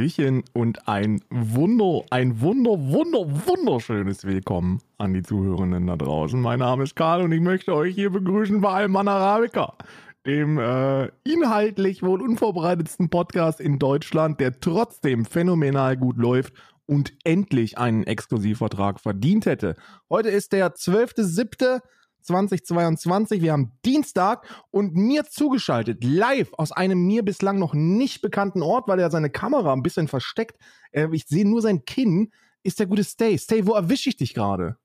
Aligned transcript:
Hallöchen 0.00 0.44
und 0.54 0.88
ein 0.88 1.20
Wunder, 1.28 2.06
ein 2.08 2.40
Wunder, 2.40 2.70
Wunder, 2.70 3.46
wunderschönes 3.46 4.24
Willkommen 4.24 4.80
an 4.96 5.12
die 5.12 5.22
Zuhörenden 5.22 5.88
da 5.88 5.96
draußen. 5.96 6.40
Mein 6.40 6.60
Name 6.60 6.84
ist 6.84 6.96
Karl 6.96 7.20
und 7.20 7.32
ich 7.32 7.42
möchte 7.42 7.74
euch 7.74 7.96
hier 7.96 8.08
begrüßen 8.08 8.62
bei 8.62 8.70
Alman 8.70 9.08
Arabica, 9.08 9.76
dem 10.24 10.58
äh, 10.58 11.10
inhaltlich 11.24 12.02
wohl 12.02 12.22
unvorbereitetsten 12.22 13.10
Podcast 13.10 13.60
in 13.60 13.78
Deutschland, 13.78 14.40
der 14.40 14.58
trotzdem 14.58 15.26
phänomenal 15.26 15.98
gut 15.98 16.16
läuft 16.16 16.54
und 16.86 17.12
endlich 17.24 17.76
einen 17.76 18.04
Exklusivvertrag 18.04 19.00
verdient 19.00 19.44
hätte. 19.44 19.76
Heute 20.08 20.30
ist 20.30 20.54
der 20.54 20.74
12.07. 20.76 21.82
2022. 22.22 23.42
Wir 23.42 23.52
haben 23.52 23.72
Dienstag 23.84 24.46
und 24.70 24.94
mir 24.94 25.24
zugeschaltet, 25.24 26.04
live 26.04 26.52
aus 26.54 26.72
einem 26.72 27.06
mir 27.06 27.24
bislang 27.24 27.58
noch 27.58 27.74
nicht 27.74 28.22
bekannten 28.22 28.62
Ort, 28.62 28.88
weil 28.88 29.00
er 29.00 29.10
seine 29.10 29.30
Kamera 29.30 29.72
ein 29.72 29.82
bisschen 29.82 30.08
versteckt. 30.08 30.58
Äh, 30.92 31.08
ich 31.12 31.26
sehe 31.26 31.48
nur 31.48 31.62
sein 31.62 31.84
Kinn. 31.84 32.32
Ist 32.62 32.78
der 32.78 32.86
gute 32.86 33.04
Stay. 33.04 33.38
Stay, 33.38 33.66
wo 33.66 33.72
erwische 33.72 34.10
ich 34.10 34.16
dich 34.16 34.34
gerade? 34.34 34.76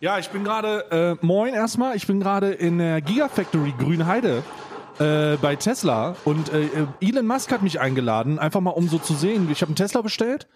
Ja, 0.00 0.18
ich 0.18 0.28
bin 0.28 0.44
gerade, 0.44 1.18
äh, 1.20 1.26
moin 1.26 1.54
erstmal, 1.54 1.96
ich 1.96 2.06
bin 2.06 2.20
gerade 2.20 2.52
in 2.52 2.78
der 2.78 3.00
Gigafactory 3.00 3.74
Grünheide 3.78 4.44
äh, 5.00 5.36
bei 5.42 5.56
Tesla 5.56 6.14
und 6.24 6.52
äh, 6.52 6.68
Elon 7.00 7.26
Musk 7.26 7.50
hat 7.50 7.62
mich 7.62 7.80
eingeladen, 7.80 8.38
einfach 8.38 8.60
mal 8.60 8.70
um 8.70 8.88
so 8.88 8.98
zu 8.98 9.14
sehen. 9.14 9.48
Ich 9.50 9.60
habe 9.60 9.70
einen 9.70 9.76
Tesla 9.76 10.02
bestellt 10.02 10.48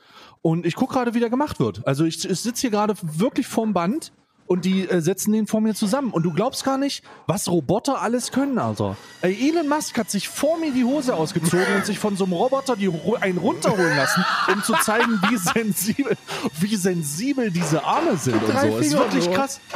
und 0.43 0.67
ich 0.67 0.77
gucke 0.77 0.95
gerade, 0.95 1.15
wie 1.15 1.21
der 1.21 1.31
gemacht 1.31 1.59
wird. 1.61 1.87
Also 1.87 2.05
ich, 2.05 2.29
ich 2.29 2.41
sitze 2.41 2.63
hier 2.63 2.71
gerade 2.71 2.95
wirklich 3.03 3.47
vorm 3.47 3.73
Band 3.73 4.13
und 4.53 4.67
die 4.67 4.87
äh, 4.87 5.01
setzen 5.01 5.33
den 5.33 5.47
vor 5.47 5.63
mir 5.63 5.75
zusammen. 5.75 6.11
Und 6.11 6.25
du 6.25 6.33
glaubst 6.33 6.63
gar 6.63 6.77
nicht, 6.77 7.03
was 7.27 7.49
Roboter 7.49 8.03
alles 8.03 8.33
können, 8.33 8.59
Alter. 8.59 8.99
Ey, 9.23 9.49
Elon 9.49 9.67
Musk 9.67 9.97
hat 9.97 10.11
sich 10.11 10.29
vor 10.29 10.59
mir 10.59 10.73
die 10.73 10.85
Hose 10.85 11.15
ausgezogen 11.15 11.75
und 11.75 11.87
sich 11.87 11.99
von 11.99 12.19
so 12.19 12.25
einem 12.25 12.35
Roboter 12.35 12.77
die, 12.77 12.93
einen 13.21 13.39
runterholen 13.39 13.97
lassen, 13.97 14.23
um 14.53 14.63
zu 14.63 14.75
zeigen, 14.75 15.19
wie 15.31 15.39
sensibel, 15.39 16.19
wie 16.61 16.77
sensibel 16.77 17.51
diese 17.51 17.83
Arme 17.83 18.19
sind 18.19 18.43
und 18.43 18.61
so. 18.61 18.79
Ist 18.79 18.93
wirklich 18.93 19.31
krass. 19.31 19.61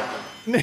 Nee, 0.48 0.62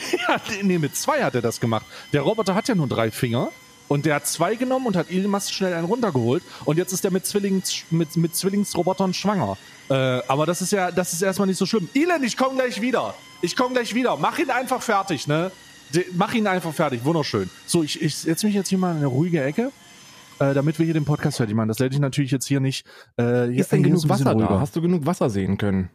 nee, 0.61 0.77
mit 0.77 0.95
zwei 0.95 1.21
hat 1.21 1.35
er 1.35 1.41
das 1.41 1.59
gemacht. 1.59 1.85
Der 2.13 2.21
Roboter 2.21 2.55
hat 2.55 2.69
ja 2.69 2.75
nur 2.75 2.87
drei 2.87 3.11
Finger. 3.11 3.49
Und 3.89 4.05
der 4.05 4.15
hat 4.15 4.27
zwei 4.27 4.55
genommen 4.55 4.85
und 4.85 4.95
hat 4.95 5.11
Elon 5.11 5.29
Musk 5.29 5.53
schnell 5.53 5.73
einen 5.73 5.87
runtergeholt. 5.87 6.41
Und 6.63 6.77
jetzt 6.77 6.93
ist 6.93 7.03
er 7.03 7.11
mit, 7.11 7.25
Zwillings, 7.25 7.83
mit, 7.89 8.15
mit 8.15 8.33
Zwillingsrobotern 8.33 9.13
schwanger. 9.13 9.57
Äh, 9.89 9.93
aber 9.93 10.45
das 10.45 10.61
ist 10.61 10.71
ja, 10.71 10.89
das 10.89 11.11
ist 11.11 11.21
erstmal 11.21 11.49
nicht 11.49 11.57
so 11.57 11.65
schlimm. 11.65 11.89
Elon, 11.93 12.23
ich 12.23 12.37
komme 12.37 12.55
gleich 12.55 12.79
wieder. 12.79 13.13
Ich 13.43 13.57
komme 13.57 13.73
gleich 13.73 13.93
wieder. 13.93 14.15
Mach 14.15 14.39
ihn 14.39 14.49
einfach 14.49 14.81
fertig, 14.81 15.27
ne? 15.27 15.51
De, 15.93 16.05
mach 16.13 16.33
ihn 16.33 16.47
einfach 16.47 16.73
fertig. 16.73 17.03
Wunderschön. 17.03 17.49
So, 17.65 17.83
ich, 17.83 18.01
ich 18.01 18.15
setze 18.15 18.45
mich 18.45 18.55
jetzt 18.55 18.69
hier 18.69 18.77
mal 18.77 18.91
in 18.91 18.97
eine 18.97 19.07
ruhige 19.07 19.43
Ecke. 19.43 19.71
Äh, 20.39 20.53
damit 20.53 20.79
wir 20.79 20.85
hier 20.85 20.93
den 20.93 21.03
Podcast 21.03 21.37
fertig 21.37 21.53
machen. 21.53 21.67
Das 21.67 21.79
werde 21.79 21.93
ich 21.93 21.99
natürlich 21.99 22.31
jetzt 22.31 22.47
hier 22.47 22.61
nicht. 22.61 22.87
Äh, 23.19 23.53
ist 23.53 23.71
denn 23.71 23.83
genug 23.83 24.07
Wasser 24.07 24.33
da? 24.33 24.61
Hast 24.61 24.75
du 24.77 24.81
genug 24.81 25.05
Wasser 25.05 25.29
sehen 25.29 25.57
können? 25.57 25.89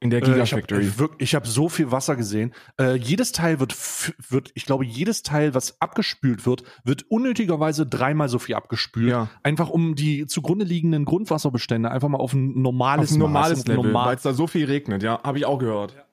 In 0.00 0.10
der 0.10 0.22
Gigafactory. 0.22 0.86
Äh, 0.86 1.08
ich 1.18 1.34
habe 1.34 1.44
hab 1.44 1.46
so 1.46 1.68
viel 1.68 1.92
Wasser 1.92 2.16
gesehen. 2.16 2.54
Äh, 2.80 2.96
jedes 2.96 3.32
Teil 3.32 3.60
wird, 3.60 3.76
wird, 4.30 4.50
ich 4.54 4.64
glaube, 4.64 4.84
jedes 4.86 5.22
Teil, 5.22 5.54
was 5.54 5.80
abgespült 5.82 6.46
wird, 6.46 6.64
wird 6.84 7.04
unnötigerweise 7.10 7.86
dreimal 7.86 8.30
so 8.30 8.38
viel 8.38 8.54
abgespült. 8.54 9.10
Ja. 9.10 9.28
Einfach 9.42 9.68
um 9.68 9.94
die 9.94 10.26
zugrunde 10.26 10.64
liegenden 10.64 11.04
Grundwasserbestände 11.04 11.90
einfach 11.90 12.08
mal 12.08 12.18
auf 12.18 12.32
ein 12.32 12.60
normales, 12.60 13.10
auf 13.10 13.16
ein 13.16 13.20
normales 13.20 13.58
Maß, 13.58 13.66
Level, 13.66 13.84
normal 13.84 14.08
weil 14.08 14.16
es 14.16 14.22
da 14.22 14.32
so 14.32 14.46
viel 14.46 14.64
regnet. 14.64 15.02
Ja, 15.02 15.22
habe 15.22 15.38
ich 15.38 15.44
auch 15.44 15.58
gehört. 15.58 15.94
Ja. 15.94 16.04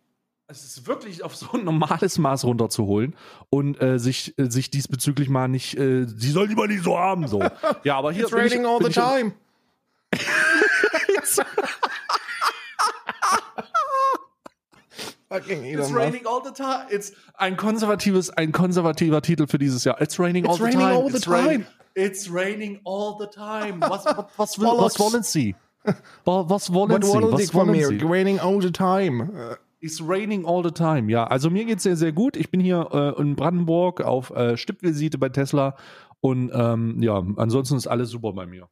Es 0.51 0.65
ist 0.65 0.85
wirklich 0.85 1.23
auf 1.23 1.33
so 1.33 1.53
ein 1.53 1.63
normales 1.63 2.17
Maß 2.17 2.43
runterzuholen 2.43 3.15
und 3.49 3.81
äh, 3.81 3.97
sich, 3.99 4.37
äh, 4.37 4.51
sich 4.51 4.69
diesbezüglich 4.69 5.29
mal 5.29 5.47
nicht, 5.47 5.77
äh, 5.77 6.05
sie 6.05 6.31
soll 6.31 6.47
lieber 6.47 6.67
nicht 6.67 6.83
so 6.83 6.99
haben, 6.99 7.29
so. 7.29 7.41
Ja, 7.85 7.97
aber 7.97 8.11
hier. 8.11 8.25
It's 8.25 8.33
raining 8.33 8.63
ich, 8.63 8.67
all 8.67 8.79
the 8.83 8.89
time. 8.91 9.31
Fucking 15.29 15.63
Elon 15.63 15.85
It's 15.85 15.93
raining 15.93 16.27
all 16.27 16.41
the 16.43 16.51
time. 16.51 16.87
It's 16.89 17.13
ein 17.35 17.55
konservatives, 17.55 18.29
ein 18.31 18.51
konservativer 18.51 19.21
Titel 19.21 19.47
für 19.47 19.57
dieses 19.57 19.85
Jahr. 19.85 20.01
It's 20.01 20.19
raining 20.19 20.45
all 20.45 20.55
It's 20.55 20.59
the 20.59 20.65
raining 20.65 20.81
time. 20.81 20.97
All 20.97 21.09
the 21.09 21.15
It's 21.15 21.23
time. 21.25 21.47
Raining, 21.47 21.65
it's 21.95 22.29
raining 22.29 22.81
all 22.83 23.17
the 23.17 23.27
time. 23.27 23.79
Was, 23.89 24.03
was, 24.03 24.25
was, 24.35 24.59
will, 24.59 24.77
was 24.77 24.99
wollen 24.99 25.23
Sie? 25.23 25.55
Was 26.25 26.73
wollen 26.73 27.01
Sie? 27.01 27.09
Was 27.09 27.53
wollen 27.53 27.73
Sie? 27.73 27.95
It's 27.95 28.03
raining 28.03 28.39
all 28.41 28.59
the 28.59 28.71
time. 28.71 29.31
It's 29.81 30.01
raining 30.01 30.45
all 30.45 30.63
the 30.63 30.71
time. 30.71 31.11
Ja, 31.11 31.25
also 31.25 31.49
mir 31.49 31.65
geht's 31.65 31.83
sehr, 31.83 31.97
sehr 31.97 32.11
gut. 32.11 32.37
Ich 32.37 32.51
bin 32.51 32.61
hier 32.61 32.89
äh, 32.91 33.21
in 33.21 33.35
Brandenburg 33.35 34.01
auf 34.01 34.29
äh, 34.31 34.55
Stippvisite 34.55 35.17
bei 35.17 35.29
Tesla 35.29 35.75
und 36.19 36.51
ähm, 36.53 37.01
ja, 37.01 37.23
ansonsten 37.37 37.75
ist 37.75 37.87
alles 37.87 38.09
super 38.09 38.33
bei 38.33 38.45
mir. 38.45 38.69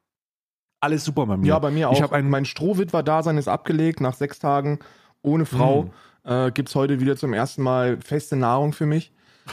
Alles 0.80 1.04
super 1.04 1.26
bei 1.26 1.36
mir. 1.36 1.48
Ja, 1.48 1.60
bei 1.60 1.72
mir 1.72 1.90
auch. 1.90 1.94
Ich 1.94 2.02
habe 2.02 2.22
mein 2.24 2.46
Strohwitwer-Dasein 2.46 3.38
ist 3.38 3.48
abgelegt 3.48 4.00
nach 4.00 4.14
sechs 4.14 4.40
Tagen 4.40 4.80
ohne 5.22 5.46
Frau. 5.46 5.84
Mm 5.84 5.92
äh, 6.24 6.52
gibt 6.52 6.70
es 6.70 6.76
heute 6.76 7.00
wieder 7.00 7.16
zum 7.18 7.34
ersten 7.34 7.64
Mal 7.64 7.98
feste 8.02 8.36
Nahrung 8.36 8.74
für 8.74 8.86
mich. 8.86 9.12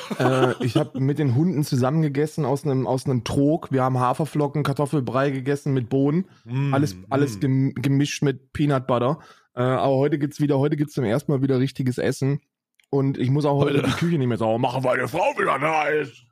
äh, 0.19 0.53
ich 0.62 0.77
habe 0.77 1.00
mit 1.00 1.19
den 1.19 1.34
Hunden 1.34 1.65
zusammen 1.65 2.03
gegessen 2.03 2.45
aus 2.45 2.65
einem 2.65 2.87
aus 2.87 3.06
einem 3.06 3.25
Trog. 3.25 3.72
Wir 3.72 3.83
haben 3.83 3.99
Haferflocken, 3.99 4.62
Kartoffelbrei 4.62 5.31
gegessen 5.31 5.72
mit 5.72 5.89
Bohnen. 5.89 6.27
Mm, 6.45 6.75
alles 6.75 6.97
alles 7.09 7.41
mm. 7.41 7.71
gemischt 7.77 8.22
mit 8.22 8.53
Peanut 8.53 8.87
Butter. 8.87 9.21
Äh, 9.56 9.62
aber 9.62 9.97
heute 9.97 10.19
gibt's 10.19 10.39
wieder, 10.39 10.59
heute 10.59 10.77
gibt's 10.77 10.94
zum 10.94 11.05
ersten 11.05 11.33
Mal 11.33 11.43
wieder 11.43 11.59
richtiges 11.59 11.99
Essen. 11.99 12.41
Und 12.91 13.19
ich 13.19 13.31
muss 13.31 13.47
auch 13.47 13.56
heute, 13.56 13.78
heute 13.78 13.89
die 13.89 13.93
Küche 13.99 14.19
nicht 14.19 14.28
mehr 14.28 14.39
sauber 14.39 14.59
machen, 14.59 14.84
weil 14.84 15.00
die 15.00 15.09
Frau 15.09 15.33
wieder 15.39 15.59
da 15.59 15.89
ist. 15.89 16.25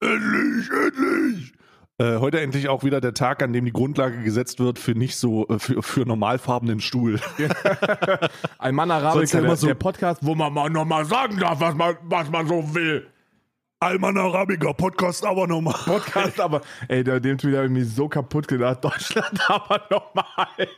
Endlich, 0.00 0.70
endlich. 0.70 1.52
Äh, 1.98 2.18
heute 2.18 2.40
endlich 2.40 2.68
auch 2.68 2.82
wieder 2.82 3.00
der 3.00 3.12
Tag, 3.12 3.42
an 3.42 3.52
dem 3.52 3.66
die 3.66 3.72
Grundlage 3.72 4.22
gesetzt 4.22 4.60
wird 4.60 4.78
für 4.78 4.92
nicht 4.92 5.16
so 5.16 5.46
äh, 5.48 5.58
für, 5.58 5.82
für 5.82 6.06
normalfarbenen 6.06 6.80
Stuhl. 6.80 7.20
Ein 8.58 8.74
Mann 8.74 8.90
Arabica, 8.90 9.40
der, 9.40 9.56
so 9.56 9.66
der 9.66 9.74
Podcast, 9.74 10.24
wo 10.24 10.34
man 10.34 10.52
mal 10.52 10.70
nochmal 10.70 11.04
sagen 11.04 11.38
darf, 11.38 11.60
was 11.60 11.74
man, 11.74 11.96
was 12.04 12.30
man 12.30 12.46
so 12.46 12.74
will. 12.74 13.06
Alman 13.82 14.18
Arabica, 14.18 14.74
Podcast 14.74 15.24
aber 15.24 15.46
nochmal. 15.46 15.72
Podcast 15.86 16.38
aber, 16.38 16.60
ey, 16.88 17.02
der 17.02 17.18
dem 17.18 17.42
wieder 17.42 17.62
irgendwie 17.62 17.84
so 17.84 18.10
kaputt 18.10 18.46
gedacht. 18.46 18.84
Deutschland 18.84 19.40
aber 19.48 19.80
nochmal. 19.88 20.48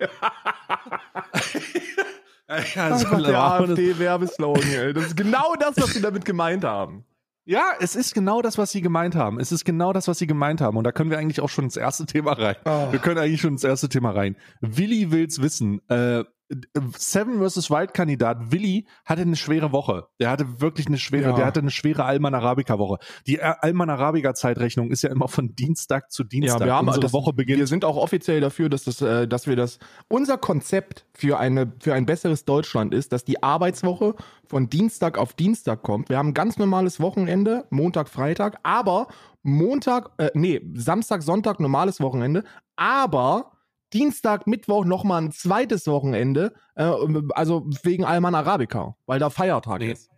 ja, 2.76 2.90
das 2.90 3.02
ist 3.02 3.26
der 3.26 3.42
AfD-Werbeslogan, 3.42 4.70
ey. 4.70 4.92
Das 4.92 5.06
ist 5.06 5.16
genau 5.16 5.54
das, 5.58 5.76
was 5.78 5.94
sie 5.94 6.00
damit 6.00 6.24
gemeint 6.24 6.62
haben. 6.62 7.04
Ja, 7.44 7.72
es 7.80 7.96
ist 7.96 8.14
genau 8.14 8.40
das, 8.40 8.56
was 8.56 8.70
sie 8.70 8.82
gemeint 8.82 9.16
haben. 9.16 9.40
Es 9.40 9.50
ist 9.50 9.64
genau 9.64 9.92
das, 9.92 10.06
was 10.06 10.20
sie 10.20 10.28
gemeint 10.28 10.60
haben. 10.60 10.76
Und 10.76 10.84
da 10.84 10.92
können 10.92 11.10
wir 11.10 11.18
eigentlich 11.18 11.40
auch 11.40 11.48
schon 11.48 11.64
ins 11.64 11.76
erste 11.76 12.06
Thema 12.06 12.34
rein. 12.34 12.54
Oh. 12.64 12.92
Wir 12.92 13.00
können 13.00 13.18
eigentlich 13.18 13.40
schon 13.40 13.54
ins 13.54 13.64
erste 13.64 13.88
Thema 13.88 14.12
rein. 14.12 14.36
Willi 14.60 15.10
will's 15.10 15.42
wissen. 15.42 15.80
Äh, 15.88 16.22
Seven 16.96 17.46
vs. 17.46 17.70
Wild 17.70 17.94
Kandidat 17.94 18.52
Willi 18.52 18.86
hatte 19.04 19.22
eine 19.22 19.36
schwere 19.36 19.72
Woche. 19.72 20.06
Der 20.20 20.30
hatte 20.30 20.60
wirklich 20.60 20.86
eine 20.86 20.98
schwere, 20.98 21.30
ja. 21.30 21.36
der 21.36 21.46
hatte 21.46 21.60
eine 21.60 21.70
schwere 21.70 22.04
Alman 22.04 22.34
Arabica 22.34 22.78
Woche. 22.78 22.98
Die 23.26 23.40
Alman 23.42 23.90
Arabica 23.90 24.34
Zeitrechnung 24.34 24.90
ist 24.90 25.02
ja 25.02 25.10
immer 25.10 25.28
von 25.28 25.54
Dienstag 25.54 26.10
zu 26.10 26.24
Dienstag. 26.24 26.60
Ja, 26.60 26.66
wir 26.66 26.74
haben 26.74 26.88
unsere 26.88 27.02
das, 27.02 27.12
Woche 27.12 27.32
beginnt. 27.32 27.58
Wir 27.58 27.66
sind 27.66 27.84
auch 27.84 27.96
offiziell 27.96 28.40
dafür, 28.40 28.68
dass 28.68 28.84
das, 28.84 29.00
äh, 29.00 29.26
dass 29.26 29.46
wir 29.46 29.56
das, 29.56 29.78
unser 30.08 30.38
Konzept 30.38 31.06
für 31.14 31.38
eine, 31.38 31.72
für 31.80 31.94
ein 31.94 32.06
besseres 32.06 32.44
Deutschland 32.44 32.94
ist, 32.94 33.12
dass 33.12 33.24
die 33.24 33.42
Arbeitswoche 33.42 34.14
von 34.46 34.68
Dienstag 34.68 35.18
auf 35.18 35.34
Dienstag 35.34 35.82
kommt. 35.82 36.08
Wir 36.08 36.18
haben 36.18 36.28
ein 36.28 36.34
ganz 36.34 36.58
normales 36.58 37.00
Wochenende, 37.00 37.64
Montag, 37.70 38.08
Freitag, 38.08 38.58
aber 38.62 39.08
Montag, 39.42 40.10
äh, 40.18 40.30
nee, 40.34 40.60
Samstag, 40.74 41.22
Sonntag 41.22 41.60
normales 41.60 42.00
Wochenende, 42.00 42.44
aber 42.76 43.52
Dienstag, 43.92 44.46
Mittwoch 44.46 44.84
nochmal 44.84 45.22
ein 45.22 45.32
zweites 45.32 45.86
Wochenende, 45.86 46.52
äh, 46.74 46.90
also 47.34 47.66
wegen 47.82 48.04
Alman 48.04 48.34
Arabica, 48.34 48.96
weil 49.06 49.18
da 49.18 49.30
Feiertag 49.30 49.80
nee. 49.80 49.92
ist. 49.92 50.12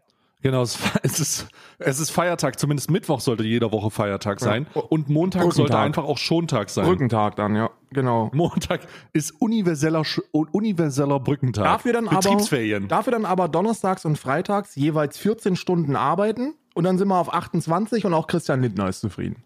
Genau, 0.45 0.61
es, 0.61 0.79
ist, 1.03 1.49
es 1.79 2.01
ist 2.01 2.11
Feiertag, 2.11 2.59
zumindest 2.59 2.91
Mittwoch 2.91 3.21
sollte 3.21 3.45
jede 3.45 3.73
Woche 3.73 3.91
Feiertag 3.91 4.41
sein. 4.41 4.67
Ja. 4.75 4.83
Und 4.83 5.09
Montag 5.09 5.41
Brückentag. 5.41 5.57
sollte 5.57 5.79
einfach 5.79 6.05
auch 6.05 6.19
Schontag 6.19 6.69
sein. 6.69 6.85
Brückentag 6.85 7.37
dann, 7.37 7.57
ja, 7.57 7.71
genau. 7.93 8.31
Montag 8.35 8.83
ist 9.15 9.31
universeller, 9.41 10.03
universeller 10.33 11.19
Brückentag. 11.19 11.65
Dafür 11.65 11.95
dann, 11.95 12.05
Betriebsferien. 12.05 12.83
Aber, 12.85 12.89
dafür 12.89 13.13
dann 13.13 13.25
aber 13.25 13.49
donnerstags 13.49 14.05
und 14.05 14.19
freitags 14.19 14.77
jeweils 14.77 15.17
14 15.17 15.57
Stunden 15.57 15.97
arbeiten 15.97 16.53
und 16.75 16.85
dann 16.85 16.99
sind 16.99 17.09
wir 17.09 17.19
auf 17.19 17.33
28 17.33 18.05
und 18.05 18.13
auch 18.13 18.27
Christian 18.27 18.61
Lindner 18.61 18.91
ist 18.91 19.01
zufrieden. 19.01 19.43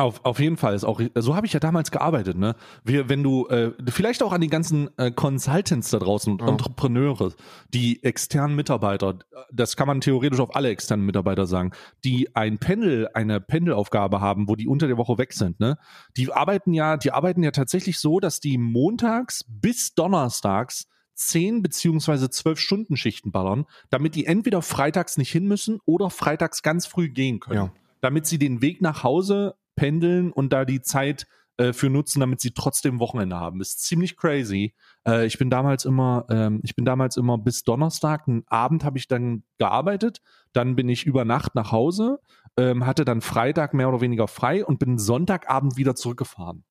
Auf, 0.00 0.24
auf 0.24 0.40
jeden 0.40 0.56
Fall 0.56 0.74
ist 0.74 0.84
auch, 0.84 1.00
so 1.14 1.36
habe 1.36 1.46
ich 1.46 1.52
ja 1.52 1.60
damals 1.60 1.90
gearbeitet, 1.90 2.36
ne? 2.36 2.56
Wir, 2.84 3.08
wenn 3.08 3.22
du, 3.22 3.46
äh, 3.48 3.72
vielleicht 3.88 4.22
auch 4.22 4.32
an 4.32 4.40
die 4.40 4.48
ganzen 4.48 4.88
äh, 4.98 5.10
Consultants 5.10 5.90
da 5.90 5.98
draußen 5.98 6.32
und 6.32 6.40
ja. 6.40 6.48
Entrepreneure, 6.48 7.32
die 7.72 8.02
externen 8.02 8.56
Mitarbeiter, 8.56 9.18
das 9.52 9.76
kann 9.76 9.86
man 9.86 10.00
theoretisch 10.00 10.40
auf 10.40 10.54
alle 10.56 10.70
externen 10.70 11.04
Mitarbeiter 11.04 11.46
sagen, 11.46 11.72
die 12.04 12.34
ein 12.34 12.58
Pendel, 12.58 13.08
eine 13.14 13.40
Pendelaufgabe 13.40 14.20
haben, 14.20 14.48
wo 14.48 14.56
die 14.56 14.68
unter 14.68 14.86
der 14.86 14.96
Woche 14.96 15.18
weg 15.18 15.32
sind, 15.32 15.60
ne? 15.60 15.76
Die 16.16 16.32
arbeiten 16.32 16.72
ja, 16.72 16.96
die 16.96 17.12
arbeiten 17.12 17.42
ja 17.42 17.50
tatsächlich 17.50 17.98
so, 17.98 18.20
dass 18.20 18.40
die 18.40 18.58
montags 18.58 19.44
bis 19.48 19.94
donnerstags 19.94 20.86
zehn 21.14 21.62
beziehungsweise 21.62 22.30
zwölf 22.30 22.58
Stunden 22.58 22.96
Schichten 22.96 23.32
ballern, 23.32 23.66
damit 23.90 24.14
die 24.14 24.24
entweder 24.24 24.62
freitags 24.62 25.18
nicht 25.18 25.30
hin 25.30 25.46
müssen 25.46 25.78
oder 25.84 26.08
freitags 26.08 26.62
ganz 26.62 26.86
früh 26.86 27.10
gehen 27.10 27.40
können. 27.40 27.56
Ja 27.56 27.72
damit 28.00 28.26
sie 28.26 28.38
den 28.38 28.62
Weg 28.62 28.80
nach 28.80 29.04
Hause 29.04 29.54
pendeln 29.80 30.30
und 30.30 30.52
da 30.52 30.66
die 30.66 30.82
Zeit 30.82 31.26
äh, 31.56 31.72
für 31.72 31.88
nutzen, 31.88 32.20
damit 32.20 32.42
sie 32.42 32.50
trotzdem 32.50 33.00
Wochenende 33.00 33.40
haben. 33.40 33.62
Ist 33.62 33.82
ziemlich 33.82 34.18
crazy. 34.18 34.74
Äh, 35.08 35.24
ich 35.24 35.38
bin 35.38 35.48
damals 35.48 35.86
immer, 35.86 36.26
ähm, 36.28 36.60
ich 36.62 36.76
bin 36.76 36.84
damals 36.84 37.16
immer 37.16 37.38
bis 37.38 37.64
Donnerstag, 37.64 38.28
einen 38.28 38.44
Abend 38.46 38.84
habe 38.84 38.98
ich 38.98 39.08
dann 39.08 39.42
gearbeitet, 39.56 40.20
dann 40.52 40.76
bin 40.76 40.90
ich 40.90 41.06
über 41.06 41.24
Nacht 41.24 41.54
nach 41.54 41.72
Hause, 41.72 42.20
ähm, 42.58 42.84
hatte 42.84 43.06
dann 43.06 43.22
Freitag 43.22 43.72
mehr 43.72 43.88
oder 43.88 44.02
weniger 44.02 44.28
frei 44.28 44.66
und 44.66 44.78
bin 44.78 44.98
Sonntagabend 44.98 45.78
wieder 45.78 45.94
zurückgefahren 45.94 46.62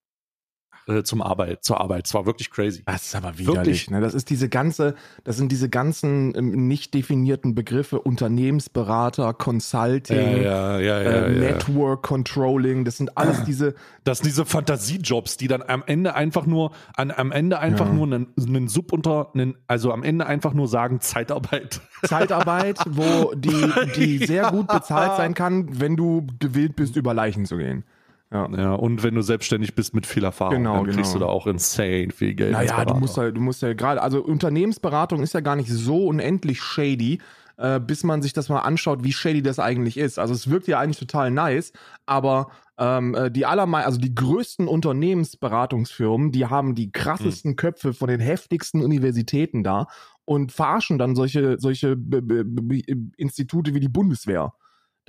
äh, 0.89 1.03
zum 1.03 1.21
Arbeit, 1.21 1.63
zur 1.63 1.79
Arbeit. 1.79 2.07
Es 2.07 2.13
war 2.13 2.25
wirklich 2.25 2.49
crazy. 2.49 2.83
Das 2.85 3.05
ist 3.05 3.15
aber 3.15 3.37
widerlich. 3.37 3.89
Ne? 3.89 4.01
Das 4.01 4.13
ist 4.13 4.29
diese 4.29 4.49
ganze, 4.49 4.95
das 5.23 5.37
sind 5.37 5.51
diese 5.51 5.69
ganzen 5.69 6.35
ähm, 6.35 6.67
nicht 6.67 6.93
definierten 6.93 7.55
Begriffe 7.55 8.01
Unternehmensberater, 8.01 9.33
Consulting, 9.33 10.41
Ja, 10.41 10.79
ja, 10.79 11.01
ja, 11.01 11.25
äh. 11.25 11.31
Network 11.31 12.03
Controlling. 12.03 12.85
Das 12.85 12.97
sind 12.97 13.17
alles 13.17 13.43
diese. 13.43 13.75
Das 14.03 14.19
sind 14.19 14.27
diese 14.27 14.45
Fantasiejobs, 14.45 15.37
die 15.37 15.47
dann 15.47 15.61
am 15.61 15.83
Ende 15.85 16.15
einfach 16.15 16.45
nur, 16.45 16.71
an, 16.95 17.11
am 17.11 17.31
Ende 17.31 17.59
einfach 17.59 17.91
nur 17.91 18.05
einen, 18.07 18.33
einen 18.37 18.67
Subunter, 18.67 19.29
einen, 19.33 19.55
also 19.67 19.91
am 19.91 20.03
Ende 20.03 20.25
einfach 20.25 20.53
nur 20.53 20.67
sagen 20.67 20.99
Zeitarbeit. 21.01 21.81
Zeitarbeit, 22.05 22.79
wo 22.89 23.33
die, 23.35 23.71
die 23.95 24.17
sehr 24.25 24.49
gut 24.49 24.67
bezahlt 24.67 25.11
sein 25.17 25.33
kann, 25.33 25.79
wenn 25.79 25.95
du 25.95 26.25
gewillt 26.39 26.75
bist, 26.75 26.95
über 26.95 27.13
Leichen 27.13 27.45
zu 27.45 27.57
gehen. 27.57 27.83
Ja. 28.31 28.47
Ja, 28.55 28.73
und 28.73 29.01
wenn 29.01 29.15
du 29.15 29.21
selbstständig 29.21 29.73
bist 29.73 29.95
mit 29.95 30.05
viel 30.05 30.23
Erfahrung, 30.23 30.57
Genau, 30.57 30.83
dann 30.83 30.93
kriegst 30.93 31.13
genau. 31.13 31.25
du 31.25 31.25
da 31.25 31.25
auch 31.25 31.47
insane 31.47 32.09
viel 32.11 32.35
Geld. 32.35 32.51
Naja, 32.51 32.85
du 32.85 32.93
musst 32.93 33.17
halt, 33.17 33.35
du 33.35 33.41
musst 33.41 33.63
ja 33.63 33.73
gerade, 33.73 34.01
also 34.01 34.23
Unternehmensberatung 34.23 35.23
ist 35.23 35.33
ja 35.33 35.39
gar 35.39 35.55
nicht 35.55 35.69
so 35.71 36.05
unendlich 36.07 36.61
shady, 36.61 37.19
äh, 37.57 37.79
bis 37.79 38.03
man 38.03 38.21
sich 38.21 38.33
das 38.33 38.47
mal 38.47 38.59
anschaut, 38.59 39.03
wie 39.03 39.13
shady 39.13 39.41
das 39.41 39.57
eigentlich 39.57 39.97
ist. 39.97 40.19
Also 40.19 40.35
es 40.35 40.49
wirkt 40.49 40.67
ja 40.67 40.79
eigentlich 40.79 40.99
total 40.99 41.31
nice, 41.31 41.73
aber 42.05 42.51
ähm, 42.77 43.15
äh, 43.15 43.31
die 43.31 43.47
allermei 43.47 43.83
also 43.83 43.99
die 43.99 44.13
größten 44.13 44.67
Unternehmensberatungsfirmen, 44.67 46.31
die 46.31 46.45
haben 46.45 46.75
die 46.75 46.91
krassesten 46.91 47.55
Köpfe 47.55 47.93
von 47.93 48.09
den 48.09 48.19
heftigsten 48.19 48.83
Universitäten 48.83 49.63
da 49.63 49.87
und 50.23 50.51
verarschen 50.51 50.99
dann 50.99 51.15
solche, 51.15 51.57
solche 51.59 51.95
B 51.95 52.21
B 52.21 52.43
B 52.45 52.83
Institute 53.17 53.73
wie 53.73 53.79
die 53.79 53.89
Bundeswehr. 53.89 54.53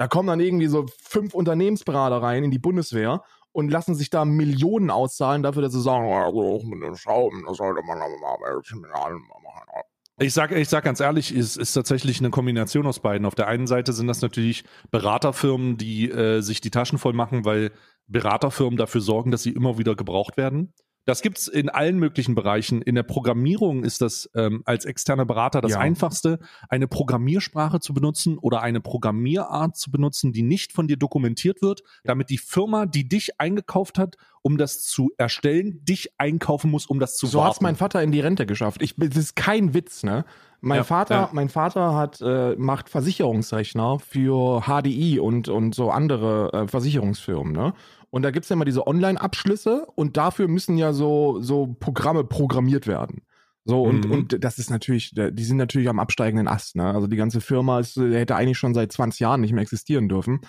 Da 0.01 0.09
kommen 0.09 0.29
dann 0.29 0.41
irgendwie 0.41 0.67
so 0.67 0.87
fünf 1.03 1.35
Unternehmensberater 1.35 2.23
rein 2.23 2.43
in 2.43 2.51
die 2.51 2.59
Bundeswehr 2.59 3.23
und 3.53 3.71
lassen 3.71 3.95
sich 3.95 4.09
da 4.09 4.25
Millionen 4.25 4.89
auszahlen 4.89 5.43
dafür, 5.43 5.61
dass 5.61 5.75
sie 5.75 5.83
sagen, 5.83 6.07
"Oh, 6.07 6.15
also 6.15 6.67
mit 6.67 6.83
den 6.83 6.97
Schrauben, 6.97 7.45
das 7.47 7.59
sollte 7.59 7.83
man 7.83 7.99
aber 7.99 8.17
mal 8.19 8.39
machen. 8.39 9.83
Ich 10.19 10.33
sag, 10.33 10.53
ich 10.53 10.71
sag 10.71 10.85
ganz 10.85 11.01
ehrlich, 11.01 11.33
es 11.33 11.59
ist 11.59 11.75
tatsächlich 11.75 12.19
eine 12.21 12.31
Kombination 12.31 12.87
aus 12.87 13.01
beiden. 13.01 13.27
Auf 13.27 13.35
der 13.35 13.49
einen 13.49 13.67
Seite 13.67 13.93
sind 13.93 14.07
das 14.07 14.23
natürlich 14.23 14.65
Beraterfirmen, 14.91 15.77
die 15.77 16.11
äh, 16.11 16.41
sich 16.41 16.63
die 16.63 16.71
Taschen 16.71 16.99
voll 16.99 17.13
machen, 17.13 17.45
weil 17.45 17.71
Beraterfirmen 18.07 18.79
dafür 18.79 19.03
sorgen, 19.03 19.31
dass 19.31 19.43
sie 19.43 19.53
immer 19.53 19.77
wieder 19.77 19.97
gebraucht 19.97 20.39
werden. 20.39 20.73
Das 21.11 21.23
gibt's 21.23 21.49
in 21.49 21.69
allen 21.69 21.99
möglichen 21.99 22.37
Bereichen. 22.37 22.83
In 22.83 22.95
der 22.95 23.03
Programmierung 23.03 23.83
ist 23.83 24.01
das 24.01 24.31
ähm, 24.37 24.63
als 24.65 24.85
externer 24.85 25.27
Berater 25.27 25.61
das 25.61 25.73
Ja. 25.73 25.81
einfachste, 25.81 26.39
eine 26.69 26.87
Programmiersprache 26.87 27.81
zu 27.81 27.93
benutzen 27.93 28.39
oder 28.39 28.63
eine 28.63 28.81
Programmierart 28.81 29.77
zu 29.77 29.91
benutzen, 29.91 30.33
die 30.33 30.43
nicht 30.43 30.73
von 30.73 30.87
dir 30.87 30.97
dokumentiert 30.97 31.63
wird, 31.63 31.83
damit 32.05 32.31
die 32.31 32.39
Firma, 32.39 32.87
die 32.87 33.09
dich 33.09 33.41
eingekauft 33.41 33.99
hat, 33.99 34.19
um 34.43 34.57
das 34.57 34.85
zu 34.85 35.11
erstellen, 35.19 35.85
dich 35.85 36.11
einkaufen 36.19 36.71
muss, 36.71 36.87
um 36.87 37.01
das 37.01 37.17
zu 37.17 37.27
So 37.27 37.41
hat's 37.43 37.57
warten. 37.57 37.65
mein 37.65 37.77
Vater 37.77 38.01
in 38.05 38.13
die 38.13 38.21
Rente 38.21 38.47
geschafft. 38.47 38.81
Ich, 38.81 38.95
das 38.97 39.17
ist 39.17 39.35
kein 39.35 39.75
Witz, 39.75 40.05
ne? 40.05 40.25
Mein 40.63 40.79
Ja, 40.79 40.85
Vater, 40.85 41.15
ja. 41.15 41.31
mein 41.33 41.49
Vater 41.49 41.95
hat 41.95 42.21
äh, 42.21 42.55
macht 42.57 42.89
Versicherungsrechner 42.91 43.99
für 43.99 44.63
HDI 44.67 45.19
und 45.19 45.49
und 45.49 45.75
so 45.75 45.91
andere 45.91 46.53
äh, 46.53 46.69
Versicherungsfirmen, 46.69 47.53
ne? 47.53 47.73
Und 48.11 48.23
da 48.23 48.31
gibt's 48.31 48.49
ja 48.49 48.55
immer 48.55 48.65
diese 48.65 48.87
Online-Abschlüsse 48.87 49.87
und 49.95 50.17
dafür 50.17 50.49
müssen 50.49 50.77
ja 50.77 50.93
so 50.93 51.41
so 51.41 51.75
Programme 51.79 52.25
programmiert 52.25 52.87
werden. 52.87 53.23
So 53.65 53.83
und 53.85 54.05
Mhm. 54.07 54.11
und 54.11 54.45
das 54.45 54.59
ist 54.59 54.71
natürlich, 54.71 55.13
die 55.15 55.45
sind 55.45 55.57
natürlich 55.59 55.89
am 55.89 55.99
absteigenden 56.01 56.49
Ast, 56.49 56.77
ne? 56.77 56.93
Also 56.93 57.07
die 57.07 57.17
ganze 57.17 57.41
Firma 57.41 57.79
ist, 57.81 57.97
äh, 57.97 58.19
hätte 58.19 58.37
eigentlich 58.37 58.59
schon 58.59 58.75
seit 58.75 58.93
20 58.93 59.21
Jahren 59.21 59.41
nicht 59.41 59.53
mehr 59.53 59.63
existieren 59.63 60.09
dürfen. 60.09 60.41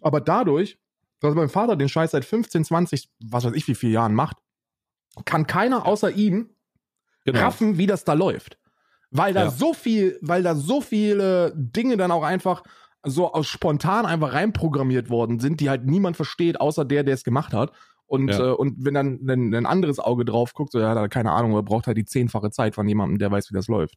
Aber 0.00 0.20
dadurch, 0.20 0.78
dass 1.20 1.34
mein 1.34 1.48
Vater 1.50 1.76
den 1.76 1.88
Scheiß 1.90 2.12
seit 2.12 2.24
15, 2.24 2.64
20, 2.64 3.10
was 3.22 3.44
weiß 3.44 3.52
ich 3.54 3.66
wie 3.68 3.74
viele 3.74 3.92
Jahren 3.92 4.14
macht, 4.14 4.36
kann 5.26 5.46
keiner 5.46 5.84
außer 5.86 6.10
ihm 6.12 6.50
Genau. 7.26 7.40
raffen, 7.40 7.76
wie 7.76 7.86
das 7.86 8.04
da 8.04 8.14
läuft. 8.14 8.56
Weil 9.10 9.34
da 9.34 9.44
Ja. 9.44 9.50
so 9.50 9.74
viel, 9.74 10.18
weil 10.22 10.42
da 10.42 10.54
so 10.54 10.80
viele 10.80 11.52
Dinge 11.56 11.96
dann 11.96 12.10
auch 12.10 12.22
einfach 12.22 12.62
so 13.02 13.32
aus 13.32 13.46
spontan 13.48 14.06
einfach 14.06 14.32
reinprogrammiert 14.34 15.08
worden 15.10 15.40
sind, 15.40 15.60
die 15.60 15.70
halt 15.70 15.86
niemand 15.86 16.16
versteht, 16.16 16.60
außer 16.60 16.84
der, 16.84 17.02
der 17.02 17.14
es 17.14 17.24
gemacht 17.24 17.52
hat. 17.54 17.72
Und, 18.06 18.28
Ja. 18.28 18.50
äh, 18.50 18.52
und 18.52 18.84
wenn 18.84 18.94
dann 18.94 19.20
ein, 19.26 19.54
ein 19.54 19.66
anderes 19.66 19.98
Auge 20.00 20.24
drauf 20.24 20.52
guckt, 20.52 20.72
so, 20.72 20.80
ja, 20.80 20.90
hat 20.90 20.96
er 20.96 21.08
keine 21.08 21.32
Ahnung, 21.32 21.54
er 21.54 21.62
braucht 21.62 21.86
halt 21.86 21.96
die 21.96 22.04
zehnfache 22.04 22.50
Zeit 22.50 22.74
von 22.74 22.86
jemandem, 22.88 23.18
der 23.18 23.30
weiß, 23.30 23.50
wie 23.50 23.54
das 23.54 23.68
läuft. 23.68 23.94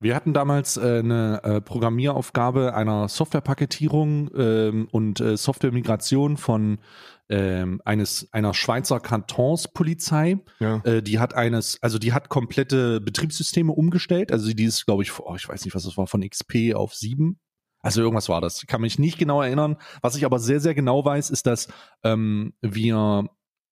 Wir 0.00 0.16
hatten 0.16 0.32
damals 0.34 0.76
äh, 0.78 0.98
eine 0.98 1.40
äh, 1.44 1.60
Programmieraufgabe 1.60 2.74
einer 2.74 3.08
Softwarepaketierung 3.08 4.30
ähm, 4.36 4.88
und 4.90 5.20
äh, 5.20 5.36
Softwaremigration 5.36 6.36
von 6.38 6.78
ähm, 7.28 7.80
eines 7.84 8.28
einer 8.32 8.54
Schweizer 8.54 9.00
Kantonspolizei. 9.00 10.38
Ja. 10.60 10.82
Äh, 10.84 11.02
die 11.02 11.18
hat 11.18 11.34
eines, 11.34 11.78
also 11.82 11.98
die 11.98 12.12
hat 12.12 12.28
komplette 12.28 13.00
Betriebssysteme 13.00 13.72
umgestellt. 13.72 14.32
Also 14.32 14.52
die 14.52 14.64
ist, 14.64 14.84
glaube 14.86 15.02
ich, 15.02 15.18
oh, 15.18 15.34
ich 15.36 15.48
weiß 15.48 15.64
nicht, 15.64 15.74
was 15.74 15.84
das 15.84 15.96
war, 15.96 16.06
von 16.06 16.28
XP 16.28 16.74
auf 16.74 16.94
7. 16.94 17.38
Also 17.80 18.00
irgendwas 18.00 18.28
war 18.28 18.40
das. 18.40 18.62
Ich 18.62 18.68
kann 18.68 18.80
mich 18.80 18.98
nicht 18.98 19.18
genau 19.18 19.42
erinnern. 19.42 19.76
Was 20.02 20.16
ich 20.16 20.24
aber 20.24 20.38
sehr, 20.38 20.60
sehr 20.60 20.74
genau 20.74 21.04
weiß, 21.04 21.30
ist, 21.30 21.46
dass 21.46 21.68
ähm, 22.04 22.54
wir, 22.60 23.28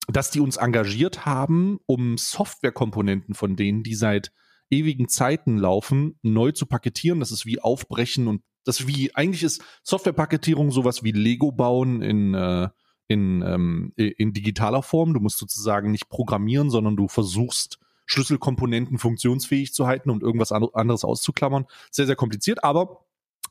dass 0.08 0.30
die 0.30 0.40
uns 0.40 0.56
engagiert 0.56 1.26
haben, 1.26 1.78
um 1.86 2.18
Softwarekomponenten 2.18 3.34
von 3.34 3.56
denen, 3.56 3.82
die 3.82 3.94
seit 3.94 4.32
ewigen 4.70 5.08
Zeiten 5.08 5.58
laufen, 5.58 6.18
neu 6.22 6.52
zu 6.52 6.66
paketieren. 6.66 7.20
Das 7.20 7.30
ist 7.30 7.46
wie 7.46 7.60
aufbrechen 7.60 8.26
und 8.26 8.42
das 8.64 8.86
wie, 8.86 9.14
eigentlich 9.14 9.42
ist 9.42 9.62
Softwarepaketierung 9.82 10.70
sowas 10.70 11.02
wie 11.02 11.12
Lego 11.12 11.50
bauen 11.50 12.02
in, 12.02 12.34
äh, 12.34 12.68
in, 13.10 13.42
ähm, 13.42 13.92
in 13.96 14.32
digitaler 14.32 14.82
Form. 14.84 15.14
Du 15.14 15.20
musst 15.20 15.38
sozusagen 15.38 15.90
nicht 15.90 16.08
programmieren, 16.08 16.70
sondern 16.70 16.96
du 16.96 17.08
versuchst, 17.08 17.80
Schlüsselkomponenten 18.06 18.98
funktionsfähig 18.98 19.74
zu 19.74 19.88
halten 19.88 20.10
und 20.10 20.22
irgendwas 20.22 20.52
an- 20.52 20.68
anderes 20.72 21.04
auszuklammern. 21.04 21.66
Sehr, 21.90 22.06
sehr 22.06 22.14
kompliziert, 22.16 22.62
aber 22.62 23.04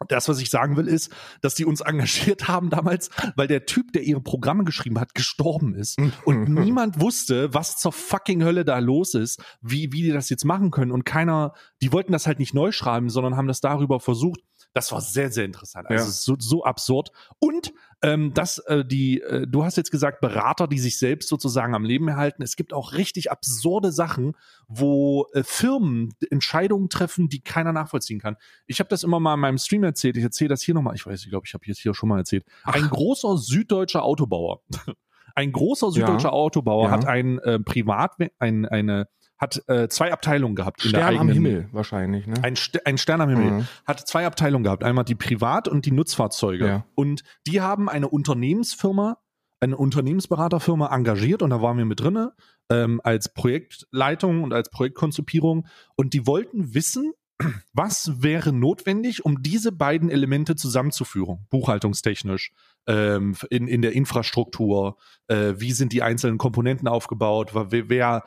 das, 0.07 0.29
was 0.29 0.39
ich 0.39 0.49
sagen 0.49 0.77
will, 0.77 0.87
ist, 0.87 1.11
dass 1.41 1.55
die 1.55 1.65
uns 1.65 1.81
engagiert 1.85 2.47
haben 2.47 2.69
damals, 2.69 3.09
weil 3.35 3.47
der 3.47 3.65
Typ, 3.65 3.91
der 3.91 4.03
ihre 4.03 4.21
Programme 4.21 4.63
geschrieben 4.63 4.97
hat, 4.97 5.13
gestorben 5.13 5.75
ist. 5.75 5.97
Und 6.23 6.47
niemand 6.47 7.01
wusste, 7.01 7.53
was 7.53 7.77
zur 7.77 7.91
fucking 7.91 8.41
Hölle 8.43 8.63
da 8.63 8.79
los 8.79 9.13
ist, 9.13 9.43
wie, 9.61 9.91
wie 9.91 10.03
die 10.03 10.11
das 10.11 10.29
jetzt 10.29 10.45
machen 10.45 10.71
können. 10.71 10.91
Und 10.91 11.03
keiner, 11.03 11.53
die 11.81 11.91
wollten 11.91 12.13
das 12.13 12.27
halt 12.27 12.39
nicht 12.39 12.53
neu 12.53 12.71
schreiben, 12.71 13.09
sondern 13.09 13.35
haben 13.35 13.47
das 13.47 13.59
darüber 13.59 13.99
versucht. 13.99 14.39
Das 14.73 14.91
war 14.91 15.01
sehr, 15.01 15.31
sehr 15.31 15.45
interessant. 15.45 15.89
Also 15.89 16.05
Ja. 16.05 16.11
so, 16.11 16.35
so 16.37 16.63
absurd. 16.63 17.09
Und 17.39 17.73
ähm, 18.01 18.33
dass 18.33 18.59
äh, 18.59 18.85
die, 18.85 19.19
äh, 19.21 19.45
du 19.47 19.65
hast 19.65 19.75
jetzt 19.75 19.91
gesagt, 19.91 20.21
Berater, 20.21 20.67
die 20.67 20.79
sich 20.79 20.97
selbst 20.99 21.27
sozusagen 21.27 21.75
am 21.75 21.83
Leben 21.83 22.07
erhalten. 22.07 22.43
Es 22.43 22.55
gibt 22.55 22.71
auch 22.71 22.93
richtig 22.93 23.29
absurde 23.31 23.91
Sachen, 23.91 24.37
wo 24.67 25.27
äh, 25.33 25.43
Firmen 25.43 26.13
Entscheidungen 26.29 26.87
treffen, 26.89 27.27
die 27.27 27.41
keiner 27.41 27.73
nachvollziehen 27.73 28.19
kann. 28.19 28.37
Ich 28.67 28.79
habe 28.79 28.89
das 28.89 29.03
immer 29.03 29.19
mal 29.19 29.33
in 29.33 29.39
meinem 29.41 29.57
Stream 29.57 29.83
erzählt. 29.83 30.15
Ich 30.17 30.23
erzähle 30.23 30.49
das 30.49 30.61
hier 30.61 30.75
nochmal. 30.75 30.95
Ich 30.95 31.05
weiß, 31.05 31.23
ich 31.23 31.29
glaube, 31.29 31.45
ich 31.45 31.53
habe 31.53 31.65
jetzt 31.65 31.79
hier 31.79 31.93
schon 31.93 32.07
mal 32.09 32.19
erzählt. 32.19 32.45
Ein 32.63 32.89
großer 32.89 33.37
süddeutscher 33.37 34.03
Autobauer. 34.03 34.61
Ein 35.35 35.51
großer 35.51 35.91
süddeutscher 35.91 36.33
Autobauer 36.33 36.85
Ja. 36.87 36.91
hat 36.91 37.05
ein 37.05 37.39
äh, 37.39 37.59
Privat, 37.59 38.13
ein, 38.39 38.65
eine, 38.65 39.07
hat 39.39 39.63
äh, 39.67 39.87
zwei 39.87 40.11
Abteilungen 40.11 40.55
gehabt 40.55 40.81
Stern 40.81 41.01
am 41.01 41.07
eigenen 41.07 41.33
Himmel 41.33 41.69
wahrscheinlich, 41.71 42.27
ne? 42.27 42.35
ein, 42.43 42.55
St 42.55 42.85
ein 42.85 42.97
Stern 42.97 43.21
am 43.21 43.29
Himmel 43.29 43.51
Mhm. 43.51 43.67
hat 43.85 44.05
zwei 44.07 44.25
Abteilungen 44.25 44.63
gehabt. 44.63 44.83
Einmal 44.83 45.05
die 45.05 45.15
Privat- 45.15 45.67
und 45.67 45.85
die 45.85 45.91
Nutzfahrzeuge. 45.91 46.67
Ja. 46.67 46.85
Und 46.95 47.23
die 47.47 47.61
haben 47.61 47.89
eine 47.89 48.09
Unternehmensfirma, 48.09 49.17
eine 49.61 49.77
Unternehmensberaterfirma 49.77 50.93
engagiert 50.93 51.41
und 51.41 51.49
da 51.49 51.61
waren 51.61 51.77
wir 51.77 51.85
mit 51.85 52.01
drinne 52.01 52.33
ähm, 52.69 53.01
als 53.03 53.33
Projektleitung 53.33 54.43
und 54.43 54.53
als 54.53 54.69
Projektkonzipierung. 54.69 55.67
Und 55.95 56.13
die 56.13 56.27
wollten 56.27 56.73
wissen, 56.73 57.13
was 57.73 58.21
wäre 58.21 58.51
notwendig, 58.51 59.23
um 59.25 59.41
diese 59.41 59.71
beiden 59.71 60.09
Elemente 60.09 60.55
zusammenzuführen, 60.55 61.45
buchhaltungstechnisch, 61.49 62.51
ähm, 62.87 63.35
in, 63.49 63.67
in 63.67 63.81
der 63.81 63.93
Infrastruktur, 63.93 64.97
äh, 65.27 65.53
wie 65.57 65.71
sind 65.71 65.93
die 65.93 66.03
einzelnen 66.03 66.37
Komponenten 66.37 66.87
aufgebaut, 66.87 67.51
wer, 67.53 67.89
wer 67.89 68.23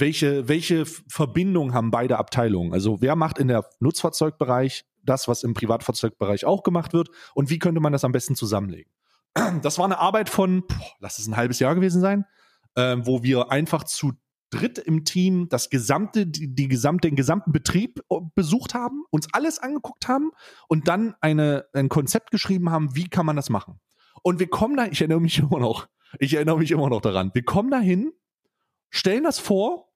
welche, 0.00 0.48
welche 0.48 0.86
Verbindung 0.86 1.74
haben 1.74 1.90
beide 1.90 2.18
Abteilungen? 2.18 2.72
Also 2.72 3.00
wer 3.00 3.16
macht 3.16 3.38
in 3.38 3.48
der 3.48 3.64
Nutzfahrzeugbereich 3.80 4.84
das, 5.02 5.28
was 5.28 5.42
im 5.42 5.54
Privatfahrzeugbereich 5.54 6.44
auch 6.44 6.62
gemacht 6.62 6.92
wird 6.92 7.10
und 7.34 7.50
wie 7.50 7.58
könnte 7.58 7.80
man 7.80 7.92
das 7.92 8.04
am 8.04 8.12
besten 8.12 8.36
zusammenlegen? 8.36 8.90
Das 9.62 9.78
war 9.78 9.84
eine 9.84 9.98
Arbeit 9.98 10.30
von, 10.30 10.66
boah, 10.66 10.92
lass 11.00 11.18
es 11.18 11.26
ein 11.26 11.36
halbes 11.36 11.58
Jahr 11.58 11.74
gewesen 11.74 12.00
sein, 12.00 12.24
ähm, 12.76 13.06
wo 13.06 13.22
wir 13.22 13.50
einfach 13.50 13.84
zu 13.84 14.12
dritt 14.50 14.78
im 14.78 15.04
Team 15.04 15.48
das 15.48 15.70
gesamte, 15.70 16.26
die, 16.26 16.54
die 16.54 16.68
gesamte, 16.68 17.08
den 17.08 17.16
gesamten 17.16 17.52
Betrieb 17.52 18.00
äh, 18.10 18.16
besucht 18.34 18.74
haben, 18.74 19.04
uns 19.10 19.26
alles 19.32 19.58
angeguckt 19.58 20.06
haben 20.08 20.30
und 20.68 20.88
dann 20.88 21.14
eine, 21.20 21.66
ein 21.72 21.88
Konzept 21.88 22.30
geschrieben 22.30 22.70
haben, 22.70 22.94
wie 22.94 23.08
kann 23.08 23.26
man 23.26 23.36
das 23.36 23.50
machen. 23.50 23.80
Und 24.22 24.38
wir 24.38 24.48
kommen 24.48 24.76
da, 24.76 24.86
ich 24.86 25.00
erinnere 25.00 25.20
mich 25.20 25.38
immer 25.40 25.58
noch, 25.58 25.88
Ich 26.18 26.34
erinnere 26.34 26.58
mich 26.58 26.70
immer 26.70 26.88
noch 26.88 27.00
daran. 27.00 27.30
Wir 27.34 27.44
kommen 27.44 27.70
dahin, 27.70 28.12
stellen 28.94 29.24
das 29.24 29.38
vor 29.38 29.92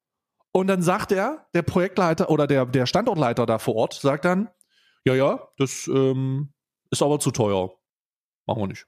und 0.52 0.66
dann 0.66 0.82
sagt 0.82 1.12
er, 1.12 1.46
der 1.54 1.62
Projektleiter 1.62 2.30
oder 2.30 2.46
der, 2.46 2.66
der 2.66 2.86
Standortleiter 2.86 3.46
da 3.46 3.58
vor 3.58 3.76
Ort, 3.76 3.94
sagt 3.94 4.24
dann, 4.24 4.50
ja, 5.04 5.14
ja, 5.14 5.48
das 5.56 5.86
ähm, 5.88 6.52
ist 6.90 7.02
aber 7.02 7.20
zu 7.20 7.30
teuer. 7.30 7.70
Machen 8.46 8.62
wir 8.62 8.66
nicht. 8.66 8.86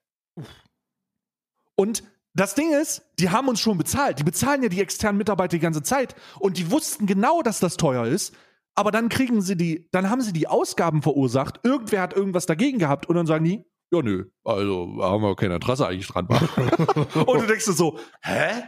Und 1.76 2.02
das 2.34 2.54
Ding 2.54 2.72
ist, 2.72 3.02
die 3.18 3.30
haben 3.30 3.48
uns 3.48 3.60
schon 3.60 3.78
bezahlt. 3.78 4.18
Die 4.18 4.24
bezahlen 4.24 4.62
ja 4.62 4.68
die 4.68 4.80
externen 4.80 5.18
Mitarbeiter 5.18 5.56
die 5.56 5.60
ganze 5.60 5.82
Zeit. 5.82 6.14
Und 6.38 6.58
die 6.58 6.70
wussten 6.70 7.06
genau, 7.06 7.42
dass 7.42 7.60
das 7.60 7.76
teuer 7.76 8.06
ist. 8.06 8.34
Aber 8.74 8.90
dann 8.90 9.08
kriegen 9.08 9.42
sie 9.42 9.56
die, 9.56 9.88
dann 9.92 10.10
haben 10.10 10.20
sie 10.20 10.32
die 10.32 10.46
Ausgaben 10.46 11.02
verursacht. 11.02 11.60
Irgendwer 11.64 12.02
hat 12.02 12.14
irgendwas 12.14 12.46
dagegen 12.46 12.78
gehabt. 12.78 13.06
Und 13.06 13.16
dann 13.16 13.26
sagen 13.26 13.44
die, 13.44 13.64
ja, 13.92 14.02
nö, 14.02 14.30
also 14.44 14.98
haben 15.00 15.22
wir 15.22 15.36
kein 15.36 15.50
Interesse 15.50 15.86
eigentlich 15.86 16.08
dran. 16.08 16.26
und 17.26 17.40
du 17.40 17.46
denkst 17.46 17.64
dir 17.64 17.72
so, 17.72 17.98
hä? 18.22 18.62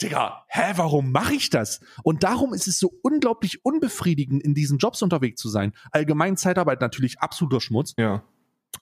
Digga, 0.00 0.44
hä, 0.48 0.72
warum 0.76 1.10
mache 1.10 1.34
ich 1.34 1.50
das? 1.50 1.80
Und 2.04 2.22
darum 2.22 2.54
ist 2.54 2.68
es 2.68 2.78
so 2.78 2.92
unglaublich 3.02 3.64
unbefriedigend, 3.64 4.42
in 4.42 4.54
diesen 4.54 4.78
Jobs 4.78 5.02
unterwegs 5.02 5.40
zu 5.40 5.48
sein. 5.48 5.72
Allgemein 5.90 6.36
Zeitarbeit 6.36 6.80
natürlich 6.80 7.18
absoluter 7.20 7.60
Schmutz. 7.60 7.94
Ja. 7.98 8.22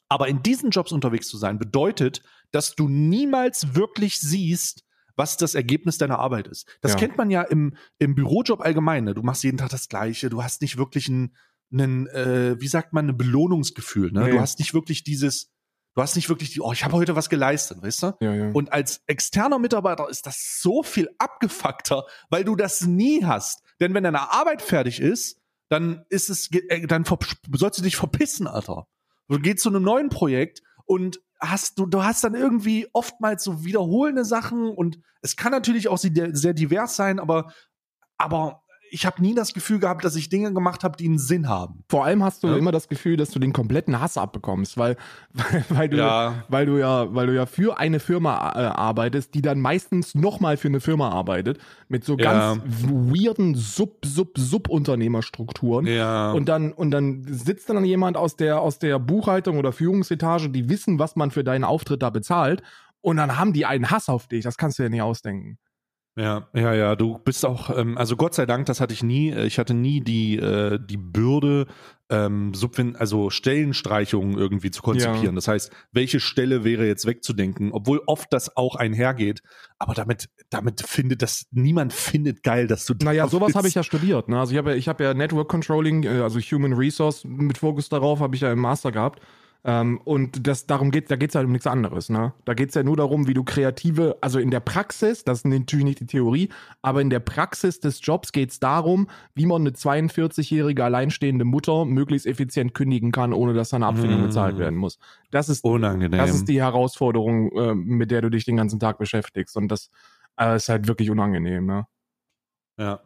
Aber 0.08 0.28
in 0.28 0.42
diesen 0.42 0.70
Jobs 0.70 0.92
unterwegs 0.92 1.28
zu 1.28 1.38
sein, 1.38 1.58
bedeutet, 1.58 2.23
dass 2.50 2.75
du 2.75 2.88
niemals 2.88 3.75
wirklich 3.75 4.20
siehst, 4.20 4.85
was 5.16 5.38
das 5.38 5.54
Ergebnis 5.54 5.96
deiner 5.96 6.18
Arbeit 6.18 6.46
ist. 6.49 6.66
Das 6.82 6.92
Ja. 6.92 6.99
kennt 6.99 7.16
man 7.16 7.30
ja 7.30 7.42
im, 7.42 7.75
im 7.99 8.14
Bürojob 8.14 8.61
allgemein. 8.61 9.04
Ne? 9.04 9.14
Du 9.14 9.23
machst 9.23 9.42
jeden 9.42 9.56
Tag 9.56 9.70
das 9.70 9.88
Gleiche. 9.88 10.28
Du 10.28 10.42
hast 10.42 10.61
nicht 10.61 10.76
wirklich 10.76 11.08
ein, 11.08 11.35
einen, 11.73 12.06
äh, 12.08 12.61
wie 12.61 12.68
sagt 12.68 12.92
man, 12.92 13.08
ein 13.08 13.16
Belohnungsgefühl. 13.16 14.12
Ne? 14.12 14.25
Nee. 14.25 14.30
Du 14.32 14.40
hast 14.40 14.58
nicht 14.58 14.75
wirklich 14.75 15.02
dieses, 15.04 15.50
du 15.97 16.03
hast 16.03 16.15
nicht 16.15 16.29
wirklich 16.29 16.50
die, 16.50 16.61
oh, 16.61 16.73
ich 16.73 16.85
habe 16.85 16.95
heute 16.95 17.17
was 17.17 17.31
geleistet, 17.31 17.83
weißt 17.83 18.03
du? 18.03 18.12
Ja, 18.21 18.35
ja. 18.35 18.50
Und 18.53 18.73
als 18.73 19.00
externer 19.07 19.59
Mitarbeiter 19.59 20.09
ist 20.09 20.26
das 20.26 20.61
so 20.61 20.83
viel 20.83 21.09
abgefuckter, 21.19 22.05
weil 22.29 22.45
du 22.45 22.55
das 22.55 22.83
nie 22.83 23.25
hast. 23.25 23.62
Denn 23.81 23.95
wenn 23.95 24.05
deine 24.05 24.31
Arbeit 24.31 24.61
fertig 24.61 25.00
ist, 25.00 25.41
dann 25.69 26.05
ist 26.11 26.29
es, 26.29 26.50
äh, 26.53 26.87
dann 26.87 27.05
sollst 27.05 27.79
du 27.79 27.83
dich 27.83 27.97
verpissen, 27.97 28.47
Alter. 28.47 28.87
Du 29.29 29.38
gehst 29.38 29.61
zu 29.61 29.71
einem 29.71 29.83
neuen 29.83 30.11
Projekt 30.11 30.62
und 30.85 31.21
hast 31.41 31.79
du, 31.79 31.87
du 31.87 32.05
hast 32.05 32.23
dann 32.23 32.35
irgendwie 32.35 32.87
oftmals 32.93 33.43
so 33.43 33.65
wiederholende 33.65 34.25
Sachen 34.25 34.69
und 34.69 35.00
es 35.23 35.35
kann 35.35 35.50
natürlich 35.50 35.88
auch 35.88 35.99
sehr, 35.99 36.35
sehr 36.37 36.53
divers 36.53 36.95
sein, 36.95 37.19
aber, 37.19 37.53
aber 38.19 38.62
ich 38.90 39.05
habe 39.07 39.21
nie 39.23 39.35
das 39.35 39.52
Gefühl 39.55 39.78
gehabt, 39.78 40.05
dass 40.05 40.16
ich 40.16 40.28
Dinge 40.28 40.52
gemacht 40.55 40.85
habe, 40.85 40.97
die 40.97 41.07
einen 41.07 41.19
Sinn 41.19 41.49
haben. 41.49 41.85
Vor 41.88 42.05
allem 42.05 42.23
hast 42.23 42.43
du 42.43 42.49
Ja. 42.49 42.57
immer 42.57 42.73
das 42.73 42.88
Gefühl, 42.88 43.16
dass 43.16 43.31
du 43.31 43.38
den 43.38 43.52
kompletten 43.52 44.00
Hass 44.00 44.16
abbekommst, 44.16 44.76
weil, 44.78 44.97
weil, 45.35 45.64
weil, 45.69 45.88
du, 45.88 45.97
Ja. 45.99 46.45
weil 46.49 46.66
du 46.66 46.78
ja, 46.78 47.14
weil 47.14 47.26
du 47.26 47.35
ja 47.35 47.47
für 47.47 47.78
eine 47.78 48.00
Firma 48.00 48.52
äh, 48.55 48.64
arbeitest, 48.66 49.35
die 49.35 49.43
dann 49.43 49.61
meistens 49.61 50.14
nochmal 50.14 50.57
für 50.57 50.69
eine 50.69 50.81
Firma 50.81 51.09
arbeitet, 51.11 51.59
mit 51.88 52.05
so 52.05 52.16
Ja. 52.19 52.55
ganz 52.55 52.62
weirden 52.66 53.55
Sub, 53.55 54.05
Sub, 54.05 54.37
Subunternehmerstrukturen. 54.38 55.87
Ja. 55.87 56.33
Und 56.33 56.49
dann, 56.49 56.73
und 56.73 56.90
dann 56.90 57.25
sitzt 57.28 57.69
dann 57.71 57.85
jemand 57.85 58.16
aus 58.16 58.37
der, 58.37 58.61
aus 58.61 58.78
der 58.78 58.99
Buchhaltung 58.99 59.59
oder 59.59 59.73
Führungsetage, 59.73 60.50
die 60.50 60.69
wissen, 60.69 60.99
was 60.99 61.16
man 61.16 61.31
für 61.31 61.45
deinen 61.45 61.64
Auftritt 61.64 62.02
da 62.02 62.11
bezahlt. 62.11 62.62
Und 63.00 63.19
dann 63.19 63.38
haben 63.38 63.52
die 63.52 63.66
einen 63.66 63.90
Hass 63.90 64.09
auf 64.09 64.26
dich. 64.26 64.43
Das 64.43 64.57
kannst 64.57 64.78
du 64.78 64.83
dir 64.83 64.90
nicht 64.90 65.02
ausdenken. 65.02 65.59
Ja, 66.18 66.49
ja, 66.54 66.73
ja, 66.73 66.96
du 66.96 67.18
bist 67.18 67.44
auch, 67.44 67.68
ähm, 67.76 67.99
also 67.99 68.16
Gott 68.16 68.35
sei 68.35 68.46
Dank, 68.46 68.64
das 68.64 68.80
hatte 68.80 68.94
ich 68.94 69.02
nie, 69.02 69.30
äh, 69.30 69.44
ich 69.44 69.58
hatte 69.58 69.75
nie 69.75 70.00
die, 70.00 70.38
äh, 70.38 70.78
die 70.82 70.96
Bürde, 70.96 71.66
ähm, 72.08 72.54
Subven 72.54 72.96
also 72.96 73.28
Stellenstreichungen 73.28 74.38
irgendwie 74.38 74.70
zu 74.70 74.80
konzipieren. 74.80 75.25
Ja. 75.25 75.32
Das 75.32 75.46
heißt, 75.46 75.70
welche 75.92 76.20
Stelle 76.20 76.64
wäre 76.64 76.87
jetzt 76.87 77.04
wegzudenken, 77.04 77.70
obwohl 77.70 78.00
oft 78.06 78.32
das 78.32 78.56
auch 78.56 78.76
einhergeht, 78.76 79.42
aber 79.78 79.92
damit, 79.92 80.30
damit 80.49 80.80
findet 80.80 81.20
das, 81.20 81.49
niemand 81.50 81.92
findet 81.92 82.42
geil, 82.42 82.66
dass 82.66 82.87
du 82.87 82.94
Naja, 83.02 83.28
sowas 83.28 83.54
habe 83.54 83.68
ich 83.68 83.75
ja 83.75 83.82
studiert. 83.82 84.28
Ne? 84.28 84.38
Also 84.38 84.52
ich 84.52 84.58
habe 84.58 84.70
ja, 84.70 84.76
ich 84.76 84.88
hab 84.88 85.00
ja 85.00 85.12
Network 85.12 85.49
Controlling, 85.49 86.04
äh, 86.04 86.20
also 86.20 86.40
Human 86.40 86.73
Resource 86.73 87.25
mit 87.25 87.58
Fokus 87.58 87.90
darauf, 87.90 88.20
habe 88.20 88.37
ich 88.37 88.40
ja 88.40 88.50
im 88.50 88.61
Master 88.61 88.90
gehabt. 88.90 89.20
Ähm, 89.68 90.00
und 90.04 90.46
das, 90.46 90.66
darum 90.66 90.92
geht, 90.92 91.11
da 91.11 91.16
geht 91.16 91.30
es 91.30 91.35
halt 91.35 91.46
um 91.46 91.50
nichts 91.50 91.66
anderes. 91.66 92.08
Ne? 92.08 92.32
Da 92.44 92.54
geht 92.54 92.68
es 92.68 92.76
ja 92.76 92.85
nur 92.85 92.96
darum, 92.96 93.26
wie 93.26 93.35
du 93.35 93.42
kreative, 93.42 94.16
also 94.20 94.38
in 94.38 94.52
der 94.52 94.61
Praxis, 94.61 95.25
das 95.25 95.38
ist 95.38 95.44
natürlich 95.44 95.85
nicht 95.85 95.99
die 95.99 96.06
Theorie, 96.06 96.50
aber 96.82 97.00
in 97.00 97.11
der 97.11 97.18
Praxis 97.18 97.80
des 97.80 97.99
Jobs 98.00 98.30
geht 98.30 98.52
es 98.52 98.61
darum, 98.61 99.08
wie 99.35 99.44
man 99.44 99.62
eine 99.62 99.70
42-jährige 99.70 100.85
alleinstehende 100.85 101.44
Mutter 101.44 101.85
möglichst 101.85 102.28
effizient 102.28 102.75
kündigen 102.75 103.11
kann, 103.11 103.32
ohne 103.32 103.54
dass 103.54 103.70
da 103.70 103.76
eine 103.76 103.87
Abfindung 103.87 104.20
Mm. 104.20 104.26
bezahlt 104.26 104.56
werden 104.58 104.78
muss. 104.78 105.00
Das 105.32 105.49
ist, 105.49 105.64
unangenehm. 105.64 106.16
das 106.18 106.30
ist 106.32 106.49
die 106.49 106.61
Herausforderung, 106.62 107.50
äh, 107.50 107.75
mit 107.75 108.12
der 108.12 108.23
du 108.23 108.30
dich 108.30 108.44
den 108.44 108.56
ganzen 108.56 108.78
Tag 108.78 108.99
beschäftigst. 108.99 109.56
Und 109.56 109.66
das 109.66 109.90
äh, 110.38 110.54
ist 110.54 110.68
halt 110.68 110.87
wirklich 110.87 111.11
unangenehm. 111.11 111.66
Ne? 111.66 111.87
Ja. 112.78 113.00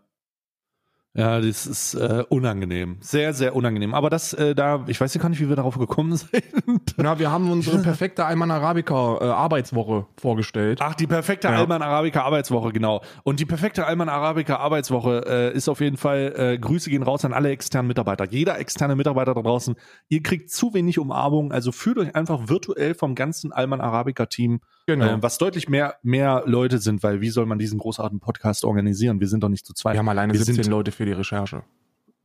Ja, 1.13 1.41
das 1.41 1.67
ist 1.67 1.95
äh, 1.95 2.23
unangenehm. 2.29 2.99
Sehr, 3.01 3.35
sehr 3.35 3.57
unangenehm. 3.57 3.95
Aber 3.95 4.11
das, 4.11 4.33
äh, 4.33 4.55
da, 4.55 4.85
ich 4.87 5.01
weiß 5.01 5.13
ja 5.13 5.21
gar 5.21 5.29
nicht, 5.29 5.41
wie 5.41 5.49
wir 5.49 5.57
darauf 5.57 5.77
gekommen 5.77 6.17
sind. 6.17 6.45
Na, 6.99 7.19
wir 7.19 7.33
haben 7.33 7.51
unsere 7.51 7.83
perfekte 7.83 8.25
Alman 8.25 8.53
Arabica 8.53 9.19
äh, 9.21 9.25
Arbeitswoche 9.25 10.07
vorgestellt. 10.17 10.79
Ach, 10.81 10.95
die 10.95 11.09
perfekte 11.09 11.49
Ja. 11.49 11.57
Alman 11.57 11.83
Arabica 11.83 12.23
Arbeitswoche, 12.23 12.73
genau. 12.73 13.03
Und 13.25 13.41
die 13.41 13.45
perfekte 13.45 13.87
Alman 13.87 14.09
Arabica 14.09 14.57
Arbeitswoche 14.57 15.25
äh, 15.27 15.57
ist 15.57 15.69
auf 15.69 15.81
jeden 15.81 15.97
Fall, 15.97 16.33
äh, 16.37 16.59
Grüße 16.59 16.91
gehen 16.91 17.03
raus 17.03 17.25
an 17.25 17.33
alle 17.33 17.51
externen 17.51 17.89
Mitarbeiter. 17.89 18.27
Jeder 18.31 18.61
externe 18.61 18.95
Mitarbeiter 18.95 19.35
da 19.35 19.43
draußen, 19.43 19.75
ihr 20.09 20.23
kriegt 20.23 20.51
zu 20.51 20.75
wenig 20.75 21.01
Umarmung, 21.01 21.51
also 21.51 21.73
fühlt 21.73 21.99
euch 21.99 22.15
einfach 22.15 22.49
virtuell 22.49 22.95
vom 22.95 23.17
ganzen 23.17 23.53
Alman 23.53 23.81
Arabica 23.81 24.27
Team, 24.27 24.61
Genau. 24.99 25.15
äh, 25.19 25.23
was 25.23 25.39
deutlich 25.39 25.69
mehr, 25.69 25.97
mehr 26.03 26.43
Leute 26.47 26.79
sind, 26.79 27.03
weil 27.03 27.21
wie 27.21 27.31
soll 27.31 27.47
man 27.47 27.59
diesen 27.59 27.79
großartigen 27.79 28.21
Podcast 28.21 28.65
organisieren? 28.65 29.21
Wir 29.21 29.29
sind 29.29 29.43
doch 29.43 29.49
nicht 29.49 29.67
zu 29.67 29.73
zweit. 29.75 29.95
wir 29.95 29.99
haben 30.01 30.09
alleine 30.09 30.33
wir 30.33 30.39
17 30.41 30.65
sind- 30.65 30.71
Leute 30.71 30.93
für 30.93 31.05
die 31.07 31.13
Recherche. 31.13 31.63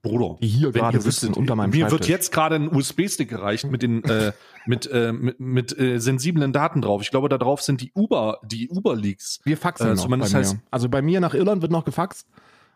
Bruder. 0.02 0.38
Die 0.40 0.48
hier 0.48 0.72
gerade 0.72 1.02
sitzen 1.02 1.34
unter 1.34 1.56
meinem 1.56 1.72
Mir 1.72 1.90
wird 1.90 2.08
jetzt 2.08 2.32
gerade 2.32 2.58
ein 2.58 2.72
USB-Stick 2.72 3.28
gereicht 3.28 3.66
mit 3.72 3.82
den 3.82 4.04
äh, 4.04 4.34
mit 4.68 4.86
äh, 4.92 5.12
mit, 5.12 5.40
mit 5.40 5.80
äh, 5.80 5.98
sensiblen 6.00 6.54
Daten 6.54 6.82
drauf. 6.84 7.02
Ich 7.02 7.10
glaube, 7.10 7.28
da 7.28 7.40
drauf 7.40 7.64
sind 7.64 7.82
die 7.82 7.92
Uber 7.96 8.38
die 8.44 8.70
Uber 8.70 8.96
Leaks. 8.96 9.40
Wir 9.46 9.58
faxen 9.58 9.88
Äh, 9.88 9.90
noch 9.92 9.96
bei 9.96 10.02
zumindest 10.04 10.34
mir. 10.34 10.40
heißt- 10.42 10.58
also 10.70 10.90
bei 10.90 11.02
mir 11.02 11.20
nach 11.22 11.34
Irland 11.34 11.64
wird 11.64 11.72
noch 11.72 11.86
gefaxt, 11.86 12.28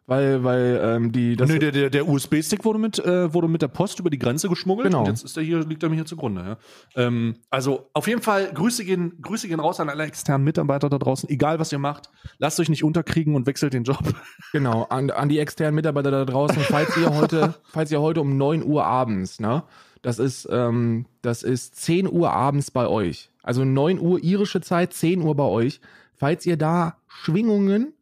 weil, 0.05 0.43
weil 0.43 0.79
ähm, 0.83 1.11
die 1.11 1.35
das 1.35 1.49
Nö, 1.49 1.59
der, 1.59 1.71
der, 1.71 1.89
der 1.89 2.07
USB-Stick 2.07 2.65
wurde 2.65 2.79
mit, 2.79 2.99
äh, 2.99 3.33
wurde 3.33 3.47
mit 3.47 3.61
der 3.61 3.67
Post 3.67 3.99
über 3.99 4.09
die 4.09 4.17
Grenze 4.17 4.49
geschmuggelt 4.49 4.87
Genau. 4.87 5.01
und 5.01 5.07
jetzt 5.07 5.23
ist 5.23 5.37
er 5.37 5.43
hier, 5.43 5.59
liegt 5.65 5.83
er 5.83 5.89
mir 5.89 5.95
hier 5.95 6.05
zugrunde. 6.05 6.57
Ja. 6.95 7.05
Ähm, 7.05 7.35
also 7.49 7.89
auf 7.93 8.07
jeden 8.07 8.21
Fall 8.21 8.51
Grüße 8.53 8.85
gehen, 8.85 9.13
Grüße 9.21 9.47
gehen 9.47 9.59
raus 9.59 9.79
an 9.79 9.89
alle 9.89 10.03
externen 10.03 10.43
Mitarbeiter 10.43 10.89
da 10.89 10.97
draußen, 10.97 11.29
egal 11.29 11.59
was 11.59 11.71
ihr 11.71 11.79
macht, 11.79 12.09
lasst 12.39 12.59
euch 12.59 12.69
nicht 12.69 12.83
unterkriegen 12.83 13.35
und 13.35 13.45
wechselt 13.47 13.73
den 13.73 13.83
Job. 13.83 13.99
genau 14.51 14.83
an, 14.89 15.11
an 15.11 15.29
die 15.29 15.39
externen 15.39 15.75
Mitarbeiter 15.75 16.11
da 16.11 16.25
draußen, 16.25 16.61
falls 16.63 16.97
ihr 16.97 17.13
heute, 17.13 17.53
falls 17.63 17.91
ihr 17.91 18.01
heute 18.01 18.21
um 18.21 18.37
9 18.37 18.63
Uhr 18.63 18.85
abends, 18.85 19.39
ne? 19.39 19.63
Das 20.01 20.17
ist, 20.17 20.47
ähm, 20.49 21.07
das 21.21 21.43
ist 21.43 21.75
10 21.75 22.09
Uhr 22.09 22.31
abends 22.31 22.71
bei 22.71 22.87
euch. 22.87 23.31
Also 23.43 23.65
9 23.65 23.99
Uhr 23.99 24.23
irische 24.23 24.61
Zeit, 24.61 24.93
10 24.93 25.21
Uhr 25.21 25.35
bei 25.35 25.43
euch. 25.43 25.81
Falls 26.15 26.45
ihr 26.45 26.55
da 26.55 26.97
Schwingungen, 27.07 27.93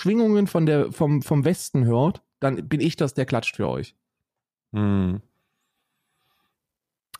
Schwingungen 0.00 0.46
von 0.46 0.64
der, 0.66 0.92
vom, 0.92 1.20
vom 1.22 1.44
Westen 1.44 1.84
hört, 1.84 2.22
dann 2.40 2.68
bin 2.68 2.80
ich 2.80 2.96
das, 2.96 3.12
der 3.14 3.26
klatscht 3.26 3.56
für 3.56 3.68
euch. 3.68 3.94
Hm. 4.72 5.20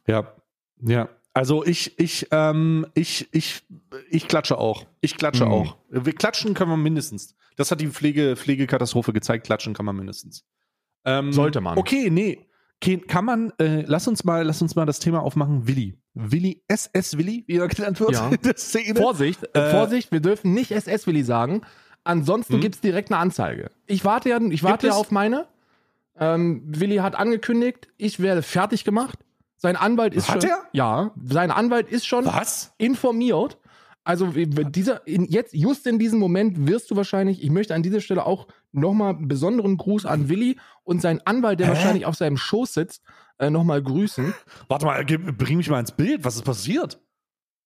Ja, 0.06 0.32
ja. 0.80 1.08
Also 1.32 1.64
ich, 1.64 1.98
ich, 1.98 2.26
ähm, 2.32 2.86
ich, 2.94 3.28
ich, 3.32 3.62
ich 4.10 4.26
klatsche 4.28 4.58
auch. 4.58 4.86
Ich 5.00 5.16
klatsche 5.16 5.44
Mhm. 5.46 5.52
auch. 5.52 5.76
Wir 5.90 6.12
klatschen 6.14 6.54
können 6.54 6.70
wir 6.70 6.76
mindestens. 6.76 7.36
Das 7.56 7.70
hat 7.70 7.80
die 7.80 7.88
Pflege, 7.88 8.34
Pflegekatastrophe 8.36 9.12
gezeigt. 9.12 9.46
Klatschen 9.46 9.74
kann 9.74 9.84
man 9.86 9.94
mindestens. 9.96 10.44
Ähm, 11.04 11.32
Sollte 11.32 11.60
man. 11.60 11.78
Okay, 11.78 12.10
nee. 12.10 12.46
Kann 13.08 13.26
man, 13.26 13.52
äh, 13.60 13.82
lass 13.86 14.08
uns 14.08 14.24
mal, 14.24 14.42
lass 14.42 14.62
uns 14.62 14.74
mal 14.74 14.86
das 14.86 14.98
Thema 15.00 15.20
aufmachen. 15.22 15.68
Willi. 15.68 15.98
Willi, 16.14 16.64
SS 16.66 17.18
Willi, 17.18 17.44
wie 17.46 17.58
er 17.58 17.68
genannt 17.68 18.00
wird 18.00 18.12
Ja. 18.12 18.30
Vorsicht, 18.96 19.44
äh, 19.54 19.58
Äh, 19.68 19.70
Vorsicht, 19.70 20.10
wir 20.10 20.20
dürfen 20.20 20.54
nicht 20.54 20.70
SS-Willi 20.72 21.22
sagen. 21.22 21.60
Ansonsten 22.04 22.54
Hm? 22.54 22.60
gibt's 22.60 22.80
direkt 22.80 23.10
eine 23.10 23.20
Anzeige. 23.20 23.70
Ich 23.86 24.04
warte 24.04 24.28
ja, 24.30 24.40
ich 24.40 24.62
warte 24.62 24.86
ja 24.86 24.92
es? 24.92 24.98
auf 24.98 25.10
meine. 25.10 25.46
Ähm, 26.18 26.62
Willi 26.66 26.96
hat 26.96 27.14
angekündigt, 27.14 27.88
ich 27.96 28.20
werde 28.20 28.42
fertig 28.42 28.84
gemacht. 28.84 29.18
Sein 29.56 29.76
Anwalt 29.76 30.14
ist 30.14 30.28
Hat 30.30 30.42
schon. 30.42 30.50
er? 30.50 30.58
Ja, 30.72 31.10
sein 31.22 31.50
Anwalt 31.50 31.88
ist 31.88 32.06
schon 32.06 32.24
Was? 32.24 32.72
informiert. 32.78 33.58
Also 34.02 34.28
dieser, 34.34 35.06
in, 35.06 35.26
jetzt, 35.26 35.52
just 35.54 35.86
in 35.86 35.98
diesem 35.98 36.18
Moment 36.18 36.66
wirst 36.66 36.90
du 36.90 36.96
wahrscheinlich, 36.96 37.42
ich 37.42 37.50
möchte 37.50 37.74
an 37.74 37.82
dieser 37.82 38.00
Stelle 38.00 38.24
auch 38.24 38.46
nochmal 38.72 39.14
einen 39.14 39.28
besonderen 39.28 39.76
Gruß 39.76 40.06
an 40.06 40.28
Willi 40.30 40.58
und 40.84 41.02
seinen 41.02 41.20
Anwalt, 41.26 41.60
der 41.60 41.66
Hä? 41.68 41.72
wahrscheinlich 41.72 42.06
auf 42.06 42.16
seinem 42.16 42.38
Schoß 42.38 42.72
sitzt, 42.74 43.02
äh, 43.38 43.50
nochmal 43.50 43.82
grüßen. 43.82 44.32
Warte 44.68 44.86
mal, 44.86 45.04
bring 45.04 45.58
mich 45.58 45.68
mal 45.68 45.80
ins 45.80 45.92
Bild. 45.92 46.24
Was 46.24 46.36
ist 46.36 46.44
passiert? 46.44 46.98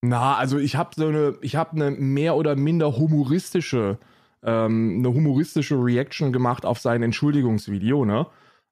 Na, 0.02 0.34
also 0.36 0.58
ich 0.58 0.74
habe 0.76 0.90
so 0.96 1.06
eine, 1.06 1.38
ich 1.40 1.54
habe 1.56 1.76
eine 1.76 1.92
mehr 1.92 2.34
oder 2.36 2.56
minder 2.56 2.96
humoristische, 2.98 3.98
ähm, 4.44 4.96
eine 4.98 5.08
humoristische 5.14 5.76
Reaction 5.76 6.32
gemacht 6.32 6.66
auf 6.66 6.78
sein 6.78 7.02
Entschuldigungsvideo, 7.02 8.04
ne? 8.04 8.26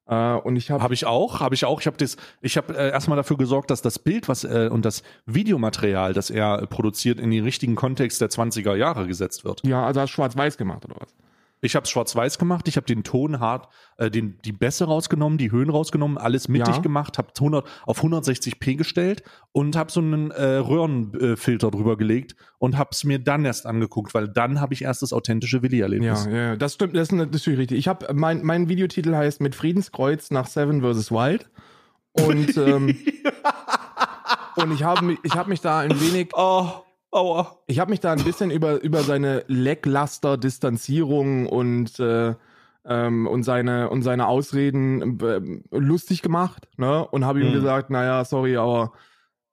Äh, 0.05 0.33
und 0.33 0.55
ich 0.57 0.69
habe 0.69 0.83
Habe 0.83 0.93
ich 0.93 1.05
auch, 1.05 1.39
habe 1.39 1.55
ich 1.55 1.65
auch. 1.65 1.79
Ich 1.79 1.87
habe 1.87 1.97
das, 1.97 2.17
ich 2.41 2.57
habe 2.57 2.77
äh, 2.77 2.91
erstmal 2.91 3.15
dafür 3.15 3.37
gesorgt, 3.37 3.71
dass 3.71 3.81
das 3.81 3.99
Bild, 3.99 4.27
was 4.27 4.43
äh, 4.43 4.69
und 4.71 4.85
das 4.85 5.03
Videomaterial, 5.25 6.13
das 6.13 6.29
er 6.29 6.65
produziert, 6.67 7.19
in 7.19 7.31
den 7.31 7.43
richtigen 7.43 7.75
Kontext 7.75 8.19
der 8.21 8.29
20er 8.29 8.75
Jahre 8.75 9.07
gesetzt 9.07 9.45
wird. 9.45 9.65
ja, 9.65 9.85
also 9.85 10.01
hast 10.01 10.11
schwarz-weiß 10.11 10.57
gemacht 10.57 10.85
oder 10.85 10.95
was? 10.99 11.15
Ich 11.63 11.75
habe 11.75 11.85
es 11.85 11.89
schwarz-weiß 11.89 12.37
gemacht, 12.37 12.67
ich 12.67 12.75
habe 12.75 12.85
den 12.85 13.03
Ton 13.03 13.39
hart, 13.39 13.69
äh, 13.97 14.11
den, 14.11 14.37
die 14.45 14.51
Bässe 14.51 14.85
rausgenommen, 14.85 15.37
die 15.37 15.51
Höhen 15.51 15.69
rausgenommen, 15.69 16.17
alles 16.17 16.47
mittig 16.47 16.75
Ja. 16.75 16.81
gemacht, 16.81 17.17
habe 17.17 17.29
100 17.37 17.65
auf 17.85 18.03
160p 18.03 18.75
gestellt 18.75 19.23
und 19.51 19.75
habe 19.75 19.91
so 19.91 19.99
einen 20.01 20.31
äh, 20.31 20.43
Röhrenfilter 20.57 21.71
drüber 21.71 21.97
gelegt 21.97 22.35
und 22.59 22.77
habe 22.77 22.89
es 22.91 23.03
mir 23.03 23.19
dann 23.19 23.45
erst 23.45 23.65
angeguckt, 23.65 24.13
weil 24.13 24.27
dann 24.27 24.59
habe 24.61 24.73
ich 24.73 24.83
erst 24.83 25.01
das 25.01 25.13
authentische 25.13 25.57
Ja, 25.57 25.63
Willi-Erlebnis. 25.63 26.27
ja, 26.29 26.55
das 26.55 26.73
stimmt, 26.73 26.95
das 26.95 27.03
ist 27.09 27.11
natürlich 27.13 27.59
richtig. 27.59 27.77
Ich 27.79 27.87
habe 27.87 28.13
mein, 28.13 28.43
mein 28.43 28.67
Videotitel 28.69 29.15
heißt 29.15 29.41
mit 29.41 29.55
Friedenskreuz 29.55 30.31
nach 30.31 30.47
Seven 30.47 30.81
vs. 30.81 31.11
Wild 31.11 31.49
und 32.11 32.57
ähm, 32.57 32.97
und 34.55 34.71
ich 34.73 34.83
habe 34.83 35.03
mich, 35.05 35.19
ich 35.23 35.33
habe 35.35 35.49
mich 35.49 35.61
da 35.61 35.79
ein 35.79 35.91
wenig 35.99 36.29
Oh, 36.33 36.67
aua. 37.13 37.57
Ich 37.67 37.79
habe 37.79 37.91
mich 37.91 37.99
da 37.99 38.11
ein 38.13 38.23
bisschen 38.23 38.51
über, 38.51 38.81
über 38.81 39.03
seine 39.03 39.43
lackluster 39.47 40.37
Distanzierung 40.37 41.47
und, 41.47 41.99
äh, 41.99 42.35
ähm, 42.85 43.27
und, 43.27 43.43
seine, 43.43 43.89
und 43.89 44.01
seine 44.01 44.27
Ausreden 44.27 45.19
äh, 45.21 45.77
lustig 45.77 46.21
gemacht, 46.21 46.67
ne? 46.77 47.07
Und 47.07 47.25
habe 47.25 47.39
ihm 47.41 47.49
Mhm. 47.49 47.53
gesagt, 47.53 47.89
naja, 47.89 48.25
sorry, 48.25 48.57
aber 48.57 48.93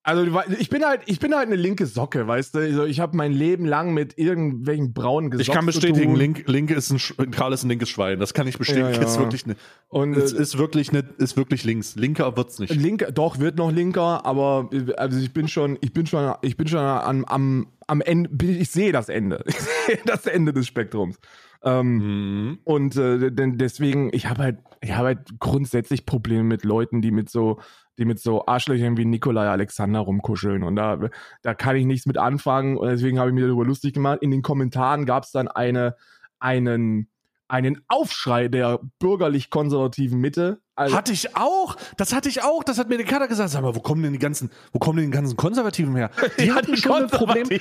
also 0.02 0.40
ich 0.58 0.70
bin 0.70 0.84
halt, 0.84 1.02
ich 1.06 1.20
bin 1.20 1.34
halt 1.34 1.46
eine 1.46 1.56
linke 1.56 1.84
Socke, 1.84 2.26
weißt 2.26 2.54
du? 2.54 2.58
Also, 2.60 2.84
ich 2.84 3.00
habe 3.00 3.16
mein 3.16 3.32
Leben 3.32 3.66
lang 3.66 3.92
mit 3.92 4.16
irgendwelchen 4.16 4.94
braunen 4.94 5.30
Gesocks 5.30 5.48
Ich 5.48 5.54
kann 5.54 5.66
bestätigen. 5.66 6.14
Link, 6.14 6.44
Link 6.46 6.70
ist 6.70 6.90
ein, 6.90 7.30
Karl 7.30 7.52
ist 7.52 7.64
ein 7.64 7.68
linkes 7.68 7.90
Schwein. 7.90 8.18
Das 8.18 8.32
kann 8.32 8.46
ich 8.46 8.56
bestätigen. 8.56 8.88
Ja, 8.88 9.00
ja. 9.00 9.02
Ist 9.02 9.18
wirklich 9.18 9.44
ne, 9.44 9.56
Und 9.88 10.16
es 10.16 10.32
äh, 10.32 10.40
ist 10.40 10.56
wirklich 10.56 10.90
ne, 10.92 11.04
ist 11.18 11.36
wirklich 11.36 11.64
links. 11.64 11.96
Linker 11.96 12.34
wird's 12.36 12.58
nicht. 12.58 12.74
Linker, 12.74 13.12
doch, 13.12 13.40
wird 13.40 13.58
noch 13.58 13.70
linker, 13.70 14.24
aber 14.24 14.70
also 14.96 15.18
ich 15.18 15.32
bin 15.32 15.48
schon, 15.48 15.76
ich 15.82 15.92
bin 15.92 16.06
schon, 16.06 16.34
ich 16.40 16.56
bin 16.56 16.66
schon 16.66 16.80
am, 16.80 17.24
am, 17.26 17.66
am 17.86 18.00
Ende, 18.00 18.46
ich 18.46 18.70
sehe 18.70 18.92
das 18.92 19.08
Ende. 19.08 19.44
Ich 19.50 19.96
sehe 19.96 20.00
das 20.06 20.26
Ende 20.26 20.52
des 20.52 20.66
Spektrums. 20.66 21.18
Ähm, 21.62 21.96
Mhm. 21.98 22.58
Und 22.64 22.96
äh, 22.96 23.30
denn 23.30 23.58
deswegen, 23.58 24.10
ich 24.12 24.26
habe 24.26 24.42
halt, 24.44 24.58
ich 24.80 24.92
habe 24.92 25.08
halt 25.08 25.40
grundsätzlich 25.40 26.06
Probleme 26.06 26.44
mit 26.44 26.64
Leuten, 26.64 27.02
die 27.02 27.10
mit 27.10 27.28
so, 27.28 27.58
die 28.00 28.06
mit 28.06 28.18
so 28.18 28.46
Arschlöchern 28.46 28.96
wie 28.96 29.04
Nikolai 29.04 29.46
Alexander 29.46 30.00
rumkuscheln. 30.00 30.62
Und 30.64 30.76
da, 30.76 30.98
da 31.42 31.54
kann 31.54 31.76
ich 31.76 31.84
nichts 31.84 32.06
mit 32.06 32.16
anfangen. 32.16 32.78
Und 32.78 32.88
deswegen 32.88 33.18
habe 33.18 33.28
ich 33.28 33.34
mir 33.34 33.46
darüber 33.46 33.64
lustig 33.64 33.92
gemacht. 33.92 34.18
In 34.22 34.30
den 34.30 34.42
Kommentaren 34.42 35.04
gab 35.04 35.24
es 35.24 35.32
dann 35.32 35.48
eine, 35.48 35.96
einen, 36.38 37.10
einen 37.46 37.82
Aufschrei 37.88 38.48
der 38.48 38.80
bürgerlich-konservativen 38.98 40.18
Mitte. 40.18 40.60
Also, 40.76 40.96
Hatte 40.96 41.12
ich 41.12 41.36
auch. 41.36 41.76
Das 41.98 42.14
hatte 42.14 42.28
ich 42.30 42.42
auch. 42.42 42.64
Das 42.64 42.78
hat 42.78 42.88
mir 42.88 42.96
der 42.96 43.04
Kader 43.04 43.28
gesagt. 43.28 43.50
Sag 43.50 43.60
mal, 43.62 43.74
wo 43.74 43.80
kommen 43.80 44.02
denn 44.02 44.12
die 44.12 44.18
ganzen, 44.18 44.50
wo 44.72 44.78
kommen 44.78 44.96
denn 44.98 45.10
die 45.10 45.16
ganzen 45.16 45.36
Konservativen 45.36 45.94
her? 45.94 46.10
Die 46.38 46.44
Ja, 46.46 46.54
hatten 46.54 46.72
die 46.74 46.80
schon 46.80 47.02
ein 47.02 47.10
Problem. 47.10 47.48
Die, 47.48 47.60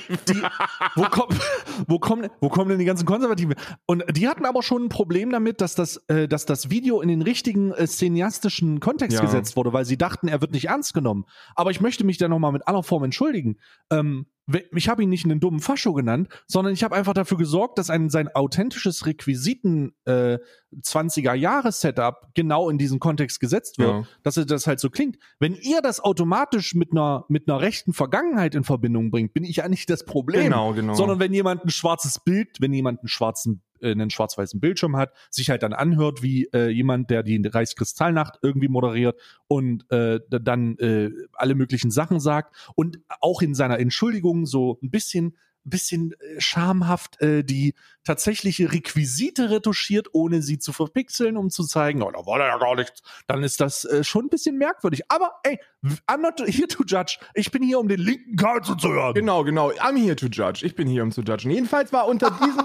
wo, 0.94 1.02
kommen, 1.02 1.38
wo, 1.86 1.98
kommen, 1.98 2.28
wo 2.40 2.48
kommen 2.48 2.70
denn 2.70 2.78
die 2.78 2.84
ganzen 2.86 3.04
Konservativen 3.04 3.54
her? 3.56 3.76
Und 3.86 4.04
die 4.16 4.26
hatten 4.28 4.46
aber 4.46 4.62
schon 4.62 4.84
ein 4.84 4.88
Problem 4.88 5.30
damit, 5.30 5.60
dass 5.60 5.74
das, 5.74 5.98
äh, 6.08 6.28
dass 6.28 6.46
das 6.46 6.70
Video 6.70 7.00
in 7.02 7.08
den 7.08 7.20
richtigen 7.22 7.72
äh, 7.72 7.86
cineastischen 7.86 8.80
Kontext 8.80 9.16
Ja. 9.18 9.24
gesetzt 9.24 9.56
wurde, 9.56 9.72
weil 9.72 9.84
sie 9.84 9.98
dachten, 9.98 10.28
er 10.28 10.40
wird 10.40 10.52
nicht 10.52 10.68
ernst 10.68 10.94
genommen. 10.94 11.26
Aber 11.54 11.70
ich 11.70 11.80
möchte 11.80 12.04
mich 12.04 12.16
da 12.16 12.28
nochmal 12.28 12.52
mit 12.52 12.66
aller 12.68 12.82
Form 12.82 13.04
entschuldigen. 13.04 13.58
Ähm, 13.90 14.26
ich 14.72 14.88
habe 14.88 15.02
ihn 15.04 15.08
nicht 15.10 15.24
einen 15.26 15.38
dummen 15.38 15.60
Fascho 15.60 15.92
genannt, 15.92 16.28
sondern 16.48 16.74
ich 16.74 16.82
habe 16.82 16.96
einfach 16.96 17.12
dafür 17.14 17.36
gesorgt, 17.38 17.78
dass 17.78 17.88
ein, 17.88 18.10
sein 18.10 18.28
authentisches 18.34 19.06
Requisiten 19.06 19.94
äh, 20.06 20.38
20er 20.82 21.34
Jahre 21.34 21.70
Setup 21.70 22.28
genau 22.34 22.68
in 22.68 22.76
diesen 22.76 22.98
Kontext 22.98 23.09
gesetzt 23.16 23.78
wird, 23.78 23.90
Ja. 23.90 24.04
dass 24.22 24.34
das 24.34 24.66
halt 24.66 24.80
so 24.80 24.90
klingt. 24.90 25.18
Wenn 25.38 25.54
ihr 25.54 25.80
das 25.82 26.00
automatisch 26.00 26.74
mit 26.74 26.92
einer 26.92 27.24
mit 27.28 27.48
einer 27.48 27.60
rechten 27.60 27.92
Vergangenheit 27.92 28.54
in 28.54 28.64
Verbindung 28.64 29.10
bringt, 29.10 29.32
bin 29.34 29.44
ich 29.44 29.56
ja 29.56 29.68
nicht 29.68 29.90
das 29.90 30.04
Problem, 30.04 30.44
Genau, 30.44 30.72
genau. 30.72 30.94
sondern 30.94 31.18
wenn 31.20 31.32
jemand 31.32 31.64
ein 31.64 31.70
schwarzes 31.70 32.18
Bild, 32.20 32.60
wenn 32.60 32.72
jemand 32.72 33.00
einen 33.00 33.08
schwarzen 33.08 33.62
äh, 33.80 33.92
einen 33.92 34.10
schwarz-weißen 34.10 34.60
Bildschirm 34.60 34.96
hat, 34.96 35.12
sich 35.30 35.50
halt 35.50 35.62
dann 35.62 35.72
anhört 35.72 36.22
wie 36.22 36.44
äh, 36.52 36.68
jemand, 36.68 37.10
der 37.10 37.22
die 37.22 37.40
Reichskristallnacht 37.46 38.38
irgendwie 38.42 38.68
moderiert 38.68 39.18
und 39.48 39.90
äh, 39.90 40.20
dann 40.28 40.76
äh, 40.78 41.10
alle 41.32 41.54
möglichen 41.54 41.90
Sachen 41.90 42.20
sagt 42.20 42.54
und 42.74 42.98
auch 43.20 43.42
in 43.42 43.54
seiner 43.54 43.78
Entschuldigung 43.78 44.46
so 44.46 44.78
ein 44.82 44.90
bisschen 44.90 45.36
bisschen 45.64 46.12
äh, 46.12 46.40
schamhaft 46.40 47.20
äh, 47.20 47.44
die 47.44 47.74
tatsächliche 48.04 48.72
Requisite 48.72 49.50
retuschiert, 49.50 50.08
ohne 50.12 50.42
sie 50.42 50.58
zu 50.58 50.72
verpixeln, 50.72 51.36
um 51.36 51.50
zu 51.50 51.64
zeigen, 51.64 52.02
oh, 52.02 52.10
da 52.10 52.24
war 52.26 52.38
da 52.38 52.46
ja 52.46 52.58
gar 52.58 52.74
nichts, 52.74 53.02
dann 53.26 53.42
ist 53.42 53.60
das 53.60 53.84
äh, 53.84 54.02
schon 54.04 54.26
ein 54.26 54.28
bisschen 54.28 54.56
merkwürdig. 54.56 55.02
Aber 55.08 55.32
ey, 55.42 55.60
I'm 56.06 56.18
not 56.18 56.40
here 56.46 56.68
to 56.68 56.84
judge. 56.84 57.18
Ich 57.34 57.50
bin 57.50 57.62
hier, 57.62 57.78
um 57.78 57.88
den 57.88 58.00
linken 58.00 58.36
Karl 58.36 58.62
zu 58.62 58.76
hören. 58.82 59.14
Genau, 59.14 59.44
genau. 59.44 59.70
I'm 59.72 59.96
here 59.96 60.16
to 60.16 60.26
judge. 60.26 60.64
Ich 60.64 60.74
bin 60.74 60.88
hier, 60.88 61.02
um 61.02 61.12
zu 61.12 61.22
judgen. 61.22 61.50
Jedenfalls 61.50 61.92
war 61.92 62.06
unter 62.08 62.30
diesem, 62.30 62.64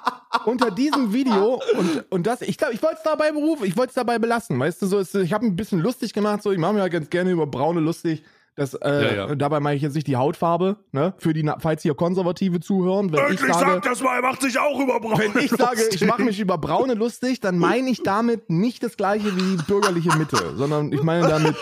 unter 0.46 0.70
diesem 0.70 1.12
Video 1.12 1.60
und, 1.76 2.10
und 2.10 2.26
das, 2.26 2.42
ich 2.42 2.58
glaube, 2.58 2.74
ich 2.74 2.82
wollte 2.82 2.96
es 2.98 3.02
dabei 3.02 3.32
berufen, 3.32 3.64
ich 3.64 3.76
wollte 3.76 3.90
es 3.90 3.94
dabei 3.94 4.18
belassen. 4.18 4.58
Weißt 4.58 4.80
du, 4.82 4.86
so 4.86 4.98
ist, 4.98 5.14
ich 5.14 5.32
habe 5.32 5.46
ein 5.46 5.56
bisschen 5.56 5.80
lustig 5.80 6.12
gemacht, 6.12 6.42
so, 6.42 6.52
ich 6.52 6.58
mache 6.58 6.74
mir 6.74 6.80
ja 6.80 6.88
ganz 6.88 7.10
gerne 7.10 7.30
über 7.30 7.46
Braune 7.46 7.80
lustig. 7.80 8.22
Das, 8.56 8.74
äh, 8.74 9.16
Ja, 9.16 9.26
ja. 9.28 9.34
Dabei 9.34 9.60
meine 9.60 9.76
ich 9.76 9.82
jetzt 9.82 9.94
nicht 9.94 10.06
die 10.06 10.16
Hautfarbe, 10.16 10.76
ne? 10.92 11.14
Für 11.18 11.32
die, 11.34 11.48
falls 11.58 11.82
hier 11.82 11.94
Konservative 11.94 12.58
zuhören, 12.60 13.12
wenn 13.12 13.32
ich 13.34 13.40
sage, 13.40 13.80
das 13.84 14.02
mal, 14.02 14.16
er 14.16 14.22
macht 14.22 14.40
sich 14.42 14.58
auch 14.58 14.80
über 14.80 14.98
Braun. 14.98 15.18
wenn 15.18 15.44
ich 15.44 15.50
sage, 15.50 15.80
ich 15.90 16.04
mache 16.06 16.22
mich 16.22 16.40
über 16.40 16.56
Braune 16.58 16.94
lustig, 16.94 17.40
dann 17.40 17.58
meine 17.58 17.90
ich 17.90 18.02
damit 18.02 18.48
nicht 18.50 18.82
das 18.82 18.96
gleiche 18.96 19.36
wie 19.36 19.56
die 19.56 19.62
bürgerliche 19.62 20.16
Mitte, 20.16 20.54
sondern 20.56 20.92
ich 20.92 21.02
meine 21.02 21.28
damit, 21.28 21.54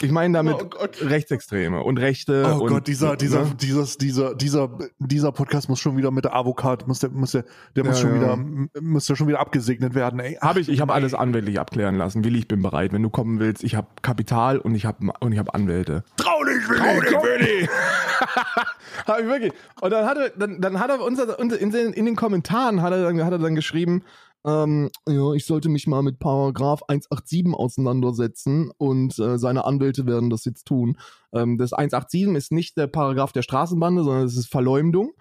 ich 0.00 0.10
meine 0.10 0.32
damit 0.34 0.56
Oh. 0.56 0.86
Rechtsextreme 1.06 1.82
und 1.82 1.98
Rechte. 1.98 2.44
Oh 2.56 2.62
und, 2.62 2.68
Gott, 2.70 2.86
dieser, 2.86 3.16
dieser, 3.16 3.44
ne? 3.44 3.52
dieses, 3.60 3.98
dieser, 3.98 4.34
dieser, 4.34 4.70
dieser 4.98 5.32
Podcast 5.32 5.68
muss 5.68 5.80
schon 5.80 5.96
wieder 5.96 6.10
mit 6.10 6.24
der 6.24 6.34
Avocat, 6.34 6.86
muss 6.86 7.00
der, 7.00 7.10
muss 7.10 7.32
der, 7.32 7.44
der 7.74 7.84
muss 7.84 8.00
Ja, 8.00 8.08
schon 8.08 8.20
ja. 8.20 8.36
wieder, 8.38 8.80
muss 8.80 9.06
der 9.06 9.16
schon 9.16 9.26
wieder 9.28 9.40
abgesegnet 9.40 9.94
werden, 9.94 10.20
ey. 10.20 10.34
Habe 10.40 10.60
ich, 10.60 10.68
ich 10.68 10.80
habe 10.80 10.92
alles 10.92 11.14
anwältlich 11.14 11.58
abklären 11.58 11.96
lassen. 11.96 12.24
Willi, 12.24 12.38
ich 12.38 12.48
bin 12.48 12.62
bereit. 12.62 12.92
Wenn 12.92 13.02
du 13.02 13.10
kommen 13.10 13.38
willst, 13.40 13.64
ich 13.64 13.74
habe 13.74 13.88
Kapital 14.02 14.58
und 14.58 14.74
ich 14.74 14.86
habe 14.86 15.12
und 15.20 15.32
ich 15.32 15.38
habe 15.38 15.52
Anwälte. 15.54 15.95
Trau 16.16 16.44
dich, 16.44 16.68
Willi, 16.68 17.12
Willi! 17.12 17.68
hab 19.06 19.20
ich 19.20 19.26
wirklich. 19.26 19.52
Und 19.80 19.90
dann 19.90 20.06
hat 20.06 20.18
er, 20.18 20.30
dann, 20.30 20.60
dann 20.60 20.80
hat 20.80 20.90
er 20.90 21.00
uns, 21.00 21.20
uns 21.20 21.54
in, 21.54 21.70
den, 21.70 21.92
in 21.92 22.06
den 22.06 22.16
Kommentaren 22.16 22.82
hat 22.82 22.92
er 22.92 23.02
dann, 23.02 23.24
hat 23.24 23.32
er 23.32 23.38
dann 23.38 23.54
geschrieben, 23.54 24.02
ähm, 24.46 24.90
ja, 25.08 25.32
ich 25.32 25.44
sollte 25.44 25.68
mich 25.68 25.86
mal 25.88 26.02
mit 26.02 26.20
Paragraph 26.20 26.82
187 26.86 27.52
auseinandersetzen 27.52 28.70
und 28.78 29.18
äh, 29.18 29.38
seine 29.38 29.64
Anwälte 29.64 30.06
werden 30.06 30.30
das 30.30 30.44
jetzt 30.44 30.66
tun. 30.66 30.96
Ähm, 31.32 31.58
das 31.58 31.72
187 31.72 32.36
ist 32.36 32.52
nicht 32.52 32.76
der 32.76 32.86
Paragraph 32.86 33.32
der 33.32 33.42
Straßenbande, 33.42 34.04
sondern 34.04 34.24
es 34.24 34.36
ist 34.36 34.46
Verleumdung. 34.46 35.12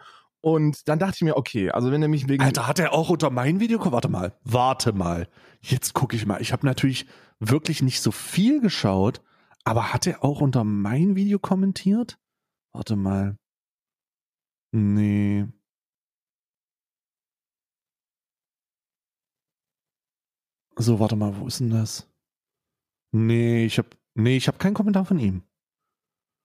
Und 0.41 0.87
dann 0.87 0.99
dachte 0.99 1.15
ich 1.15 1.21
mir, 1.23 1.37
okay, 1.37 1.71
also 1.71 1.91
wenn 1.91 2.03
er 2.03 2.07
mich 2.07 2.29
wegen 2.29 2.43
Alter, 2.43 2.67
hat 2.67 2.77
er 2.77 2.93
auch 2.93 3.09
unter 3.09 3.31
mein 3.31 3.59
Video 3.59 3.83
Warte 3.83 4.09
mal, 4.09 4.33
warte 4.43 4.93
mal. 4.93 5.27
Jetzt 5.59 5.95
gucke 5.95 6.15
ich 6.15 6.27
mal. 6.27 6.39
Ich 6.39 6.53
habe 6.53 6.67
natürlich 6.67 7.07
wirklich 7.39 7.81
nicht 7.81 7.99
so 7.99 8.11
viel 8.11 8.61
geschaut, 8.61 9.21
aber 9.65 9.93
hat 9.93 10.07
er 10.07 10.23
auch 10.23 10.41
unter 10.41 10.63
mein 10.63 11.15
Video 11.15 11.39
kommentiert? 11.39 12.19
Warte 12.73 12.95
mal. 12.95 13.37
Nee. 14.71 15.47
So, 20.77 20.99
warte 20.99 21.15
mal, 21.15 21.37
wo 21.39 21.47
ist 21.47 21.59
denn 21.61 21.69
das? 21.69 22.09
Nee, 23.13 23.65
ich 23.65 23.77
habe 23.77 23.89
nee, 24.13 24.35
ich 24.35 24.47
habe 24.47 24.57
keinen 24.57 24.73
Kommentar 24.73 25.05
von 25.05 25.19
ihm. 25.19 25.43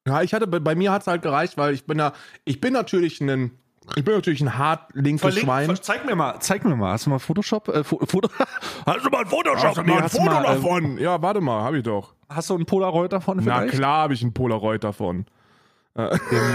Ja, 0.06 0.22
ich 0.22 0.33
hatte, 0.33 0.46
bei, 0.46 0.74
mir 0.74 0.92
hat 0.92 1.02
es 1.02 1.09
halt 1.09 1.22
gereicht, 1.22 1.59
weil 1.59 1.74
ich 1.74 1.85
bin 1.85 1.98
da, 1.98 2.14
ich 2.44 2.61
bin 2.61 2.72
natürlich 2.72 3.20
ein, 3.20 3.59
ich 3.96 4.04
bin 4.04 4.14
natürlich 4.14 4.40
ein 4.40 4.56
hart 4.58 4.90
linkes 4.94 5.38
Schwein. 5.38 5.74
zeig 5.80 6.04
mir 6.06 6.14
mal, 6.14 6.38
zeig 6.40 6.64
mir 6.64 6.76
mal. 6.76 6.92
Hast 6.92 7.06
du 7.06 7.10
mal 7.10 7.18
Photoshop? 7.18 7.68
Äh, 7.68 7.82
Fo- 7.84 8.00
Foto, 8.06 8.28
hast 8.86 9.04
du 9.04 9.10
mal 9.10 9.20
ein 9.22 9.26
Photoshop? 9.26 9.64
Hast 9.64 9.78
du 9.78 9.82
mal 9.82 10.02
ein 10.02 10.08
Foto 10.08 10.24
davon? 10.42 10.98
ja, 10.98 11.20
warte 11.22 11.40
mal, 11.40 11.62
habe 11.62 11.78
ich 11.78 11.82
doch. 11.84 12.14
Hast 12.28 12.50
du 12.50 12.56
ein 12.56 12.66
Polaroid 12.66 13.12
davon 13.12 13.38
Na 13.38 13.42
vielleicht? 13.58 13.74
klar 13.74 14.02
habe 14.02 14.14
ich 14.14 14.22
ein 14.22 14.32
Polaroid 14.32 14.84
davon. 14.84 15.26
Im, 15.96 16.06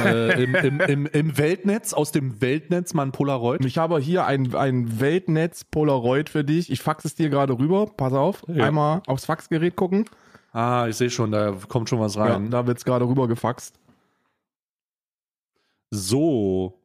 äh, 0.06 0.44
im, 0.44 0.56
im, 0.56 0.80
im, 0.80 1.06
Im 1.08 1.38
Weltnetz, 1.38 1.94
aus 1.94 2.14
dem 2.14 2.40
Weltnetz 2.42 2.94
mal 2.94 3.04
ein 3.04 3.12
Polaroid. 3.12 3.60
Und 3.60 3.68
ich 3.68 3.78
habe 3.78 4.00
hier 4.00 4.26
ein, 4.26 4.56
ein 4.56 5.02
Weltnetz 5.02 5.66
Polaroid 5.66 6.30
für 6.30 6.46
dich. 6.46 6.72
Ich 6.72 6.82
fax 6.82 7.04
es 7.04 7.16
dir 7.16 7.30
gerade 7.30 7.60
rüber. 7.60 7.86
Pass 7.98 8.14
auf. 8.14 8.44
Ja. 8.48 8.64
Einmal 8.66 9.02
aufs 9.08 9.26
Faxgerät 9.26 9.76
gucken. 9.76 10.06
Ah, 10.54 10.88
ich 10.88 10.96
sehe 10.96 11.10
schon, 11.10 11.32
da 11.34 11.52
kommt 11.68 11.90
schon 11.90 12.00
was 12.00 12.16
Ja, 12.16 12.24
rein. 12.24 12.50
da 12.50 12.66
wird 12.66 12.78
es 12.78 12.86
gerade 12.86 13.06
rüber 13.06 13.28
gefaxt. 13.28 13.78
So. 15.92 16.80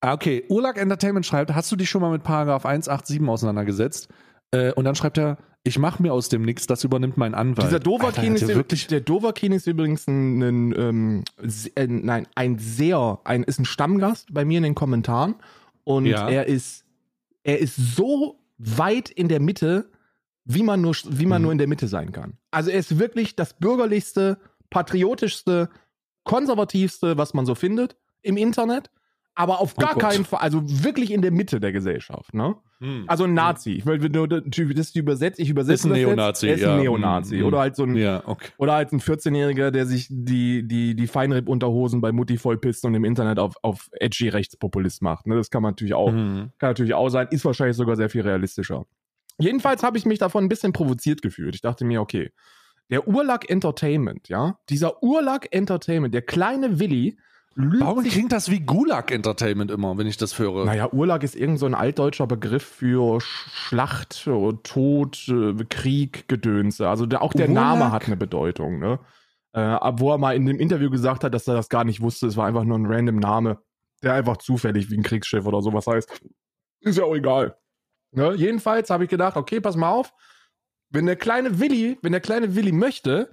Ah, 0.00 0.12
okay. 0.12 0.44
Urlag 0.48 0.76
Entertainment 0.78 1.26
schreibt, 1.26 1.54
hast 1.54 1.70
du 1.72 1.76
dich 1.76 1.90
schon 1.90 2.00
mal 2.02 2.10
mit 2.10 2.22
Paragraph 2.22 2.64
187 2.64 3.20
auseinandergesetzt? 3.28 4.08
Äh, 4.52 4.72
und 4.72 4.84
dann 4.84 4.94
schreibt 4.94 5.18
er, 5.18 5.38
ich 5.64 5.78
mache 5.78 6.00
mir 6.02 6.12
aus 6.12 6.28
dem 6.28 6.42
nix, 6.42 6.66
das 6.66 6.84
übernimmt 6.84 7.16
mein 7.16 7.34
Anwalt. 7.34 7.66
Dieser 7.66 7.80
Dovakin 7.80 8.34
ist, 8.36 8.46
wirklich. 8.48 8.86
der 8.86 9.00
Dovakin 9.00 9.52
ist 9.52 9.66
übrigens 9.66 10.06
ein, 10.06 10.40
ein, 10.42 10.74
ähm, 10.78 11.24
äh, 11.74 11.86
nein, 11.86 12.26
ein 12.36 12.58
sehr, 12.58 13.18
ein, 13.24 13.42
ist 13.42 13.58
ein 13.58 13.64
Stammgast 13.64 14.32
bei 14.32 14.44
mir 14.44 14.58
in 14.58 14.62
den 14.62 14.74
Kommentaren 14.74 15.34
und 15.84 16.06
Ja. 16.06 16.28
er 16.28 16.46
ist, 16.46 16.84
er 17.42 17.58
ist 17.58 17.76
so 17.76 18.38
weit 18.58 19.10
in 19.10 19.28
der 19.28 19.40
Mitte, 19.40 19.90
wie 20.44 20.62
man 20.62 20.80
nur, 20.80 20.94
wie 21.10 21.26
man 21.26 21.42
Mhm. 21.42 21.44
nur 21.44 21.52
in 21.52 21.58
der 21.58 21.66
Mitte 21.68 21.88
sein 21.88 22.12
kann. 22.12 22.38
Also 22.50 22.70
er 22.70 22.78
ist 22.78 22.98
wirklich 22.98 23.36
das 23.36 23.52
bürgerlichste, 23.54 24.38
patriotischste, 24.70 25.68
konservativste, 26.24 27.18
was 27.18 27.34
man 27.34 27.44
so 27.46 27.54
findet 27.54 27.96
im 28.22 28.36
Internet. 28.36 28.90
Aber 29.38 29.60
auf 29.60 29.74
Oh 29.76 29.80
gar 29.80 29.94
Gott. 29.94 30.02
keinen 30.02 30.24
Fall, 30.24 30.40
also 30.40 30.60
wirklich 30.64 31.12
in 31.12 31.22
der 31.22 31.30
Mitte 31.30 31.60
der 31.60 31.70
Gesellschaft, 31.70 32.34
ne? 32.34 32.56
Hm. 32.80 33.04
Also 33.06 33.22
ein 33.22 33.34
Nazi. 33.34 33.70
Ich 33.70 33.86
will 33.86 34.00
nur 34.08 34.26
das 34.26 34.42
ist 34.44 34.96
übersetzt, 34.96 35.38
ich 35.38 35.48
übersetze 35.48 35.74
Ist 35.74 35.84
ein 35.86 35.92
Neonazi, 35.92 36.46
Jetzt. 36.48 36.50
Er 36.50 36.54
ist 36.56 36.62
ja. 36.68 36.74
ein 36.74 36.80
Neonazi. 36.80 37.36
Mhm. 37.36 37.44
Oder 37.44 37.58
halt 37.60 37.76
so 37.76 37.84
ein 37.84 37.94
ja, 37.94 38.20
okay. 38.26 38.48
oder 38.56 38.72
halt 38.72 38.92
ein 38.92 38.98
14-Jähriger, 39.00 39.70
der 39.70 39.86
sich 39.86 40.08
die, 40.10 40.66
die, 40.66 40.96
die 40.96 41.06
Feinripp-Unterhosen 41.06 42.00
bei 42.00 42.10
Mutti 42.10 42.36
vollpisst 42.36 42.84
und 42.84 42.96
im 42.96 43.04
Internet 43.04 43.38
auf, 43.38 43.54
auf 43.62 43.88
edgy 43.92 44.28
Rechtspopulist 44.28 45.02
macht. 45.02 45.28
Ne? 45.28 45.36
Das 45.36 45.50
kann 45.50 45.62
man 45.62 45.70
natürlich 45.70 45.94
auch, 45.94 46.10
Mhm. 46.10 46.50
kann 46.58 46.70
natürlich 46.70 46.94
auch 46.94 47.08
sein, 47.08 47.28
ist 47.30 47.44
wahrscheinlich 47.44 47.76
sogar 47.76 47.94
sehr 47.94 48.10
viel 48.10 48.22
realistischer. 48.22 48.86
Jedenfalls 49.38 49.84
habe 49.84 49.98
ich 49.98 50.04
mich 50.04 50.18
davon 50.18 50.42
ein 50.44 50.48
bisschen 50.48 50.72
provoziert 50.72 51.22
gefühlt. 51.22 51.54
Ich 51.54 51.60
dachte 51.62 51.84
mir, 51.84 52.00
okay, 52.00 52.32
der 52.90 53.06
Urlack 53.06 53.48
Entertainment, 53.48 54.28
ja, 54.28 54.58
dieser 54.68 55.00
Urlack 55.00 55.46
Entertainment, 55.52 56.12
der 56.12 56.22
kleine 56.22 56.80
Willi, 56.80 57.18
lügt 57.58 57.82
Warum 57.84 58.02
sich 58.02 58.12
klingt 58.12 58.32
das 58.32 58.50
wie 58.50 58.60
Gulag 58.60 59.10
Entertainment 59.10 59.70
immer, 59.70 59.98
wenn 59.98 60.06
ich 60.06 60.16
das 60.16 60.38
höre? 60.38 60.64
naja, 60.64 60.90
Urlaub 60.92 61.22
ist 61.22 61.36
irgend 61.36 61.58
so 61.58 61.66
ein 61.66 61.74
altdeutscher 61.74 62.26
Begriff 62.26 62.62
für 62.64 63.18
Sch- 63.18 63.48
Schlacht, 63.50 64.24
Tod, 64.62 65.28
äh, 65.28 65.64
Krieg, 65.68 66.28
Gedönse. 66.28 66.88
Also 66.88 67.06
der, 67.06 67.22
auch 67.22 67.32
der 67.32 67.48
Urlaub? 67.48 67.64
Name 67.64 67.92
hat 67.92 68.06
eine 68.06 68.16
Bedeutung, 68.16 68.78
ne? 68.78 68.98
Äh, 69.52 69.60
wo 69.96 70.12
er 70.12 70.18
mal 70.18 70.36
in 70.36 70.46
dem 70.46 70.58
Interview 70.60 70.90
gesagt 70.90 71.24
hat, 71.24 71.34
dass 71.34 71.48
er 71.48 71.54
das 71.54 71.68
gar 71.68 71.84
nicht 71.84 72.00
wusste. 72.00 72.26
Es 72.26 72.36
war 72.36 72.46
einfach 72.46 72.64
nur 72.64 72.78
ein 72.78 72.86
random 72.86 73.16
Name, 73.16 73.58
der 74.02 74.14
einfach 74.14 74.36
zufällig 74.36 74.90
wie 74.90 74.96
ein 74.96 75.02
Kriegsschiff 75.02 75.46
oder 75.46 75.60
sowas 75.62 75.86
heißt. 75.86 76.20
Ist 76.80 76.98
ja 76.98 77.04
auch 77.04 77.14
egal. 77.16 77.56
Ne? 78.12 78.34
Jedenfalls 78.34 78.90
habe 78.90 79.04
ich 79.04 79.10
gedacht, 79.10 79.36
okay, 79.36 79.60
pass 79.60 79.74
mal 79.76 79.90
auf. 79.90 80.12
Wenn 80.90 81.06
der 81.06 81.16
kleine 81.16 81.58
Willi, 81.58 81.98
wenn 82.02 82.12
der 82.12 82.20
kleine 82.20 82.54
Willi 82.54 82.72
möchte, 82.72 83.30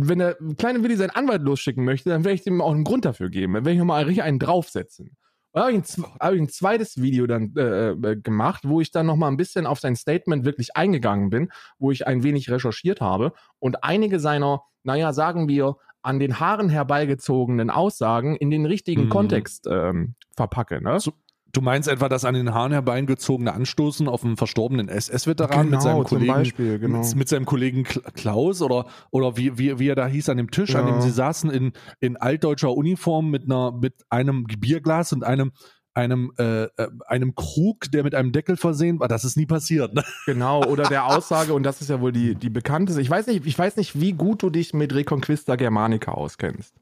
wenn 0.00 0.20
der 0.20 0.36
kleine 0.56 0.82
Willi 0.82 0.96
seinen 0.96 1.10
Anwalt 1.10 1.42
losschicken 1.42 1.84
möchte, 1.84 2.10
dann 2.10 2.24
werde 2.24 2.36
ich 2.40 2.46
ihm 2.46 2.60
auch 2.60 2.72
einen 2.72 2.84
Grund 2.84 3.04
dafür 3.04 3.30
geben. 3.30 3.54
Dann 3.54 3.64
werde 3.64 3.72
ich 3.74 3.78
nochmal 3.78 4.04
richtig 4.04 4.22
einen 4.22 4.38
draufsetzen. 4.38 5.16
Da 5.52 5.62
habe 5.62 5.72
ich, 5.72 5.78
hab 6.20 6.32
ich 6.34 6.40
ein 6.40 6.48
zweites 6.48 7.00
Video 7.02 7.26
dann 7.26 7.52
äh, 7.56 7.90
äh, 7.90 8.16
gemacht, 8.16 8.62
wo 8.64 8.80
ich 8.80 8.92
dann 8.92 9.06
nochmal 9.06 9.30
ein 9.30 9.36
bisschen 9.36 9.66
auf 9.66 9.80
sein 9.80 9.96
Statement 9.96 10.44
wirklich 10.44 10.76
eingegangen 10.76 11.30
bin, 11.30 11.50
wo 11.78 11.90
ich 11.90 12.06
ein 12.06 12.22
wenig 12.22 12.48
recherchiert 12.50 13.00
habe 13.00 13.32
und 13.58 13.82
einige 13.82 14.20
seiner, 14.20 14.62
naja, 14.84 15.12
sagen 15.12 15.48
wir, 15.48 15.76
an 16.02 16.20
den 16.20 16.38
Haaren 16.38 16.68
herbeigezogenen 16.68 17.70
Aussagen 17.70 18.36
in 18.36 18.50
den 18.50 18.66
richtigen 18.66 19.06
Mhm. 19.06 19.08
Kontext 19.08 19.66
ähm, 19.68 20.14
verpacke. 20.36 20.80
Ne? 20.80 21.00
So- 21.00 21.12
Du 21.52 21.62
meinst 21.62 21.88
etwa 21.88 22.08
das 22.10 22.24
an 22.26 22.34
den 22.34 22.52
Haaren 22.52 22.72
herbeigezogene 22.72 23.52
Anstoßen 23.54 24.06
auf 24.06 24.22
einen 24.24 24.36
verstorbenen 24.36 24.88
SS-Veteran 24.88 25.70
mit 25.70 25.80
seinem 25.80 25.94
Genau, 25.96 26.04
zum 26.04 26.18
Kollegen 26.18 26.32
Beispiel, 26.34 26.78
genau. 26.78 26.98
mit, 27.00 27.16
mit 27.16 27.28
seinem 27.28 27.46
Kollegen 27.46 27.84
Kla- 27.84 28.10
Klaus 28.12 28.60
oder 28.60 28.86
oder 29.10 29.36
wie, 29.38 29.56
wie, 29.58 29.78
wie 29.78 29.88
er 29.88 29.94
da 29.94 30.06
hieß 30.06 30.28
an 30.28 30.36
dem 30.36 30.50
Tisch, 30.50 30.74
an 30.74 30.86
Ja. 30.86 30.92
dem 30.92 31.00
sie 31.00 31.10
saßen 31.10 31.50
in, 31.50 31.72
in 32.00 32.16
altdeutscher 32.18 32.72
Uniform 32.74 33.30
mit 33.30 33.44
einer 33.44 33.72
mit 33.72 33.94
einem 34.10 34.44
Bierglas 34.44 35.12
und 35.12 35.24
einem 35.24 35.52
einem 35.94 36.32
äh, 36.38 36.64
äh, 36.64 36.68
einem 37.08 37.34
Krug, 37.34 37.90
der 37.92 38.04
mit 38.04 38.14
einem 38.14 38.30
Deckel 38.30 38.56
versehen 38.56 39.00
war. 39.00 39.08
Das 39.08 39.24
ist 39.24 39.36
nie 39.36 39.46
passiert. 39.46 39.94
Ne? 39.94 40.04
Genau, 40.26 40.62
oder 40.64 40.84
der 40.84 41.06
Aussage, 41.16 41.54
und 41.54 41.64
das 41.64 41.80
ist 41.80 41.88
ja 41.90 42.00
wohl 42.00 42.12
die, 42.12 42.36
die 42.36 42.50
bekannteste. 42.50 43.00
Ich 43.02 43.10
weiß 43.10 43.26
nicht, 43.26 43.44
ich 43.46 43.58
weiß 43.58 43.76
nicht, 43.76 43.98
wie 44.00 44.12
gut 44.12 44.42
du 44.44 44.50
dich 44.50 44.74
mit 44.74 44.94
Reconquista 44.94 45.56
Germanica 45.56 46.12
auskennst. 46.12 46.72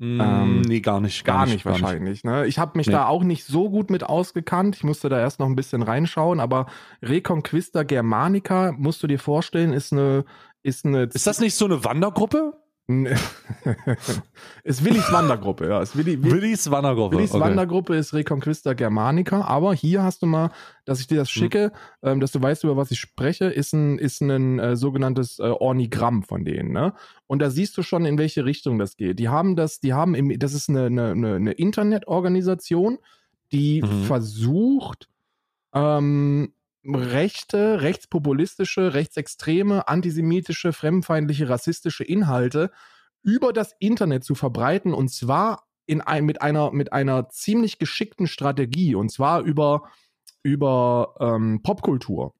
Ähm, 0.00 0.62
nee, 0.62 0.80
gar 0.80 1.00
nicht. 1.00 1.24
Gar, 1.24 1.44
nicht, 1.46 1.66
wahrscheinlich. 1.66 2.24
Ne? 2.24 2.46
Ich 2.46 2.58
habe 2.58 2.78
mich 2.78 2.86
Nee. 2.86 2.94
da 2.94 3.06
auch 3.06 3.22
nicht 3.22 3.44
so 3.44 3.68
gut 3.68 3.90
mit 3.90 4.02
ausgekannt. 4.02 4.76
Ich 4.76 4.82
musste 4.84 5.08
da 5.10 5.20
erst 5.20 5.40
noch 5.40 5.46
ein 5.46 5.56
bisschen 5.56 5.82
reinschauen, 5.82 6.40
aber 6.40 6.66
Reconquista 7.02 7.82
Germanica, 7.82 8.72
musst 8.78 9.02
du 9.02 9.06
dir 9.06 9.18
vorstellen, 9.18 9.72
ist 9.72 9.92
eine. 9.92 10.24
Ist, 10.62 10.84
eine 10.84 11.04
Ist 11.04 11.26
das 11.26 11.40
nicht 11.40 11.54
so 11.54 11.64
eine 11.66 11.84
Wandergruppe? 11.84 12.54
ist 14.64 14.84
Willis 14.84 15.10
Wandergruppe, 15.12 15.68
ja. 15.68 15.80
Ist 15.80 15.96
Willi, 15.96 16.22
Willi, 16.22 16.34
Willis 16.42 16.70
Wandergruppe. 16.70 17.16
Willis 17.16 17.32
okay. 17.32 17.40
Wandergruppe 17.40 17.96
ist 17.96 18.12
Reconquista 18.14 18.72
Germanica, 18.74 19.42
aber 19.42 19.74
hier 19.74 20.02
hast 20.02 20.22
du 20.22 20.26
mal, 20.26 20.50
dass 20.84 21.00
ich 21.00 21.06
dir 21.06 21.14
Hm. 21.16 21.20
das 21.20 21.30
schicke, 21.30 21.72
ähm, 22.02 22.20
dass 22.20 22.32
du 22.32 22.42
weißt, 22.42 22.64
über 22.64 22.76
was 22.76 22.90
ich 22.90 22.98
spreche, 23.00 23.46
ist 23.46 23.72
ein, 23.72 23.98
ist 23.98 24.20
ein 24.20 24.58
äh, 24.58 24.76
sogenanntes 24.76 25.38
äh, 25.38 25.42
Ornigramm 25.44 26.22
von 26.22 26.44
denen, 26.44 26.72
ne? 26.72 26.94
Und 27.26 27.40
da 27.40 27.50
siehst 27.50 27.76
du 27.78 27.82
schon, 27.82 28.04
in 28.06 28.18
welche 28.18 28.44
Richtung 28.44 28.78
das 28.78 28.96
geht. 28.96 29.18
Die 29.18 29.28
haben 29.28 29.54
das, 29.56 29.80
die 29.80 29.92
haben 29.94 30.14
im, 30.14 30.36
das 30.38 30.52
ist 30.52 30.68
eine, 30.68 30.86
eine, 30.86 31.10
eine, 31.12 31.34
eine 31.36 31.52
Internetorganisation, 31.52 32.98
die 33.52 33.82
Mhm. 33.82 34.04
versucht, 34.04 35.08
ähm, 35.74 36.52
rechte, 36.84 37.82
rechtspopulistische, 37.82 38.94
rechtsextreme, 38.94 39.86
antisemitische, 39.88 40.72
fremdenfeindliche, 40.72 41.48
rassistische 41.48 42.04
Inhalte 42.04 42.70
über 43.22 43.52
das 43.52 43.74
Internet 43.78 44.24
zu 44.24 44.34
verbreiten 44.34 44.94
und 44.94 45.10
zwar 45.10 45.66
in 45.86 46.00
ein, 46.00 46.24
mit 46.24 46.40
einer 46.40 46.70
mit 46.72 46.92
einer 46.92 47.28
ziemlich 47.28 47.78
geschickten 47.78 48.26
Strategie 48.26 48.94
und 48.94 49.10
zwar 49.10 49.42
über 49.42 49.90
über 50.42 51.14
ähm, 51.20 51.60
Popkultur. 51.62 52.34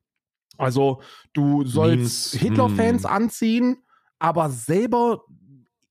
Also 0.56 1.02
du 1.32 1.64
sollst 1.64 2.34
Hitler-Fans 2.36 3.04
hm. 3.04 3.10
anziehen, 3.10 3.82
aber 4.18 4.50
selber 4.50 5.24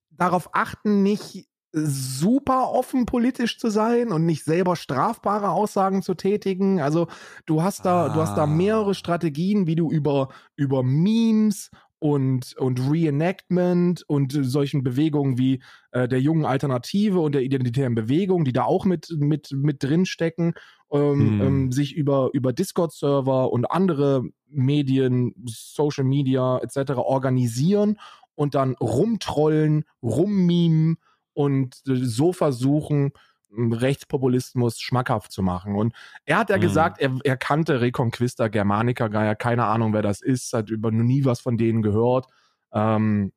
darauf 0.09 0.49
achten, 0.53 1.03
nicht 1.03 1.47
super 1.71 2.71
offen 2.71 3.05
politisch 3.05 3.59
zu 3.59 3.69
sein 3.69 4.11
und 4.11 4.25
nicht 4.25 4.43
selber 4.43 4.75
strafbare 4.75 5.49
Aussagen 5.49 6.01
zu 6.01 6.15
tätigen. 6.15 6.81
Also 6.81 7.07
du 7.45 7.61
hast 7.61 7.85
da, 7.85 8.09
du 8.09 8.21
hast 8.21 8.37
da 8.37 8.45
Ah. 8.45 8.47
mehrere 8.47 8.95
Strategien, 8.95 9.67
wie 9.67 9.75
du 9.75 9.91
über, 9.91 10.29
über 10.55 10.81
Memes 10.83 11.69
und, 11.99 12.55
und 12.57 12.79
Reenactment 12.89 14.03
und 14.07 14.31
solchen 14.31 14.83
Bewegungen 14.83 15.37
wie 15.37 15.61
äh, 15.91 16.07
der 16.07 16.21
jungen 16.21 16.45
Alternative 16.45 17.19
und 17.19 17.33
der 17.35 17.43
identitären 17.43 17.93
Bewegung, 17.93 18.45
die 18.45 18.53
da 18.53 18.63
auch 18.63 18.85
mit, 18.85 19.15
mit, 19.19 19.51
mit 19.51 19.83
drin 19.83 20.05
stecken, 20.05 20.53
ähm, 20.91 21.35
Hm. 21.39 21.39
ähm, 21.39 21.71
sich 21.71 21.93
über, 21.95 22.29
über 22.33 22.53
Discord-Server 22.53 23.51
und 23.51 23.65
andere 23.69 24.23
Medien, 24.47 25.35
Social 25.45 26.05
Media 26.05 26.57
etc. 26.59 27.03
organisieren 27.03 27.99
und 28.35 28.55
dann 28.55 28.75
rumtrollen, 28.79 29.83
rummimen 30.01 30.97
und 31.33 31.81
so 31.85 32.33
versuchen, 32.33 33.11
m, 33.55 33.71
Rechtspopulismus 33.73 34.79
schmackhaft 34.79 35.31
zu 35.31 35.41
machen. 35.43 35.75
Und 35.75 35.93
er 36.25 36.37
hat 36.39 36.49
ja 36.49 36.57
Mhm. 36.57 36.61
gesagt, 36.61 36.99
er, 36.99 37.17
er 37.23 37.37
kannte 37.37 37.81
Reconquista 37.81 38.47
Germanica, 38.47 39.07
gar 39.07 39.25
ja 39.25 39.35
keine 39.35 39.65
Ahnung, 39.65 39.93
wer 39.93 40.01
das 40.01 40.21
ist, 40.21 40.53
hat 40.53 40.69
über 40.69 40.91
noch 40.91 41.03
nie 41.03 41.25
was 41.25 41.39
von 41.41 41.57
denen 41.57 41.81
gehört. 41.81 42.27
Ähm, 42.71 43.31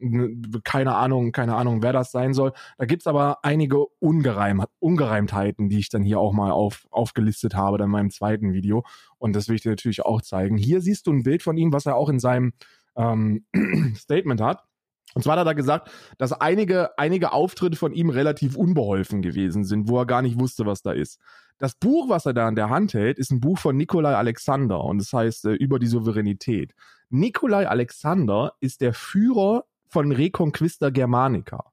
keine 0.65 0.95
Ahnung, 0.95 1.33
keine 1.33 1.55
Ahnung, 1.57 1.83
wer 1.83 1.95
das 1.95 2.11
sein 2.13 2.35
soll. 2.35 2.53
Da 2.77 2.85
gibt's 2.85 3.07
aber 3.07 3.39
einige 3.45 3.79
Ungereim 3.99 4.63
Ungereimtheiten, 4.79 5.71
die 5.71 5.79
ich 5.79 5.89
dann 5.89 6.03
hier 6.03 6.21
auch 6.21 6.33
mal 6.35 6.51
auf, 6.51 6.87
aufgelistet 6.91 7.55
habe, 7.55 7.79
dann 7.79 7.87
in 7.87 7.93
meinem 7.93 8.11
zweiten 8.11 8.53
Video. 8.53 8.85
Und 9.19 9.35
das 9.35 9.49
will 9.49 9.57
ich 9.57 9.63
dir 9.63 9.71
natürlich 9.71 10.05
auch 10.05 10.21
zeigen. 10.21 10.59
Hier 10.59 10.83
siehst 10.83 11.07
du 11.07 11.13
ein 11.13 11.23
Bild 11.23 11.43
von 11.43 11.57
ihm, 11.57 11.73
was 11.73 11.87
er 11.87 11.97
auch 11.97 12.11
in 12.11 12.19
seinem 12.21 12.53
ähm, 12.95 13.47
Statement 13.97 14.41
hat. 14.43 14.65
Und 15.15 15.23
zwar 15.23 15.33
hat 15.33 15.41
er 15.41 15.45
da 15.45 15.53
gesagt, 15.53 15.91
dass 16.19 16.33
einige, 16.33 16.99
einige 16.99 17.33
Auftritte 17.33 17.77
von 17.77 17.93
ihm 17.93 18.11
relativ 18.11 18.57
unbeholfen 18.57 19.23
gewesen 19.23 19.65
sind, 19.65 19.89
wo 19.89 19.99
er 19.99 20.07
gar 20.07 20.23
nicht 20.23 20.39
wusste, 20.39 20.67
was 20.67 20.83
da 20.83 20.93
ist. 20.93 21.19
Das 21.59 21.75
Buch, 21.75 22.09
was 22.09 22.27
er 22.27 22.33
da 22.33 22.49
in 22.49 22.57
der 22.57 22.71
Hand 22.71 22.95
hält, 22.95 23.19
ist 23.19 23.31
ein 23.31 23.41
Buch 23.41 23.59
von 23.59 23.77
Nikolai 23.77 24.15
Alexander 24.15 24.83
und 24.85 24.99
das 24.99 25.13
heißt 25.13 25.45
äh, 25.45 25.53
über 25.53 25.79
die 25.79 25.87
Souveränität. 25.87 26.75
Nikolai 27.11 27.69
Alexander 27.69 28.55
ist 28.61 28.81
der 28.81 28.95
Führer 28.95 29.65
von 29.89 30.11
Reconquista 30.11 30.91
Germanica. 30.91 31.73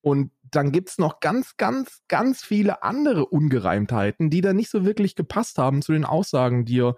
Und 0.00 0.32
dann 0.50 0.72
gibt's 0.72 0.98
noch 0.98 1.20
ganz, 1.20 1.56
ganz, 1.56 2.02
ganz 2.08 2.44
viele 2.44 2.82
andere 2.82 3.24
Ungereimtheiten, 3.24 4.28
die 4.28 4.42
da 4.42 4.52
nicht 4.52 4.68
so 4.68 4.84
wirklich 4.84 5.14
gepasst 5.14 5.56
haben 5.56 5.80
zu 5.80 5.92
den 5.92 6.04
Aussagen, 6.04 6.66
die 6.66 6.80
er, 6.80 6.96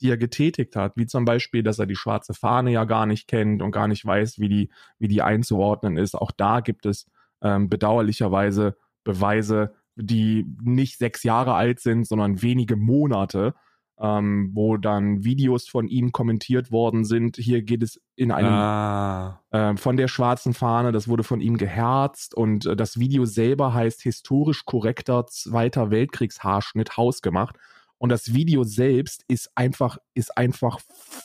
die 0.00 0.10
er 0.10 0.16
getätigt 0.16 0.76
hat, 0.76 0.92
wie 0.96 1.06
zum 1.06 1.24
Beispiel, 1.24 1.62
dass 1.62 1.78
er 1.78 1.86
die 1.86 1.96
schwarze 1.96 2.34
Fahne 2.34 2.70
ja 2.70 2.84
gar 2.84 3.06
nicht 3.06 3.28
kennt 3.28 3.62
und 3.62 3.70
gar 3.70 3.88
nicht 3.88 4.04
weiß, 4.04 4.38
wie 4.38 4.48
die, 4.48 4.70
wie 4.98 5.08
die 5.08 5.22
einzuordnen 5.22 5.96
ist. 5.96 6.14
Auch 6.14 6.32
da 6.32 6.60
gibt 6.60 6.86
es 6.86 7.06
ähm, 7.42 7.68
bedauerlicherweise 7.68 8.76
Beweise, 9.04 9.74
die 9.96 10.46
nicht 10.62 10.98
sechs 10.98 11.22
Jahre 11.22 11.54
alt 11.54 11.80
sind, 11.80 12.06
sondern 12.06 12.42
wenige 12.42 12.76
Monate, 12.76 13.54
ähm, 14.00 14.50
wo 14.54 14.76
dann 14.76 15.24
Videos 15.24 15.68
von 15.68 15.88
ihm 15.88 16.12
kommentiert 16.12 16.70
worden 16.70 17.04
sind. 17.04 17.36
Hier 17.36 17.62
geht 17.62 17.82
es 17.82 18.00
in 18.14 18.30
einem 18.30 18.48
Ah. 18.52 19.40
äh, 19.50 19.76
von 19.76 19.96
der 19.96 20.06
schwarzen 20.06 20.54
Fahne, 20.54 20.92
das 20.92 21.08
wurde 21.08 21.24
von 21.24 21.40
ihm 21.40 21.56
geherzt 21.56 22.34
und 22.34 22.66
äh, 22.66 22.76
das 22.76 23.00
Video 23.00 23.24
selber 23.24 23.74
heißt 23.74 24.02
historisch 24.02 24.64
korrekter 24.64 25.26
Zweiter 25.26 25.90
Weltkriegshaarschnitt 25.90 26.96
hausgemacht 26.96 27.56
und 27.98 28.10
das 28.10 28.32
Video 28.34 28.64
selbst 28.64 29.24
ist 29.28 29.50
einfach 29.54 29.98
ist 30.14 30.36
einfach 30.36 30.80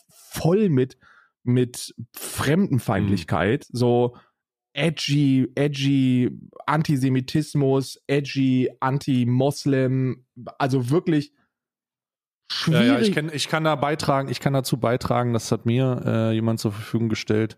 voll 0.10 0.70
mit 0.70 0.98
mit 1.44 1.94
Fremdenfeindlichkeit, 2.14 3.66
so 3.70 4.16
edgy 4.74 5.52
edgy 5.56 6.32
Antisemitismus, 6.66 8.02
edgy 8.08 8.70
Anti-Moslem, 8.80 10.26
also 10.58 10.90
wirklich 10.90 11.34
schwierig. 12.52 12.88
Ja, 12.88 12.94
ja, 12.94 13.00
ich, 13.00 13.14
kenn, 13.14 13.32
ich 13.34 13.48
kann 13.48 13.64
da 13.64 13.76
beitragen, 13.76 14.30
ich 14.30 14.40
kann 14.40 14.54
dazu 14.54 14.78
beitragen, 14.78 15.34
das 15.34 15.52
hat 15.52 15.66
mir 15.66 16.02
äh, 16.06 16.32
jemand 16.34 16.60
zur 16.60 16.72
Verfügung 16.72 17.10
gestellt. 17.10 17.58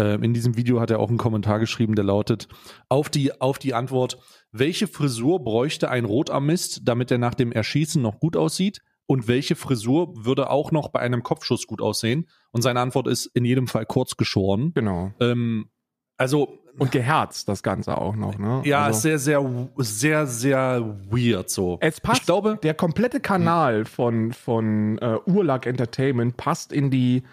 Äh, 0.00 0.14
in 0.14 0.32
diesem 0.32 0.56
Video 0.56 0.80
hat 0.80 0.90
er 0.90 0.98
auch 0.98 1.08
einen 1.08 1.18
Kommentar 1.18 1.58
geschrieben, 1.58 1.94
der 1.94 2.04
lautet: 2.04 2.48
Auf 2.88 3.10
die, 3.10 3.40
auf 3.40 3.58
die 3.58 3.74
Antwort, 3.74 4.18
welche 4.50 4.86
Frisur 4.86 5.44
bräuchte 5.44 5.90
ein 5.90 6.04
Rotarmist, 6.04 6.82
damit 6.84 7.10
er 7.10 7.18
nach 7.18 7.34
dem 7.34 7.52
Erschießen 7.52 8.00
noch 8.00 8.18
gut 8.18 8.36
aussieht? 8.36 8.80
Und 9.06 9.26
welche 9.26 9.56
Frisur 9.56 10.24
würde 10.24 10.50
auch 10.50 10.70
noch 10.70 10.88
bei 10.90 11.00
einem 11.00 11.24
Kopfschuss 11.24 11.66
gut 11.66 11.82
aussehen? 11.82 12.28
Und 12.52 12.62
seine 12.62 12.80
Antwort 12.80 13.08
ist 13.08 13.26
in 13.26 13.44
jedem 13.44 13.66
Fall 13.66 13.84
kurz 13.84 14.16
geschoren. 14.16 14.70
Genau. 14.72 15.12
Ähm, 15.18 15.68
also 16.16 16.60
und 16.78 16.92
geherzt 16.92 17.48
das 17.48 17.62
Ganze 17.62 17.98
auch 17.98 18.14
noch, 18.14 18.38
ne? 18.38 18.62
Ja, 18.64 18.84
also, 18.84 19.00
sehr, 19.00 19.18
sehr, 19.18 19.68
sehr, 19.78 20.26
sehr 20.26 20.96
weird 21.10 21.50
so. 21.50 21.78
Es 21.80 22.00
passt, 22.00 22.20
ich 22.20 22.26
glaube, 22.26 22.58
der 22.62 22.74
komplette 22.74 23.20
Kanal 23.20 23.84
von, 23.84 24.32
von 24.32 24.98
uh, 25.02 25.18
Urlag 25.26 25.66
Entertainment 25.66 26.36
passt 26.36 26.72
in 26.72 26.90
die, 26.90 27.24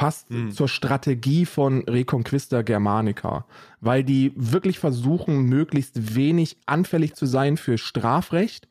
passt 0.00 0.30
hm. 0.30 0.50
zur 0.50 0.66
Strategie 0.66 1.44
von 1.44 1.84
Reconquista 1.86 2.62
Germanica, 2.62 3.44
weil 3.82 4.02
die 4.02 4.32
wirklich 4.34 4.78
versuchen, 4.78 5.42
möglichst 5.42 6.16
wenig 6.16 6.56
anfällig 6.64 7.16
zu 7.16 7.26
sein 7.26 7.58
für 7.58 7.76
Strafrecht, 7.76 8.66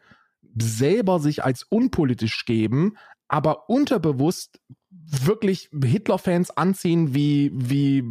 selber 0.59 1.19
sich 1.19 1.43
als 1.43 1.61
unpolitisch 1.61 2.45
geben, 2.45 2.97
aber 3.27 3.69
unterbewusst 3.69 4.59
wirklich 4.89 5.69
Hitler-Fans 5.71 6.49
anziehen 6.57 7.13
wie, 7.13 7.51
wie 7.53 8.03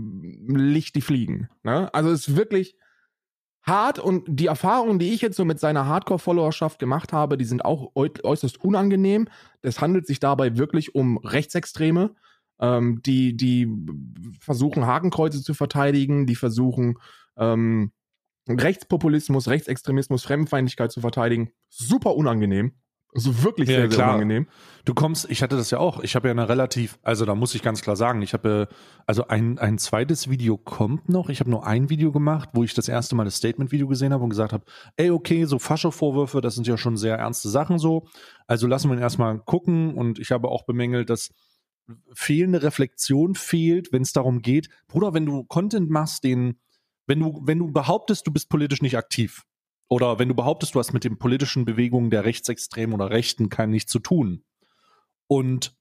Licht 0.47 0.95
die 0.95 1.01
fliegen. 1.01 1.49
Ne? 1.65 1.93
Also 1.93 2.11
es 2.11 2.29
ist 2.29 2.37
wirklich 2.37 2.77
hart 3.63 3.99
und 3.99 4.27
die 4.29 4.47
Erfahrungen, 4.47 5.01
die 5.01 5.13
ich 5.13 5.23
jetzt 5.23 5.37
so 5.37 5.45
mit 5.45 5.59
seiner 5.59 5.87
Hardcore-Followerschaft 5.87 6.79
gemacht 6.79 7.13
habe, 7.13 7.37
die 7.37 7.47
sind 7.47 7.65
auch 7.65 7.91
äußerst 7.97 8.63
unangenehm. 8.63 9.27
Es 9.61 9.81
handelt 9.81 10.07
sich 10.07 10.21
dabei 10.21 10.57
wirklich 10.57 10.95
um 10.95 11.19
Rechtsextreme, 11.19 12.15
ähm, 12.61 13.01
die, 13.05 13.37
die 13.37 13.69
versuchen, 14.41 14.87
Hakenkreuze 14.87 15.43
zu 15.43 15.55
verteidigen, 15.55 16.27
die 16.27 16.37
versuchen, 16.37 16.99
ähm, 17.37 17.93
Rechtspopulismus, 18.49 19.49
Rechtsextremismus, 19.49 20.25
Fremdenfeindlichkeit 20.25 20.91
zu 20.91 21.01
verteidigen. 21.01 21.51
Super 21.69 22.15
unangenehm. 22.15 22.73
Also 23.15 23.43
wirklich 23.43 23.71
ja, 23.71 23.77
sehr, 23.77 23.91
sehr 23.91 24.05
unangenehm. 24.05 24.47
Du 24.85 24.93
kommst, 24.93 25.31
ich 25.31 25.43
hatte 25.43 25.57
das 25.57 25.71
ja 25.71 25.79
auch, 25.79 26.03
ich 26.03 26.15
habe 26.15 26.29
ja 26.29 26.33
eine 26.33 26.49
relativ, 26.49 26.99
also 27.03 27.25
da 27.25 27.35
muss 27.35 27.55
ich 27.55 27.63
ganz 27.63 27.81
klar 27.81 27.97
sagen, 27.97 28.21
ich 28.21 28.35
habe, 28.35 28.69
also 29.07 29.29
ein, 29.29 29.59
ein 29.59 29.79
zweites 29.79 30.29
Video 30.29 30.59
kommt 30.59 31.09
noch, 31.09 31.31
ich 31.31 31.41
habe 31.41 31.49
nur 31.49 31.67
ein 31.67 31.89
Video 31.89 32.13
gemacht, 32.13 32.51
wo 32.53 32.65
ich 32.65 32.75
das 32.75 32.87
erste 32.87 33.17
Mal 33.17 33.25
das 33.25 33.37
Statement-Video 33.37 33.89
gesehen 33.89 34.13
habe 34.13 34.25
und 34.25 34.31
gesagt 34.31 34.53
habe, 34.53 34.65
ey, 34.97 35.11
okay, 35.11 35.47
so 35.47 35.59
Fascho-Vorwürfe, 35.59 36.43
das 36.43 36.55
sind 36.55 36.67
ja 36.67 36.77
schon 36.77 36.99
sehr 36.99 37.17
ernste 37.17 37.49
Sachen 37.49 37.79
so, 37.79 38.07
also 38.47 38.67
lassen 38.67 38.91
wir 38.91 38.97
ihn 38.97 39.03
erstmal 39.03 39.39
gucken 39.39 39.95
und 39.95 40.19
ich 40.19 40.31
habe 40.31 40.49
auch 40.49 40.65
bemängelt, 40.65 41.09
dass 41.09 41.31
fehlende 42.13 42.63
Reflexion 42.63 43.35
fehlt, 43.35 43.93
wenn 43.93 44.03
es 44.03 44.13
darum 44.13 44.43
geht, 44.43 44.69
Bruder, 44.89 45.15
wenn 45.15 45.27
du 45.27 45.45
Content 45.45 45.91
machst, 45.91 46.25
den, 46.25 46.61
wenn 47.07 47.21
du, 47.21 47.41
wenn 47.45 47.59
du 47.59 47.73
behauptest, 47.73 48.27
du 48.27 48.33
bist 48.33 48.49
politisch 48.49 48.83
nicht 48.83 48.97
aktiv, 48.97 49.45
oder 49.89 50.19
wenn 50.19 50.29
du 50.29 50.35
behauptest, 50.35 50.75
du 50.75 50.79
hast 50.79 50.93
mit 50.93 51.05
den 51.05 51.19
politischen 51.19 51.65
Bewegungen 51.65 52.11
der 52.11 52.25
Rechtsextremen 52.25 52.95
oder 52.95 53.11
Rechten 53.11 53.49
kein 53.49 53.71
nichts 53.71 53.91
zu 53.91 53.99
tun. 53.99 54.45
Und 55.27 55.75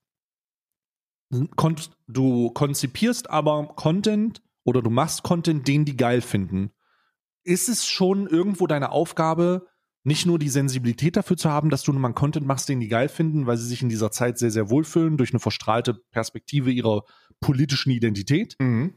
du 2.08 2.52
konzipierst 2.52 3.30
aber 3.30 3.68
Content 3.76 4.42
oder 4.64 4.82
du 4.82 4.90
machst 4.90 5.24
Content, 5.24 5.68
den 5.68 5.84
die 5.84 5.98
geil 5.98 6.22
finden. 6.22 6.72
Ist 7.44 7.68
es 7.68 7.86
schon 7.86 8.28
irgendwo 8.28 8.68
deine 8.68 8.92
Aufgabe, 8.92 9.68
nicht 10.08 10.26
nur 10.26 10.40
die 10.40 10.50
Sensibilität 10.50 11.18
dafür 11.18 11.38
zu 11.38 11.50
haben, 11.50 11.70
dass 11.70 11.84
du 11.84 11.94
mal 11.94 12.14
Content 12.14 12.48
machst, 12.48 12.70
den 12.70 12.80
die 12.80 12.88
geil 12.88 13.10
finden, 13.10 13.46
weil 13.46 13.58
sie 13.58 13.68
sich 13.68 13.82
in 13.82 13.90
dieser 13.90 14.12
Zeit 14.12 14.38
sehr, 14.38 14.52
sehr 14.52 14.70
wohlfühlen 14.70 15.18
durch 15.18 15.32
eine 15.32 15.40
verstrahlte 15.40 15.96
Perspektive 16.12 16.72
ihrer 16.72 17.04
politischen 17.40 17.92
Identität, 17.92 18.56
mhm 18.60 18.94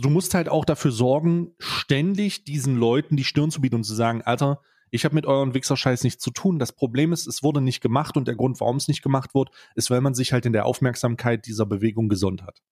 du 0.00 0.10
musst 0.10 0.34
halt 0.34 0.48
auch 0.48 0.64
dafür 0.64 0.90
sorgen, 0.90 1.54
ständig 1.58 2.44
diesen 2.44 2.76
Leuten 2.76 3.16
die 3.16 3.24
Stirn 3.24 3.50
zu 3.50 3.60
bieten 3.60 3.76
und 3.76 3.84
zu 3.84 3.94
sagen, 3.94 4.22
Alter, 4.22 4.60
ich 4.90 5.04
habe 5.04 5.14
mit 5.14 5.26
euren 5.26 5.54
Wichser-Scheiß 5.54 6.04
nichts 6.04 6.22
zu 6.22 6.30
tun. 6.30 6.58
Das 6.58 6.72
Problem 6.72 7.12
ist, 7.12 7.26
es 7.26 7.42
wurde 7.42 7.60
nicht 7.60 7.80
gemacht 7.80 8.16
und 8.16 8.28
der 8.28 8.36
Grund, 8.36 8.60
warum 8.60 8.76
es 8.76 8.88
nicht 8.88 9.02
gemacht 9.02 9.34
wird, 9.34 9.50
ist, 9.74 9.90
weil 9.90 10.00
man 10.00 10.14
sich 10.14 10.32
halt 10.32 10.46
in 10.46 10.52
der 10.52 10.66
Aufmerksamkeit 10.66 11.46
dieser 11.46 11.66
Bewegung 11.66 12.08
gesonnt 12.08 12.42
hat. 12.42 12.62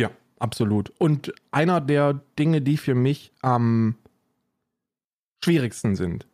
Ja, 0.00 0.10
absolut. 0.38 0.90
Und 0.98 1.32
einer 1.50 1.80
der 1.80 2.14
Dinge, 2.38 2.60
die 2.60 2.76
für 2.76 2.94
mich 2.94 3.32
am 3.40 3.96
schwierigsten 5.44 5.94
sind, 5.94 6.26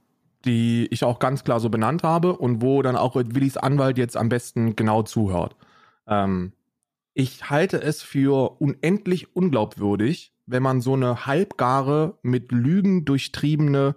die 0.44 0.87
ich 0.90 1.04
auch 1.04 1.18
ganz 1.18 1.44
klar 1.44 1.61
so 1.61 1.70
benannt 1.70 2.02
habe 2.02 2.37
und 2.37 2.62
wo 2.62 2.83
dann 2.83 2.96
auch 2.96 3.14
Willis 3.16 3.57
Anwalt 3.57 3.98
jetzt 3.98 4.16
am 4.16 4.28
besten 4.28 4.76
genau 4.76 5.02
zuhört. 5.02 5.57
Ähm, 6.07 6.52
ich 7.14 7.48
halte 7.48 7.80
es 7.80 8.02
für 8.02 8.61
unendlich 8.61 9.35
unglaubwürdig, 9.35 10.35
wenn 10.46 10.62
man 10.62 10.80
so 10.80 10.94
eine 10.94 11.26
halbgare, 11.26 12.18
mit 12.22 12.52
Lügen 12.52 13.04
durchtriebene 13.04 13.94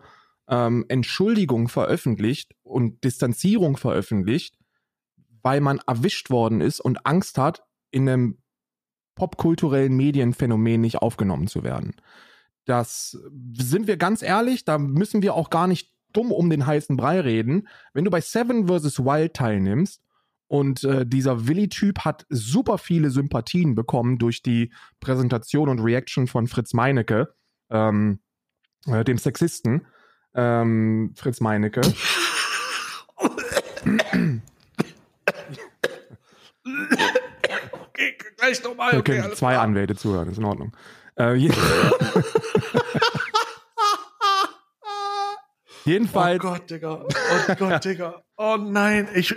ähm, 0.47 0.85
Entschuldigung 0.87 1.67
veröffentlicht 1.67 2.55
und 2.63 3.03
Distanzierung 3.03 3.75
veröffentlicht, 3.75 4.57
weil 5.41 5.61
man 5.61 5.79
erwischt 5.87 6.29
worden 6.29 6.61
ist 6.61 6.79
und 6.79 7.05
Angst 7.05 7.37
hat, 7.37 7.63
in 7.91 8.07
einem 8.07 8.37
popkulturellen 9.15 9.95
Medienphänomen 9.95 10.79
nicht 10.79 10.97
aufgenommen 10.97 11.47
zu 11.47 11.63
werden. 11.63 11.95
Das 12.65 13.17
sind 13.53 13.87
wir 13.87 13.97
ganz 13.97 14.21
ehrlich, 14.21 14.63
da 14.63 14.77
müssen 14.77 15.21
wir 15.21 15.33
auch 15.33 15.49
gar 15.49 15.67
nicht 15.67 15.96
dumm 16.13 16.31
um 16.31 16.49
den 16.49 16.65
heißen 16.65 16.97
Brei 16.97 17.19
reden. 17.21 17.67
Wenn 17.93 18.05
du 18.05 18.11
bei 18.11 18.21
Seven 18.21 18.67
vs. 18.67 18.99
Wild 18.99 19.33
teilnimmst 19.33 20.01
und 20.47 20.83
äh, 20.83 21.05
dieser 21.05 21.47
Willi-Typ 21.47 21.99
hat 21.99 22.25
super 22.29 22.77
viele 22.77 23.09
Sympathien 23.09 23.75
bekommen 23.75 24.17
durch 24.17 24.41
die 24.41 24.71
Präsentation 24.99 25.69
und 25.69 25.79
Reaction 25.79 26.27
von 26.27 26.47
Fritz 26.47 26.73
Meinecke, 26.73 27.33
ähm, 27.69 28.19
äh, 28.85 29.03
dem 29.03 29.17
Sexisten. 29.17 29.85
Ähm, 30.33 31.13
Fritz 31.15 31.41
Meinecke. 31.41 31.81
okay, 37.83 38.17
gleich 38.37 38.63
nochmal. 38.63 38.97
Okay, 38.97 39.23
zwei. 39.33 39.57
Anwälte 39.57 39.95
zuhören, 39.95 40.29
ist 40.29 40.37
in 40.37 40.45
Ordnung. 40.45 40.75
Äh, 41.17 41.49
Jedenfalls. 45.87 46.43
Oh 46.43 46.49
Gott, 46.49 46.69
Digga. 46.69 47.05
Oh 47.05 47.55
Gott, 47.57 47.85
Digga. 47.85 48.21
Oh 48.37 48.57
nein, 48.57 49.07
ich. 49.15 49.35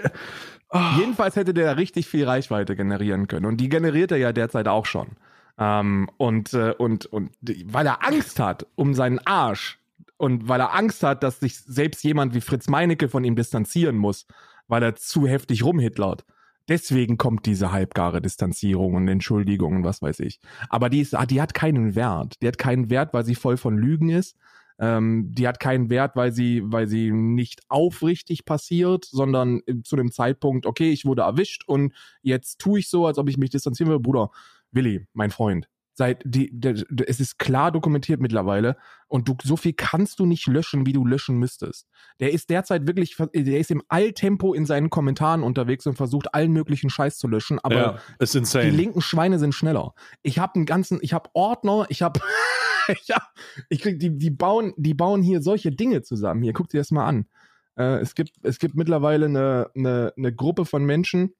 Oh. 0.72 0.78
Jedenfalls 0.98 1.36
hätte 1.36 1.54
der 1.54 1.76
richtig 1.76 2.06
viel 2.06 2.24
Reichweite 2.24 2.76
generieren 2.76 3.26
können. 3.26 3.46
Und 3.46 3.56
die 3.58 3.68
generiert 3.68 4.12
er 4.12 4.18
ja 4.18 4.32
derzeit 4.32 4.68
auch 4.68 4.86
schon. 4.86 5.16
Ähm, 5.58 6.08
und, 6.16 6.54
äh, 6.54 6.74
und, 6.76 7.06
und 7.06 7.30
weil 7.66 7.86
er 7.86 8.06
Angst 8.06 8.38
hat 8.38 8.66
um 8.76 8.94
seinen 8.94 9.18
Arsch 9.20 9.78
und 10.16 10.48
weil 10.48 10.60
er 10.60 10.74
Angst 10.74 11.02
hat, 11.02 11.22
dass 11.22 11.40
sich 11.40 11.58
selbst 11.58 12.04
jemand 12.04 12.34
wie 12.34 12.40
Fritz 12.40 12.68
Meinecke 12.68 13.08
von 13.08 13.24
ihm 13.24 13.36
distanzieren 13.36 13.96
muss, 13.96 14.26
weil 14.68 14.82
er 14.82 14.94
zu 14.94 15.26
heftig 15.26 15.64
rumhitlert. 15.64 16.24
Deswegen 16.68 17.16
kommt 17.16 17.46
diese 17.46 17.72
halbgare 17.72 18.22
Distanzierung 18.22 18.94
und 18.94 19.08
Entschuldigung 19.08 19.76
und 19.76 19.84
was 19.84 20.02
weiß 20.02 20.20
ich. 20.20 20.40
Aber 20.68 20.88
die, 20.88 21.00
ist, 21.00 21.16
die 21.28 21.42
hat 21.42 21.52
keinen 21.52 21.96
Wert. 21.96 22.40
Die 22.42 22.46
hat 22.46 22.58
keinen 22.58 22.90
Wert, 22.90 23.12
weil 23.12 23.24
sie 23.24 23.34
voll 23.34 23.56
von 23.56 23.76
Lügen 23.76 24.08
ist. 24.08 24.36
Ähm, 24.80 25.28
die 25.34 25.46
hat 25.46 25.60
keinen 25.60 25.90
Wert, 25.90 26.16
weil 26.16 26.32
sie, 26.32 26.62
weil 26.64 26.88
sie 26.88 27.12
nicht 27.12 27.60
aufrichtig 27.68 28.46
passiert, 28.46 29.04
sondern 29.04 29.60
zu 29.84 29.94
dem 29.94 30.10
Zeitpunkt, 30.10 30.64
okay, 30.64 30.90
ich 30.90 31.04
wurde 31.04 31.22
erwischt 31.22 31.64
und 31.66 31.92
jetzt 32.22 32.58
tue 32.58 32.78
ich 32.78 32.88
so, 32.88 33.06
als 33.06 33.18
ob 33.18 33.28
ich 33.28 33.36
mich 33.36 33.50
distanzieren 33.50 33.92
will. 33.92 34.00
Bruder, 34.00 34.30
Willi, 34.72 35.06
mein 35.12 35.30
Freund, 35.30 35.68
seit 35.92 36.22
die, 36.24 36.50
de, 36.50 36.82
de, 36.88 37.06
es 37.06 37.20
ist 37.20 37.38
klar 37.38 37.70
dokumentiert 37.70 38.20
mittlerweile 38.20 38.78
und 39.06 39.28
du 39.28 39.36
so 39.42 39.58
viel 39.58 39.74
kannst 39.74 40.18
du 40.18 40.24
nicht 40.24 40.46
löschen, 40.46 40.86
wie 40.86 40.94
du 40.94 41.04
löschen 41.04 41.36
müsstest. 41.36 41.86
Der 42.20 42.32
ist 42.32 42.48
derzeit 42.48 42.86
wirklich, 42.86 43.16
der 43.34 43.60
ist 43.60 43.70
im 43.70 43.82
Alltempo 43.88 44.54
in 44.54 44.64
seinen 44.64 44.88
Kommentaren 44.88 45.42
unterwegs 45.42 45.86
und 45.86 45.96
versucht 45.96 46.34
allen 46.34 46.52
möglichen 46.52 46.88
Scheiß 46.88 47.18
zu 47.18 47.28
löschen, 47.28 47.58
aber 47.62 48.00
ja, 48.18 48.62
die 48.62 48.70
linken 48.70 49.02
Schweine 49.02 49.38
sind 49.38 49.54
schneller. 49.54 49.92
Ich 50.22 50.38
habe 50.38 50.54
einen 50.54 50.64
ganzen, 50.64 51.00
ich 51.02 51.12
habe 51.12 51.28
Ordner, 51.34 51.84
ich 51.90 52.00
habe 52.00 52.20
ja, 53.04 53.22
ich 53.68 53.80
krieg, 53.80 53.98
die, 53.98 54.16
die, 54.16 54.30
bauen, 54.30 54.72
die 54.76 54.94
bauen 54.94 55.22
hier 55.22 55.42
solche 55.42 55.70
Dinge 55.70 56.02
zusammen. 56.02 56.42
Hier, 56.42 56.52
guck 56.52 56.68
dir 56.68 56.78
das 56.78 56.90
mal 56.90 57.06
an. 57.06 57.26
Äh, 57.76 58.00
es, 58.00 58.14
gibt, 58.14 58.32
es 58.42 58.58
gibt 58.58 58.74
mittlerweile 58.74 59.26
eine, 59.26 59.70
eine, 59.74 60.12
eine 60.16 60.34
Gruppe 60.34 60.64
von 60.64 60.84
Menschen, 60.84 61.34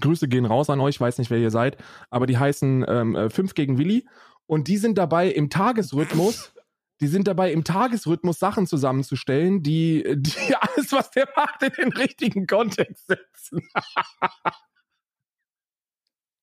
Grüße 0.00 0.28
gehen 0.28 0.44
raus 0.44 0.68
an 0.70 0.80
euch, 0.80 1.00
weiß 1.00 1.18
nicht, 1.18 1.30
wer 1.30 1.38
ihr 1.38 1.50
seid, 1.50 1.78
aber 2.10 2.26
die 2.26 2.36
heißen 2.38 2.84
ähm, 2.86 3.30
5 3.30 3.38
äh, 3.38 3.54
gegen 3.54 3.78
Willi 3.78 4.06
und 4.46 4.68
die 4.68 4.76
sind 4.76 4.98
dabei 4.98 5.28
im 5.28 5.48
Tagesrhythmus, 5.50 6.52
die 7.00 7.06
sind 7.06 7.28
dabei 7.28 7.52
im 7.52 7.64
Tagesrhythmus 7.64 8.38
Sachen 8.38 8.66
zusammenzustellen, 8.66 9.62
die, 9.62 10.04
die 10.16 10.54
alles, 10.60 10.92
was 10.92 11.10
der 11.10 11.28
macht, 11.34 11.62
in 11.62 11.72
den 11.78 11.92
richtigen 11.92 12.46
Kontext 12.46 13.06
setzen. 13.06 13.66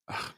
Ach, 0.06 0.34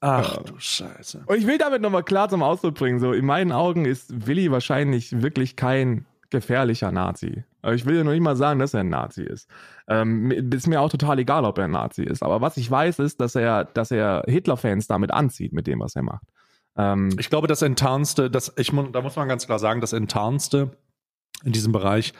Ach 0.00 0.38
du 0.38 0.58
Scheiße. 0.58 1.24
Und 1.26 1.36
ich 1.36 1.46
will 1.46 1.58
damit 1.58 1.82
nochmal 1.82 2.02
klar 2.02 2.28
zum 2.28 2.42
Ausdruck 2.42 2.74
bringen, 2.74 3.00
so 3.00 3.12
in 3.12 3.26
meinen 3.26 3.52
Augen 3.52 3.84
ist 3.84 4.26
Willi 4.26 4.50
wahrscheinlich 4.50 5.22
wirklich 5.22 5.56
kein 5.56 6.06
gefährlicher 6.30 6.90
Nazi. 6.92 7.44
Äh, 7.62 7.74
Ich 7.74 7.84
will 7.84 7.96
ja 7.96 8.04
noch 8.04 8.12
nicht 8.12 8.22
mal 8.22 8.36
sagen, 8.36 8.60
dass 8.60 8.72
er 8.72 8.80
ein 8.80 8.88
Nazi 8.88 9.22
ist. 9.22 9.48
Ähm, 9.88 10.30
ist 10.30 10.66
mir 10.68 10.80
auch 10.80 10.88
total 10.90 11.18
egal, 11.18 11.44
ob 11.44 11.58
er 11.58 11.64
ein 11.64 11.72
Nazi 11.72 12.02
ist. 12.04 12.22
Aber 12.22 12.40
was 12.40 12.56
ich 12.56 12.70
weiß, 12.70 13.00
ist, 13.00 13.20
dass 13.20 13.34
er, 13.34 13.64
dass 13.64 13.90
er 13.90 14.22
Hitler-Fans 14.26 14.86
damit 14.86 15.10
anzieht, 15.10 15.52
mit 15.52 15.66
dem, 15.66 15.80
was 15.80 15.96
er 15.96 16.02
macht. 16.02 16.24
Ähm, 16.76 17.10
Ich 17.18 17.28
glaube, 17.28 17.48
das 17.48 17.62
Enttarnste, 17.62 18.30
das, 18.30 18.52
ich, 18.56 18.70
da 18.92 19.02
muss 19.02 19.16
man 19.16 19.28
ganz 19.28 19.44
klar 19.46 19.58
sagen, 19.58 19.80
das 19.80 19.92
Enttarnste 19.92 20.70
in 21.44 21.52
diesem 21.52 21.72
Bereich, 21.72 22.12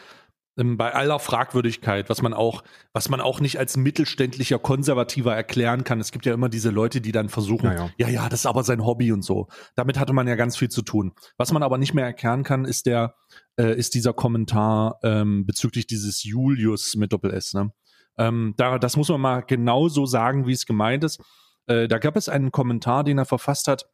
bei 0.76 0.94
aller 0.94 1.18
Fragwürdigkeit, 1.18 2.10
was 2.10 2.22
man 2.22 2.34
auch, 2.34 2.62
was 2.92 3.08
man 3.08 3.20
auch 3.20 3.40
nicht 3.40 3.58
als 3.58 3.76
mittelständlicher 3.76 4.58
Konservativer 4.58 5.34
erklären 5.34 5.84
kann. 5.84 6.00
Es 6.00 6.12
gibt 6.12 6.26
ja 6.26 6.34
immer 6.34 6.48
diese 6.48 6.70
Leute, 6.70 7.00
die 7.00 7.12
dann 7.12 7.28
versuchen, 7.28 7.66
Ja, 7.66 7.74
ja. 7.74 7.90
ja, 7.98 8.08
ja, 8.08 8.28
das 8.28 8.40
ist 8.40 8.46
aber 8.46 8.62
sein 8.62 8.84
Hobby 8.84 9.12
und 9.12 9.22
so. 9.22 9.48
Damit 9.74 9.98
hatte 9.98 10.12
man 10.12 10.28
ja 10.28 10.34
ganz 10.34 10.56
viel 10.56 10.68
zu 10.68 10.82
tun. 10.82 11.12
Was 11.36 11.52
man 11.52 11.62
aber 11.62 11.78
nicht 11.78 11.94
mehr 11.94 12.04
erklären 12.04 12.42
kann, 12.42 12.64
ist 12.64 12.86
der, 12.86 13.14
äh, 13.58 13.74
ist 13.76 13.94
dieser 13.94 14.12
Kommentar 14.12 14.98
ähm, 15.02 15.46
bezüglich 15.46 15.86
dieses 15.86 16.24
Julius 16.24 16.94
mit 16.96 17.12
Doppel 17.12 17.32
S. 17.32 17.54
Ne? 17.54 17.72
Ähm, 18.18 18.54
da, 18.56 18.78
das 18.78 18.96
muss 18.96 19.08
man 19.08 19.20
mal 19.20 19.40
genau 19.40 19.88
so 19.88 20.06
sagen, 20.06 20.46
wie 20.46 20.52
es 20.52 20.66
gemeint 20.66 21.04
ist. 21.04 21.20
Äh, 21.66 21.88
da 21.88 21.98
gab 21.98 22.16
es 22.16 22.28
einen 22.28 22.52
Kommentar, 22.52 23.04
den 23.04 23.18
er 23.18 23.24
verfasst 23.24 23.68
hat 23.68 23.86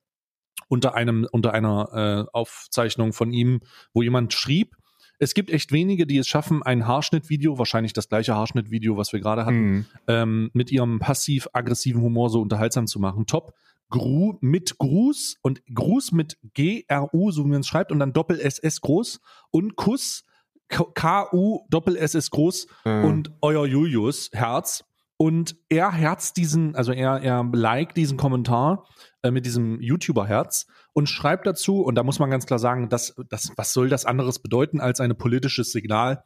unter 0.68 0.94
einem 0.94 1.26
unter 1.30 1.52
einer 1.52 2.26
äh, 2.26 2.30
Aufzeichnung 2.32 3.12
von 3.12 3.32
ihm, 3.32 3.60
wo 3.92 4.02
jemand 4.02 4.32
schrieb, 4.32 4.74
es 5.18 5.34
gibt 5.34 5.50
echt 5.50 5.72
wenige, 5.72 6.06
die 6.06 6.18
es 6.18 6.28
schaffen, 6.28 6.62
ein 6.62 6.86
Haarschnittvideo, 6.86 7.58
wahrscheinlich 7.58 7.92
das 7.92 8.08
gleiche 8.08 8.34
Haarschnittvideo, 8.34 8.96
was 8.96 9.12
wir 9.12 9.20
gerade 9.20 9.46
hatten, 9.46 9.78
mh. 9.78 9.84
ähm, 10.08 10.50
mit 10.52 10.70
ihrem 10.70 10.98
passiv-aggressiven 10.98 12.02
Humor 12.02 12.30
so 12.30 12.40
unterhaltsam 12.40 12.86
zu 12.86 12.98
machen. 13.00 13.26
Top. 13.26 13.54
Gru 13.88 14.34
mit 14.40 14.78
Gruß 14.78 15.36
und 15.42 15.62
Gruß 15.72 16.10
mit 16.12 16.38
G-R-U, 16.54 17.30
so 17.30 17.44
wie 17.44 17.50
man 17.50 17.60
es 17.60 17.68
schreibt, 17.68 17.92
und 17.92 18.00
dann 18.00 18.12
Doppel-S-S 18.12 18.80
groß 18.80 19.20
und 19.52 19.76
Kuss 19.76 20.24
K- 20.68 20.86
K-U 20.94 21.60
Doppel-S-S 21.70 22.30
groß 22.30 22.66
Äh, 22.84 23.04
und 23.04 23.30
euer 23.40 23.64
Julius 23.66 24.30
Herz. 24.32 24.84
Und 25.18 25.56
er 25.68 25.92
herzt 25.92 26.36
diesen, 26.36 26.74
also 26.76 26.92
er, 26.92 27.22
er 27.22 27.42
liked 27.52 27.96
diesen 27.96 28.18
Kommentar 28.18 28.86
äh, 29.22 29.30
mit 29.30 29.46
diesem 29.46 29.80
YouTuber-Herz 29.80 30.66
und 30.92 31.08
schreibt 31.08 31.46
dazu, 31.46 31.80
und 31.82 31.94
da 31.94 32.02
muss 32.02 32.18
man 32.18 32.30
ganz 32.30 32.44
klar 32.46 32.58
sagen, 32.58 32.88
das, 32.90 33.14
das, 33.30 33.50
was 33.56 33.72
soll 33.72 33.88
das 33.88 34.04
anderes 34.04 34.38
bedeuten 34.40 34.80
als 34.80 35.00
ein 35.00 35.16
politisches 35.16 35.72
Signal? 35.72 36.22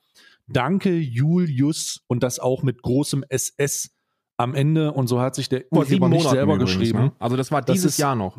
Danke, 0.49 0.97
Julius, 0.97 2.03
und 2.09 2.23
das 2.25 2.41
auch 2.41 2.65
mit 2.65 2.83
großem 2.83 3.25
SS 3.29 3.91
am 4.37 4.55
Ende. 4.55 4.93
Und 4.93 5.07
so 5.07 5.21
hat 5.21 5.37
sich 5.37 5.49
der 5.49 5.65
vor 5.73 5.85
sieben 5.85 6.01
Monaten 6.09 6.31
selber 6.31 6.55
übrigens, 6.55 6.77
geschrieben. 6.77 6.99
Ne? 6.99 7.13
Also 7.21 7.37
das 7.37 7.53
war 7.53 7.63
Das 7.63 7.75
dieses 7.75 7.93
ist- 7.93 7.99
Jahr 7.99 8.17
noch. 8.17 8.39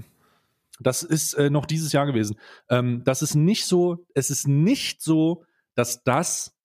Das 0.81 1.03
ist 1.03 1.33
äh, 1.35 1.49
noch 1.51 1.65
dieses 1.67 1.91
Jahr 1.93 2.07
gewesen. 2.07 2.37
Ähm, 2.67 3.03
das 3.05 3.21
ist 3.21 3.35
nicht 3.35 3.65
so, 3.65 4.05
es 4.15 4.31
ist 4.31 4.47
nicht 4.47 5.01
so, 5.03 5.43
dass 5.75 6.03
das 6.03 6.57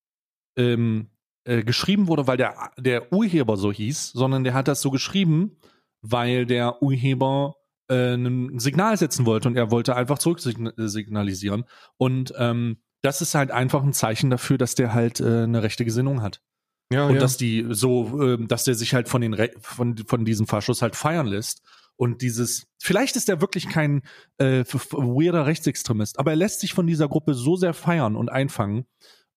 ähm, 0.56 1.10
äh, 1.46 1.62
geschrieben 1.62 2.08
wurde, 2.08 2.26
weil 2.26 2.36
der, 2.36 2.72
der 2.76 3.12
Urheber 3.12 3.56
so 3.56 3.72
hieß, 3.72 4.12
sondern 4.12 4.44
der 4.44 4.54
hat 4.54 4.68
das 4.68 4.82
so 4.82 4.90
geschrieben, 4.90 5.56
weil 6.02 6.46
der 6.46 6.82
Urheber 6.82 7.56
äh, 7.88 8.14
ein 8.14 8.58
Signal 8.58 8.96
setzen 8.96 9.26
wollte 9.26 9.48
und 9.48 9.56
er 9.56 9.70
wollte 9.70 9.96
einfach 9.96 10.18
zurücksignalisieren. 10.18 11.64
Und 11.96 12.32
ähm, 12.36 12.78
das 13.02 13.20
ist 13.20 13.34
halt 13.34 13.50
einfach 13.50 13.82
ein 13.82 13.92
Zeichen 13.92 14.30
dafür, 14.30 14.58
dass 14.58 14.74
der 14.74 14.92
halt 14.92 15.20
äh, 15.20 15.44
eine 15.44 15.62
rechte 15.62 15.84
Gesinnung 15.84 16.22
hat. 16.22 16.40
Ja, 16.92 17.06
Und 17.06 17.20
dass 17.20 17.36
die 17.36 17.66
so, 17.70 18.22
ähm, 18.22 18.48
dass 18.48 18.64
der 18.64 18.74
sich 18.74 18.94
halt 18.94 19.08
von 19.08 19.20
den 19.20 19.34
Re 19.34 19.50
von, 19.60 19.96
von 19.96 20.24
diesem 20.24 20.46
Faschos 20.46 20.82
halt 20.82 20.94
feiern 20.94 21.26
lässt. 21.26 21.62
Und 21.96 22.22
dieses, 22.22 22.66
vielleicht 22.78 23.16
ist 23.16 23.28
er 23.28 23.40
wirklich 23.40 23.68
kein 23.68 24.02
äh, 24.38 24.64
weirder 24.64 25.46
Rechtsextremist, 25.46 26.18
aber 26.18 26.32
er 26.32 26.36
lässt 26.36 26.60
sich 26.60 26.74
von 26.74 26.86
dieser 26.86 27.08
Gruppe 27.08 27.34
so 27.34 27.56
sehr 27.56 27.72
feiern 27.72 28.16
und 28.16 28.30
einfangen. 28.30 28.84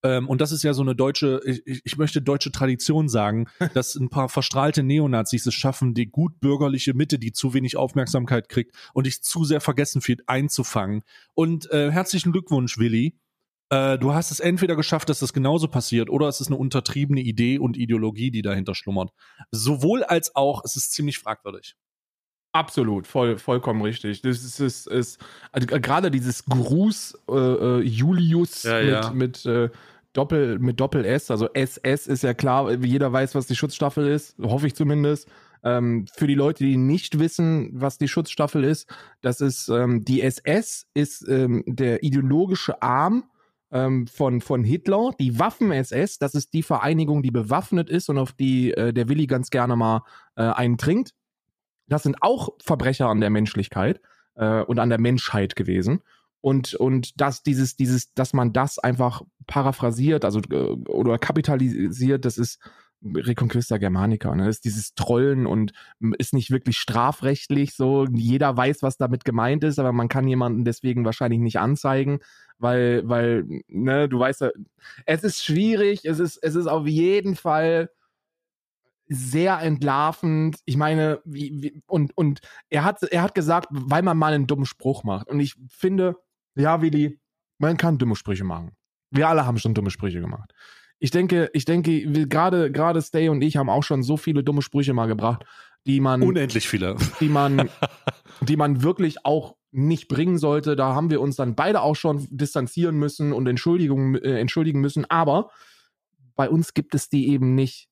Ähm, 0.02 0.28
und 0.28 0.40
das 0.40 0.52
ist 0.52 0.62
ja 0.62 0.72
so 0.72 0.82
eine 0.82 0.94
deutsche, 0.94 1.40
ich, 1.44 1.82
ich 1.84 1.96
möchte 1.96 2.22
deutsche 2.22 2.52
Tradition 2.52 3.08
sagen, 3.08 3.48
dass 3.74 3.94
ein 3.94 4.08
paar 4.08 4.28
verstrahlte 4.28 4.82
Neonazis 4.82 5.46
es 5.46 5.54
schaffen, 5.54 5.94
die 5.94 6.06
gut 6.06 6.40
bürgerliche 6.40 6.94
Mitte, 6.94 7.18
die 7.18 7.32
zu 7.32 7.54
wenig 7.54 7.76
Aufmerksamkeit 7.76 8.48
kriegt 8.48 8.74
und 8.94 9.06
dich 9.06 9.22
zu 9.22 9.44
sehr 9.44 9.60
vergessen 9.60 10.00
fühlt, 10.00 10.28
einzufangen. 10.28 11.02
Und 11.34 11.70
äh, 11.70 11.90
herzlichen 11.90 12.32
Glückwunsch, 12.32 12.78
Willi. 12.78 13.18
Äh, 13.68 13.98
du 13.98 14.12
hast 14.14 14.30
es 14.30 14.40
entweder 14.40 14.74
geschafft, 14.74 15.08
dass 15.08 15.20
das 15.20 15.32
genauso 15.32 15.68
passiert, 15.68 16.10
oder 16.10 16.28
es 16.28 16.40
ist 16.40 16.48
eine 16.48 16.56
untertriebene 16.56 17.20
Idee 17.20 17.58
und 17.58 17.76
Ideologie, 17.76 18.30
die 18.30 18.42
dahinter 18.42 18.74
schlummert. 18.74 19.10
Sowohl 19.50 20.02
als 20.02 20.34
auch, 20.34 20.64
es 20.64 20.76
ist 20.76 20.92
ziemlich 20.92 21.18
fragwürdig. 21.18 21.76
Absolut, 22.52 23.06
voll, 23.06 23.38
vollkommen 23.38 23.80
richtig. 23.80 24.22
Das 24.22 24.42
ist, 24.42 24.58
ist, 24.58 24.88
ist 24.88 25.20
also 25.52 25.68
gerade 25.68 26.10
dieses 26.10 26.44
Gruß 26.46 27.18
äh, 27.28 27.32
äh, 27.32 27.80
Julius 27.82 28.64
Ja, 28.64 28.80
mit, 28.80 28.90
ja. 28.90 29.10
mit 29.12 29.46
äh, 29.46 29.70
Doppel 30.12 30.58
mit 30.58 30.80
Doppel 30.80 31.04
S, 31.04 31.30
also 31.30 31.48
SS 31.52 32.06
ist 32.06 32.22
ja 32.22 32.34
klar, 32.34 32.72
jeder 32.72 33.12
weiß, 33.12 33.34
was 33.34 33.46
die 33.46 33.54
Schutzstaffel 33.54 34.08
ist, 34.08 34.36
hoffe 34.40 34.66
ich 34.66 34.74
zumindest. 34.74 35.28
Ähm, 35.62 36.06
für 36.16 36.26
die 36.26 36.34
Leute, 36.34 36.64
die 36.64 36.76
nicht 36.76 37.18
wissen, 37.18 37.70
was 37.72 37.98
die 37.98 38.08
Schutzstaffel 38.08 38.64
ist, 38.64 38.92
das 39.20 39.40
ist 39.40 39.68
ähm, 39.68 40.04
die 40.04 40.22
SS 40.22 40.86
ist 40.94 41.28
ähm, 41.28 41.62
der 41.66 42.02
ideologische 42.02 42.80
Arm 42.82 43.24
ähm, 43.70 44.06
von, 44.06 44.40
von 44.40 44.64
Hitler. 44.64 45.10
Die 45.18 45.38
Waffen-SS, 45.38 46.18
das 46.18 46.34
ist 46.34 46.52
die 46.54 46.62
Vereinigung, 46.62 47.22
die 47.22 47.30
bewaffnet 47.30 47.90
ist 47.90 48.08
und 48.08 48.18
auf 48.18 48.32
die 48.32 48.72
äh, 48.72 48.92
der 48.92 49.08
Willi 49.08 49.26
ganz 49.26 49.50
gerne 49.50 49.76
mal 49.76 50.02
äh, 50.36 50.42
einen 50.42 50.78
trinkt. 50.78 51.12
Das 51.86 52.02
sind 52.02 52.22
auch 52.22 52.50
Verbrecher 52.62 53.08
an 53.08 53.20
der 53.20 53.30
Menschlichkeit 53.30 54.00
äh, 54.36 54.62
und 54.62 54.78
an 54.78 54.88
der 54.88 55.00
Menschheit 55.00 55.56
gewesen. 55.56 56.00
Und, 56.40 56.74
und 56.74 57.20
dass 57.20 57.42
dieses, 57.42 57.76
dieses, 57.76 58.14
dass 58.14 58.32
man 58.32 58.52
das 58.52 58.78
einfach 58.78 59.22
paraphrasiert, 59.46 60.24
also 60.24 60.40
äh, 60.50 60.72
oder 60.88 61.18
kapitalisiert, 61.18 62.24
das 62.24 62.38
ist 62.38 62.58
Reconquista 63.02 63.78
Germanica, 63.78 64.34
ne? 64.34 64.46
Das 64.46 64.56
ist 64.56 64.64
dieses 64.64 64.94
Trollen 64.94 65.46
und 65.46 65.72
ist 66.18 66.34
nicht 66.34 66.50
wirklich 66.50 66.76
strafrechtlich 66.76 67.74
so. 67.74 68.06
Jeder 68.12 68.56
weiß, 68.56 68.82
was 68.82 68.98
damit 68.98 69.24
gemeint 69.24 69.64
ist, 69.64 69.78
aber 69.78 69.92
man 69.92 70.08
kann 70.08 70.28
jemanden 70.28 70.64
deswegen 70.64 71.04
wahrscheinlich 71.06 71.40
nicht 71.40 71.58
anzeigen, 71.58 72.20
weil, 72.58 73.08
weil, 73.08 73.44
ne, 73.68 74.08
du 74.08 74.18
weißt 74.18 74.42
ja, 74.42 74.50
es 75.06 75.24
ist 75.24 75.42
schwierig, 75.42 76.04
es 76.04 76.18
ist, 76.18 76.36
es 76.42 76.54
ist 76.54 76.66
auf 76.66 76.86
jeden 76.86 77.36
Fall 77.36 77.90
sehr 79.08 79.60
entlarvend. 79.60 80.58
Ich 80.66 80.76
meine, 80.76 81.20
wie, 81.24 81.52
wie, 81.62 81.82
und, 81.86 82.16
und 82.16 82.40
er 82.68 82.84
hat, 82.84 83.02
er 83.02 83.22
hat 83.22 83.34
gesagt, 83.34 83.68
weil 83.70 84.02
man 84.02 84.18
mal 84.18 84.34
einen 84.34 84.46
dummen 84.46 84.66
Spruch 84.66 85.04
macht. 85.04 85.28
Und 85.28 85.40
ich 85.40 85.56
finde, 85.68 86.16
ja, 86.60 86.82
Willi, 86.82 87.18
man 87.58 87.76
kann 87.76 87.98
dumme 87.98 88.16
Sprüche 88.16 88.44
machen. 88.44 88.72
Wir 89.10 89.28
alle 89.28 89.46
haben 89.46 89.58
schon 89.58 89.74
dumme 89.74 89.90
Sprüche 89.90 90.20
gemacht. 90.20 90.52
Ich 90.98 91.10
denke, 91.10 91.50
ich 91.54 91.64
denke, 91.64 92.26
gerade, 92.26 92.70
gerade 92.70 93.00
Stay 93.00 93.28
und 93.28 93.42
ich 93.42 93.56
haben 93.56 93.70
auch 93.70 93.82
schon 93.82 94.02
so 94.02 94.16
viele 94.16 94.44
dumme 94.44 94.62
Sprüche 94.62 94.92
mal 94.92 95.06
gebracht, 95.06 95.44
die 95.86 96.00
man, 96.00 96.22
Unendlich 96.22 96.68
viele. 96.68 96.96
die 97.20 97.28
man, 97.28 97.70
die 98.42 98.56
man 98.56 98.82
wirklich 98.82 99.24
auch 99.24 99.56
nicht 99.72 100.08
bringen 100.08 100.38
sollte. 100.38 100.76
Da 100.76 100.94
haben 100.94 101.10
wir 101.10 101.20
uns 101.20 101.36
dann 101.36 101.54
beide 101.54 101.80
auch 101.80 101.96
schon 101.96 102.26
distanzieren 102.30 102.96
müssen 102.96 103.32
und 103.32 103.46
Entschuldigung, 103.46 104.16
äh, 104.16 104.38
entschuldigen 104.38 104.80
müssen. 104.80 105.04
Aber 105.10 105.50
bei 106.36 106.50
uns 106.50 106.74
gibt 106.74 106.94
es 106.94 107.08
die 107.08 107.28
eben 107.28 107.54
nicht 107.54 107.88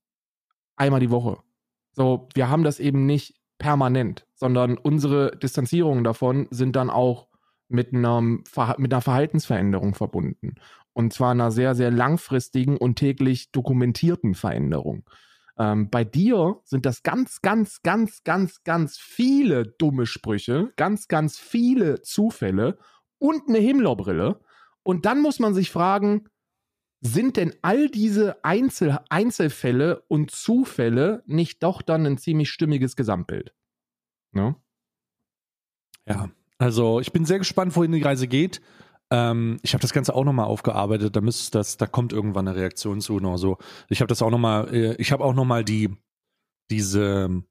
einmal 0.77 1.01
die 1.01 1.11
Woche. 1.11 1.39
So, 1.93 2.29
wir 2.35 2.49
haben 2.49 2.63
das 2.63 2.79
eben 2.79 3.07
nicht 3.07 3.35
permanent, 3.59 4.27
sondern 4.35 4.79
unsere 4.79 5.37
Distanzierungen 5.37 6.05
davon 6.05 6.47
sind 6.51 6.77
dann 6.77 6.91
auch 6.91 7.28
mit, 7.69 7.93
einem, 7.93 8.45
mit 8.79 8.93
einer 8.93 9.03
Verhaltensveränderung 9.03 9.95
verbunden. 9.95 10.55
Und 10.93 11.13
zwar 11.13 11.33
einer 11.33 11.51
sehr, 11.51 11.75
sehr 11.75 11.91
langfristigen 11.91 12.77
und 12.77 12.97
täglich 12.97 13.53
dokumentierten 13.53 14.35
Veränderung. 14.35 15.05
Ähm, 15.59 15.91
bei 15.91 16.05
dir 16.05 16.61
sind 16.65 16.87
das 16.87 17.03
ganz, 17.03 17.41
ganz, 17.43 17.83
ganz, 17.83 18.25
ganz, 18.25 18.63
ganz 18.65 18.99
viele 18.99 19.67
dumme 19.67 20.07
Sprüche, 20.07 20.73
ganz, 20.77 21.09
ganz 21.09 21.39
viele 21.39 22.03
Zufälle 22.03 22.79
und 23.19 23.49
eine 23.49 23.59
Himmlerbrille. 23.59 24.41
Und 24.83 25.05
dann 25.05 25.21
muss 25.21 25.39
man 25.39 25.55
sich 25.55 25.71
fragen, 25.71 26.29
sind 27.01 27.37
denn 27.37 27.55
all 27.63 27.89
diese 27.89 28.45
Einzel 28.45 28.99
Einzelfälle 29.09 30.03
und 30.09 30.31
Zufälle 30.31 31.23
nicht 31.27 31.63
doch 31.63 31.83
dann 31.83 32.07
ein 32.07 32.19
ziemlich 32.19 32.51
stimmiges 32.51 32.97
Gesamtbild? 32.97 33.55
Ne? 34.33 34.57
Ja, 36.07 36.31
also 36.59 37.01
ich 37.01 37.13
bin 37.13 37.25
sehr 37.25 37.39
gespannt, 37.39 37.75
wohin 37.77 37.93
die 37.93 38.03
Reise 38.03 38.29
geht. 38.29 38.61
Ähm, 39.11 39.59
ich 39.63 39.73
habe 39.73 39.83
das 39.83 39.93
Ganze 39.93 40.15
auch 40.15 40.25
nochmal 40.25 40.47
aufgearbeitet. 40.47 41.17
Da 41.17 41.21
müsste 41.21 41.59
das, 41.59 41.77
da 41.77 41.87
kommt 41.87 42.13
irgendwann 42.13 42.49
eine 42.49 42.57
Reaktion 42.57 43.01
zu 43.01 43.15
oder 43.15 43.39
so. 43.39 43.59
Ich 43.89 44.01
habe 44.01 44.09
das 44.09 44.23
auch 44.23 44.31
nochmal, 44.31 44.75
äh, 44.75 44.95
ich 44.97 45.13
habe 45.13 45.25
auch 45.25 45.35
nochmal 45.35 45.65
die, 45.65 45.91
diese, 46.71 47.43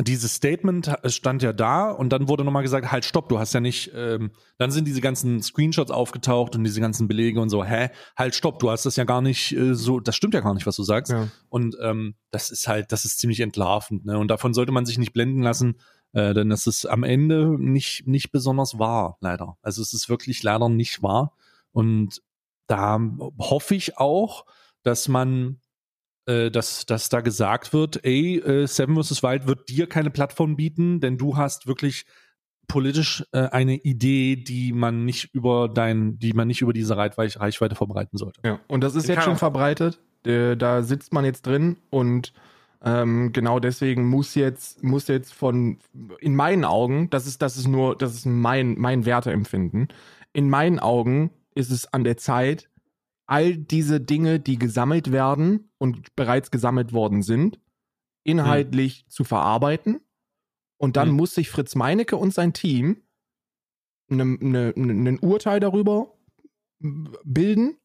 dieses 0.00 0.34
Statement 0.34 0.90
stand 1.06 1.42
ja 1.42 1.52
da 1.52 1.90
und 1.90 2.10
dann 2.10 2.28
wurde 2.28 2.44
nochmal 2.44 2.62
gesagt, 2.62 2.90
halt 2.90 3.04
stopp, 3.04 3.28
du 3.28 3.38
hast 3.38 3.52
ja 3.52 3.60
nicht, 3.60 3.90
ähm, 3.94 4.30
dann 4.56 4.70
sind 4.70 4.86
diese 4.86 5.00
ganzen 5.00 5.42
Screenshots 5.42 5.90
aufgetaucht 5.90 6.56
und 6.56 6.64
diese 6.64 6.80
ganzen 6.80 7.08
Belege 7.08 7.40
und 7.40 7.50
so, 7.50 7.64
hä, 7.64 7.90
halt 8.16 8.34
stopp, 8.34 8.58
du 8.60 8.70
hast 8.70 8.86
das 8.86 8.96
ja 8.96 9.04
gar 9.04 9.20
nicht 9.20 9.52
äh, 9.52 9.74
so, 9.74 10.00
das 10.00 10.16
stimmt 10.16 10.32
ja 10.32 10.40
gar 10.40 10.54
nicht, 10.54 10.66
was 10.66 10.76
du 10.76 10.82
sagst. 10.82 11.12
Ja. 11.12 11.28
Und 11.50 11.76
ähm, 11.82 12.14
das 12.30 12.50
ist 12.50 12.66
halt, 12.66 12.92
das 12.92 13.04
ist 13.04 13.18
ziemlich 13.18 13.40
entlarvend, 13.40 14.06
ne? 14.06 14.18
Und 14.18 14.28
davon 14.28 14.54
sollte 14.54 14.72
man 14.72 14.86
sich 14.86 14.96
nicht 14.96 15.12
blenden 15.12 15.42
lassen, 15.42 15.76
äh, 16.12 16.34
denn 16.34 16.50
das 16.50 16.66
ist 16.66 16.86
am 16.86 17.04
Ende 17.04 17.56
nicht, 17.58 18.06
nicht 18.06 18.32
besonders 18.32 18.78
wahr, 18.78 19.16
leider. 19.20 19.56
Also 19.62 19.82
es 19.82 19.92
ist 19.92 20.08
wirklich 20.08 20.42
leider 20.42 20.68
nicht 20.68 21.02
wahr. 21.02 21.36
Und 21.72 22.22
da 22.66 23.00
hoffe 23.38 23.74
ich 23.74 23.98
auch, 23.98 24.44
dass 24.82 25.08
man, 25.08 25.60
äh, 26.26 26.50
dass, 26.50 26.86
dass 26.86 27.08
da 27.08 27.20
gesagt 27.20 27.72
wird, 27.72 28.04
ey, 28.04 28.38
äh, 28.38 28.66
Seven 28.66 29.00
vs. 29.02 29.22
Wild 29.22 29.46
wird 29.46 29.68
dir 29.68 29.86
keine 29.86 30.10
Plattform 30.10 30.56
bieten, 30.56 31.00
denn 31.00 31.16
du 31.16 31.36
hast 31.36 31.66
wirklich 31.66 32.06
politisch 32.66 33.24
äh, 33.32 33.48
eine 33.48 33.76
Idee, 33.76 34.36
die 34.36 34.72
man 34.72 35.04
nicht 35.04 35.34
über 35.34 35.68
dein, 35.68 36.18
die 36.18 36.32
man 36.32 36.48
nicht 36.48 36.60
über 36.60 36.72
diese 36.72 36.96
Reichweite, 36.96 37.40
Reichweite 37.40 37.74
verbreiten 37.74 38.16
sollte. 38.16 38.40
Ja, 38.44 38.60
und 38.68 38.82
das 38.82 38.94
ist 38.94 39.08
jetzt 39.08 39.24
schon 39.24 39.36
verbreitet. 39.36 40.00
Da 40.22 40.82
sitzt 40.82 41.14
man 41.14 41.24
jetzt 41.24 41.46
drin 41.46 41.78
und 41.88 42.34
ähm, 42.82 43.32
genau 43.32 43.60
deswegen 43.60 44.06
muss 44.06 44.34
jetzt, 44.34 44.82
muss 44.82 45.08
jetzt 45.08 45.34
von, 45.34 45.78
in 46.20 46.34
meinen 46.34 46.64
Augen, 46.64 47.10
das 47.10 47.26
ist, 47.26 47.42
das 47.42 47.56
ist 47.56 47.68
nur, 47.68 47.96
das 47.96 48.14
ist 48.14 48.26
mein, 48.26 48.78
mein 48.78 49.04
Werteempfinden. 49.04 49.88
In 50.32 50.48
meinen 50.48 50.78
Augen 50.78 51.30
ist 51.54 51.70
es 51.70 51.92
an 51.92 52.04
der 52.04 52.16
Zeit, 52.16 52.70
all 53.26 53.56
diese 53.56 54.00
Dinge, 54.00 54.40
die 54.40 54.58
gesammelt 54.58 55.12
werden 55.12 55.70
und 55.78 56.16
bereits 56.16 56.50
gesammelt 56.50 56.92
worden 56.92 57.22
sind, 57.22 57.60
inhaltlich 58.24 59.00
hm. 59.00 59.08
zu 59.08 59.24
verarbeiten. 59.24 60.00
Und 60.78 60.96
dann 60.96 61.10
hm. 61.10 61.16
muss 61.16 61.34
sich 61.34 61.50
Fritz 61.50 61.74
Meinecke 61.74 62.16
und 62.16 62.32
sein 62.32 62.54
Team 62.54 63.02
ein 64.10 64.38
ne, 64.40 64.72
ne, 64.74 64.94
ne 64.94 65.18
Urteil 65.20 65.60
darüber 65.60 66.18
bilden 66.78 67.76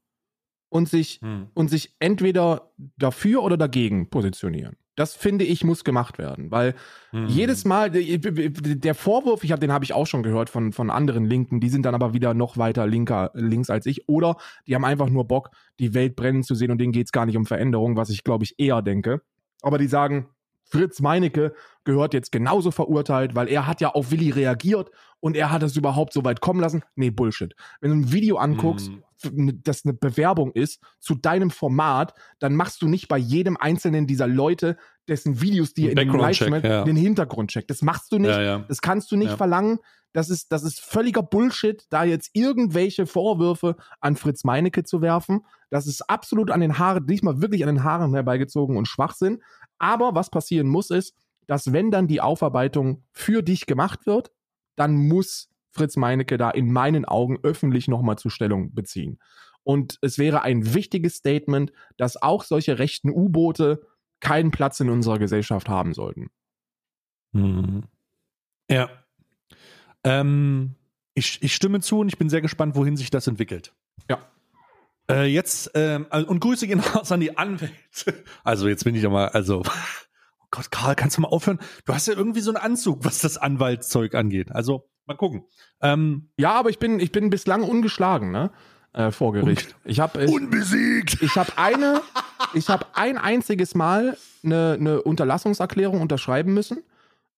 und 0.70 0.90
sich, 0.90 1.20
hm. 1.22 1.50
und 1.54 1.70
sich 1.70 1.96
entweder 2.00 2.72
dafür 2.98 3.44
oder 3.44 3.58
dagegen 3.58 4.10
positionieren. 4.10 4.78
Das 4.96 5.14
finde 5.14 5.44
ich 5.46 5.64
muss 5.64 5.84
gemacht 5.84 6.18
werden, 6.18 6.52
weil 6.52 6.76
hm. 7.12 7.28
jedes 7.28 7.66
Mal 7.66 7.92
der 7.92 8.96
Vorwurf, 8.96 9.44
ich 9.44 9.52
habe 9.52 9.60
den 9.60 9.72
habe 9.72 9.84
ich 9.84 9.94
auch 9.94 10.08
schon 10.08 10.24
gehört 10.24 10.50
von 10.50 10.72
von 10.72 10.90
anderen 10.90 11.26
Linken, 11.26 11.60
die 11.60 11.70
sind 11.70 11.86
dann 11.86 11.96
aber 11.96 12.14
wieder 12.14 12.34
noch 12.34 12.58
weiter 12.58 12.88
linker 12.88 13.32
links 13.34 13.70
als 13.70 13.86
ich 13.86 14.08
oder 14.08 14.38
die 14.68 14.76
haben 14.76 14.86
einfach 14.86 15.10
nur 15.10 15.28
Bock, 15.28 15.52
die 15.80 15.94
Welt 15.94 16.16
brennen 16.16 16.44
zu 16.44 16.56
sehen 16.56 16.72
und 16.72 16.80
denen 16.80 16.94
geht 16.94 17.08
es 17.08 17.12
gar 17.12 17.26
nicht 17.26 17.38
um 17.38 17.46
Veränderung, 17.46 17.98
was 17.98 18.10
ich 18.10 18.24
glaube 18.24 18.46
ich 18.46 18.56
eher 18.58 18.82
denke. 18.82 19.22
Aber 19.62 19.78
die 19.78 19.88
sagen, 19.88 20.30
Fritz 20.68 21.00
Meinecke 21.00 21.54
gehört 21.84 22.14
jetzt 22.14 22.32
genauso 22.32 22.72
verurteilt, 22.72 23.36
weil 23.36 23.48
er 23.48 23.68
hat 23.68 23.82
ja 23.82 23.90
auf 23.90 24.12
Willi 24.12 24.32
reagiert 24.32 24.90
und 25.20 25.38
er 25.38 25.52
hat 25.52 25.64
es 25.64 25.76
überhaupt 25.76 26.14
so 26.14 26.24
weit 26.24 26.42
kommen 26.42 26.60
lassen. 26.60 26.84
Nee, 26.96 27.12
Bullshit. 27.12 27.56
Wenn 27.80 27.92
du 27.92 27.98
ein 27.98 28.12
Video 28.12 28.38
anguckst, 28.38 28.92
mm. 29.24 29.50
das 29.64 29.86
eine 29.86 29.94
Bewerbung 29.94 30.52
ist 30.52 30.82
zu 31.00 31.16
deinem 31.16 31.52
Format, 31.52 32.14
dann 32.40 32.56
machst 32.56 32.82
du 32.82 32.88
nicht 32.88 33.08
bei 33.08 33.18
jedem 33.18 33.58
einzelnen 33.58 34.08
dieser 34.08 34.28
Leute, 34.28 34.78
dessen 35.08 35.42
Videos 35.42 35.74
dir 35.74 35.92
in 35.92 35.96
dem 35.96 36.16
Livestream 36.16 36.62
ja. 36.64 36.84
den 36.84 36.96
Hintergrundcheck. 36.96 37.68
Das 37.68 37.82
machst 37.82 38.12
du 38.12 38.18
nicht. 38.18 38.32
Ja, 38.32 38.42
ja. 38.42 38.66
Das 38.68 38.82
kannst 38.82 39.12
du 39.12 39.16
nicht 39.16 39.34
verlangen. 39.34 39.80
Das 40.16 40.30
ist, 40.30 40.54
das 40.54 40.64
ist 40.64 40.80
völliger 40.80 41.22
Bullshit, 41.22 41.86
da 41.90 42.06
jetzt 42.06 42.30
irgendwelche 42.32 43.06
Vorwürfe 43.06 43.76
an 44.00 44.16
Fritz 44.16 44.46
Meinecke 44.46 44.86
zu 44.86 45.02
werfen. 45.02 45.42
Das 45.70 45.88
ist 45.88 46.10
absolut 46.10 46.52
an 46.52 46.62
den 46.62 46.80
Haaren, 46.80 47.06
diesmal 47.06 47.42
wirklich 47.42 47.68
an 47.68 47.76
den 47.76 47.84
Haaren 47.84 48.14
herbeigezogen 48.14 48.78
und 48.78 48.88
Schwachsinn. 48.88 49.42
Aber 49.78 50.16
was 50.16 50.30
passieren 50.30 50.68
muss, 50.68 50.90
ist, 50.90 51.16
dass 51.48 51.74
wenn 51.74 51.92
dann 51.92 52.08
die 52.08 52.22
Aufarbeitung 52.22 53.04
für 53.12 53.44
dich 53.44 53.66
gemacht 53.66 54.06
wird, 54.06 54.32
dann 54.76 54.96
muss 54.96 55.50
Fritz 55.72 55.98
Meinecke 55.98 56.38
da 56.38 56.50
in 56.50 56.72
meinen 56.72 57.06
Augen 57.06 57.38
öffentlich 57.44 57.88
nochmal 57.88 58.18
zur 58.18 58.32
Stellung 58.32 58.74
beziehen. 58.74 59.20
Und 59.64 59.98
es 60.02 60.18
wäre 60.18 60.44
ein 60.44 60.74
wichtiges 60.74 61.16
Statement, 61.16 61.72
dass 61.98 62.22
auch 62.22 62.44
solche 62.44 62.80
rechten 62.80 63.10
U-Boote 63.10 63.82
keinen 64.20 64.52
Platz 64.52 64.80
in 64.80 64.90
unserer 64.90 65.20
Gesellschaft 65.20 65.68
haben 65.68 65.94
sollten. 65.94 66.30
Mhm. 67.34 67.84
Ja. 68.70 68.90
Ähm, 70.04 70.76
ich, 71.14 71.42
ich 71.42 71.54
stimme 71.56 71.82
zu 71.82 72.00
und 72.00 72.08
ich 72.08 72.18
bin 72.18 72.30
sehr 72.30 72.42
gespannt, 72.42 72.76
wohin 72.76 72.96
sich 72.96 73.10
das 73.10 73.28
entwickelt. 73.28 73.74
Ja. 74.10 74.20
Äh, 75.10 75.26
jetzt, 75.26 75.72
ähm, 75.76 76.08
und 76.28 76.40
Grüße 76.40 76.68
gehen 76.68 76.80
raus 76.80 77.12
an 77.12 77.20
die 77.20 77.38
Anwälte. 77.38 77.76
Also 78.44 78.68
jetzt 78.68 78.84
bin 78.84 78.96
ich 78.96 79.04
ja 79.04 79.10
mal, 79.10 79.30
also, 79.30 79.62
oh 80.40 80.48
Gott, 80.52 80.72
Karl, 80.72 80.96
kannst 80.96 81.18
du 81.18 81.22
mal 81.22 81.28
aufhören? 81.28 81.60
Du 81.86 81.94
hast 81.94 82.08
ja 82.08 82.16
irgendwie 82.16 82.42
so 82.42 82.52
einen 82.52 82.58
Anzug, 82.58 83.06
was 83.06 83.20
das 83.20 83.38
Anwaltszeug 83.38 84.16
angeht. 84.16 84.52
Also, 84.52 84.90
mal 85.06 85.16
gucken. 85.16 85.46
Ähm, 85.82 86.30
ja, 86.38 86.54
aber 86.54 86.70
ich 86.70 86.80
bin, 86.80 87.00
ich 87.00 87.12
bin 87.12 87.30
bislang 87.30 87.64
ungeschlagen, 87.64 88.32
ne? 88.32 88.52
Äh, 88.94 89.12
vor 89.12 89.34
Gericht. 89.34 89.76
Ich 89.84 90.00
habe 90.00 90.24
äh, 90.24 90.32
unbesiegt. 90.32 91.22
Ich 91.22 91.36
habe 91.36 91.58
eine, 91.58 92.02
ich 92.54 92.70
habe 92.70 92.86
ein 92.94 93.18
einziges 93.18 93.76
Mal 93.76 94.18
eine, 94.44 94.78
eine 94.80 95.02
Unterlassungserklärung 95.02 96.02
unterschreiben 96.02 96.54
müssen. 96.54 96.82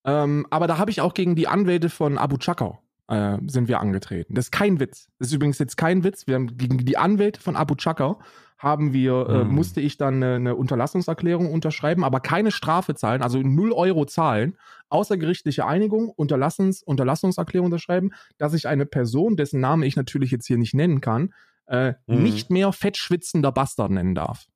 Ähm, 0.06 0.46
aber 0.52 0.68
da 0.68 0.78
habe 0.78 0.92
ich 0.92 1.02
auch 1.02 1.16
gegen 1.16 1.36
die 1.36 1.48
Anwälte 1.48 1.90
von 1.90 2.18
Abu 2.18 2.38
Chakau 2.38 2.80
äh, 3.08 3.38
sind 3.48 3.68
wir 3.68 3.80
angetreten. 3.80 4.36
Das 4.36 4.46
ist 4.46 4.52
kein 4.52 4.80
Witz. 4.80 5.10
Das 5.20 5.30
ist 5.30 5.34
übrigens 5.34 5.60
jetzt 5.60 5.78
kein 5.78 6.04
Witz. 6.04 6.28
Wir 6.28 6.36
haben 6.36 6.58
gegen 6.58 6.78
die 6.78 6.98
Anwälte 6.98 7.40
von 7.40 7.56
Abu 7.56 7.76
Chaka 7.76 8.18
haben 8.58 8.92
wir, 8.92 9.28
äh, 9.30 9.44
mhm. 9.44 9.54
musste 9.54 9.82
ich 9.82 9.98
dann 9.98 10.16
eine, 10.16 10.36
eine, 10.36 10.56
Unterlassungserklärung 10.56 11.52
unterschreiben, 11.52 12.04
aber 12.04 12.20
keine 12.20 12.52
Strafe 12.52 12.96
zahlen, 12.96 13.22
also 13.22 13.40
0 13.40 13.72
Euro 13.72 14.06
zahlen, 14.06 14.58
außergerichtliche 14.90 15.66
Einigung, 15.66 16.10
Unterlassungs, 16.10 16.82
Unterlassungserklärung 16.82 17.68
unterschreiben, 17.68 18.14
dass 18.38 18.54
ich 18.54 18.68
eine 18.68 18.86
Person, 18.88 19.38
dessen 19.38 19.60
Name 19.60 19.86
ich 19.86 19.96
natürlich 19.96 20.32
jetzt 20.32 20.48
hier 20.48 20.58
nicht 20.58 20.74
nennen 20.74 21.02
kann, 21.02 21.34
äh, 21.68 21.94
mhm. 22.08 22.24
nicht 22.24 22.50
mehr 22.50 22.74
fettschwitzender 22.74 23.52
Bastard 23.52 23.92
nennen 23.92 24.16
darf. 24.16 24.48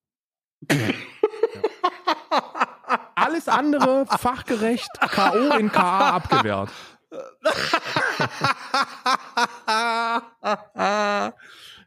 Alles 3.15 3.47
andere 3.47 4.07
fachgerecht 4.07 4.89
K.O. 4.99 5.57
in 5.57 5.71
K.A. 5.71 6.09
abgewehrt. 6.15 6.71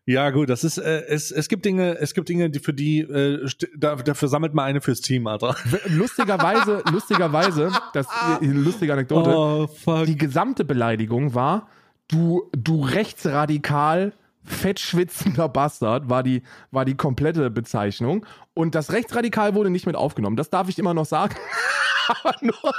Ja, 0.06 0.28
gut, 0.30 0.50
das 0.50 0.64
ist, 0.64 0.76
äh, 0.76 1.06
es, 1.06 1.30
es 1.30 1.48
gibt 1.48 1.64
Dinge, 1.64 1.96
es 1.98 2.12
gibt 2.12 2.28
Dinge, 2.28 2.50
die 2.50 2.58
für 2.58 2.74
die, 2.74 3.00
äh, 3.00 3.48
da, 3.74 3.96
dafür 3.96 4.28
sammelt 4.28 4.52
man 4.52 4.66
eine 4.66 4.82
fürs 4.82 5.00
Team, 5.00 5.26
Alter. 5.26 5.56
Lustigerweise, 5.86 6.82
lustigerweise, 6.92 7.72
das 7.94 8.06
äh, 8.42 8.46
lustige 8.46 8.92
Anekdote, 8.92 9.30
oh, 9.30 9.66
fuck. 9.66 10.04
die 10.04 10.18
gesamte 10.18 10.66
Beleidigung 10.66 11.34
war, 11.34 11.68
du, 12.08 12.50
du 12.52 12.84
rechtsradikal 12.84 14.12
fettschwitzender 14.44 15.48
Bastard 15.48 16.08
war 16.08 16.22
die, 16.22 16.42
war 16.70 16.84
die 16.84 16.96
komplette 16.96 17.50
Bezeichnung. 17.50 18.26
Und 18.54 18.74
das 18.74 18.92
Rechtsradikal 18.92 19.54
wurde 19.54 19.70
nicht 19.70 19.86
mit 19.86 19.96
aufgenommen. 19.96 20.36
Das 20.36 20.50
darf 20.50 20.68
ich 20.68 20.78
immer 20.78 20.94
noch 20.94 21.06
sagen. 21.06 21.34
Aber 22.08 22.34
nur 22.42 22.74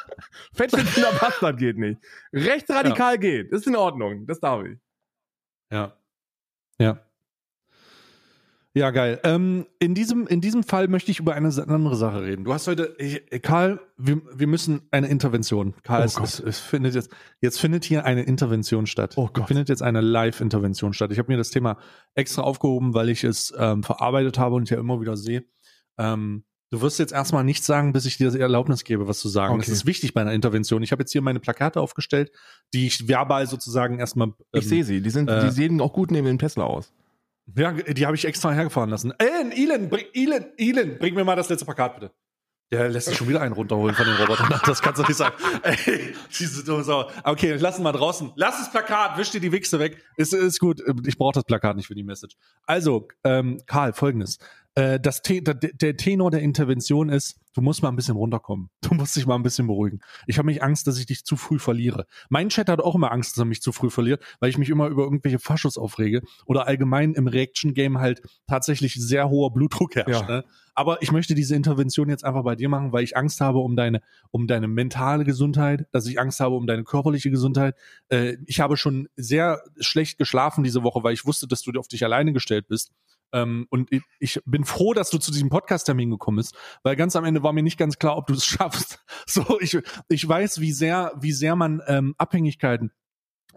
fettschwitzender 0.53 1.11
Bastard 1.13 1.57
geht 1.57 1.78
nicht. 1.78 1.99
Rechtsradikal 2.32 3.13
ja. 3.13 3.20
geht. 3.20 3.51
Ist 3.51 3.68
in 3.68 3.76
Ordnung. 3.76 4.28
Das 4.28 4.39
darf 4.39 4.63
ich. 4.66 4.78
Ja. 5.72 5.97
Ja. 6.80 6.99
Ja, 8.76 8.91
geil. 8.91 9.21
Ähm, 9.23 9.67
in, 9.80 9.95
diesem, 9.95 10.28
in 10.28 10.41
diesem 10.41 10.61
Fall 10.61 10.89
möchte 10.89 11.09
ich 11.09 11.19
über 11.19 11.34
eine 11.34 11.47
andere 11.47 11.95
Sache 11.95 12.23
reden. 12.23 12.43
Du 12.43 12.53
hast 12.53 12.67
heute, 12.67 12.93
ich, 12.99 13.21
Karl, 13.41 13.80
wir, 13.95 14.21
wir 14.36 14.47
müssen 14.47 14.82
eine 14.91 15.07
Intervention. 15.07 15.73
Karl, 15.84 16.01
oh 16.01 16.03
es, 16.05 16.19
es, 16.19 16.39
es, 16.41 16.59
findet 16.59 16.93
jetzt, 16.93 17.09
jetzt 17.39 17.61
findet 17.61 17.86
hier 17.86 18.03
eine 18.03 18.23
Intervention 18.23 18.86
statt. 18.86 19.13
Oh 19.15 19.30
Gott. 19.32 19.47
Findet 19.47 19.69
jetzt 19.69 19.82
eine 19.82 20.01
Live-Intervention 20.01 20.91
statt. 20.91 21.13
Ich 21.13 21.19
habe 21.19 21.32
mir 21.32 21.38
das 21.38 21.51
Thema 21.51 21.78
extra 22.15 22.41
aufgehoben, 22.41 22.93
weil 22.93 23.07
ich 23.07 23.23
es 23.23 23.53
ähm, 23.57 23.82
verarbeitet 23.82 24.38
habe 24.38 24.55
und 24.55 24.69
ja 24.69 24.78
immer 24.78 24.99
wieder 24.99 25.15
sehe. 25.15 25.45
Ähm, 25.97 26.43
du 26.69 26.82
wirst 26.82 26.99
jetzt 26.99 27.13
erstmal 27.13 27.45
nichts 27.45 27.65
sagen, 27.65 27.93
bis 27.93 28.03
ich 28.03 28.17
dir 28.17 28.30
die 28.30 28.41
Erlaubnis 28.41 28.84
gebe, 28.84 29.07
was 29.07 29.19
zu 29.19 29.30
sagen. 29.30 29.53
Okay. 29.53 29.63
Das 29.67 29.69
ist 29.69 29.86
wichtig 29.86 30.13
bei 30.13 30.19
einer 30.19 30.34
Intervention. 30.34 30.84
Ich 30.84 30.91
habe 30.91 31.03
jetzt 31.03 31.13
hier 31.13 31.21
meine 31.21 31.39
Plakate 31.39 31.80
aufgestellt, 31.80 32.30
die 32.73 32.88
ich 32.88 33.07
verbal 33.07 33.47
sozusagen 33.47 33.99
erstmal. 33.99 34.34
ich 34.51 34.67
sehe 34.67 34.84
sie. 34.84 34.99
Die, 34.99 35.11
sind, 35.11 35.30
äh, 35.30 35.45
die 35.45 35.51
sehen 35.51 35.80
auch 35.80 35.93
gut 35.93 36.11
neben 36.11 36.28
dem 36.28 36.39
Tesla 36.39 36.65
aus. 36.65 36.91
Ja, 37.53 37.71
die 37.71 38.05
habe 38.05 38.15
ich 38.15 38.25
extra 38.25 38.51
hergefahren 38.51 38.89
lassen. 38.89 39.13
Ellen, 39.19 39.51
Elon, 39.51 39.89
bring, 39.89 40.05
Elon, 40.13 40.45
Elon, 40.57 40.97
bring 40.97 41.13
mir 41.13 41.23
mal 41.23 41.35
das 41.35 41.49
letzte 41.49 41.65
Plakat 41.65 41.99
bitte. 41.99 42.11
Der 42.72 42.89
lässt 42.89 43.07
sich 43.07 43.18
schon 43.18 43.30
wieder 43.30 43.41
einen 43.41 43.53
runterholen 43.53 43.95
von 43.95 44.05
den 44.05 44.16
Robotern. 44.16 44.59
Das 44.66 44.82
kannst 44.82 44.99
du 44.99 45.05
nicht 45.05 45.18
sagen. 45.18 45.36
Ey, 45.61 46.13
diese 46.38 46.63
dumme 46.63 46.84
Sau. 46.84 47.09
Okay, 47.24 47.55
lass 47.59 47.78
ihn 47.78 47.84
mal 47.84 47.91
draußen. 47.91 48.32
Lass 48.36 48.57
das 48.57 48.72
Plakat, 48.72 49.18
wisch 49.18 49.30
dir 49.32 49.39
die 49.39 49.51
Wichse 49.51 49.80
weg. 49.80 50.03
Ist, 50.18 50.34
ist 50.34 50.59
gut. 50.59 50.82
Ich 51.05 51.18
brauche 51.18 51.34
das 51.34 51.43
Plakat 51.43 51.76
nicht 51.76 51.88
für 51.88 51.95
die 51.95 52.03
Message. 52.03 52.36
Also, 52.66 53.07
ähm, 53.24 53.61
Karl, 53.68 53.93
folgendes. 53.93 54.39
Äh, 54.76 54.99
das 54.99 55.22
der, 55.22 55.41
der 55.41 55.95
Tenor 55.95 56.32
der 56.32 56.41
Intervention 56.41 57.09
ist, 57.09 57.39
du 57.53 57.61
musst 57.61 57.82
mal 57.82 57.89
ein 57.89 57.95
bisschen 57.95 58.18
runterkommen. 58.18 58.70
Du 58.82 58.93
musst 58.93 59.16
dich 59.16 59.26
mal 59.26 59.36
ein 59.36 59.43
bisschen 59.43 59.68
beruhigen. 59.68 60.01
Ich 60.28 60.38
habe 60.38 60.47
mich 60.47 60.61
Angst, 60.61 60.86
dass 60.88 60.99
ich 60.99 61.05
dich 61.05 61.24
zu 61.24 61.38
früh 61.38 61.59
verliere. 61.59 62.05
Mein 62.30 62.49
Chat 62.49 62.68
hat 62.68 62.82
auch 62.82 62.95
immer 62.95 63.11
Angst, 63.11 63.32
dass 63.32 63.41
er 63.41 63.45
mich 63.45 63.61
zu 63.61 63.72
früh 63.72 63.89
verliert, 63.89 64.22
weil 64.39 64.49
ich 64.49 64.57
mich 64.57 64.70
immer 64.70 64.88
über 64.88 65.03
irgendwelche 65.03 65.39
Faschos 65.39 65.78
aufrege 65.78 66.22
oder 66.45 66.68
allgemein 66.68 67.13
im 67.13 67.28
Reaction-Game 67.28 67.99
halt 67.99 68.22
tatsächlich 68.47 68.95
sehr 68.95 69.30
hoher 69.30 69.53
Blutdruck 69.53 69.95
herrscht. 69.95 70.09
Ja. 70.09 70.28
Ne? 70.28 70.45
Aber 70.76 71.01
ich 71.01 71.11
möchte 71.11 71.36
diese 71.36 71.55
Intervention 71.55 72.09
jetzt 72.09 72.26
einfach 72.26 72.43
bei 72.43 72.55
dir 72.55 72.69
machen, 72.69 72.91
weil 72.91 73.03
ich 73.03 73.15
Angst 73.15 73.41
habe 73.41 73.59
um 73.59 73.76
deine, 73.76 74.01
um 74.32 74.45
deine 74.45 74.67
mentale 74.67 75.23
Gesundheit, 75.23 75.88
dass 75.91 76.05
ich 76.05 76.19
Angst 76.19 76.41
habe 76.41 76.55
um 76.55 76.67
deine 76.67 76.84
körperliche 76.84 77.32
Gesundheit. 77.32 77.76
Äh, 78.09 78.38
ich 78.45 78.59
habe 78.59 78.76
schon 78.76 79.07
sehr 79.15 79.61
schlecht 79.80 80.17
geschlafen 80.17 80.63
diese 80.63 80.84
Woche, 80.84 81.01
weil 81.03 81.13
ich 81.13 81.26
wusste, 81.26 81.47
dass 81.47 81.61
du 81.61 81.71
auf 81.80 81.88
dich 81.88 82.03
alleine 82.03 82.34
gestellt 82.34 82.67
bist. 82.67 82.91
Ähm, 83.32 83.67
und 83.69 83.91
ich, 83.91 84.03
ich, 84.19 84.41
bin 84.45 84.65
froh, 84.65 84.93
dass 84.93 85.09
du 85.09 85.17
zu 85.17 85.32
diesem 85.32 85.49
Podcast-Termin 85.49 86.09
gekommen 86.09 86.38
bist, 86.38 86.55
weil 86.84 86.95
ganz 86.95 87.15
am 87.15 87.26
Ende 87.26 87.41
war 87.41 87.53
mir 87.53 87.63
nicht 87.63 87.78
ganz 87.78 87.97
klar, 87.97 88.17
ob 88.17 88.28
du 88.28 88.34
es 88.34 88.45
schaffst. 88.45 88.99
So, 89.26 89.59
ich, 89.61 89.78
ich 90.09 90.28
weiß, 90.28 90.59
wie 90.59 90.71
sehr, 90.71 91.13
wie 91.19 91.32
sehr 91.32 91.55
man 91.55 91.82
ähm, 91.88 92.15
Abhängigkeiten 92.17 92.91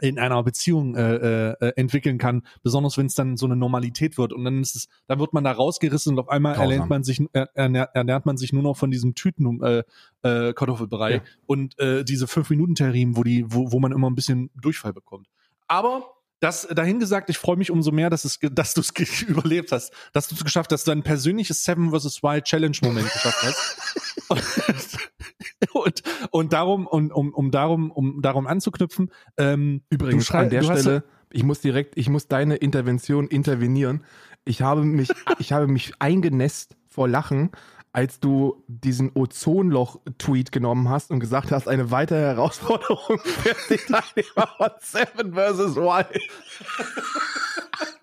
in 0.01 0.19
einer 0.19 0.43
Beziehung 0.43 0.95
äh, 0.97 1.51
äh, 1.53 1.73
entwickeln 1.77 2.19
kann, 2.19 2.43
besonders 2.63 2.97
wenn 2.99 3.07
es 3.07 3.15
dann 3.15 3.37
so 3.37 3.47
eine 3.47 3.57
Normalität 3.57 4.19
wird 4.19 4.33
und 4.33 4.45
dann 4.45 4.61
ist 4.61 4.77
es, 4.77 4.89
dann 5.07 5.19
wird 5.19 5.33
man 5.33 5.45
da 5.45 5.53
rausgerissen 5.53 6.13
und 6.15 6.19
auf 6.19 6.29
einmal 6.29 6.55
Grausam. 6.55 6.71
erlernt 6.71 6.91
man 6.91 7.05
sich, 7.05 7.23
er, 7.33 7.51
ernährt, 7.55 7.91
ernährt 7.95 8.27
man 8.27 8.37
sich 8.37 8.53
nur 8.53 8.63
noch 8.63 8.77
von 8.77 8.91
diesem 8.91 9.15
Tüten 9.15 9.63
äh, 9.63 9.83
äh, 10.23 10.53
Kartoffelbrei 10.53 11.15
Ja. 11.17 11.21
und 11.47 11.79
äh, 11.79 12.05
diese 12.05 12.27
fünf 12.27 12.51
Minuten 12.51 12.75
Terrim, 12.75 13.17
wo 13.17 13.23
die, 13.25 13.45
wo, 13.49 13.73
wo 13.73 13.81
man 13.81 13.93
immer 13.93 14.09
ein 14.11 14.15
bisschen 14.15 14.51
Durchfall 14.55 14.93
bekommt. 14.93 15.29
Aber 15.67 16.15
das 16.41 16.69
dahin 16.69 17.01
gesagt, 17.01 17.31
ich 17.31 17.39
freue 17.39 17.57
mich 17.57 17.71
umso 17.71 17.91
mehr, 17.91 18.11
dass 18.11 18.25
es, 18.25 18.39
dass 18.53 18.75
du 18.75 18.81
es 18.81 18.93
überlebt 19.23 19.73
hast, 19.73 19.93
dass 20.13 20.29
du 20.29 20.35
es 20.37 20.45
geschafft 20.45 20.73
hast, 20.73 20.87
dein 20.87 21.03
persönliches 21.03 21.65
Seven 21.65 21.91
vs. 21.91 22.23
Wild 22.23 22.45
Challenge 22.45 22.77
Moment 22.83 23.13
geschafft 23.13 23.43
hast. 23.43 23.77
und, 25.73 26.03
und 26.31 26.53
darum, 26.53 26.87
und, 26.87 27.13
um, 27.13 27.33
um 27.33 27.51
darum, 27.51 27.91
um 27.91 28.23
darum 28.23 28.47
anzuknüpfen, 28.47 29.11
ähm, 29.37 29.83
Übrigens, 29.91 30.31
an 30.31 30.51
der 30.51 30.63
Stelle, 30.63 31.05
ich 31.31 31.43
muss 31.43 31.61
direkt, 31.61 31.97
ich 31.97 32.09
muss 32.09 32.29
deine 32.29 32.57
Intervention 32.57 33.29
intervenieren. 33.29 34.05
Ich 34.45 34.63
habe 34.63 34.83
mich, 34.83 35.09
ich 35.39 35.53
habe 35.53 35.67
mich 35.67 35.93
eingenässt 35.99 36.77
vor 36.89 37.09
Lachen, 37.09 37.51
als 37.93 38.21
du 38.21 38.63
diesen 38.69 39.11
Ozonloch-Tweet 39.15 40.53
genommen 40.53 40.89
hast 40.89 41.11
und 41.11 41.21
gesagt 41.21 41.51
hast, 41.51 41.69
eine 41.69 41.91
weitere 41.91 42.21
Herausforderung 42.21 43.19
für 43.19 43.57
die 43.71 43.79
Teilnehmer 43.79 44.49
von 44.57 44.71
Seven 44.81 45.33
vs. 45.33 45.77
Wild. 45.77 46.23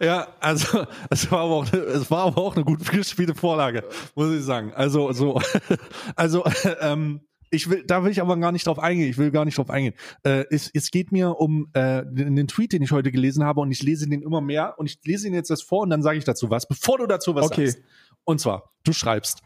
Ja, 0.00 0.28
also 0.40 0.84
es 1.10 1.30
war 1.30 1.40
aber 1.40 1.54
auch, 1.54 1.72
es 1.72 2.10
war 2.10 2.24
aber 2.26 2.40
auch 2.40 2.56
eine 2.56 2.64
gut 2.64 2.88
gespielte 2.90 3.34
Vorlage, 3.34 3.84
muss 4.14 4.32
ich 4.32 4.42
sagen. 4.44 4.72
Also 4.74 5.12
so, 5.12 5.40
also 6.16 6.44
ähm, 6.80 7.20
ich 7.50 7.68
will, 7.68 7.84
da 7.86 8.02
will 8.02 8.10
ich 8.10 8.20
aber 8.22 8.36
gar 8.38 8.50
nicht 8.52 8.66
drauf 8.66 8.78
eingehen. 8.78 9.10
Ich 9.10 9.18
will 9.18 9.30
gar 9.30 9.44
nicht 9.44 9.58
drauf 9.58 9.68
eingehen. 9.68 9.94
Äh, 10.22 10.44
es, 10.50 10.70
es 10.72 10.90
geht 10.90 11.12
mir 11.12 11.36
um 11.38 11.68
äh, 11.74 12.02
den, 12.06 12.34
den 12.34 12.48
Tweet, 12.48 12.72
den 12.72 12.82
ich 12.82 12.92
heute 12.92 13.12
gelesen 13.12 13.44
habe 13.44 13.60
und 13.60 13.70
ich 13.70 13.82
lese 13.82 14.08
den 14.08 14.22
immer 14.22 14.40
mehr 14.40 14.78
und 14.78 14.86
ich 14.86 14.98
lese 15.04 15.28
ihn 15.28 15.34
jetzt 15.34 15.50
erst 15.50 15.64
vor 15.64 15.80
und 15.82 15.90
dann 15.90 16.02
sage 16.02 16.16
ich 16.18 16.24
dazu 16.24 16.48
was, 16.48 16.66
bevor 16.66 16.98
du 16.98 17.06
dazu 17.06 17.34
was 17.34 17.46
Okay. 17.46 17.66
sagst. 17.68 17.82
Und 18.24 18.40
zwar, 18.40 18.72
du 18.84 18.92
schreibst. 18.94 19.42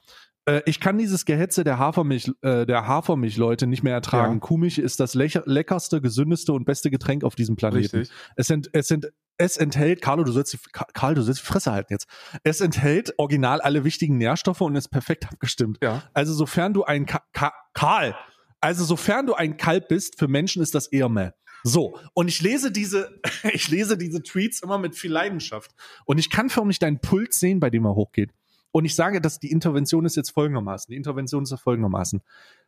äh, 0.48 0.60
Ich 0.66 0.78
kann 0.78 0.98
dieses 0.98 1.24
Gehetze 1.24 1.64
der 1.64 1.78
Hafermilch, 1.80 2.30
äh, 2.42 2.64
der 2.64 2.86
Hafermilch-Leute 2.86 3.66
nicht 3.66 3.82
mehr 3.82 3.94
ertragen. 3.94 4.34
Ja. 4.34 4.38
Kuhmilch 4.40 4.78
ist 4.78 5.00
das 5.00 5.14
leckerste, 5.14 6.00
gesündeste 6.00 6.52
und 6.52 6.64
beste 6.64 6.90
Getränk 6.90 7.24
auf 7.24 7.34
diesem 7.34 7.56
Planeten. 7.56 7.96
Richtig. 7.98 8.14
Es, 8.36 8.50
ent, 8.50 8.70
es, 8.72 8.88
ent, 8.92 9.08
es 9.38 9.56
enthält, 9.56 10.00
Carlo, 10.02 10.24
du 10.24 10.32
sollst 10.32 10.52
die, 10.52 10.58
Ka- 10.72 10.86
Karl, 10.94 11.14
du 11.14 11.22
sollst 11.22 11.40
die 11.42 11.46
Fresse 11.46 11.72
halten 11.72 11.92
jetzt. 11.92 12.06
Es 12.42 12.60
enthält 12.60 13.14
original 13.18 13.60
alle 13.60 13.84
wichtigen 13.84 14.16
Nährstoffe 14.18 14.60
und 14.60 14.76
ist 14.76 14.88
perfekt 14.88 15.26
abgestimmt. 15.30 15.78
Ja. 15.82 16.02
Also 16.14 16.32
sofern 16.34 16.72
du 16.74 16.84
ein 16.84 17.06
Ka 17.06 17.22
Ka 17.32 17.52
Karl, 17.74 18.14
also 18.60 18.84
sofern 18.84 19.26
du 19.26 19.34
ein 19.34 19.56
Kalb 19.56 19.88
bist, 19.88 20.18
für 20.18 20.28
Menschen 20.28 20.62
ist 20.62 20.74
das 20.74 20.86
eher 20.86 21.08
meh. 21.08 21.30
So, 21.64 21.98
und 22.14 22.28
ich 22.28 22.40
lese 22.40 22.70
diese, 22.70 23.20
ich 23.52 23.68
lese 23.70 23.98
diese 23.98 24.22
Tweets 24.22 24.62
immer 24.62 24.78
mit 24.78 24.94
viel 24.94 25.12
Leidenschaft. 25.12 25.72
Und 26.04 26.18
ich 26.18 26.30
kann 26.30 26.48
förmlich 26.48 26.78
deinen 26.78 27.00
Puls 27.00 27.38
sehen, 27.38 27.60
bei 27.60 27.70
dem 27.70 27.84
er 27.84 27.94
hochgeht. 27.94 28.30
Und 28.72 28.84
ich 28.84 28.94
sage, 28.94 29.20
dass 29.20 29.38
die 29.38 29.50
Intervention 29.50 30.04
ist 30.04 30.16
jetzt 30.16 30.30
folgendermaßen. 30.30 30.90
Die 30.92 30.96
Intervention 30.96 31.42
ist 31.42 31.50
ja 31.50 31.56
folgendermaßen. 31.56 32.22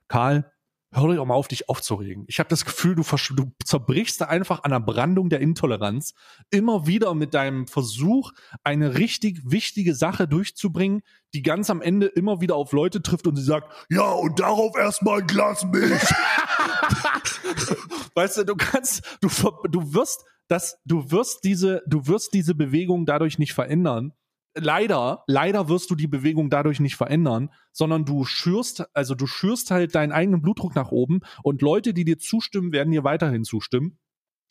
Karl, 0.08 0.50
hör 0.92 1.14
doch 1.14 1.24
mal 1.24 1.34
auf, 1.34 1.48
dich 1.48 1.68
aufzuregen. 1.68 2.24
Ich 2.28 2.38
habe 2.38 2.48
das 2.48 2.64
Gefühl, 2.64 2.94
du, 2.94 3.02
du 3.02 3.52
zerbrichst 3.64 4.20
da 4.20 4.26
einfach 4.26 4.64
an 4.64 4.70
der 4.70 4.80
Brandung 4.80 5.28
der 5.28 5.40
Intoleranz. 5.40 6.14
Immer 6.50 6.86
wieder 6.86 7.14
mit 7.14 7.34
deinem 7.34 7.66
Versuch, 7.66 8.32
eine 8.64 8.96
richtig 8.96 9.40
wichtige 9.44 9.94
Sache 9.94 10.26
durchzubringen, 10.26 11.02
die 11.34 11.42
ganz 11.42 11.70
am 11.70 11.82
Ende 11.82 12.06
immer 12.06 12.40
wieder 12.40 12.56
auf 12.56 12.72
Leute 12.72 13.02
trifft 13.02 13.26
und 13.26 13.36
sie 13.36 13.42
sagt, 13.42 13.70
ja, 13.90 14.10
und 14.10 14.40
darauf 14.40 14.76
erstmal 14.76 15.20
ein 15.20 15.26
Glas 15.26 15.64
Milch. 15.64 16.02
weißt 18.14 18.38
du, 18.38 18.44
du 18.44 18.56
kannst, 18.56 19.02
du, 19.20 19.28
du 19.68 19.94
wirst 19.94 20.24
das, 20.48 20.78
du 20.86 21.10
wirst 21.10 21.44
diese, 21.44 21.82
du 21.86 22.06
wirst 22.06 22.32
diese 22.32 22.54
Bewegung 22.54 23.04
dadurch 23.04 23.38
nicht 23.38 23.52
verändern. 23.52 24.14
Leider, 24.60 25.24
leider 25.26 25.68
wirst 25.68 25.90
du 25.90 25.94
die 25.94 26.06
Bewegung 26.06 26.50
dadurch 26.50 26.80
nicht 26.80 26.96
verändern, 26.96 27.50
sondern 27.72 28.04
du 28.04 28.24
schürst, 28.24 28.84
also 28.94 29.14
du 29.14 29.26
schürst 29.26 29.70
halt 29.70 29.94
deinen 29.94 30.12
eigenen 30.12 30.42
Blutdruck 30.42 30.74
nach 30.74 30.90
oben 30.90 31.20
und 31.42 31.62
Leute, 31.62 31.94
die 31.94 32.04
dir 32.04 32.18
zustimmen, 32.18 32.72
werden 32.72 32.92
dir 32.92 33.04
weiterhin 33.04 33.44
zustimmen. 33.44 33.98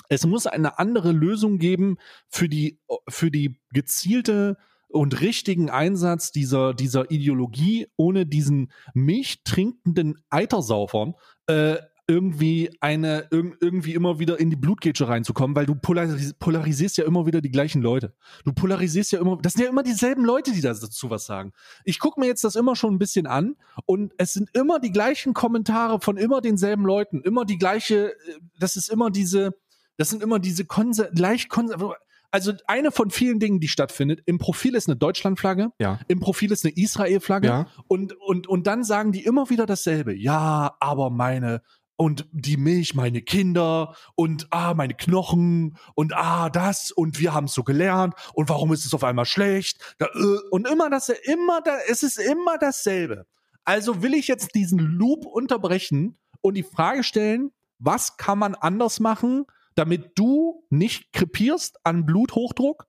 Es 0.09 0.25
muss 0.25 0.47
eine 0.47 0.79
andere 0.79 1.11
Lösung 1.11 1.57
geben 1.57 1.97
für 2.29 2.47
die, 2.47 2.79
für 3.09 3.31
die 3.31 3.59
gezielte 3.71 4.57
und 4.87 5.19
richtigen 5.19 5.69
Einsatz 5.69 6.31
dieser, 6.31 6.73
dieser 6.73 7.11
Ideologie, 7.11 7.87
ohne 7.97 8.25
diesen 8.25 8.71
milchtrinkenden 8.93 10.23
Eitersaufern 10.29 11.15
äh, 11.47 11.77
irgendwie 12.07 12.69
eine 12.79 13.27
irg 13.31 13.57
irgendwie 13.59 13.93
immer 13.93 14.17
wieder 14.17 14.39
in 14.39 14.49
die 14.49 14.55
Blutgätsche 14.55 15.07
reinzukommen, 15.09 15.55
weil 15.55 15.65
du 15.65 15.75
polaris 15.75 16.33
polarisierst 16.35 16.97
ja 16.97 17.05
immer 17.05 17.25
wieder 17.25 17.41
die 17.41 17.51
gleichen 17.51 17.81
Leute. 17.81 18.13
Du 18.45 18.53
polarisierst 18.53 19.11
ja 19.11 19.19
immer, 19.19 19.37
das 19.41 19.53
sind 19.53 19.63
ja 19.63 19.69
immer 19.69 19.83
dieselben 19.83 20.23
Leute, 20.23 20.51
die 20.53 20.61
dazu 20.61 21.09
was 21.09 21.25
sagen. 21.25 21.51
Ich 21.83 21.99
gucke 21.99 22.19
mir 22.19 22.27
jetzt 22.27 22.43
das 22.43 22.55
immer 22.55 22.75
schon 22.75 22.93
ein 22.95 22.99
bisschen 22.99 23.27
an 23.27 23.55
und 23.85 24.13
es 24.17 24.33
sind 24.33 24.49
immer 24.53 24.79
die 24.79 24.91
gleichen 24.91 25.33
Kommentare 25.33 25.99
von 25.99 26.15
immer 26.17 26.39
denselben 26.39 26.85
Leuten, 26.85 27.21
immer 27.21 27.43
die 27.43 27.57
gleiche, 27.57 28.13
äh, 28.13 28.39
das 28.59 28.77
ist 28.77 28.89
immer 28.89 29.11
diese, 29.11 29.53
das 29.97 30.09
sind 30.09 30.23
immer 30.23 30.39
diese 30.39 30.65
konser 30.65 31.09
leicht 31.13 31.49
konser 31.49 31.95
also 32.29 32.51
eine 32.67 32.91
von 32.91 33.09
vielen 33.09 33.39
Dingen, 33.39 33.59
die 33.61 33.69
stattfindet. 33.69 34.21
Im 34.25 34.37
Profil 34.37 34.75
ist 34.75 34.87
eine 34.89 34.97
Deutschlandflagge, 34.97 35.69
Ja. 35.79 35.99
im 36.07 36.19
Profil 36.19 36.51
ist 36.51 36.65
eine 36.65 36.73
Israel-Flagge 36.75 37.47
Ja. 37.47 37.67
und, 37.87 38.13
und, 38.19 38.47
und 38.47 38.67
dann 38.67 38.83
sagen 38.83 39.11
die 39.13 39.23
immer 39.23 39.49
wieder 39.49 39.65
dasselbe. 39.65 40.13
Ja, 40.13 40.75
aber 40.81 41.09
meine 41.09 41.61
und 41.97 42.27
die 42.31 42.57
Milch, 42.57 42.93
meine 42.93 43.21
Kinder. 43.21 43.95
Und 44.15 44.47
ah, 44.51 44.73
meine 44.75 44.93
Knochen. 44.93 45.77
Und 45.95 46.15
ah, 46.15 46.49
das. 46.49 46.91
Und 46.91 47.19
wir 47.19 47.33
haben 47.33 47.45
es 47.45 47.53
so 47.53 47.63
gelernt. 47.63 48.13
Und 48.33 48.49
warum 48.49 48.71
ist 48.71 48.85
es 48.85 48.93
auf 48.93 49.03
einmal 49.03 49.25
schlecht? 49.25 49.95
Da, 49.97 50.05
äh, 50.05 50.39
und 50.51 50.67
immer 50.67 50.89
das, 50.89 51.09
immer 51.09 51.61
da, 51.61 51.75
es 51.89 52.03
ist 52.03 52.19
immer 52.19 52.57
dasselbe. 52.57 53.25
Also 53.65 54.01
will 54.01 54.13
ich 54.13 54.27
jetzt 54.27 54.55
diesen 54.55 54.79
Loop 54.79 55.25
unterbrechen 55.25 56.17
und 56.41 56.53
die 56.53 56.63
Frage 56.63 57.03
stellen, 57.03 57.51
was 57.79 58.15
kann 58.17 58.39
man 58.39 58.55
anders 58.55 58.99
machen, 58.99 59.45
damit 59.75 60.11
du 60.15 60.63
nicht 60.69 61.11
krepierst 61.11 61.77
an 61.83 62.05
Bluthochdruck 62.05 62.87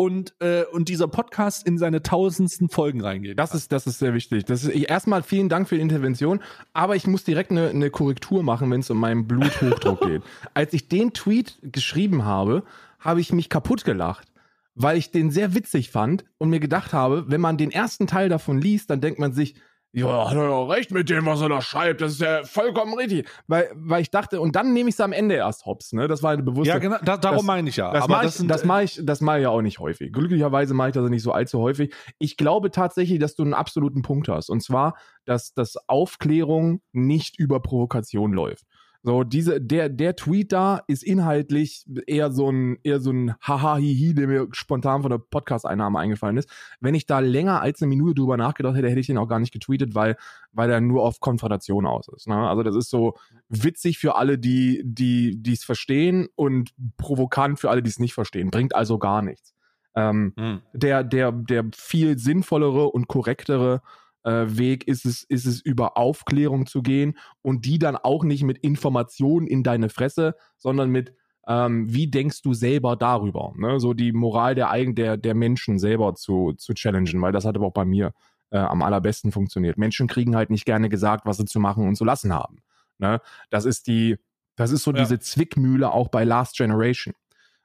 und, 0.00 0.32
äh, 0.40 0.64
und 0.64 0.88
dieser 0.88 1.08
Podcast 1.08 1.66
in 1.66 1.76
seine 1.76 2.02
tausendsten 2.02 2.70
Folgen 2.70 3.02
reingeht. 3.02 3.38
Das 3.38 3.54
ist, 3.54 3.70
das 3.70 3.86
ist 3.86 3.98
sehr 3.98 4.14
wichtig. 4.14 4.46
Das 4.46 4.64
ist, 4.64 4.74
ich, 4.74 4.88
erstmal 4.88 5.22
vielen 5.22 5.50
Dank 5.50 5.68
für 5.68 5.74
die 5.74 5.82
Intervention, 5.82 6.40
aber 6.72 6.96
ich 6.96 7.06
muss 7.06 7.22
direkt 7.22 7.50
eine, 7.50 7.68
eine 7.68 7.90
Korrektur 7.90 8.42
machen, 8.42 8.70
wenn 8.70 8.80
es 8.80 8.88
um 8.88 8.96
meinen 8.96 9.26
Bluthochdruck 9.26 10.00
geht. 10.06 10.22
Als 10.54 10.72
ich 10.72 10.88
den 10.88 11.12
Tweet 11.12 11.58
geschrieben 11.60 12.24
habe, 12.24 12.62
habe 12.98 13.20
ich 13.20 13.34
mich 13.34 13.50
kaputt 13.50 13.84
gelacht, 13.84 14.26
weil 14.74 14.96
ich 14.96 15.10
den 15.10 15.30
sehr 15.30 15.54
witzig 15.54 15.90
fand 15.90 16.24
und 16.38 16.48
mir 16.48 16.60
gedacht 16.60 16.94
habe, 16.94 17.26
wenn 17.28 17.42
man 17.42 17.58
den 17.58 17.70
ersten 17.70 18.06
Teil 18.06 18.30
davon 18.30 18.58
liest, 18.58 18.88
dann 18.88 19.02
denkt 19.02 19.18
man 19.18 19.34
sich, 19.34 19.54
ja, 19.92 20.30
hat 20.30 20.36
er 20.36 20.44
ja 20.48 20.64
recht 20.66 20.90
mit 20.92 21.10
dem, 21.10 21.26
was 21.26 21.40
er 21.40 21.48
da 21.48 21.60
schreibt. 21.60 22.00
Das 22.00 22.12
ist 22.12 22.20
ja 22.20 22.44
vollkommen 22.44 22.94
richtig. 22.94 23.28
Weil, 23.48 23.70
weil 23.74 24.02
ich 24.02 24.10
dachte, 24.10 24.40
und 24.40 24.54
dann 24.54 24.72
nehme 24.72 24.88
ich 24.88 24.94
es 24.94 25.00
am 25.00 25.12
Ende 25.12 25.34
erst 25.34 25.66
hops, 25.66 25.92
ne? 25.92 26.06
Das 26.06 26.22
war 26.22 26.30
eine 26.30 26.42
bewusste. 26.42 26.68
ja, 26.68 26.78
genau, 26.78 26.98
da, 27.02 27.16
darum 27.16 27.38
das- 27.38 27.46
meine 27.46 27.68
ich 27.68 27.76
ja. 27.76 27.92
Das 27.92 28.04
Aber 28.04 28.12
mache 28.14 28.24
das 28.24 28.34
ich, 28.34 28.38
sind, 28.38 28.48
das 28.48 28.64
mach 28.64 28.80
ich, 28.80 29.00
das 29.02 29.20
mach 29.20 29.36
ich 29.36 29.42
ja 29.42 29.50
auch 29.50 29.62
nicht 29.62 29.78
häufig. 29.80 30.12
Glücklicherweise 30.12 30.74
mache 30.74 30.88
ich 30.90 30.94
das 30.94 31.10
nicht 31.10 31.22
so 31.22 31.32
allzu 31.32 31.58
häufig. 31.60 31.92
Ich 32.18 32.36
glaube 32.36 32.70
tatsächlich, 32.70 33.18
dass 33.18 33.34
du 33.34 33.42
einen 33.42 33.54
absoluten 33.54 34.02
Punkt 34.02 34.28
hast. 34.28 34.48
Und 34.48 34.62
zwar, 34.62 34.96
dass, 35.24 35.54
dass 35.54 35.76
Aufklärung 35.88 36.82
nicht 36.92 37.38
über 37.38 37.60
Provokation 37.60 38.32
läuft. 38.32 38.64
So, 39.02 39.24
diese, 39.24 39.62
der, 39.62 39.88
der 39.88 40.14
Tweet 40.14 40.52
da 40.52 40.82
ist 40.86 41.02
inhaltlich 41.02 41.86
eher 42.06 42.30
so 42.32 42.50
ein, 42.50 42.76
eher 42.82 43.00
so 43.00 43.10
ein 43.10 43.34
Haha-Hihi, 43.40 44.14
der 44.14 44.26
mir 44.26 44.48
spontan 44.52 45.00
von 45.00 45.10
der 45.10 45.18
Podcast-Einnahme 45.18 45.98
eingefallen 45.98 46.36
ist. 46.36 46.50
Wenn 46.80 46.94
ich 46.94 47.06
da 47.06 47.20
länger 47.20 47.62
als 47.62 47.80
eine 47.80 47.88
Minute 47.88 48.16
drüber 48.16 48.36
nachgedacht 48.36 48.76
hätte, 48.76 48.90
hätte 48.90 49.00
ich 49.00 49.06
den 49.06 49.16
auch 49.16 49.28
gar 49.28 49.38
nicht 49.38 49.52
getweetet, 49.52 49.94
weil, 49.94 50.16
weil 50.52 50.70
er 50.70 50.82
nur 50.82 51.02
auf 51.02 51.20
Konfrontation 51.20 51.86
aus 51.86 52.08
ist. 52.08 52.28
Ne? 52.28 52.36
Also 52.36 52.62
das 52.62 52.76
ist 52.76 52.90
so 52.90 53.14
witzig 53.48 53.98
für 53.98 54.16
alle, 54.16 54.38
die, 54.38 54.82
die, 54.84 55.42
die 55.42 55.52
es 55.54 55.64
verstehen 55.64 56.28
und 56.34 56.74
provokant 56.98 57.58
für 57.58 57.70
alle, 57.70 57.82
die 57.82 57.90
es 57.90 58.00
nicht 58.00 58.12
verstehen. 58.12 58.50
Bringt 58.50 58.74
also 58.74 58.98
gar 58.98 59.22
nichts. 59.22 59.54
Ähm, 59.96 60.34
hm. 60.38 60.60
der, 60.72 61.02
der, 61.02 61.32
der 61.32 61.64
viel 61.74 62.16
sinnvollere 62.18 62.90
und 62.90 63.08
korrektere 63.08 63.80
äh, 64.24 64.46
Weg 64.48 64.86
ist 64.86 65.04
es, 65.06 65.22
ist 65.22 65.46
es, 65.46 65.60
über 65.60 65.96
Aufklärung 65.96 66.66
zu 66.66 66.82
gehen 66.82 67.16
und 67.42 67.64
die 67.64 67.78
dann 67.78 67.96
auch 67.96 68.24
nicht 68.24 68.42
mit 68.42 68.58
Informationen 68.58 69.46
in 69.46 69.62
deine 69.62 69.88
Fresse, 69.88 70.34
sondern 70.58 70.90
mit, 70.90 71.14
ähm, 71.46 71.92
wie 71.92 72.08
denkst 72.08 72.42
du 72.42 72.52
selber 72.52 72.96
darüber? 72.96 73.52
Ne? 73.56 73.80
So 73.80 73.94
die 73.94 74.12
Moral 74.12 74.54
der, 74.54 74.70
eigen, 74.70 74.94
der, 74.94 75.16
der 75.16 75.34
Menschen 75.34 75.78
selber 75.78 76.14
zu, 76.14 76.52
zu 76.54 76.74
challengen, 76.74 77.20
weil 77.22 77.32
das 77.32 77.44
hat 77.44 77.56
aber 77.56 77.66
auch 77.66 77.72
bei 77.72 77.84
mir 77.84 78.12
äh, 78.50 78.58
am 78.58 78.82
allerbesten 78.82 79.32
funktioniert. 79.32 79.78
Menschen 79.78 80.06
kriegen 80.06 80.36
halt 80.36 80.50
nicht 80.50 80.64
gerne 80.66 80.88
gesagt, 80.88 81.24
was 81.24 81.38
sie 81.38 81.44
zu 81.46 81.60
machen 81.60 81.86
und 81.88 81.96
zu 81.96 82.04
lassen 82.04 82.32
haben. 82.32 82.58
Ne? 82.98 83.20
Das 83.48 83.64
ist 83.64 83.86
die, 83.86 84.18
das 84.56 84.70
ist 84.70 84.82
so 84.82 84.92
Ja. 84.92 84.98
diese 84.98 85.18
Zwickmühle 85.18 85.92
auch 85.92 86.08
bei 86.08 86.24
Last 86.24 86.56
Generation. 86.56 87.14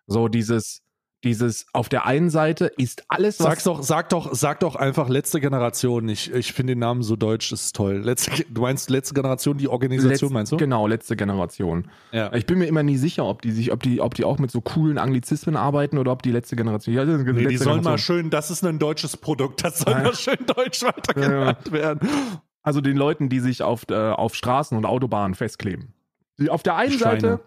So 0.07 0.27
dieses, 0.29 0.84
Dieses 1.25 1.65
auf 1.73 1.89
der 1.89 2.05
einen 2.05 2.29
Seite 2.29 2.67
ist 2.77 3.03
alles, 3.09 3.39
Sag's 3.39 3.63
doch, 3.63 3.81
sag 3.81 4.09
doch, 4.09 4.29
sag 4.33 4.59
doch 4.59 4.75
einfach 4.75 5.09
letzte 5.09 5.41
Generation. 5.41 6.07
Ich, 6.07 6.31
ich 6.31 6.53
finde 6.53 6.73
den 6.73 6.79
Namen 6.79 7.01
so 7.01 7.15
deutsch, 7.15 7.49
das 7.49 7.65
ist 7.65 7.75
toll. 7.75 7.95
Letzte, 7.97 8.45
du 8.49 8.61
meinst 8.61 8.89
letzte 8.91 9.15
Generation, 9.15 9.57
die 9.57 9.67
Organisation, 9.67 10.29
Letz- 10.29 10.33
meinst 10.33 10.51
du? 10.51 10.57
Genau, 10.57 10.85
letzte 10.87 11.15
Generation. 11.15 11.87
Ja. 12.11 12.31
Ich 12.33 12.45
bin 12.45 12.59
mir 12.59 12.67
immer 12.67 12.83
nie 12.83 12.97
sicher, 12.97 13.25
ob 13.25 13.41
die 13.41 13.51
sich, 13.51 13.71
ob 13.71 13.81
die, 13.81 13.99
ob 14.01 14.13
die 14.13 14.23
auch 14.23 14.37
mit 14.37 14.51
so 14.51 14.61
coolen 14.61 14.97
Anglizismen 14.99 15.55
arbeiten 15.57 15.97
oder 15.97 16.11
ob 16.11 16.21
die 16.21 16.31
letzte 16.31 16.55
Generation. 16.55 16.95
Ja, 16.95 17.03
das 17.05 17.19
ist 17.19 17.25
Nee, 17.25 17.33
die 17.33 17.39
letzte 17.45 17.63
sollen 17.63 17.77
mal 17.77 17.81
Generation. 17.95 18.17
schön, 18.17 18.29
das 18.29 18.51
ist 18.51 18.63
ein 18.63 18.77
deutsches 18.79 19.17
Produkt, 19.17 19.63
das 19.63 19.79
soll 19.79 19.93
Ja. 19.93 20.03
mal 20.03 20.13
schön 20.15 20.37
deutsch 20.55 20.83
weitergeleitet 20.83 21.71
werden. 21.71 22.07
Also 22.61 22.81
den 22.81 22.97
Leuten, 22.97 23.29
die 23.29 23.39
sich 23.39 23.63
auf, 23.63 23.83
äh, 23.89 23.95
auf 23.95 24.35
Straßen 24.35 24.77
und 24.77 24.85
Autobahnen 24.85 25.33
festkleben. 25.35 25.93
Die, 26.37 26.49
auf 26.51 26.61
der 26.61 26.75
einen. 26.75 26.97
Seite, 26.99 27.39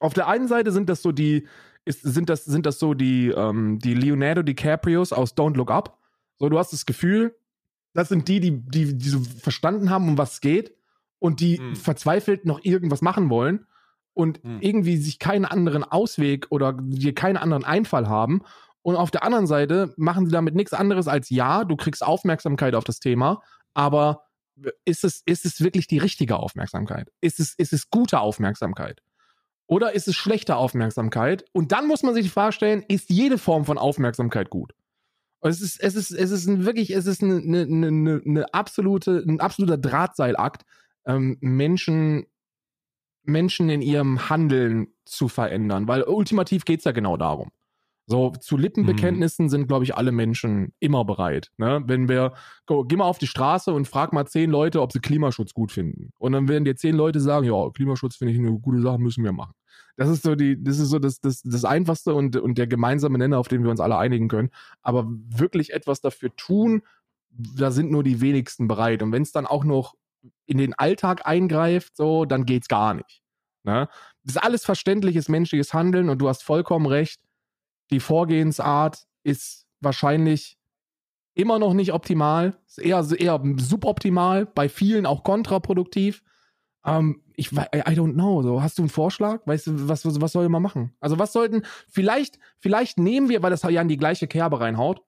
auf 0.00 0.14
der 0.14 0.26
einen 0.26 0.48
Seite 0.48 0.72
sind 0.72 0.88
das 0.88 1.00
so 1.02 1.12
die, 1.12 1.46
ist, 1.84 2.02
sind 2.02 2.28
das, 2.28 2.44
sind 2.44 2.66
das 2.66 2.78
so 2.78 2.94
die, 2.94 3.28
ähm, 3.28 3.78
die 3.78 3.94
Leonardo 3.94 4.42
DiCaprios 4.42 5.12
aus 5.12 5.36
Don't 5.36 5.56
Look 5.56 5.70
Up. 5.70 5.98
So, 6.38 6.48
du 6.48 6.58
hast 6.58 6.72
das 6.72 6.86
Gefühl, 6.86 7.36
das 7.94 8.08
sind 8.08 8.28
die, 8.28 8.40
die, 8.40 8.60
die, 8.60 8.96
die 8.96 9.08
so 9.08 9.20
verstanden 9.20 9.90
haben, 9.90 10.08
um 10.08 10.18
was 10.18 10.34
es 10.34 10.40
geht 10.40 10.74
und 11.18 11.40
die 11.40 11.58
Hm. 11.58 11.76
verzweifelt 11.76 12.44
noch 12.46 12.60
irgendwas 12.62 13.02
machen 13.02 13.30
wollen 13.30 13.66
und 14.14 14.42
Hm. 14.42 14.60
irgendwie 14.60 14.96
sich 14.96 15.18
keinen 15.18 15.44
anderen 15.44 15.84
Ausweg 15.84 16.46
oder 16.50 16.72
die 16.80 17.12
keinen 17.14 17.36
anderen 17.36 17.64
Einfall 17.64 18.08
haben. 18.08 18.42
Und 18.82 18.96
auf 18.96 19.10
der 19.10 19.24
anderen 19.24 19.46
Seite 19.46 19.92
machen 19.96 20.26
sie 20.26 20.32
damit 20.32 20.54
nichts 20.54 20.72
anderes 20.72 21.08
als 21.08 21.28
ja, 21.30 21.64
du 21.64 21.76
kriegst 21.76 22.02
Aufmerksamkeit 22.02 22.74
auf 22.74 22.84
das 22.84 22.98
Thema, 23.00 23.42
aber 23.74 24.24
ist 24.84 25.04
es, 25.04 25.22
ist 25.26 25.44
es 25.44 25.60
wirklich 25.62 25.86
die 25.86 25.98
richtige 25.98 26.36
Aufmerksamkeit? 26.36 27.10
Ist 27.20 27.40
es, 27.40 27.54
ist 27.54 27.72
es 27.72 27.90
gute 27.90 28.20
Aufmerksamkeit? 28.20 29.00
Oder 29.70 29.92
ist 29.92 30.08
es 30.08 30.16
schlechte 30.16 30.56
Aufmerksamkeit? 30.56 31.44
Und 31.52 31.70
dann 31.70 31.86
muss 31.86 32.02
man 32.02 32.12
sich 32.12 32.24
die 32.24 32.30
Frage 32.30 32.52
stellen, 32.52 32.84
ist 32.88 33.08
jede 33.08 33.38
Form 33.38 33.64
von 33.64 33.78
Aufmerksamkeit 33.78 34.50
gut? 34.50 34.74
Es 35.42 35.60
ist, 35.60 35.80
es 35.80 35.94
ist, 35.94 36.10
es 36.10 36.32
ist 36.32 36.48
ein 36.48 36.66
wirklich, 36.66 36.90
es 36.90 37.06
ist 37.06 37.22
eine, 37.22 37.36
eine, 37.36 37.86
eine, 37.86 38.20
eine 38.26 38.52
absolute, 38.52 39.24
ein 39.24 39.38
absoluter 39.38 39.78
Drahtseilakt, 39.78 40.64
ähm, 41.06 41.36
Menschen, 41.40 42.26
Menschen 43.22 43.70
in 43.70 43.80
ihrem 43.80 44.28
Handeln 44.28 44.88
zu 45.04 45.28
verändern, 45.28 45.86
weil 45.86 46.02
ultimativ 46.02 46.64
geht's 46.64 46.84
ja 46.84 46.90
genau 46.90 47.16
darum. 47.16 47.52
So, 48.06 48.30
zu 48.30 48.56
Lippenbekenntnissen 48.56 49.48
sind, 49.48 49.68
glaube 49.68 49.84
ich, 49.84 49.94
alle 49.94 50.10
Menschen 50.10 50.72
immer 50.80 51.04
bereit. 51.04 51.52
Ne? 51.58 51.80
Wenn 51.86 52.08
wir, 52.08 52.32
go, 52.66 52.82
geh 52.82 52.96
mal 52.96 53.04
auf 53.04 53.18
die 53.18 53.28
Straße 53.28 53.72
und 53.72 53.86
frag 53.86 54.12
mal 54.12 54.26
zehn 54.26 54.50
Leute, 54.50 54.82
ob 54.82 54.90
sie 54.90 54.98
Klimaschutz 54.98 55.54
gut 55.54 55.70
finden. 55.70 56.10
Und 56.18 56.32
dann 56.32 56.48
werden 56.48 56.64
dir 56.64 56.74
zehn 56.74 56.96
Leute 56.96 57.20
sagen, 57.20 57.46
ja, 57.46 57.70
Klimaschutz 57.70 58.16
finde 58.16 58.34
ich 58.34 58.40
eine 58.40 58.50
gute 58.58 58.80
Sache, 58.80 58.98
müssen 58.98 59.22
wir 59.22 59.30
machen. 59.30 59.54
Das 60.00 60.08
ist 60.08 60.22
so 60.22 60.34
die, 60.34 60.56
das 60.64 60.78
ist 60.78 60.88
so 60.88 60.98
das, 60.98 61.20
das, 61.20 61.42
das 61.42 61.66
Einfachste 61.66 62.14
und, 62.14 62.34
und 62.34 62.56
der 62.56 62.66
gemeinsame 62.66 63.18
Nenner, 63.18 63.38
auf 63.38 63.48
den 63.48 63.62
wir 63.64 63.70
uns 63.70 63.80
alle 63.80 63.98
einigen 63.98 64.28
können. 64.28 64.48
Aber 64.80 65.06
wirklich 65.06 65.74
etwas 65.74 66.00
dafür 66.00 66.34
tun, 66.36 66.80
da 67.28 67.70
sind 67.70 67.90
nur 67.90 68.02
die 68.02 68.22
wenigsten 68.22 68.66
bereit. 68.66 69.02
Und 69.02 69.12
wenn 69.12 69.20
es 69.20 69.32
dann 69.32 69.44
auch 69.44 69.62
noch 69.62 69.96
in 70.46 70.56
den 70.56 70.72
Alltag 70.72 71.26
eingreift, 71.26 71.98
so, 71.98 72.24
dann 72.24 72.46
geht's 72.46 72.66
gar 72.66 72.94
nicht. 72.94 73.20
Ne? 73.62 73.90
Das 74.24 74.36
ist 74.36 74.42
alles 74.42 74.64
verständliches 74.64 75.28
menschliches 75.28 75.74
Handeln 75.74 76.08
und 76.08 76.16
du 76.16 76.30
hast 76.30 76.44
vollkommen 76.44 76.86
recht. 76.86 77.20
Die 77.90 78.00
Vorgehensart 78.00 79.04
ist 79.22 79.66
wahrscheinlich 79.80 80.56
immer 81.34 81.58
noch 81.58 81.74
nicht 81.74 81.92
optimal, 81.92 82.58
ist 82.66 82.78
eher, 82.78 83.06
eher 83.18 83.42
suboptimal, 83.58 84.46
bei 84.46 84.70
vielen 84.70 85.04
auch 85.04 85.24
kontraproduktiv. 85.24 86.22
Ähm, 86.84 87.22
ich 87.34 87.52
I 87.52 87.94
don't 87.94 88.14
know. 88.14 88.42
So, 88.42 88.62
hast 88.62 88.78
du 88.78 88.82
einen 88.82 88.88
Vorschlag? 88.88 89.40
Weißt 89.46 89.66
du, 89.66 89.88
was, 89.88 90.04
was, 90.04 90.20
was 90.20 90.32
soll 90.32 90.48
man 90.48 90.62
machen? 90.62 90.94
Also, 91.00 91.18
was 91.18 91.32
sollten, 91.32 91.62
vielleicht, 91.88 92.38
vielleicht 92.58 92.98
nehmen 92.98 93.28
wir, 93.28 93.42
weil 93.42 93.50
das 93.50 93.62
ja 93.62 93.82
in 93.82 93.88
die 93.88 93.96
gleiche 93.96 94.26
Kerbe 94.26 94.60
reinhaut, 94.60 95.02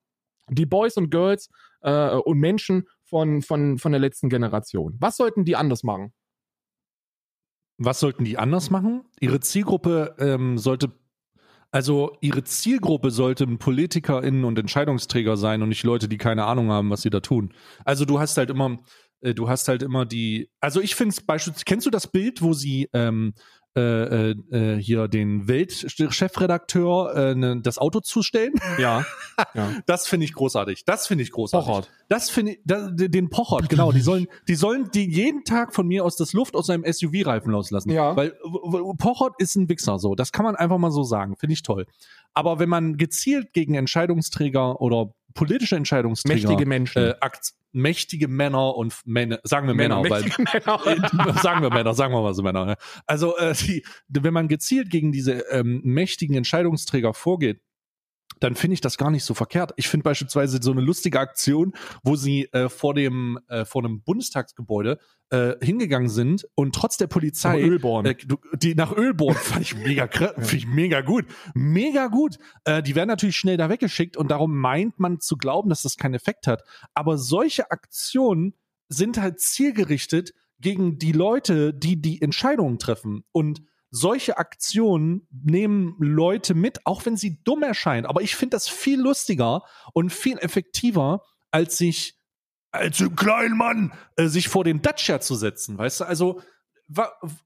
die 0.49 0.67
Boys 0.67 0.97
und 0.97 1.11
Girls 1.11 1.49
äh, 1.83 2.15
und 2.15 2.39
Menschen 2.39 2.89
von, 3.05 3.43
von, 3.43 3.79
von 3.79 3.93
der 3.93 4.01
letzten 4.01 4.29
Generation. 4.29 4.97
Was 4.99 5.17
sollten 5.17 5.45
die 5.45 5.57
anders 5.57 5.83
machen? 5.83 6.13
Was 7.79 8.01
sollten 8.01 8.25
die 8.25 8.39
anders 8.39 8.71
machen? 8.71 9.05
Ihre 9.21 9.41
Zielgruppe 9.41 10.15
ähm, 10.19 10.57
sollte, 10.59 10.93
also 11.71 12.17
ihre 12.21 12.45
Zielgruppe 12.45 13.11
sollten 13.11 13.59
PolitikerInnen 13.59 14.45
und 14.45 14.59
Entscheidungsträger 14.59 15.37
sein 15.37 15.63
und 15.63 15.71
nicht 15.71 15.83
Leute, 15.83 16.09
die 16.09 16.19
keine 16.19 16.45
Ahnung 16.45 16.71
haben, 16.71 16.91
was 16.91 17.03
sie 17.03 17.11
da 17.11 17.21
tun. 17.21 17.53
Also 17.85 18.05
du 18.05 18.21
hast 18.21 18.37
halt 18.37 18.51
immer, 18.51 18.79
äh, 19.23 19.35
du 19.35 19.49
hast 19.49 19.69
halt 19.69 19.83
immer 19.83 20.05
die, 20.05 20.51
also 20.61 20.81
ich 20.81 20.95
finde 20.95 21.13
es 21.15 21.21
beispielsweise, 21.21 21.65
kennst 21.65 21.87
du 21.87 21.91
das 21.91 22.07
Bild, 22.07 22.43
wo 22.43 22.53
sie 22.53 22.89
ähm, 22.93 23.35
äh, 23.75 23.81
äh, 23.81 24.35
äh, 24.51 24.83
hier 24.83 25.09
den 25.09 25.49
Weltchefredakteur 25.49 27.15
äh, 27.17 27.35
ne, 27.35 27.61
das 27.63 27.79
Auto 27.79 28.01
zustellen? 28.01 28.53
Ja. 28.79 29.07
ja. 29.55 29.73
Das 29.87 30.07
finde 30.07 30.27
ich 30.27 30.35
großartig. 30.35 30.85
Das 30.85 31.07
finde 31.07 31.25
ich 31.25 31.33
großartig. 31.33 31.67
Pochert. 31.67 31.91
Das 32.11 32.29
finde 32.29 32.53
ich, 32.53 32.61
da, 32.67 32.91
den 32.91 33.31
Pochert, 33.31 33.71
genau. 33.71 33.91
Die 33.91 34.03
sollen, 34.03 34.27
die 34.47 34.57
sollen 34.57 34.91
die 34.93 35.11
jeden 35.11 35.45
Tag 35.45 35.75
von 35.75 35.87
mir 35.87 36.05
aus 36.05 36.17
das 36.17 36.35
Luft 36.35 36.55
aus 36.55 36.67
seinem 36.67 36.85
SUV-Reifen 36.85 37.51
loslassen. 37.51 37.89
Ja. 37.91 38.15
Weil 38.15 38.35
Pochert 38.99 39.35
ist 39.39 39.57
ein 39.57 39.71
Wichser, 39.71 39.99
so. 39.99 40.15
Das 40.15 40.33
kann 40.33 40.45
man 40.45 40.55
einfach 40.55 40.77
mal 40.77 40.91
so 40.91 41.03
sagen. 41.03 41.37
Finde 41.37 41.55
ich 41.55 41.63
toll. 41.63 41.87
Aber 42.35 42.59
wenn 42.59 42.69
man 42.69 42.99
gezielt 42.99 43.55
gegen 43.55 43.75
Entscheidungsträger 43.75 44.83
oder 44.83 45.15
politische 45.33 45.77
Entscheidungsträger, 45.77 46.35
Mächtige 46.35 46.67
Menschen. 46.67 47.03
äh, 47.03 47.15
Akt, 47.21 47.55
mächtige 47.73 48.29
Männer 48.29 48.77
und 48.77 48.95
Männer, 49.05 49.41
sagen 49.45 49.67
wir 49.67 49.75
Männer, 49.75 50.03
weil 50.09 50.23
mächtige 50.23 50.43
Männer. 50.53 51.39
sagen 51.43 51.63
wir 51.63 51.71
Männer, 51.71 51.95
sagen 51.95 52.15
wir 52.15 52.23
mal 52.23 52.35
so 52.35 52.43
Männer. 52.43 52.69
ja. 52.69 52.77
Also 53.07 53.37
äh, 53.37 53.55
die, 53.55 53.85
wenn 54.09 54.35
man 54.35 54.49
gezielt 54.49 54.91
gegen 54.91 55.13
diese 55.13 55.41
ähm, 55.51 55.81
mächtigen 55.85 56.37
Entscheidungsträger 56.37 57.15
vorgeht, 57.15 57.61
dann 58.43 58.57
finde 58.57 58.75
ich 58.75 58.81
das 58.81 58.99
gar 58.99 59.11
nicht 59.11 59.25
so 59.25 59.35
verkehrt. 59.35 59.73
Ich 59.77 59.89
finde 59.89 60.05
beispielsweise 60.05 60.59
so 60.61 60.73
eine 60.73 60.81
lustige 60.81 61.21
Aktion, 61.21 61.73
wo 62.03 62.17
sie 62.17 62.49
äh, 62.53 62.69
vor 62.69 62.95
dem 62.95 63.39
äh, 63.49 63.65
vor 63.65 63.85
einem 63.85 64.03
Bundestagsgebäude 64.03 64.99
äh, 65.31 65.55
hingegangen 65.65 66.09
sind 66.09 66.47
und 66.55 66.75
trotz 66.75 66.97
der 66.97 67.07
Polizei 67.07 67.61
Nach 67.61 67.67
Ölborn. 67.69 68.07
äh, 68.07 68.17
die 68.55 68.75
nach 68.75 68.97
Ölborn 68.97 69.35
fand 69.41 69.63
ich 69.63 69.77
mega 69.77 70.09
finde 70.09 70.57
ich 70.57 70.67
mega 70.67 71.03
gut, 71.03 71.27
mega 71.55 72.09
gut. 72.09 72.39
Äh, 72.65 72.83
die 72.83 72.95
werden 72.95 73.09
natürlich 73.09 73.37
schnell 73.37 73.57
da 73.57 73.69
weggeschickt 73.69 74.17
und 74.17 74.31
darum 74.31 74.57
meint 74.57 74.99
man 74.99 75.21
zu 75.21 75.37
glauben, 75.37 75.69
dass 75.69 75.83
das 75.83 75.97
keinen 75.97 76.15
Effekt 76.15 76.47
hat. 76.47 76.63
Aber 76.95 77.19
solche 77.19 77.71
Aktionen 77.71 78.55
sind 78.89 79.21
halt 79.21 79.41
zielgerichtet 79.41 80.33
gegen 80.59 80.99
die 80.99 81.13
Leute, 81.13 81.75
die 81.75 82.01
die 82.01 82.21
Entscheidungen 82.23 82.79
treffen. 82.79 83.25
Und 83.33 83.63
solche 83.95 84.39
Aktionen 84.39 85.29
nehmen 85.31 85.95
Leute 86.01 86.55
mit, 86.55 86.85
auch 86.87 87.05
wenn 87.07 87.17
sie 87.17 87.43
dumm 87.45 87.63
erscheinen. 87.63 88.07
Aber 88.07 88.23
ich 88.23 88.35
finde 88.35 88.57
das 88.57 88.69
viel 88.69 89.01
lustiger 89.01 89.63
und 89.93 90.11
viel 90.11 90.39
effektiver, 90.39 91.23
als 91.51 91.79
sich 91.79 92.19
als 92.73 93.01
ein 93.01 93.15
kleinen 93.15 93.57
Mann 93.57 93.93
äh, 94.17 94.29
sich 94.29 94.49
vor 94.49 94.65
den 94.65 94.81
Dacia 94.81 95.21
zu 95.21 95.35
setzen. 95.35 95.77
Weißt 95.77 96.01
du, 96.01 96.05
also 96.05 96.41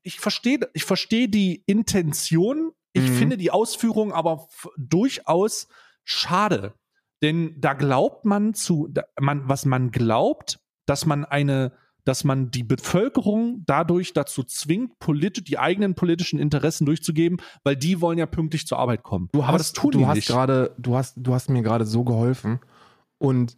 ich 0.02 0.20
verstehe 0.20 0.60
ich 0.72 0.84
verstehe 0.84 1.28
die 1.28 1.64
Intention, 1.66 2.72
ich 2.92 3.10
Mhm. 3.10 3.14
finde 3.14 3.36
die 3.36 3.50
Ausführung 3.50 4.12
aber 4.12 4.48
durchaus 4.76 5.68
schade. 6.04 6.74
Denn 7.22 7.60
da 7.60 7.74
glaubt 7.74 8.24
man 8.24 8.54
zu, 8.54 8.88
da, 8.90 9.02
man, 9.20 9.48
was 9.48 9.64
man 9.64 9.90
glaubt, 9.90 10.60
dass 10.86 11.06
man 11.06 11.24
eine, 11.24 11.72
dass 12.06 12.22
man 12.22 12.50
die 12.52 12.62
Bevölkerung 12.62 13.64
dadurch 13.66 14.12
dazu 14.12 14.44
zwingt, 14.44 14.98
politi 15.00 15.42
die 15.42 15.58
eigenen 15.58 15.94
politischen 15.94 16.38
Interessen 16.38 16.86
durchzugeben, 16.86 17.38
weil 17.64 17.76
die 17.76 18.00
wollen 18.00 18.16
ja 18.16 18.26
pünktlich 18.26 18.66
zur 18.66 18.78
Arbeit 18.78 19.02
kommen. 19.02 19.28
Du 19.32 19.42
Aber 19.42 19.52
hast, 19.52 19.58
das 19.58 19.72
tun 19.72 19.90
du 19.90 19.98
die 19.98 20.06
hast 20.06 20.14
nicht. 20.14 20.28
gerade, 20.28 20.74
du 20.78 20.96
hast, 20.96 21.14
du 21.16 21.34
hast 21.34 21.50
mir 21.50 21.62
gerade 21.62 21.84
so 21.84 22.04
geholfen 22.04 22.60
und 23.18 23.56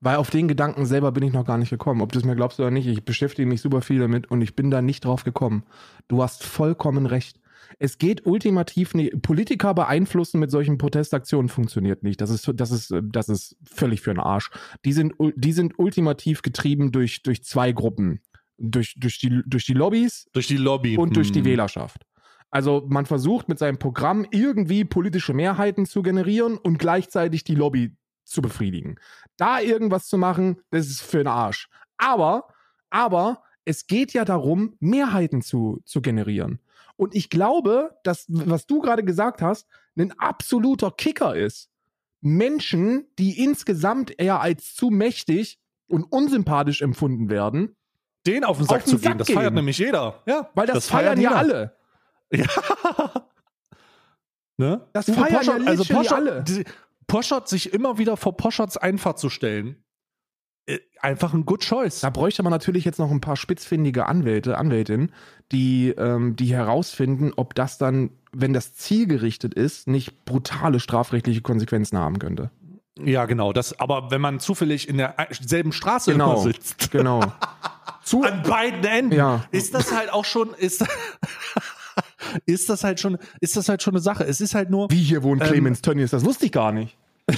weil 0.00 0.16
auf 0.16 0.30
den 0.30 0.48
Gedanken 0.48 0.86
selber 0.86 1.12
bin 1.12 1.24
ich 1.24 1.32
noch 1.34 1.44
gar 1.44 1.58
nicht 1.58 1.68
gekommen. 1.68 2.00
Ob 2.00 2.10
du 2.12 2.18
es 2.18 2.24
mir 2.24 2.34
glaubst 2.34 2.58
oder 2.58 2.70
nicht, 2.70 2.86
ich 2.86 3.04
beschäftige 3.04 3.46
mich 3.46 3.60
super 3.60 3.82
viel 3.82 3.98
damit 3.98 4.30
und 4.30 4.40
ich 4.40 4.56
bin 4.56 4.70
da 4.70 4.80
nicht 4.80 5.04
drauf 5.04 5.24
gekommen. 5.24 5.64
Du 6.08 6.22
hast 6.22 6.42
vollkommen 6.42 7.04
recht. 7.04 7.38
Es 7.78 7.98
geht 7.98 8.26
ultimativ 8.26 8.94
nicht. 8.94 9.22
Politiker 9.22 9.74
beeinflussen 9.74 10.40
mit 10.40 10.50
solchen 10.50 10.78
Protestaktionen 10.78 11.48
funktioniert 11.48 12.02
nicht. 12.02 12.20
Das 12.20 12.30
ist, 12.30 12.50
das 12.54 12.70
ist, 12.70 12.92
das 13.02 13.28
ist 13.28 13.56
völlig 13.64 14.00
für 14.00 14.12
den 14.12 14.20
Arsch. 14.20 14.50
Die 14.84 14.92
sind, 14.92 15.14
die 15.36 15.52
sind 15.52 15.78
ultimativ 15.78 16.42
getrieben 16.42 16.92
durch, 16.92 17.22
durch 17.22 17.44
zwei 17.44 17.72
Gruppen. 17.72 18.20
Durch, 18.58 18.94
durch, 18.98 19.18
die, 19.18 19.40
durch 19.46 19.64
die 19.64 19.72
Lobbys 19.72 20.28
Durch 20.32 20.46
die 20.46 20.58
Lobby. 20.58 20.98
und 20.98 21.16
durch 21.16 21.32
die 21.32 21.38
Hm. 21.38 21.46
Wählerschaft. 21.46 22.04
Also 22.50 22.84
man 22.88 23.06
versucht 23.06 23.48
mit 23.48 23.58
seinem 23.58 23.78
Programm 23.78 24.26
irgendwie 24.30 24.84
politische 24.84 25.32
Mehrheiten 25.32 25.86
zu 25.86 26.02
generieren 26.02 26.58
und 26.58 26.78
gleichzeitig 26.78 27.44
die 27.44 27.54
Lobby 27.54 27.96
zu 28.24 28.42
befriedigen. 28.42 28.96
Da 29.36 29.60
irgendwas 29.60 30.08
zu 30.08 30.18
machen, 30.18 30.58
das 30.70 30.88
ist 30.88 31.00
für 31.00 31.18
den 31.18 31.26
Arsch. 31.28 31.68
Aber, 31.96 32.48
aber 32.90 33.42
es 33.64 33.86
geht 33.86 34.12
ja 34.12 34.24
darum, 34.24 34.74
Mehrheiten 34.80 35.42
zu, 35.42 35.80
zu 35.84 36.02
generieren. 36.02 36.58
Und 37.00 37.14
ich 37.14 37.30
glaube, 37.30 37.96
dass, 38.04 38.26
was 38.28 38.66
du 38.66 38.80
gerade 38.80 39.02
gesagt 39.02 39.40
hast, 39.40 39.66
ein 39.96 40.12
absoluter 40.18 40.90
Kicker 40.90 41.34
ist. 41.34 41.70
Menschen, 42.20 43.06
die 43.18 43.42
insgesamt 43.42 44.12
eher 44.20 44.42
als 44.42 44.74
zu 44.74 44.90
mächtig 44.90 45.58
und 45.86 46.04
unsympathisch 46.04 46.82
empfunden 46.82 47.30
werden, 47.30 47.74
den 48.26 48.44
auf 48.44 48.58
den 48.58 48.66
Sack 48.66 48.78
Auf 48.80 48.84
den 48.84 48.90
zu 48.90 48.96
gehen, 48.98 49.08
Sack 49.12 49.18
das 49.18 49.26
gehen. 49.28 49.36
feiert 49.36 49.54
nämlich 49.54 49.78
jeder. 49.78 50.22
Ja, 50.26 50.50
weil 50.54 50.66
das, 50.66 50.88
feiert 50.88 51.18
feiern 51.18 51.20
ja 51.22 51.30
jeder. 51.30 51.38
alle. 51.38 51.76
Ja. 52.32 53.26
Ne? 54.58 54.86
Das 54.92 55.08
Uwe 55.08 55.14
feiern 55.16 55.36
Poschardt, 55.38 55.62
ja 55.62 55.66
also 55.68 55.84
Poschardt, 55.84 56.12
alle. 56.28 56.42
die- 56.44 56.64
Poschardt 57.06 57.48
sich 57.48 57.72
immer 57.72 57.96
wieder 57.98 58.16
vor 58.18 58.36
Poschards 58.36 58.76
Einfahrt 58.76 59.18
zu 59.18 59.30
stellen, 59.30 59.82
einfach 61.00 61.32
ein 61.34 61.44
good 61.46 61.60
choice. 61.62 62.00
Da 62.00 62.10
bräuchte 62.10 62.42
man 62.42 62.50
natürlich 62.50 62.84
jetzt 62.84 62.98
noch 62.98 63.10
ein 63.10 63.20
paar 63.20 63.36
spitzfindige 63.36 64.06
Anwälte, 64.06 64.58
Anwältinnen, 64.58 65.12
die, 65.52 65.88
ähm, 65.90 66.36
die 66.36 66.52
herausfinden, 66.54 67.32
ob 67.36 67.54
das 67.54 67.78
dann, 67.78 68.10
wenn 68.32 68.52
das 68.52 68.74
zielgerichtet 68.74 69.54
ist, 69.54 69.88
nicht 69.88 70.24
brutale 70.24 70.80
strafrechtliche 70.80 71.40
Konsequenzen 71.40 71.98
haben 71.98 72.18
könnte. 72.18 72.50
Ja, 73.02 73.24
genau. 73.24 73.52
Das, 73.52 73.78
aber 73.80 74.10
wenn 74.10 74.20
man 74.20 74.40
zufällig 74.40 74.88
in 74.88 74.98
derselben 74.98 75.72
Straße 75.72 76.12
Genau. 76.12 76.36
sitzt, 76.42 76.90
Genau. 76.90 77.20
Zu, 78.02 78.22
an 78.24 78.42
beiden 78.42 78.84
Enden, 78.84 79.12
Ja. 79.14 79.44
ist 79.52 79.74
das 79.74 79.94
halt 79.94 80.12
auch 80.12 80.24
schon, 80.24 80.52
ist, 80.54 80.84
ist 82.46 82.68
das 82.68 82.82
halt 82.82 82.98
schon, 83.00 83.18
ist 83.40 83.56
das 83.56 83.68
halt 83.68 83.82
schon 83.82 83.94
eine 83.94 84.00
Sache. 84.00 84.24
Es 84.24 84.40
ist 84.40 84.54
halt 84.54 84.70
nur, 84.70 84.90
wie 84.90 84.96
hier 85.02 85.22
wohnt 85.22 85.42
Ähm, 85.42 85.48
Clemens 85.48 85.82
Tönnies, 85.82 86.10
das 86.10 86.24
wusste 86.24 86.46
ich 86.46 86.52
gar 86.52 86.72
nicht. 86.72 86.96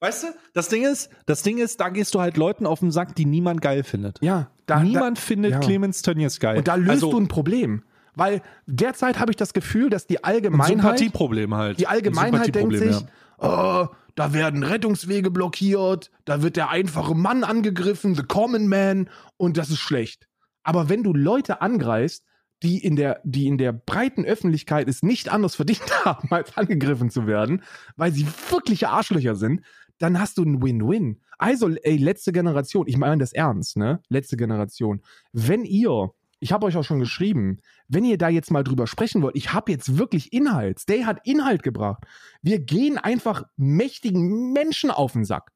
weißt 0.00 0.24
du, 0.24 0.26
das 0.54 0.68
Ding 0.68 0.84
ist, 0.84 1.10
das 1.26 1.42
Ding 1.42 1.58
ist, 1.58 1.80
da 1.80 1.88
gehst 1.88 2.14
du 2.14 2.20
halt 2.20 2.36
Leuten 2.36 2.66
auf 2.66 2.80
den 2.80 2.90
Sack, 2.90 3.14
die 3.14 3.24
niemand 3.24 3.60
geil 3.60 3.84
findet. 3.84 4.18
Ja, 4.22 4.50
da, 4.66 4.80
niemand 4.80 5.18
findet 5.18 5.52
ja. 5.52 5.58
Clemens 5.60 6.02
Tönnies 6.02 6.40
geil. 6.40 6.58
Und 6.58 6.68
da 6.68 6.74
löst 6.74 6.90
also, 6.90 7.10
du 7.10 7.20
ein 7.20 7.28
Problem. 7.28 7.82
Weil 8.14 8.42
derzeit 8.66 9.20
habe 9.20 9.30
ich 9.30 9.36
das 9.36 9.52
Gefühl, 9.52 9.90
dass 9.90 10.06
die 10.06 10.24
ein 10.24 10.34
Allgemeinheit, 10.34 10.68
Sympathieproblem 10.68 11.54
halt. 11.54 11.78
die 11.78 11.86
Allgemeinheit 11.86 12.48
Ein 12.48 12.52
denkt 12.52 12.76
sich, 12.76 12.96
oh, 13.38 13.86
da 14.16 14.32
werden 14.32 14.64
Rettungswege 14.64 15.30
blockiert, 15.30 16.10
da 16.24 16.42
wird 16.42 16.56
der 16.56 16.70
einfache 16.70 17.14
Mann 17.14 17.44
angegriffen, 17.44 18.16
the 18.16 18.24
common 18.24 18.66
man, 18.66 19.08
und 19.36 19.56
das 19.56 19.70
ist 19.70 19.78
schlecht. 19.78 20.26
Aber 20.64 20.88
wenn 20.88 21.04
du 21.04 21.14
Leute 21.14 21.62
angreifst, 21.62 22.24
die 22.64 22.78
in 22.78 22.96
der, 22.96 23.20
die 23.22 23.46
in 23.46 23.56
der 23.56 23.72
breiten 23.72 24.24
Öffentlichkeit 24.24 24.88
es 24.88 25.02
nicht 25.02 25.28
anders 25.28 25.54
verdient 25.54 25.82
haben, 26.04 26.28
als 26.32 26.56
angegriffen 26.56 27.10
zu 27.10 27.26
werden, 27.26 27.62
weil 27.96 28.12
sie 28.12 28.26
wirkliche 28.50 28.88
Arschlöcher 28.88 29.36
sind, 29.36 29.62
dann 29.98 30.18
hast 30.20 30.38
du 30.38 30.44
ein 30.44 30.62
Win-Win. 30.62 31.20
Also, 31.38 31.68
ey, 31.68 31.96
letzte 31.96 32.32
Generation, 32.32 32.86
ich 32.86 32.96
meine 32.96 33.18
das 33.18 33.32
ernst, 33.32 33.76
ne? 33.76 34.02
Letzte 34.08 34.36
Generation. 34.36 35.02
Wenn 35.32 35.64
ihr, 35.64 36.12
ich 36.40 36.52
habe 36.52 36.66
euch 36.66 36.76
auch 36.76 36.84
schon 36.84 37.00
geschrieben, 37.00 37.58
wenn 37.88 38.04
ihr 38.04 38.18
da 38.18 38.28
jetzt 38.28 38.50
mal 38.50 38.64
drüber 38.64 38.86
sprechen 38.86 39.22
wollt, 39.22 39.36
ich 39.36 39.52
habe 39.52 39.70
jetzt 39.72 39.98
wirklich 39.98 40.32
Inhalt. 40.32 40.80
Stay 40.80 41.04
hat 41.04 41.20
Inhalt 41.24 41.62
gebracht. 41.62 42.04
Wir 42.42 42.60
gehen 42.60 42.98
einfach 42.98 43.44
mächtigen 43.56 44.52
Menschen 44.52 44.90
auf 44.90 45.12
den 45.12 45.24
Sack. 45.24 45.52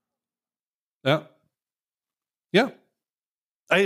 Ja. 1.04 1.30
Ja. 2.52 2.72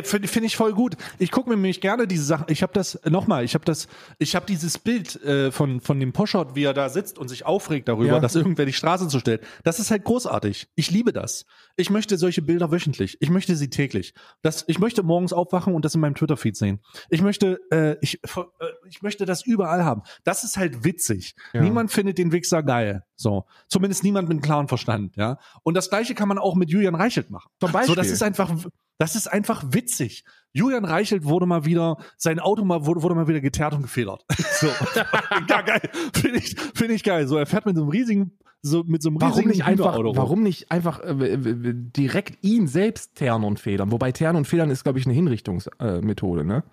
Finde 0.03 0.27
find 0.27 0.45
ich 0.45 0.57
voll 0.57 0.73
gut. 0.73 0.97
Ich 1.21 1.31
gucke 1.31 1.49
mir 1.49 1.55
nämlich 1.55 1.81
gerne 1.81 2.09
diese 2.09 2.25
Sachen. 2.25 2.47
Ich 2.49 2.63
habe 2.65 2.73
das 2.73 2.99
nochmal. 3.05 3.45
Ich 3.45 3.55
habe 3.55 3.65
das. 3.65 3.87
Ich 4.19 4.35
habe 4.35 4.45
dieses 4.45 4.79
Bild 4.79 5.15
äh, 5.23 5.53
von 5.53 5.81
von 5.81 6.01
dem 6.01 6.13
Poschardt, 6.13 6.57
wie 6.57 6.65
er 6.65 6.75
da 6.75 6.89
sitzt 6.89 7.19
und 7.19 7.29
sich 7.29 7.47
aufregt 7.47 7.87
darüber, 7.89 8.15
Ja. 8.15 8.19
dass 8.21 8.35
irgendwer 8.35 8.67
die 8.67 8.73
Straße 8.73 9.07
zustellt. 9.07 9.45
Das 9.63 9.79
ist 9.79 9.93
halt 9.93 10.03
großartig. 10.03 10.69
Ich 10.75 10.91
liebe 10.91 11.13
das. 11.13 11.45
Ich 11.77 11.91
möchte 11.91 12.17
solche 12.19 12.43
Bilder 12.43 12.73
wöchentlich. 12.73 13.17
Ich 13.21 13.31
möchte 13.31 13.55
sie 13.55 13.71
täglich. 13.71 14.13
Das. 14.43 14.65
Ich 14.67 14.81
möchte 14.81 15.05
morgens 15.05 15.33
aufwachen 15.33 15.73
und 15.75 15.85
das 15.85 15.95
in 15.95 16.01
meinem 16.01 16.17
Twitter-Feed 16.17 16.57
sehen. 16.57 16.81
Ich 17.09 17.23
möchte. 17.23 17.61
Äh, 17.71 17.97
ich. 18.01 18.21
äh, 18.25 18.43
Ich 18.89 19.03
möchte 19.03 19.25
das 19.25 19.47
überall 19.47 19.85
haben. 19.85 20.03
Das 20.25 20.43
ist 20.43 20.57
halt 20.57 20.83
witzig. 20.85 21.37
Ja. 21.53 21.61
Niemand 21.63 21.93
findet 21.93 22.19
den 22.19 22.33
Wichser 22.33 22.63
geil. 22.65 23.05
So. 23.15 23.45
Zumindest 23.69 24.03
niemand 24.03 24.29
mit 24.29 24.37
einem 24.37 24.43
klaren 24.43 24.67
Verstand. 24.69 25.15
Ja. 25.17 25.39
Und 25.63 25.75
das 25.75 25.91
Gleiche 25.91 26.15
kann 26.17 26.27
man 26.29 26.39
auch 26.39 26.55
mit 26.57 26.71
Julian 26.71 26.95
Reichelt 26.97 27.31
machen. 27.31 27.51
Zum 27.61 27.71
Beispiel. 27.71 27.95
So, 27.95 27.95
das 27.95 28.09
ist 28.11 28.23
einfach, 28.23 28.51
das 28.99 29.17
ist 29.17 29.27
einfach 29.27 29.63
witzig. 29.69 30.25
Julian 30.53 30.87
Reichelt 30.87 31.25
wurde 31.25 31.45
mal 31.45 31.67
wieder, 31.67 31.99
sein 32.17 32.41
Auto 32.41 32.65
mal, 32.65 32.87
wurde, 32.87 33.03
wurde 33.03 33.15
mal 33.15 33.29
wieder 33.29 33.41
geteert 33.41 33.75
und 33.75 33.83
gefedert. 33.83 34.25
So. 34.57 34.69
ja, 35.49 35.61
geil. 35.61 35.83
Finde 36.15 36.39
ich, 36.39 36.57
finde 36.75 36.95
ich 36.95 37.05
geil. 37.05 37.29
So, 37.29 37.37
er 37.37 37.45
fährt 37.45 37.67
mit 37.67 37.77
so 37.77 37.83
einem 37.83 37.91
riesigen, 37.91 38.39
so, 38.63 38.85
mit 38.85 39.03
so 39.03 39.11
einem 39.11 39.21
Warum 39.21 39.35
riesigen 39.35 39.51
nicht 39.51 39.65
einfach, 39.67 39.99
warum 39.99 40.43
nicht 40.43 40.71
einfach 40.71 41.01
äh, 41.01 41.37
direkt 41.75 42.43
ihn 42.43 42.69
selbst 42.69 43.17
ternen 43.17 43.45
und 43.45 43.61
federn? 43.61 43.93
Wobei 43.93 44.13
ternen 44.13 44.39
und 44.39 44.45
federn 44.47 44.71
ist, 44.71 44.85
glaube 44.85 44.99
ich, 44.99 45.05
eine 45.05 45.15
Hinrichtungsmethode, 45.15 46.41
äh, 46.41 46.45
ne? 46.45 46.65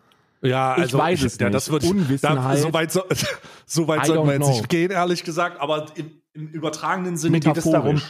Ja, 0.43 0.75
Ich 0.75 0.83
also, 0.83 0.97
weiß 0.97 1.23
es 1.23 1.37
ja, 1.37 1.47
nicht. 1.47 1.55
das 1.55 1.71
wird, 1.71 1.83
Unwissenheit. 1.83 2.57
Da, 2.57 2.61
so 2.61 2.73
weit, 2.73 2.91
so, 2.91 3.03
so 3.65 3.87
weit 3.87 4.05
sollten 4.05 4.25
wir 4.25 4.33
jetzt 4.33 4.43
know. 4.43 4.51
nicht 4.51 4.69
gehen, 4.69 4.91
ehrlich 4.91 5.23
gesagt, 5.23 5.59
aber 5.59 5.87
im, 5.95 6.11
im 6.33 6.47
übertragenen 6.47 7.17
Sinne 7.17 7.39
geht 7.39 7.57
es 7.57 7.63
darum. 7.63 8.01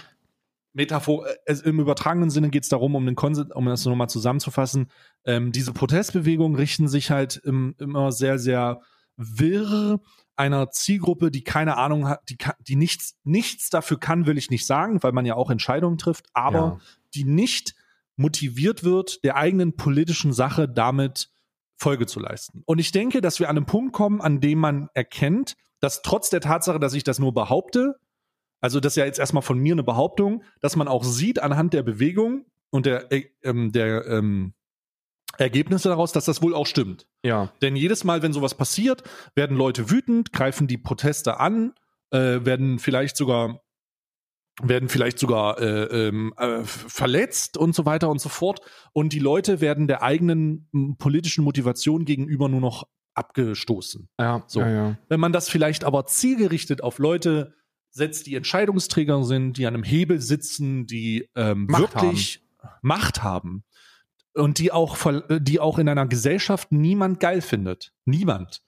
Metaphor, 0.74 1.28
es, 1.46 1.62
im 1.62 1.80
übertragenen 1.80 2.30
Sinne 2.30 2.50
geht 2.50 2.64
es 2.64 2.70
darum, 2.70 2.96
um, 2.96 3.06
den 3.06 3.16
Konse 3.16 3.48
um 3.54 3.66
das 3.66 3.86
nochmal 3.86 4.10
zusammenzufassen, 4.10 4.90
ähm, 5.26 5.52
diese 5.52 5.72
Protestbewegungen 5.72 6.58
richten 6.58 6.88
sich 6.88 7.12
halt 7.12 7.38
im, 7.44 7.76
immer 7.80 8.12
sehr, 8.12 8.40
sehr 8.40 8.82
wirr 9.16 10.00
einer 10.36 10.72
Zielgruppe, 10.72 11.30
die 11.30 11.44
keine 11.44 11.78
Ahnung 11.78 12.08
hat, 12.08 12.28
die, 12.30 12.38
die 12.60 12.76
nichts, 12.76 13.16
nichts 13.24 13.70
dafür 13.70 14.00
kann, 14.00 14.26
will 14.26 14.38
ich 14.40 14.50
nicht 14.50 14.66
sagen, 14.66 15.04
weil 15.04 15.12
man 15.12 15.26
ja 15.26 15.36
auch 15.36 15.52
Entscheidungen 15.52 16.00
trifft, 16.00 16.26
aber 16.34 16.58
Ja. 16.58 16.80
die 17.14 17.24
nicht 17.24 17.76
motiviert 18.16 18.84
wird, 18.84 19.24
der 19.24 19.36
eigenen 19.36 19.76
politischen 19.76 20.34
Sache 20.34 20.68
damit 20.68 21.30
Folge 21.78 22.08
zu 22.08 22.20
leisten. 22.20 22.64
Und 22.66 22.80
ich 22.80 22.92
denke, 22.92 23.22
dass 23.22 23.40
wir 23.40 23.50
an 23.50 23.58
einen 23.58 23.66
Punkt 23.66 23.94
kommen, 23.94 24.22
an 24.22 24.40
dem 24.40 24.58
man 24.60 24.90
erkennt, 24.94 25.56
dass 25.80 26.02
trotz 26.02 26.30
der 26.30 26.42
Tatsache, 26.42 26.80
dass 26.80 26.94
ich 26.94 27.04
das 27.04 27.20
nur 27.20 27.34
behaupte, 27.34 27.96
also 28.64 28.80
das 28.80 28.94
ist 28.94 28.96
ja 28.96 29.06
jetzt 29.06 29.20
erstmal 29.20 29.44
von 29.44 29.60
mir 29.60 29.74
eine 29.74 29.84
Behauptung, 29.84 30.42
dass 30.62 30.78
man 30.78 30.88
auch 30.88 31.04
sieht 31.04 31.44
anhand 31.44 31.74
der 31.74 31.84
Bewegung 31.84 32.46
und 32.70 32.86
der, 32.86 33.12
äh, 33.12 33.26
ähm, 33.44 33.74
der 33.74 34.08
ähm, 34.08 34.54
Ergebnisse 35.38 35.90
daraus, 35.90 36.14
dass 36.14 36.24
das 36.24 36.42
wohl 36.42 36.56
auch 36.56 36.66
stimmt. 36.66 37.06
Ja. 37.26 37.52
Denn 37.62 37.76
jedes 37.76 38.06
Mal, 38.06 38.22
wenn 38.22 38.32
sowas 38.32 38.56
passiert, 38.56 39.04
werden 39.36 39.58
Leute 39.58 39.90
wütend, 39.90 40.32
greifen 40.32 40.68
die 40.68 40.78
Proteste 40.78 41.42
an, 41.42 41.74
äh, 42.12 42.46
werden 42.46 42.80
vielleicht 42.80 43.18
sogar 43.18 43.60
werden 44.62 44.88
vielleicht 44.88 45.20
sogar 45.20 45.60
äh, 45.60 46.08
ähm, 46.08 46.34
äh, 46.38 46.64
verletzt 46.64 47.58
und 47.58 47.76
so 47.76 47.86
weiter 47.86 48.10
und 48.10 48.22
so 48.22 48.30
fort. 48.30 48.62
Und 48.94 49.12
die 49.12 49.20
Leute 49.20 49.60
werden 49.60 49.88
der 49.90 50.04
eigenen 50.04 50.70
politischen 51.00 51.44
Motivation 51.44 52.06
gegenüber 52.06 52.48
nur 52.48 52.62
noch 52.62 52.88
abgestoßen. 53.14 54.08
Ja, 54.18 54.44
So. 54.48 54.62
ja, 54.62 54.70
ja. 54.70 54.98
Wenn 55.10 55.20
man 55.20 55.34
das 55.34 55.50
vielleicht 55.50 55.84
aber 55.84 56.06
zielgerichtet 56.06 56.82
auf 56.82 57.00
Leute 57.00 57.56
setzt, 57.94 58.26
die 58.26 58.36
Entscheidungsträger 58.36 59.24
sind, 59.24 59.58
die 59.58 59.66
an 59.66 59.76
einem 59.76 59.84
Hebel 59.84 60.20
sitzen, 60.20 60.88
die 60.88 61.30
ähm, 61.36 61.68
Macht 61.68 61.96
wirklich 61.96 62.44
Macht 62.82 63.24
haben 63.24 63.64
und 64.34 64.58
die 64.58 64.72
auch, 64.72 65.06
äh, 65.06 65.40
die 65.40 65.60
auch 65.60 65.78
in 65.78 65.88
einer 65.88 66.08
Gesellschaft 66.08 66.72
niemand 66.72 67.20
geil 67.20 67.42
findet. 67.42 67.94
Niemand. 68.06 68.62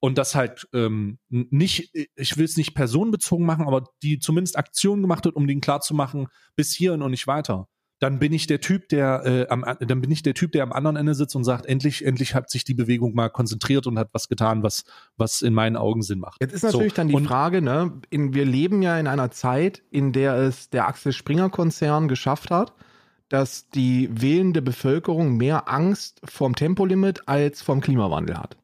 Und 0.00 0.18
das 0.18 0.34
halt 0.34 0.68
ähm, 0.72 1.20
nicht, 1.28 1.94
ich 2.16 2.36
will 2.36 2.44
es 2.44 2.56
nicht 2.56 2.74
personenbezogen 2.74 3.46
machen, 3.46 3.68
aber 3.68 3.84
die 4.02 4.18
zumindest 4.18 4.58
Aktionen 4.58 5.00
gemacht 5.00 5.24
hat, 5.24 5.34
um 5.34 5.46
denen 5.46 5.60
klarzumachen, 5.60 6.26
bis 6.56 6.72
hierhin 6.72 7.02
und 7.02 7.12
nicht 7.12 7.28
weiter. 7.28 7.68
Dann 8.02 8.18
bin 8.18 8.32
ich 8.32 8.48
der 8.48 8.60
Typ, 8.60 8.88
der 8.88 9.22
äh, 9.24 9.46
am, 9.48 9.64
dann 9.78 10.00
bin 10.00 10.10
ich 10.10 10.24
der 10.24 10.34
Typ, 10.34 10.50
der 10.50 10.64
am 10.64 10.72
anderen 10.72 10.96
Ende 10.96 11.14
sitzt 11.14 11.36
und 11.36 11.44
sagt, 11.44 11.66
endlich, 11.66 12.04
endlich 12.04 12.34
hat 12.34 12.50
sich 12.50 12.64
die 12.64 12.74
Bewegung 12.74 13.14
mal 13.14 13.28
konzentriert 13.28 13.86
und 13.86 13.96
hat 13.96 14.08
was 14.12 14.28
getan, 14.28 14.64
was, 14.64 14.82
was 15.16 15.40
in 15.40 15.54
meinen 15.54 15.76
Augen 15.76 16.02
Sinn 16.02 16.18
macht. 16.18 16.40
Jetzt 16.40 16.52
ist 16.52 16.64
natürlich 16.64 16.92
So, 16.92 16.96
dann 16.96 17.08
die 17.08 17.14
und- 17.14 17.26
Frage, 17.26 17.62
ne, 17.62 17.92
in, 18.10 18.34
wir 18.34 18.44
leben 18.44 18.82
ja 18.82 18.98
in 18.98 19.06
einer 19.06 19.30
Zeit, 19.30 19.82
in 19.92 20.12
der 20.12 20.34
es 20.34 20.68
der 20.68 20.88
Axel 20.88 21.12
Springer 21.12 21.48
Konzern 21.48 22.08
geschafft 22.08 22.50
hat, 22.50 22.72
dass 23.28 23.70
die 23.70 24.10
wählende 24.12 24.62
Bevölkerung 24.62 25.36
mehr 25.36 25.68
Angst 25.70 26.20
vom 26.24 26.56
Tempolimit 26.56 27.28
als 27.28 27.62
vom 27.62 27.80
Klimawandel 27.80 28.36
hat. 28.36 28.56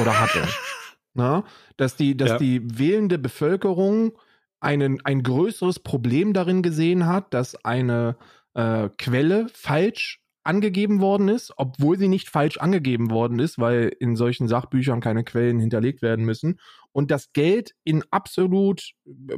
Oder 0.00 0.18
hatte. 0.18 0.42
ne? 1.14 1.44
Dass 1.76 1.96
die, 1.96 2.16
dass 2.16 2.30
Ja. 2.30 2.38
die 2.38 2.78
wählende 2.78 3.18
Bevölkerung 3.18 4.12
einen, 4.58 5.04
ein 5.04 5.22
größeres 5.22 5.78
Problem 5.80 6.32
darin 6.32 6.62
gesehen 6.62 7.06
hat, 7.06 7.32
dass 7.34 7.62
eine 7.64 8.16
äh, 8.54 8.88
Quelle 8.98 9.48
falsch 9.52 10.20
angegeben 10.42 11.00
worden 11.00 11.28
ist, 11.28 11.52
obwohl 11.56 11.98
sie 11.98 12.08
nicht 12.08 12.30
falsch 12.30 12.56
angegeben 12.56 13.10
worden 13.10 13.38
ist, 13.38 13.58
weil 13.58 13.94
in 14.00 14.16
solchen 14.16 14.48
Sachbüchern 14.48 15.00
keine 15.00 15.22
Quellen 15.22 15.60
hinterlegt 15.60 16.02
werden 16.02 16.24
müssen 16.24 16.58
und 16.92 17.10
das 17.10 17.32
Geld 17.32 17.74
in 17.84 18.02
absolut 18.10 18.92
äh, 19.06 19.36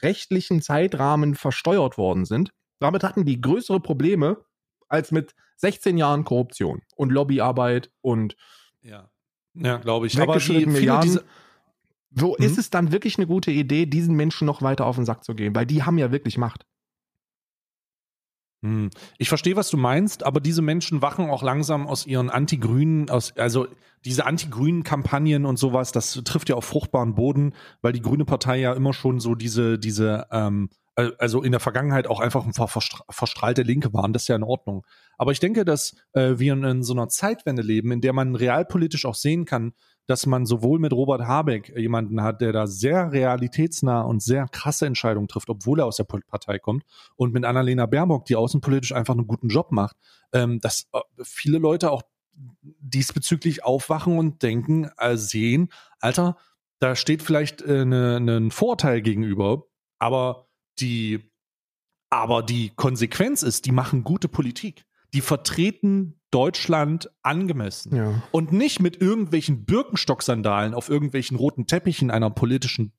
rechtlichen 0.00 0.62
Zeitrahmen 0.62 1.34
versteuert 1.34 1.98
worden 1.98 2.24
sind. 2.24 2.52
Damit 2.80 3.02
hatten 3.02 3.24
die 3.24 3.40
größere 3.40 3.80
Probleme 3.80 4.38
als 4.88 5.12
mit 5.12 5.34
16 5.56 5.98
Jahren 5.98 6.24
Korruption 6.24 6.82
und 6.96 7.10
Lobbyarbeit 7.10 7.90
und 8.00 8.36
Ja, 8.80 9.10
ja 9.54 9.76
glaube 9.78 10.06
ich. 10.06 10.18
Aber 10.20 10.38
die, 10.38 10.66
Milliarden. 10.66 11.20
Wo 12.10 12.34
Mhm. 12.38 12.44
ist 12.44 12.58
es 12.58 12.70
dann 12.70 12.92
wirklich 12.92 13.18
eine 13.18 13.26
gute 13.26 13.50
Idee, 13.50 13.84
diesen 13.84 14.16
Menschen 14.16 14.46
noch 14.46 14.62
weiter 14.62 14.86
auf 14.86 14.96
den 14.96 15.04
Sack 15.04 15.24
zu 15.24 15.34
gehen? 15.34 15.54
Weil 15.54 15.66
die 15.66 15.82
haben 15.82 15.98
ja 15.98 16.10
wirklich 16.10 16.38
Macht. 16.38 16.64
Hm. 18.62 18.90
Ich 19.18 19.28
verstehe, 19.28 19.54
was 19.54 19.70
du 19.70 19.76
meinst, 19.76 20.24
aber 20.24 20.40
diese 20.40 20.62
Menschen 20.62 21.00
wachen 21.00 21.30
auch 21.30 21.42
langsam 21.42 21.86
aus 21.86 22.06
ihren 22.06 22.28
anti-grünen, 22.28 23.08
also 23.08 23.68
diese 24.04 24.26
anti-grünen 24.26 24.82
Kampagnen 24.82 25.44
und 25.44 25.58
sowas, 25.58 25.92
das 25.92 26.12
trifft 26.24 26.48
ja 26.48 26.56
auf 26.56 26.64
fruchtbaren 26.64 27.14
Boden, 27.14 27.54
weil 27.82 27.92
die 27.92 28.02
Grüne 28.02 28.24
Partei 28.24 28.58
ja 28.58 28.72
immer 28.72 28.92
schon 28.92 29.20
so 29.20 29.36
diese, 29.36 29.78
diese, 29.78 30.26
ähm, 30.32 30.70
äh, 30.96 31.10
also 31.18 31.42
in 31.42 31.52
der 31.52 31.60
Vergangenheit 31.60 32.08
auch 32.08 32.18
einfach 32.18 32.44
ein 32.44 32.52
verstra- 32.52 33.04
verstrahlte 33.08 33.62
Linke 33.62 33.92
waren, 33.94 34.12
das 34.12 34.22
ist 34.22 34.28
ja 34.28 34.36
in 34.36 34.42
Ordnung. 34.42 34.84
Aber 35.18 35.30
ich 35.30 35.40
denke, 35.40 35.64
dass 35.64 35.94
äh, 36.12 36.38
wir 36.38 36.52
in 36.54 36.82
so 36.82 36.94
einer 36.94 37.08
Zeitwende 37.08 37.62
leben, 37.62 37.92
in 37.92 38.00
der 38.00 38.12
man 38.12 38.34
realpolitisch 38.34 39.04
auch 39.04 39.14
sehen 39.14 39.44
kann, 39.44 39.72
dass 40.08 40.24
man 40.24 40.46
sowohl 40.46 40.78
mit 40.78 40.94
Robert 40.94 41.26
Habeck 41.26 41.76
jemanden 41.76 42.22
hat, 42.22 42.40
der 42.40 42.52
da 42.52 42.66
sehr 42.66 43.12
realitätsnah 43.12 44.00
und 44.00 44.22
sehr 44.22 44.48
krasse 44.48 44.86
Entscheidungen 44.86 45.28
trifft, 45.28 45.50
obwohl 45.50 45.80
er 45.80 45.86
aus 45.86 45.98
der 45.98 46.04
Partei 46.04 46.58
kommt, 46.58 46.84
und 47.14 47.34
mit 47.34 47.44
Annalena 47.44 47.84
Baerbock, 47.84 48.24
die 48.24 48.34
außenpolitisch 48.34 48.92
einfach 48.92 49.14
einen 49.14 49.26
guten 49.26 49.48
Job 49.48 49.70
macht, 49.70 49.96
ähm, 50.32 50.60
dass 50.60 50.88
äh, 50.94 51.00
viele 51.22 51.58
Leute 51.58 51.90
auch 51.90 52.02
diesbezüglich 52.32 53.64
aufwachen 53.64 54.18
und 54.18 54.42
denken, 54.42 54.90
äh, 54.96 55.18
sehen, 55.18 55.68
Alter, 56.00 56.38
da 56.78 56.96
steht 56.96 57.22
vielleicht 57.22 57.60
äh, 57.60 57.84
ne, 57.84 58.18
ne, 58.18 58.38
ein 58.38 58.50
Vorteil 58.50 59.02
gegenüber, 59.02 59.64
aber 59.98 60.48
die, 60.78 61.30
aber 62.08 62.42
die 62.42 62.70
Konsequenz 62.70 63.42
ist, 63.42 63.66
die 63.66 63.72
machen 63.72 64.04
gute 64.04 64.28
Politik. 64.28 64.87
Die 65.14 65.20
vertreten 65.20 66.20
Deutschland 66.30 67.10
angemessen. 67.22 67.96
Ja. 67.96 68.22
Und 68.32 68.52
nicht 68.52 68.80
mit 68.80 69.00
irgendwelchen 69.00 69.64
Birkenstock-Sandalen 69.64 70.74
auf 70.74 70.90
irgendwelchen 70.90 71.36
roten 71.38 71.66
Teppichen 71.66 72.10
einer 72.10 72.30
politischen, 72.30 72.92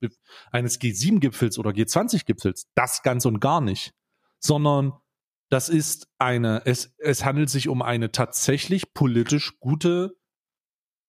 eines 0.51 0.81
G7-Gipfels 0.81 1.59
oder 1.59 1.69
G20-Gipfels. 1.71 2.67
Das 2.73 3.03
ganz 3.03 3.25
und 3.25 3.39
gar 3.39 3.61
nicht. 3.61 3.93
Sondern 4.39 4.93
das 5.49 5.69
ist 5.69 6.07
eine, 6.17 6.63
es, 6.65 6.95
es 6.97 7.25
handelt 7.25 7.49
sich 7.49 7.67
um 7.67 7.81
eine 7.81 8.11
tatsächlich 8.11 8.93
politisch 8.93 9.59
gute, 9.59 10.15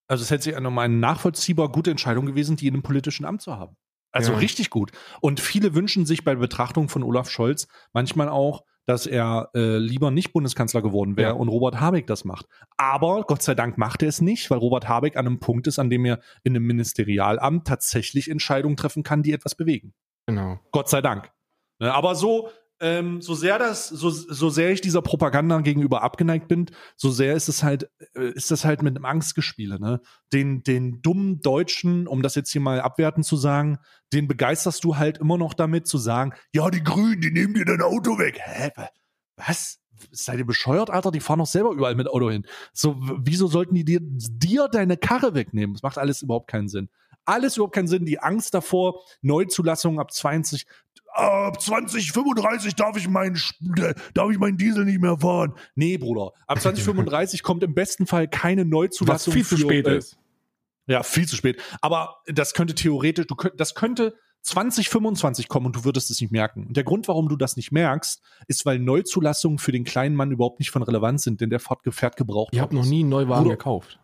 also 0.07 0.23
es 0.23 0.31
hätte 0.31 0.45
sich 0.45 0.57
um 0.57 0.79
eine 0.79 0.95
nachvollziehbar 0.95 1.71
gute 1.71 1.91
Entscheidung 1.91 2.27
gewesen, 2.27 2.57
die 2.57 2.67
in 2.67 2.75
einem 2.75 2.83
politischen 2.83 3.25
Amt 3.25 3.43
zu 3.43 3.57
haben. 3.57 3.77
Also 4.13 4.33
Ja. 4.33 4.39
richtig 4.39 4.71
gut. 4.71 4.93
Und 5.21 5.41
viele 5.41 5.75
wünschen 5.75 6.05
sich 6.05 6.25
bei 6.25 6.35
Betrachtung 6.35 6.89
von 6.89 7.03
Olaf 7.03 7.31
Scholz 7.31 7.69
manchmal 7.93 8.29
auch, 8.29 8.65
dass 8.87 9.07
er 9.07 9.51
äh, 9.55 9.77
lieber 9.79 10.11
nicht 10.11 10.33
Bundeskanzler 10.33 10.83
geworden 10.83 11.17
wäre 11.17 11.31
Ja. 11.31 11.37
und 11.37 11.49
Robert 11.49 11.81
Habeck 11.81 12.07
das 12.07 12.25
macht. 12.25 12.47
Aber 12.77 13.23
Gott 13.23 13.43
sei 13.43 13.55
Dank 13.55 13.79
macht 13.79 14.03
er 14.03 14.09
es 14.09 14.21
nicht, 14.21 14.51
weil 14.51 14.59
Robert 14.59 14.89
Habeck 14.89 15.17
an 15.17 15.27
einem 15.27 15.39
Punkt 15.41 15.67
ist, 15.67 15.79
an 15.79 15.91
dem 15.91 16.05
er 16.05 16.21
in 16.43 16.55
einem 16.57 16.67
Ministerialamt 16.67 17.67
tatsächlich 17.67 18.31
Entscheidungen 18.31 18.77
treffen 18.77 19.03
kann, 19.03 19.23
die 19.23 19.33
etwas 19.33 19.55
bewegen. 19.55 19.95
Genau. 20.27 20.59
Gott 20.73 20.89
sei 20.89 21.01
Dank. 21.03 21.31
Ne, 21.79 21.93
aber 21.95 22.15
so, 22.15 22.51
ähm, 22.81 23.21
so 23.21 23.35
sehr 23.35 23.59
das, 23.59 23.89
so, 23.89 24.11
so 24.11 24.49
sehr 24.51 24.71
ich 24.71 24.81
dieser 24.81 25.03
Propaganda 25.03 25.61
gegenüber 25.61 26.03
abgeneigt 26.03 26.49
bin, 26.49 26.67
so 26.97 27.11
sehr 27.11 27.35
ist 27.35 27.49
es 27.49 27.63
halt, 27.63 27.91
äh, 28.15 28.31
ist 28.31 28.51
das 28.51 28.65
halt 28.65 28.83
mit 28.83 28.97
einem 28.97 29.05
Angstgespiele, 29.05 29.79
ne? 29.79 30.01
Den, 30.33 30.63
den 30.63 31.03
dummen 31.03 31.41
Deutschen, 31.43 32.07
um 32.07 32.23
das 32.23 32.35
jetzt 32.35 32.51
hier 32.51 32.61
mal 32.61 32.81
abwertend 32.81 33.27
zu 33.27 33.37
sagen, 33.37 33.79
den 34.13 34.27
begeisterst 34.29 34.83
du 34.85 34.97
halt 34.97 35.19
immer 35.19 35.39
noch 35.39 35.55
damit 35.55 35.87
zu 35.87 35.99
sagen, 35.99 36.33
ja, 36.55 36.71
die 36.71 36.83
Grünen, 36.83 37.21
die 37.21 37.31
nehmen 37.31 37.55
dir 37.55 37.65
dein 37.65 37.83
Auto 37.83 38.19
weg. 38.19 38.39
Hä? 38.43 38.71
wa- 38.77 38.89
Was? 39.37 39.79
Seid 40.13 40.39
ihr 40.39 40.47
bescheuert, 40.47 40.89
Alter? 40.89 41.11
Die 41.11 41.21
fahren 41.21 41.41
doch 41.41 41.47
selber 41.47 41.73
überall 41.73 41.95
mit 41.95 42.09
Auto 42.09 42.31
hin. 42.31 42.47
So, 42.73 42.97
wieso 43.19 43.49
sollten 43.49 43.75
die 43.75 43.85
dir, 43.85 43.99
dir 44.03 44.67
deine 44.69 44.97
Karre 44.97 45.35
wegnehmen? 45.35 45.75
Das 45.75 45.83
macht 45.83 45.99
alles 45.99 46.23
überhaupt 46.23 46.49
keinen 46.49 46.69
Sinn. 46.69 46.89
Alles 47.27 47.57
überhaupt 47.59 47.75
keinen 47.75 47.87
Sinn. 47.87 48.07
Die 48.07 48.19
Angst 48.19 48.55
davor, 48.55 49.03
Neuzulassungen 49.21 50.01
ab 50.01 50.11
20, 50.11 50.65
ab 51.13 51.61
2035 51.61 52.75
darf 52.75 52.97
ich 52.97 53.09
meinen, 53.09 53.37
äh, 53.79 53.95
darf 54.15 54.31
ich 54.31 54.39
meinen 54.39 54.57
Diesel 54.57 54.85
nicht 54.85 55.01
mehr 55.01 55.19
fahren. 55.19 55.55
Nee, 55.75 55.99
Bruder. 55.99 56.33
Ab 56.47 56.61
2035 56.61 57.43
kommt 57.43 57.63
im 57.63 57.75
besten 57.75 58.07
Fall 58.07 58.29
keine 58.29 58.63
Was 58.63 58.69
Neuzulassung. 58.71 59.33
viel 59.33 59.45
zu 59.45 59.57
für, 59.57 59.63
spät 59.63 59.87
äh, 59.87 59.99
ist. 59.99 60.19
Ja, 60.87 61.03
viel 61.03 61.27
zu 61.27 61.37
spät. 61.37 61.61
Aber 61.81 62.17
das 62.27 62.55
könnte 62.55 62.75
theoretisch, 62.75 63.27
du 63.27 63.37
könnt, 63.37 63.61
das 63.61 63.75
könnte 63.75 64.15
2025 64.43 65.49
kommen 65.49 65.67
und 65.67 65.77
du 65.77 65.85
würdest 65.85 66.11
es 66.11 66.21
nicht 66.21 66.33
merken. 66.33 66.67
Und 66.67 66.77
der 66.77 66.85
Grund, 66.85 67.09
warum 67.09 67.29
du 67.29 67.37
das 67.37 67.57
nicht 67.57 67.73
merkst, 67.73 68.23
ist, 68.49 68.67
weil 68.67 68.79
Neuzulassungen 68.79 69.59
für 69.59 69.73
den 69.73 69.85
kleinen 69.85 70.17
Mann 70.17 70.31
überhaupt 70.31 70.59
nicht 70.59 70.71
von 70.71 70.83
Relevanz 70.83 71.25
sind, 71.25 71.41
denn 71.41 71.51
der 71.51 71.61
fährt, 71.61 71.81
fährt 71.91 72.17
gebraucht. 72.17 72.51
Ich 72.53 72.61
habe 72.61 72.75
noch 72.75 72.87
nie 72.87 73.01
einen 73.01 73.11
Neuwagen 73.11 73.45
Bruder. 73.45 73.57
gekauft. 73.57 73.99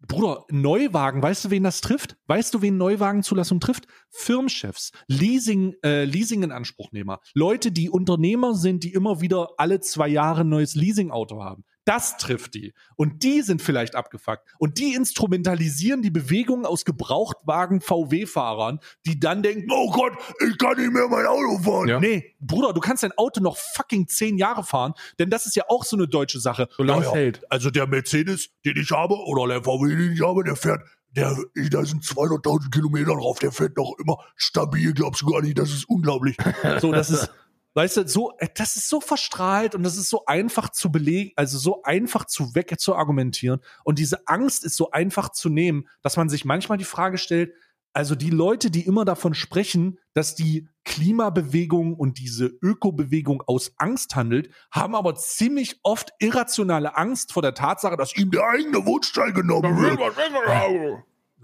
Bruder, 0.00 0.44
Neuwagen, 0.50 1.22
weißt 1.22 1.46
du, 1.46 1.50
wen 1.50 1.62
das 1.62 1.80
trifft? 1.80 2.16
Weißt 2.26 2.52
du, 2.52 2.62
wen 2.62 2.76
Neuwagenzulassung 2.76 3.60
trifft? 3.60 3.86
Firmenchefs, 4.10 4.92
Leasing, 5.08 5.74
äh, 5.82 6.04
Leasing-in-Anspruchnehmer, 6.04 7.20
Leute, 7.34 7.72
die 7.72 7.88
Unternehmer 7.88 8.54
sind, 8.54 8.84
die 8.84 8.92
immer 8.92 9.20
wieder 9.20 9.50
alle 9.56 9.80
zwei 9.80 10.08
Jahre 10.08 10.42
ein 10.42 10.48
neues 10.48 10.74
Leasing-Auto 10.74 11.42
haben. 11.42 11.64
Das 11.86 12.16
trifft 12.16 12.54
die. 12.54 12.74
Und 12.96 13.22
die 13.22 13.42
sind 13.42 13.62
vielleicht 13.62 13.94
abgefuckt. 13.94 14.42
Und 14.58 14.78
die 14.78 14.94
instrumentalisieren 14.94 16.02
die 16.02 16.10
Bewegung 16.10 16.66
aus 16.66 16.84
Gebrauchtwagen 16.84 17.80
VW-Fahrern, 17.80 18.80
die 19.06 19.20
dann 19.20 19.42
denken, 19.42 19.70
oh 19.70 19.92
Gott, 19.92 20.12
ich 20.46 20.58
kann 20.58 20.76
nicht 20.76 20.92
mehr 20.92 21.06
mein 21.08 21.26
Auto 21.26 21.58
fahren. 21.62 21.88
Ja. 21.88 22.00
Nee, 22.00 22.34
Bruder, 22.40 22.72
du 22.72 22.80
kannst 22.80 23.04
dein 23.04 23.12
Auto 23.12 23.40
noch 23.40 23.56
fucking 23.56 24.08
zehn 24.08 24.36
Jahre 24.36 24.64
fahren, 24.64 24.94
denn 25.20 25.30
das 25.30 25.46
ist 25.46 25.54
ja 25.54 25.62
auch 25.68 25.84
so 25.84 25.96
eine 25.96 26.08
deutsche 26.08 26.40
Sache. 26.40 26.68
Solange 26.76 27.02
Ja, 27.04 27.08
es 27.08 27.14
hält. 27.14 27.52
Also 27.52 27.70
der 27.70 27.86
Mercedes, 27.86 28.50
den 28.64 28.76
ich 28.76 28.90
habe, 28.90 29.14
oder 29.14 29.46
der 29.46 29.62
VW, 29.62 29.94
den 29.94 30.12
ich 30.12 30.20
habe, 30.20 30.42
der 30.42 30.56
fährt, 30.56 30.82
der, 31.14 31.36
da 31.70 31.84
sind 31.84 32.02
200.000 32.02 32.70
Kilometer 32.70 33.14
drauf, 33.14 33.38
der 33.38 33.52
fährt 33.52 33.76
noch 33.76 33.94
immer 33.98 34.18
stabil, 34.34 34.92
glaubst 34.92 35.22
du 35.22 35.26
gar 35.26 35.40
nicht, 35.40 35.56
das 35.56 35.70
ist 35.70 35.88
unglaublich. 35.88 36.36
So, 36.80 36.90
das 36.90 37.10
ist, 37.10 37.30
weißt 37.76 37.98
du, 37.98 38.08
so, 38.08 38.32
äh, 38.38 38.48
das 38.54 38.76
ist 38.76 38.88
so 38.88 39.00
verstrahlt 39.00 39.74
und 39.74 39.82
das 39.82 39.96
ist 39.96 40.08
so 40.08 40.24
einfach 40.24 40.70
zu 40.70 40.90
belegen, 40.90 41.32
also 41.36 41.58
so 41.58 41.82
einfach 41.82 42.24
zu 42.24 42.54
weg 42.54 42.74
zu 42.80 42.96
argumentieren 42.96 43.60
und 43.84 43.98
diese 43.98 44.26
Angst 44.26 44.64
ist 44.64 44.76
so 44.76 44.90
einfach 44.90 45.28
zu 45.30 45.48
nehmen, 45.48 45.88
dass 46.02 46.16
man 46.16 46.28
sich 46.28 46.44
manchmal 46.44 46.78
die 46.78 46.84
Frage 46.84 47.18
stellt, 47.18 47.52
also 47.92 48.14
die 48.14 48.30
Leute, 48.30 48.70
die 48.70 48.86
immer 48.86 49.06
davon 49.06 49.32
sprechen, 49.32 49.98
dass 50.12 50.34
die 50.34 50.68
Klimabewegung 50.84 51.94
und 51.94 52.18
diese 52.18 52.44
Ökobewegung 52.44 53.42
aus 53.46 53.72
Angst 53.78 54.14
handelt, 54.16 54.50
haben 54.70 54.94
aber 54.94 55.14
ziemlich 55.14 55.80
oft 55.82 56.12
irrationale 56.18 56.96
Angst 56.96 57.32
vor 57.32 57.40
der 57.40 57.54
Tatsache, 57.54 57.96
dass 57.96 58.14
ihm 58.14 58.30
der 58.30 58.46
eigene 58.46 58.84
Wohnstall 58.84 59.32
genommen 59.32 59.80
wird. 59.80 59.98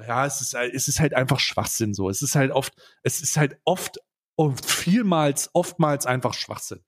Ja, 0.07 0.26
es 0.26 0.43
ist, 0.43 0.55
es 0.55 0.89
ist 0.89 1.01
halt 1.01 1.14
einfach 1.14 1.41
Schwachsinn 1.41 1.95
so. 1.95 2.11
Es 2.11 2.20
ist 2.20 2.35
halt 2.35 2.51
oft, 2.51 2.74
es 3.03 3.22
ist 3.22 3.39
halt 3.39 3.59
oft 3.64 3.99
und 4.37 4.64
vielmals, 4.64 5.51
oftmals 5.53 6.07
einfach 6.07 6.35
Schwachsinn. 6.35 6.85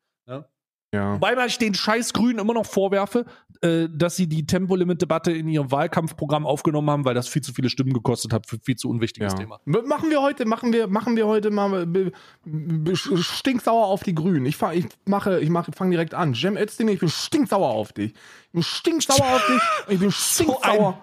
Ja. 0.95 1.14
Wobei 1.14 1.34
ich 1.47 1.59
den 1.59 1.74
scheiß 1.74 2.12
Grünen 2.12 2.38
immer 2.38 2.55
noch 2.55 2.66
vorwerfe, 2.66 3.26
äh, 3.62 3.88
dass 3.90 4.14
sie 4.14 4.28
die 4.28 4.47
Tempolimit-Debatte 4.47 5.32
in 5.32 5.49
ihrem 5.49 5.70
Wahlkampfprogramm 5.72 6.47
aufgenommen 6.47 6.88
haben, 6.90 7.05
weil 7.05 7.14
das 7.14 7.26
viel 7.28 7.42
zu 7.42 7.53
viele 7.53 7.68
Stimmen 7.68 7.92
gekostet 7.92 8.32
hat 8.32 8.47
für 8.47 8.59
viel 8.59 8.76
zu 8.76 8.88
unwichtiges 8.88 9.32
Ja. 9.32 9.38
Thema. 9.38 9.61
Machen 9.64 10.11
wir 10.11 10.22
heute, 10.22 10.45
machen 10.45 10.72
wir, 10.72 10.86
machen 10.86 11.16
wir 11.16 11.26
heute 11.26 11.51
mal 11.51 12.12
stinksauer 12.95 13.86
auf 13.86 14.05
die 14.05 14.14
Grünen. 14.14 14.47
Ich, 14.47 14.61
ich 14.72 14.86
mache, 15.07 15.40
ich 15.40 15.51
mache, 15.51 15.72
fange 15.72 15.90
direkt 15.90 16.14
an. 16.14 16.34
Cem 16.34 16.57
Özdemir, 16.57 16.95
ich 16.95 17.01
bin 17.01 17.09
stinksauer 17.09 17.70
auf 17.70 17.92
dich. 17.92 18.12
Ich 18.12 18.53
bin 18.53 18.62
stinksauer 18.62 19.26
auf 19.26 19.47
dich. 19.47 19.61
Ich 19.88 19.99
bin 19.99 20.12
stinksauer 20.12 20.99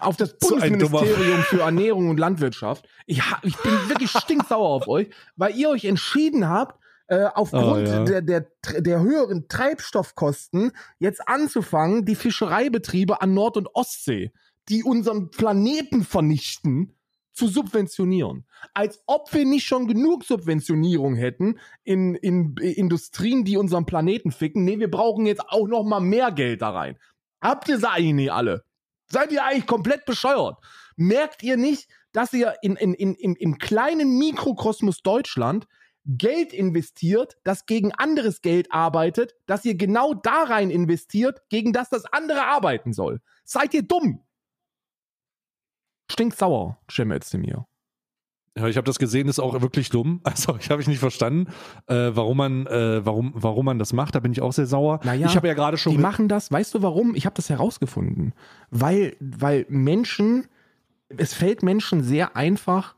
auf 0.00 0.16
das 0.16 0.38
Bundesministerium 0.38 1.42
für 1.42 1.60
Ernährung 1.60 2.08
und 2.08 2.18
Landwirtschaft. 2.18 2.86
Ich, 3.06 3.22
ich 3.42 3.56
bin 3.58 3.72
wirklich 3.88 4.10
stinksauer 4.10 4.68
auf 4.68 4.88
euch, 4.88 5.08
weil 5.36 5.54
ihr 5.54 5.68
euch 5.70 5.84
entschieden 5.84 6.48
habt, 6.48 6.78
äh, 7.06 7.24
aufgrund 7.34 7.88
Oh, 7.88 7.90
ja. 7.90 8.04
der, 8.04 8.22
der, 8.22 8.46
der 8.78 9.00
höheren 9.00 9.48
Treibstoffkosten 9.48 10.72
jetzt 10.98 11.26
anzufangen, 11.28 12.04
die 12.04 12.14
Fischereibetriebe 12.14 13.20
an 13.20 13.34
Nord- 13.34 13.56
und 13.56 13.68
Ostsee, 13.74 14.32
die 14.68 14.82
unseren 14.82 15.30
Planeten 15.30 16.04
vernichten, 16.04 16.96
zu 17.34 17.48
subventionieren. 17.48 18.46
Als 18.74 19.02
ob 19.06 19.34
wir 19.34 19.44
nicht 19.44 19.66
schon 19.66 19.88
genug 19.88 20.24
Subventionierung 20.24 21.16
hätten 21.16 21.58
in, 21.82 22.14
in 22.14 22.56
Industrien, 22.56 23.44
die 23.44 23.56
unseren 23.56 23.86
Planeten 23.86 24.30
ficken. 24.30 24.64
Nee, 24.64 24.78
wir 24.78 24.90
brauchen 24.90 25.26
jetzt 25.26 25.42
auch 25.48 25.66
noch 25.66 25.82
mal 25.82 26.00
mehr 26.00 26.30
Geld 26.30 26.62
da 26.62 26.70
rein. 26.70 26.96
Habt 27.40 27.68
ihr 27.68 27.78
sie 27.78 27.90
eigentlich 27.90 28.14
nicht 28.14 28.32
alle? 28.32 28.64
Seid 29.10 29.32
ihr 29.32 29.44
eigentlich 29.44 29.66
komplett 29.66 30.06
bescheuert? 30.06 30.58
Merkt 30.96 31.42
ihr 31.42 31.56
nicht, 31.56 31.88
dass 32.12 32.32
ihr 32.32 32.54
in, 32.62 32.76
in, 32.76 32.94
in, 32.94 33.14
im, 33.16 33.34
im 33.34 33.58
kleinen 33.58 34.16
Mikrokosmos 34.16 35.02
Deutschland 35.02 35.66
Geld 36.06 36.52
investiert, 36.52 37.38
das 37.44 37.66
gegen 37.66 37.92
anderes 37.92 38.42
Geld 38.42 38.70
arbeitet, 38.70 39.34
dass 39.46 39.64
ihr 39.64 39.74
genau 39.74 40.14
da 40.14 40.44
rein 40.44 40.70
investiert, 40.70 41.42
gegen 41.48 41.72
das 41.72 41.88
das 41.88 42.04
andere 42.04 42.46
arbeiten 42.46 42.92
soll? 42.92 43.20
Seid 43.44 43.74
ihr 43.74 43.82
dumm? 43.82 44.20
Stinksauer, 46.10 46.78
Cem 46.90 47.10
Özdemir. 47.10 47.66
Ja, 48.56 48.68
ich 48.68 48.76
habe 48.76 48.84
das 48.84 49.00
gesehen, 49.00 49.26
ist 49.26 49.40
auch 49.40 49.60
wirklich 49.60 49.90
dumm. 49.90 50.20
Also 50.24 50.56
ich 50.60 50.70
habe 50.70 50.80
ich 50.80 50.88
nicht 50.88 51.00
verstanden, 51.00 51.50
äh, 51.86 52.10
warum 52.12 52.36
man, 52.36 52.66
äh, 52.66 53.04
warum, 53.04 53.32
warum 53.34 53.64
man 53.64 53.78
das 53.78 53.92
macht. 53.92 54.14
Da 54.14 54.20
bin 54.20 54.32
ich 54.32 54.42
auch 54.42 54.52
sehr 54.52 54.66
sauer. 54.66 55.00
Naja, 55.04 55.26
ich 55.26 55.36
habe 55.36 55.48
ja 55.48 55.54
gerade 55.54 55.76
schon. 55.76 55.92
Die 55.92 55.98
machen 55.98 56.28
das, 56.28 56.52
weißt 56.52 56.74
du 56.74 56.82
warum? 56.82 57.14
Ich 57.14 57.26
habe 57.26 57.34
das 57.34 57.50
herausgefunden. 57.50 58.32
Weil, 58.70 59.16
weil 59.20 59.66
Menschen, 59.68 60.46
es 61.08 61.34
fällt 61.34 61.62
Menschen 61.62 62.02
sehr 62.02 62.36
einfach, 62.36 62.94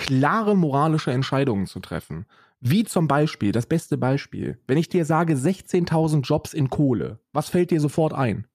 klare 0.00 0.56
moralische 0.56 1.12
Entscheidungen 1.12 1.66
zu 1.66 1.78
treffen. 1.78 2.24
Wie 2.60 2.84
zum 2.84 3.06
Beispiel, 3.06 3.52
das 3.52 3.66
beste 3.66 3.98
Beispiel, 3.98 4.58
wenn 4.66 4.78
ich 4.78 4.88
dir 4.88 5.04
sage 5.04 5.34
16.000 5.34 6.22
Jobs 6.22 6.54
in 6.54 6.70
Kohle, 6.70 7.20
was 7.32 7.50
fällt 7.50 7.70
dir 7.70 7.80
sofort 7.80 8.14
ein? 8.14 8.46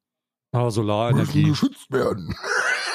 Ah, 0.51 0.71
Solarenergie. 0.71 1.43
geschützt 1.43 1.91
werden. 1.91 2.33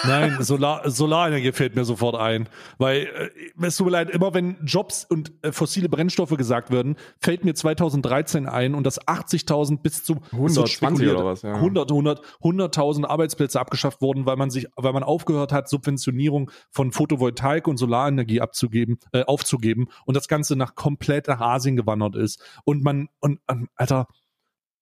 Nein, 0.07 0.43
Solar, 0.43 0.89
Solarenergie 0.89 1.53
fällt 1.53 1.77
mir 1.77 1.85
sofort 1.85 2.17
ein. 2.17 2.49
Weil, 2.79 3.33
äh, 3.59 3.67
es 3.67 3.77
tut 3.77 3.87
mir 3.87 3.93
leid, 3.93 4.11
immer 4.11 4.35
wenn 4.35 4.57
Jobs 4.65 5.05
und 5.05 5.33
äh, 5.43 5.53
fossile 5.53 5.89
Brennstoffe 5.89 6.37
gesagt 6.37 6.71
werden, 6.71 6.97
fällt 7.19 7.45
mir 7.45 7.55
2013 7.55 8.47
ein 8.47 8.75
und 8.75 8.85
dass 8.85 9.01
80.000 9.01 9.83
bis 9.83 10.05
zu 10.05 10.17
120 10.33 11.09
oder 11.09 11.25
was, 11.25 11.43
ja. 11.43 11.55
100, 11.55 11.91
100, 11.91 12.23
100.000 12.43 13.07
Arbeitsplätze 13.07 13.61
abgeschafft 13.61 14.01
wurden, 14.01 14.27
weil 14.27 14.37
man 14.37 14.51
sich, 14.51 14.67
weil 14.77 14.93
man 14.93 15.03
aufgehört 15.03 15.53
hat, 15.53 15.69
Subventionierung 15.69 16.51
von 16.71 16.93
Photovoltaik 16.93 17.69
und 17.69 17.77
Solarenergie 17.77 18.41
abzugeben, 18.41 18.99
äh, 19.13 19.25
aufzugeben 19.25 19.89
und 20.07 20.17
das 20.17 20.29
Ganze 20.29 20.57
nach 20.57 20.75
komplett 20.75 21.29
nach 21.29 21.41
Asien 21.41 21.77
gewandert 21.77 22.17
ist. 22.17 22.43
Und 22.65 22.83
man, 22.83 23.09
und, 23.21 23.41
ähm, 23.49 23.69
Alter, 23.75 24.07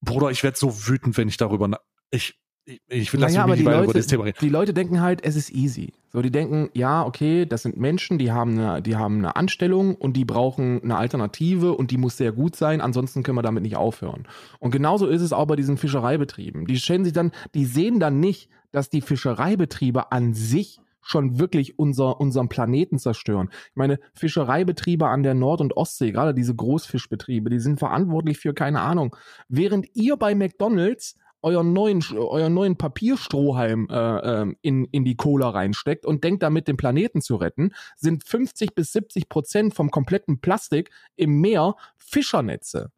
Bruder, 0.01 0.31
ich 0.31 0.43
werde 0.45 0.57
so 0.57 0.87
wütend, 0.87 1.16
wenn 1.16 1.29
ich 1.29 1.37
darüber, 1.37 1.69
ich, 2.11 2.39
ich, 2.69 2.81
ich 2.89 3.12
will 3.12 3.21
Naja, 3.21 3.33
lassen 3.33 3.45
aber 3.45 3.57
die 3.57 3.64
weiter 3.64 3.79
über 3.79 3.87
Leute, 3.87 3.99
das 3.99 4.07
Thema 4.07 4.25
reden. 4.25 4.39
die 4.41 4.49
Leute 4.49 4.75
denken 4.75 5.01
halt, 5.01 5.25
es 5.25 5.37
ist 5.37 5.51
easy. 5.51 5.93
So, 6.12 6.23
die 6.23 6.31
denken, 6.31 6.69
ja, 6.75 7.05
okay, 7.05 7.47
das 7.47 7.62
sind 7.62 7.77
Menschen, 7.77 8.19
die 8.19 8.31
haben 8.31 8.59
eine, 8.59 8.83
die 8.83 8.97
haben 8.97 9.19
eine 9.19 9.37
Anstellung 9.37 9.95
und 9.95 10.16
die 10.16 10.25
brauchen 10.25 10.83
eine 10.83 10.97
Alternative 10.97 11.73
und 11.73 11.91
die 11.91 11.97
muss 11.97 12.16
sehr 12.16 12.33
gut 12.33 12.57
sein, 12.57 12.81
ansonsten 12.81 13.23
können 13.23 13.39
wir 13.39 13.43
damit 13.43 13.62
nicht 13.62 13.77
aufhören. 13.77 14.27
Und 14.59 14.71
genauso 14.71 15.07
ist 15.07 15.23
es 15.23 15.33
auch 15.33 15.47
bei 15.47 15.57
diesen 15.57 15.77
Fischereibetrieben. 15.79 16.66
Die 16.66 16.79
stellen 16.79 17.05
sich 17.05 17.12
dann, 17.12 17.33
die 17.55 17.64
sehen 17.64 18.01
dann 18.01 18.21
nicht, 18.21 18.51
dass 18.73 18.91
die 18.91 19.01
Fischereibetriebe 19.01 20.12
an 20.12 20.35
sich 20.35 20.79
schon 21.01 21.39
wirklich 21.39 21.79
unser, 21.79 22.21
unseren 22.21 22.51
Planeten 22.51 22.99
zerstören. 22.99 23.49
Ich 23.71 23.77
meine, 23.77 23.99
Fischereibetriebe 24.12 25.07
an 25.07 25.23
der 25.23 25.33
Nord- 25.35 25.62
und 25.62 25.75
Ostsee, 25.75 26.12
gerade 26.12 26.35
diese 26.35 26.55
Großfischbetriebe, 26.55 27.49
die 27.49 27.61
sind 27.61 27.79
verantwortlich 27.79 28.39
für 28.39 28.53
keine 28.53 28.81
Ahnung. 28.83 29.16
Während 29.49 29.87
ihr 29.95 30.16
bei 30.16 30.35
McDonalds 30.35 31.16
euren 31.49 31.72
neuen, 31.72 32.03
euren 32.16 32.55
neuen 32.55 32.76
Papierstrohhalm 32.76 33.88
äh, 33.90 33.94
ähm, 33.94 34.57
in, 34.61 34.84
in 34.86 35.05
die 35.05 35.16
Cola 35.16 35.51
reinsteckt 35.51 36.05
und 36.05 36.24
denkt 36.24 36.42
damit, 36.42 36.68
den 36.68 36.76
Planeten 36.76 37.20
zu 37.20 37.36
retten, 37.36 37.72
sind 37.96 38.24
50 38.24 38.74
bis 38.74 38.92
70 38.92 39.28
Prozent 39.28 39.74
vom 39.74 39.90
kompletten 39.90 40.40
Plastik 40.40 40.90
im 41.16 41.40
Meer 41.40 41.76
Fischernetze. 41.96 42.92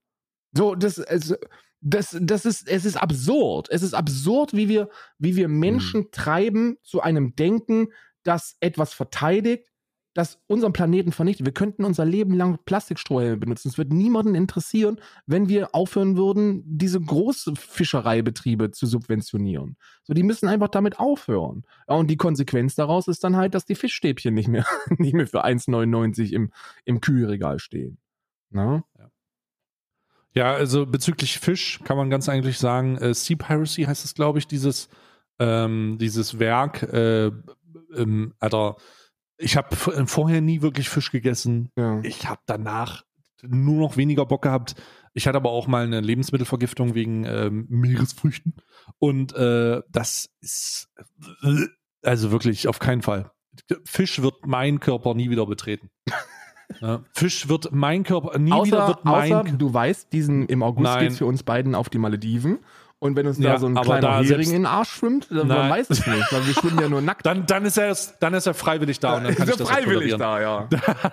So, 0.53 0.75
das, 0.75 0.99
also, 0.99 1.37
das, 1.81 2.17
das 2.21 2.45
ist, 2.45 2.69
es 2.69 2.85
ist 2.85 2.97
absurd. 2.97 3.69
Es 3.71 3.83
ist 3.83 3.95
absurd, 3.95 4.53
wie 4.53 4.69
wir, 4.69 4.89
wie 5.19 5.37
wir 5.37 5.49
Menschen 5.49 6.11
treiben 6.11 6.77
zu 6.83 7.01
einem 7.01 7.37
Denken, 7.37 7.89
das 8.23 8.57
etwas 8.61 8.93
verteidigt, 8.93 9.70
das 10.15 10.39
unseren 10.49 10.73
Planeten 10.73 11.13
vernichtet. 11.13 11.47
Wir 11.47 11.53
könnten 11.53 11.85
unser 11.85 12.05
Leben 12.05 12.35
lang 12.35 12.59
Plastikstrohhalme 12.65 13.37
benutzen. 13.37 13.69
Es 13.69 13.79
wird 13.79 13.93
niemanden 13.93 14.35
interessieren, 14.35 15.01
wenn 15.27 15.49
wir 15.49 15.75
aufhören 15.75 16.17
würden, 16.17 16.63
diese 16.67 17.01
Großfischereibetriebe 17.01 18.73
zu 18.73 18.87
subventionieren. 18.87 19.77
So, 20.03 20.13
die 20.13 20.25
müssen 20.25 20.49
einfach 20.49 20.69
damit 20.69 20.99
aufhören. 20.99 21.65
Ja, 21.89 21.95
und 21.95 22.09
die 22.09 22.17
Konsequenz 22.17 22.75
daraus 22.75 23.07
ist 23.07 23.23
dann 23.23 23.37
halt, 23.37 23.55
dass 23.55 23.67
die 23.67 23.77
Fischstäbchen 23.77 24.35
nicht 24.35 24.49
mehr, 24.49 24.67
nicht 24.99 25.15
mehr 25.15 25.29
für 25.29 25.45
1,99 25.45 26.33
im, 26.33 26.51
im 26.85 27.01
Kühlregal 27.01 27.61
stehen. 27.61 27.99
Na? 28.51 28.85
Ja, 30.33 30.53
also 30.53 30.87
bezüglich 30.87 31.39
Fisch 31.39 31.81
kann 31.85 31.97
man 31.97 32.11
ganz 32.11 32.29
eigentlich 32.29 32.59
sagen, 32.59 32.97
äh, 32.99 33.15
Sea 33.15 33.37
Piracy 33.37 33.85
heißt 33.85 34.05
es, 34.05 34.15
glaube 34.15 34.39
ich, 34.39 34.47
dieses, 34.47 34.89
ähm, 35.39 35.99
dieses 36.01 36.39
Werk. 36.39 36.83
Äh, 36.83 37.33
ähm, 37.97 38.35
Alter, 38.39 38.77
ich 39.41 39.57
habe 39.57 39.75
vorher 39.77 40.41
nie 40.41 40.63
wirklich 40.63 40.89
Fisch 40.89 41.11
gegessen. 41.11 41.71
Ja. 41.77 42.01
Ich 42.03 42.29
habe 42.29 42.41
danach 42.47 43.05
nur 43.43 43.81
noch 43.81 43.97
weniger 43.97 44.27
Bock 44.27 44.43
gehabt. 44.43 44.75
Ich 45.15 45.27
hatte 45.27 45.37
aber 45.37 45.51
auch 45.51 45.67
mal 45.67 45.85
eine 45.85 46.01
Lebensmittelvergiftung 46.01 46.95
wegen 46.95 47.25
ähm, 47.25 47.67
Meeresfrüchten. 47.69 48.55
Und 48.99 49.35
äh, 49.35 49.83
das 49.89 50.31
ist 50.41 50.89
also 52.03 52.31
wirklich 52.31 52.69
auf 52.69 52.79
keinen 52.79 53.03
Fall. 53.03 53.31
Fisch 53.85 54.23
wird 54.23 54.47
mein 54.47 54.79
Körper 54.79 55.15
nie 55.15 55.31
wieder 55.31 55.47
betreten. 55.47 55.91
Ja, 56.81 57.03
Fisch 57.13 57.49
wird 57.49 57.73
mein 57.73 58.05
Körper 58.05 58.39
nie 58.39 58.53
wieder 58.53 58.57
Außer, 58.59 58.87
wird 58.87 59.05
mein 59.05 59.33
außer 59.33 59.57
du 59.57 59.75
weißt, 59.75 60.13
diesen, 60.13 60.47
im 60.47 60.63
August 60.63 60.85
Nein. 60.85 61.01
geht's 61.01 61.19
für 61.19 61.27
uns 61.27 61.43
beiden 61.43 61.75
auf 61.75 61.89
die 61.89 61.99
Malediven. 61.99 62.61
Und 63.01 63.17
wenn 63.17 63.27
uns 63.27 63.39
Ja, 63.39 63.55
da 63.55 63.59
so 63.59 63.67
ein 63.67 63.75
kleiner 63.75 64.23
Hering 64.23 64.47
in 64.49 64.53
den 64.53 64.67
Arsch 64.67 64.91
schwimmt, 64.91 65.29
dann 65.31 65.49
Nein. 65.49 65.71
weiß 65.71 65.89
es 65.89 66.07
nicht, 66.07 66.33
weil 66.33 66.47
wir 66.47 66.55
schwimmen 66.55 66.79
ja 66.81 66.89
nur 66.89 67.01
nackt. 67.01 67.25
Dann, 67.27 67.47
dann, 67.47 67.65
ist 67.65 67.79
er, 67.79 67.97
dann 68.21 68.35
ist 68.35 68.47
er 68.47 68.53
freiwillig 68.55 69.01
da 69.01 69.17
und 69.17 69.25
dann 69.25 69.35
kann 69.35 69.49
ich 69.49 69.57
das 69.57 69.67
auch 69.67 69.75
tolerieren. 69.75 70.19
da, 70.21 70.41
ja. 70.41 70.69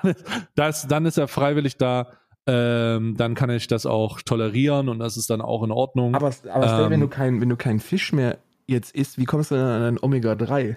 das, 0.56 0.86
dann 0.88 1.06
ist 1.06 1.18
er 1.18 1.28
freiwillig 1.30 1.78
da. 1.78 2.12
Ähm, 2.46 3.16
dann 3.18 3.36
kann 3.36 3.50
ich 3.50 3.68
das 3.68 3.86
auch 3.86 4.22
tolerieren 4.22 4.90
und 4.90 5.00
das 5.00 5.18
ist 5.18 5.30
dann 5.30 5.42
auch 5.42 5.64
in 5.64 5.72
Ordnung. 5.72 6.14
Aber, 6.16 6.32
aber 6.52 6.84
Ähm, 6.86 6.90
wenn 6.92 7.00
du 7.02 7.08
kein, 7.08 7.42
wenn 7.42 7.50
du 7.50 7.56
keinen 7.58 7.80
Fisch 7.80 8.12
mehr 8.14 8.38
jetzt 8.68 8.94
isst, 8.96 9.18
wie 9.18 9.26
kommst 9.26 9.52
du 9.52 9.56
dann 9.56 9.68
an 9.68 9.84
ein 9.96 9.98
Omega-3? 10.02 10.76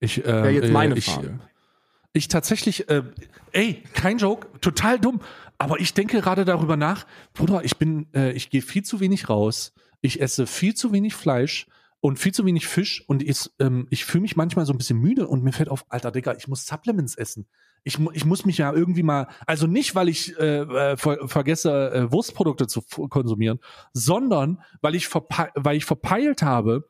ich, 0.00 0.26
ähm, 0.26 0.44
jetzt 0.46 0.68
äh, 0.68 0.72
meine 0.72 0.96
ich, 0.96 1.06
Frage. 1.06 1.38
Ich 2.12 2.28
tatsächlich, 2.28 2.88
äh, 2.90 3.02
ey, 3.52 3.82
kein 3.94 4.18
Joke, 4.18 4.48
total 4.60 4.98
dumm. 4.98 5.20
Aber 5.58 5.80
ich 5.80 5.94
denke 5.94 6.20
gerade 6.20 6.44
darüber 6.44 6.76
nach, 6.76 7.06
Bruder, 7.34 7.64
ich 7.64 7.76
bin, 7.78 8.06
äh, 8.14 8.32
ich 8.32 8.50
gehe 8.50 8.62
viel 8.62 8.82
zu 8.82 9.00
wenig 9.00 9.28
raus. 9.28 9.72
Ich 10.02 10.20
esse 10.20 10.46
viel 10.46 10.74
zu 10.74 10.92
wenig 10.92 11.14
Fleisch 11.14 11.66
und 12.00 12.18
viel 12.18 12.32
zu 12.34 12.44
wenig 12.44 12.66
Fisch 12.66 13.04
und 13.08 13.22
ich, 13.22 13.48
ähm, 13.60 13.86
ich 13.88 14.04
fühle 14.04 14.22
mich 14.22 14.36
manchmal 14.36 14.66
so 14.66 14.72
ein 14.74 14.78
bisschen 14.78 14.98
müde 14.98 15.26
und 15.28 15.42
mir 15.44 15.52
fällt 15.52 15.68
auf, 15.68 15.84
alter 15.88 16.10
Digga, 16.10 16.34
ich 16.36 16.48
muss 16.48 16.66
Supplements 16.66 17.14
essen. 17.14 17.46
Ich, 17.84 17.98
mu- 17.98 18.10
ich 18.12 18.24
muss 18.24 18.44
mich 18.44 18.58
ja 18.58 18.72
irgendwie 18.72 19.02
mal, 19.04 19.28
also 19.46 19.66
nicht, 19.66 19.94
weil 19.94 20.08
ich 20.08 20.36
äh, 20.38 20.62
äh, 20.62 20.96
ver 20.96 21.28
vergesse, 21.28 21.92
äh, 21.92 22.12
Wurstprodukte 22.12 22.66
zu 22.66 22.82
konsumieren, 23.08 23.60
sondern 23.92 24.60
weil 24.80 24.94
ich, 24.96 25.08
weil 25.14 25.76
ich 25.76 25.84
verpeilt 25.84 26.42
habe, 26.42 26.88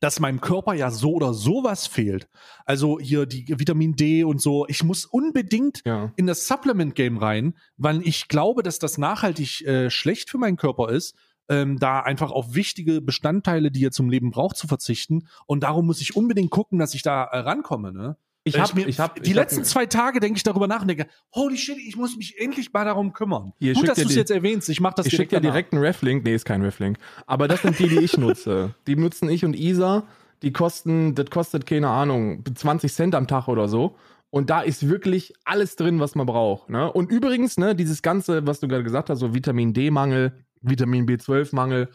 dass 0.00 0.18
meinem 0.18 0.40
Körper 0.40 0.72
ja 0.74 0.90
so 0.90 1.12
oder 1.12 1.34
sowas 1.34 1.86
fehlt. 1.86 2.26
Also 2.64 2.98
hier 2.98 3.26
die 3.26 3.46
Vitamin 3.58 3.96
D 3.96 4.24
und 4.24 4.40
so. 4.40 4.66
Ich 4.66 4.82
muss 4.82 5.04
unbedingt 5.04 5.82
Ja. 5.84 6.10
in 6.16 6.26
das 6.26 6.46
Supplement-Game 6.48 7.18
rein, 7.18 7.54
weil 7.76 8.00
ich 8.06 8.26
glaube, 8.28 8.62
dass 8.62 8.78
das 8.78 8.96
nachhaltig 8.98 9.60
äh, 9.66 9.90
schlecht 9.90 10.30
für 10.30 10.38
meinen 10.38 10.56
Körper 10.56 10.88
ist, 10.90 11.14
ähm, 11.50 11.78
da 11.78 12.00
einfach 12.00 12.30
auf 12.30 12.54
wichtige 12.54 13.02
Bestandteile, 13.02 13.70
die 13.70 13.84
er 13.84 13.90
zum 13.90 14.08
Leben 14.08 14.30
braucht, 14.30 14.56
zu 14.56 14.66
verzichten. 14.66 15.26
Und 15.46 15.62
darum 15.64 15.84
muss 15.86 16.00
ich 16.00 16.16
unbedingt 16.16 16.50
gucken, 16.50 16.78
dass 16.78 16.94
ich 16.94 17.02
da 17.02 17.24
äh, 17.24 17.38
rankomme. 17.40 17.92
Ne? 17.92 18.16
Ich 18.44 18.54
Wenn 18.54 18.62
hab, 18.62 18.74
mir, 18.74 18.86
ich 18.88 18.98
hab, 18.98 19.16
die 19.16 19.22
ich 19.22 19.36
hab- 19.36 19.42
letzten 19.44 19.64
zwei 19.64 19.84
Tage 19.84 20.18
denke 20.20 20.38
ich 20.38 20.42
darüber 20.44 20.66
nach 20.66 20.80
und 20.80 20.88
denke, 20.88 21.06
holy 21.34 21.58
shit, 21.58 21.76
ich 21.76 21.96
muss 21.96 22.16
mich 22.16 22.40
endlich 22.40 22.72
mal 22.72 22.86
darum 22.86 23.12
kümmern. 23.12 23.52
Hier, 23.58 23.74
Gut, 23.74 23.86
dass 23.88 23.96
dir 23.98 24.04
du 24.04 24.08
es 24.10 24.14
jetzt 24.14 24.30
erwähnst. 24.30 24.68
Ich 24.70 24.80
mache 24.80 24.94
das 24.96 25.06
Ich 25.06 25.10
schicke 25.12 25.28
direkt 25.28 25.32
dir 25.32 25.40
danach. 25.48 25.54
direkt 25.54 25.72
einen 25.74 25.82
Reflink. 25.82 26.24
Nee, 26.24 26.34
ist 26.34 26.46
kein 26.46 26.62
Reflink. 26.62 26.96
Aber 27.26 27.48
das 27.48 27.60
sind 27.62 27.78
die, 27.78 27.88
die 27.88 27.98
ich 27.98 28.16
nutze. 28.16 28.74
Die 28.86 28.96
nutzen 28.96 29.28
ich 29.28 29.44
und 29.44 29.54
Isa. 29.54 30.04
Die 30.42 30.52
kosten, 30.54 31.14
das 31.14 31.28
kostet, 31.28 31.66
keine 31.66 31.88
Ahnung, 31.88 32.42
20 32.54 32.90
Cent 32.94 33.14
am 33.14 33.26
Tag 33.26 33.46
oder 33.48 33.68
so. 33.68 33.96
Und 34.30 34.48
da 34.48 34.60
ist 34.60 34.88
wirklich 34.88 35.34
alles 35.44 35.76
drin, 35.76 36.00
was 36.00 36.14
man 36.14 36.24
braucht. 36.24 36.70
Ne? 36.70 36.90
Und 36.90 37.10
übrigens, 37.10 37.58
ne, 37.58 37.74
dieses 37.74 38.00
Ganze, 38.00 38.46
was 38.46 38.60
du 38.60 38.68
gerade 38.68 38.84
gesagt 38.84 39.10
hast, 39.10 39.18
so 39.18 39.34
Vitamin 39.34 39.74
D-Mangel, 39.74 40.32
Vitamin 40.60 41.06
B12-Mangel, 41.06 41.88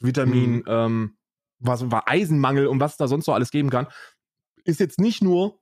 Vitamin, 0.00 0.56
Mhm. 0.56 0.64
ähm, 0.66 1.16
was 1.58 1.90
war 1.90 2.08
Eisenmangel 2.08 2.66
und 2.66 2.80
was 2.80 2.96
da 2.96 3.08
sonst 3.08 3.24
so 3.24 3.32
alles 3.32 3.50
geben 3.50 3.70
kann, 3.70 3.86
ist 4.64 4.80
jetzt 4.80 5.00
nicht 5.00 5.22
nur, 5.22 5.58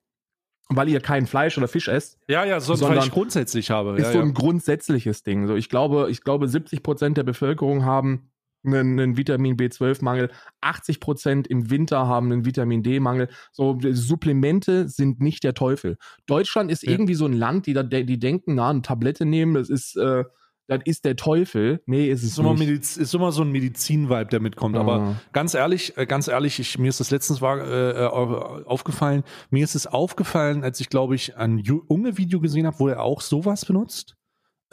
weil 0.68 0.88
ihr 0.88 1.00
kein 1.00 1.26
Fleisch 1.26 1.57
oder 1.59 1.68
Fisch 1.68 1.88
esst, 1.88 2.18
Ja, 2.26 2.44
ja, 2.44 2.59
so, 2.59 2.74
Sondern 2.74 2.98
weil 2.98 3.05
ich 3.07 3.12
grundsätzlich 3.12 3.70
habe. 3.70 3.92
ist 3.96 4.07
ja, 4.07 4.12
so 4.12 4.18
ja. 4.18 4.24
ein 4.24 4.34
grundsätzliches 4.34 5.22
Ding. 5.22 5.46
So, 5.46 5.55
ich 5.55 5.68
glaube, 5.68 6.09
ich 6.11 6.22
glaube, 6.22 6.48
70 6.48 6.82
Prozent 6.82 7.16
der 7.18 7.22
Bevölkerung 7.22 7.84
haben 7.84 8.30
einen, 8.64 8.98
einen 8.98 9.16
Vitamin 9.18 9.57
B12-Mangel, 9.59 10.30
80 10.62 10.98
Prozent 10.98 11.46
im 11.46 11.68
Winter 11.70 12.07
haben 12.07 12.32
einen 12.32 12.46
Vitamin 12.46 12.82
D-Mangel. 12.82 13.28
So 13.52 13.78
Supplemente 14.18 14.88
sind 14.88 15.20
nicht 15.20 15.44
der 15.44 15.52
Teufel. 15.55 15.98
Deutschland 16.26 16.70
ist 16.72 16.82
Ja. 16.82 16.92
irgendwie 16.92 17.14
so 17.14 17.26
ein 17.26 17.34
Land, 17.34 17.66
die 17.66 17.74
da, 17.74 17.82
die 17.82 18.18
denken, 18.18 18.55
na, 18.55 18.70
eine 18.70 18.80
Tablette 18.82 19.26
nehmen, 19.26 19.55
das 19.55 19.68
ist, 19.68 19.96
äh, 19.96 20.24
das 20.66 20.80
ist 20.84 21.04
der 21.04 21.16
Teufel. 21.16 21.82
Nee, 21.86 22.08
ist 22.08 22.22
es 22.22 22.30
ist 22.32 22.38
immer, 22.38 22.54
nicht. 22.54 22.66
Mediz 22.66 22.96
ist 22.96 23.14
immer 23.14 23.32
so 23.32 23.42
ein 23.42 23.50
Medizin-Vibe, 23.50 24.26
der 24.26 24.40
mitkommt. 24.40 24.76
Ah. 24.76 24.80
Aber 24.80 25.16
ganz 25.32 25.54
ehrlich, 25.54 25.96
äh, 25.96 26.06
ganz 26.06 26.28
ehrlich, 26.28 26.58
ich, 26.58 26.78
mir 26.78 26.88
ist 26.88 27.00
das 27.00 27.10
letztens 27.10 27.40
war, 27.40 27.58
äh, 27.58 28.06
au- 28.06 28.62
aufgefallen. 28.64 29.24
Mir 29.50 29.64
ist 29.64 29.74
es 29.74 29.86
aufgefallen, 29.86 30.64
als 30.64 30.80
ich, 30.80 30.88
glaube 30.88 31.14
ich, 31.14 31.36
ein 31.36 31.58
Junge-Video 31.58 32.40
gesehen 32.40 32.66
habe, 32.66 32.78
wo 32.78 32.88
er 32.88 33.02
auch 33.02 33.20
sowas 33.20 33.64
benutzt. 33.64 34.16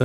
Äh, 0.00 0.04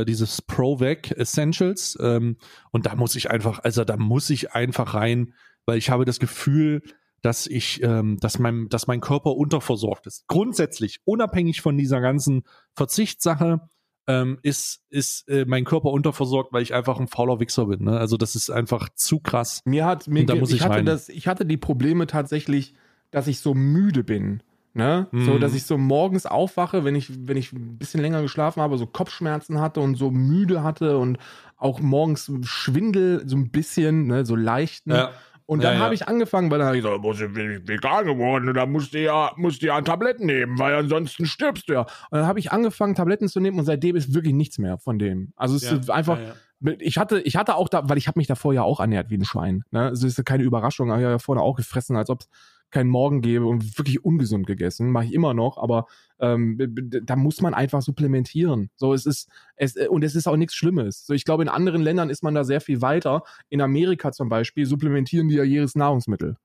äh, 0.00 0.04
dieses 0.04 0.40
ProVac 0.40 1.10
Essentials. 1.10 1.98
Ähm, 2.00 2.36
und 2.70 2.86
da 2.86 2.94
muss 2.94 3.16
ich 3.16 3.30
einfach, 3.30 3.58
also 3.58 3.84
da 3.84 3.96
muss 3.96 4.30
ich 4.30 4.52
einfach 4.52 4.94
rein, 4.94 5.34
weil 5.66 5.76
ich 5.76 5.90
habe 5.90 6.04
das 6.04 6.20
Gefühl, 6.20 6.82
dass 7.20 7.46
ich, 7.46 7.82
ähm, 7.82 8.16
dass 8.20 8.38
mein, 8.38 8.68
dass 8.70 8.86
mein 8.86 9.00
Körper 9.00 9.34
unterversorgt 9.36 10.06
ist. 10.06 10.26
Grundsätzlich, 10.28 11.00
unabhängig 11.04 11.60
von 11.60 11.76
dieser 11.76 12.00
ganzen 12.00 12.44
Verzichtssache, 12.74 13.68
ähm, 14.10 14.38
ist, 14.42 14.82
ist 14.90 15.28
äh, 15.28 15.44
mein 15.46 15.64
Körper 15.64 15.90
unterversorgt, 15.90 16.52
weil 16.52 16.62
ich 16.62 16.74
einfach 16.74 16.98
ein 16.98 17.08
fauler 17.08 17.40
Wichser 17.40 17.66
bin. 17.66 17.84
Ne? 17.84 17.98
Also 17.98 18.16
das 18.16 18.34
ist 18.34 18.50
einfach 18.50 18.88
zu 18.94 19.20
krass. 19.20 19.62
Mir 19.64 19.86
hat, 19.86 20.08
mir, 20.08 20.26
da 20.26 20.34
muss 20.34 20.50
ich, 20.50 20.56
ich 20.56 20.62
hatte 20.62 20.76
rein. 20.76 20.86
das, 20.86 21.08
ich 21.08 21.28
hatte 21.28 21.46
die 21.46 21.56
Probleme 21.56 22.06
tatsächlich, 22.06 22.74
dass 23.10 23.26
ich 23.26 23.40
so 23.40 23.54
müde 23.54 24.04
bin. 24.04 24.42
Ne? 24.72 25.08
Mhm. 25.10 25.24
So, 25.24 25.38
dass 25.38 25.54
ich 25.54 25.64
so 25.64 25.76
morgens 25.76 26.26
aufwache, 26.26 26.84
wenn 26.84 26.94
ich, 26.94 27.26
wenn 27.26 27.36
ich 27.36 27.52
ein 27.52 27.76
bisschen 27.78 28.00
länger 28.00 28.22
geschlafen 28.22 28.62
habe, 28.62 28.78
so 28.78 28.86
Kopfschmerzen 28.86 29.60
hatte 29.60 29.80
und 29.80 29.96
so 29.96 30.10
müde 30.10 30.62
hatte 30.62 30.98
und 30.98 31.18
auch 31.56 31.80
morgens 31.80 32.30
Schwindel, 32.42 33.22
so 33.26 33.36
ein 33.36 33.50
bisschen, 33.50 34.06
ne, 34.06 34.24
so 34.24 34.36
leicht. 34.36 34.86
Ne? 34.86 34.94
Ja. 34.94 35.10
Und 35.50 35.64
Ja, 35.64 35.70
dann 35.70 35.78
ja. 35.78 35.84
habe 35.84 35.94
ich 35.94 36.06
angefangen, 36.06 36.48
weil 36.48 36.58
dann 36.60 36.68
habe 36.68 36.76
ich 36.76 36.84
gesagt, 36.84 37.02
muss 37.02 37.20
ich 37.20 37.32
bin 37.32 37.50
ich 37.50 37.66
vegan 37.66 38.06
geworden 38.06 38.48
und 38.48 38.54
dann 38.54 38.70
musst 38.70 38.94
du 38.94 39.00
ja, 39.00 39.32
musst 39.34 39.62
du 39.62 39.66
ja 39.66 39.80
Tabletten 39.80 40.26
nehmen, 40.26 40.60
weil 40.60 40.76
ansonsten 40.76 41.26
stirbst 41.26 41.68
du 41.68 41.72
ja. 41.72 41.80
Und 41.80 41.88
dann 42.12 42.26
habe 42.28 42.38
ich 42.38 42.52
angefangen, 42.52 42.94
Tabletten 42.94 43.28
zu 43.28 43.40
nehmen 43.40 43.58
und 43.58 43.64
seitdem 43.64 43.96
ist 43.96 44.14
wirklich 44.14 44.32
nichts 44.32 44.58
mehr 44.58 44.78
von 44.78 45.00
dem. 45.00 45.32
Also 45.34 45.56
es 45.56 45.64
ist 45.64 45.90
einfach, 45.90 46.20
ja, 46.20 46.34
ja. 46.60 46.74
ich 46.78 46.98
hatte, 46.98 47.18
ich 47.22 47.34
hatte 47.34 47.56
auch 47.56 47.68
da, 47.68 47.88
weil 47.88 47.98
ich 47.98 48.06
habe 48.06 48.20
mich 48.20 48.28
davor 48.28 48.54
ja 48.54 48.62
auch 48.62 48.78
ernährt 48.78 49.10
wie 49.10 49.16
ein 49.16 49.24
Schwein. 49.24 49.64
Ne? 49.72 49.86
Also 49.86 50.06
ist 50.06 50.18
ja 50.18 50.22
keine 50.22 50.44
Überraschung. 50.44 50.92
Habe 50.92 51.02
ja 51.02 51.18
vorne 51.18 51.42
auch 51.42 51.56
gefressen, 51.56 51.96
als 51.96 52.10
ob 52.10 52.22
keinen 52.70 52.90
Morgen 52.90 53.20
gäbe 53.20 53.46
und 53.46 53.78
wirklich 53.78 54.04
ungesund 54.04 54.46
gegessen. 54.46 54.90
Mache 54.90 55.06
ich 55.06 55.12
immer 55.12 55.34
noch, 55.34 55.58
aber 55.58 55.86
ähm, 56.18 56.58
da 57.02 57.16
muss 57.16 57.40
man 57.40 57.54
einfach 57.54 57.82
supplementieren. 57.82 58.70
So, 58.76 58.94
es 58.94 59.06
ist, 59.06 59.28
es, 59.56 59.76
äh, 59.76 59.88
und 59.88 60.04
es 60.04 60.14
ist 60.14 60.26
auch 60.26 60.36
nichts 60.36 60.54
Schlimmes. 60.54 61.06
So, 61.06 61.14
ich 61.14 61.24
glaube, 61.24 61.42
in 61.42 61.48
anderen 61.48 61.82
Ländern 61.82 62.10
ist 62.10 62.22
man 62.22 62.34
da 62.34 62.44
sehr 62.44 62.60
viel 62.60 62.82
weiter. 62.82 63.22
In 63.48 63.60
Amerika 63.60 64.12
zum 64.12 64.28
Beispiel 64.28 64.66
supplementieren 64.66 65.28
die 65.28 65.36
ja 65.36 65.44
jedes 65.44 65.74
Nahrungsmittel. 65.74 66.36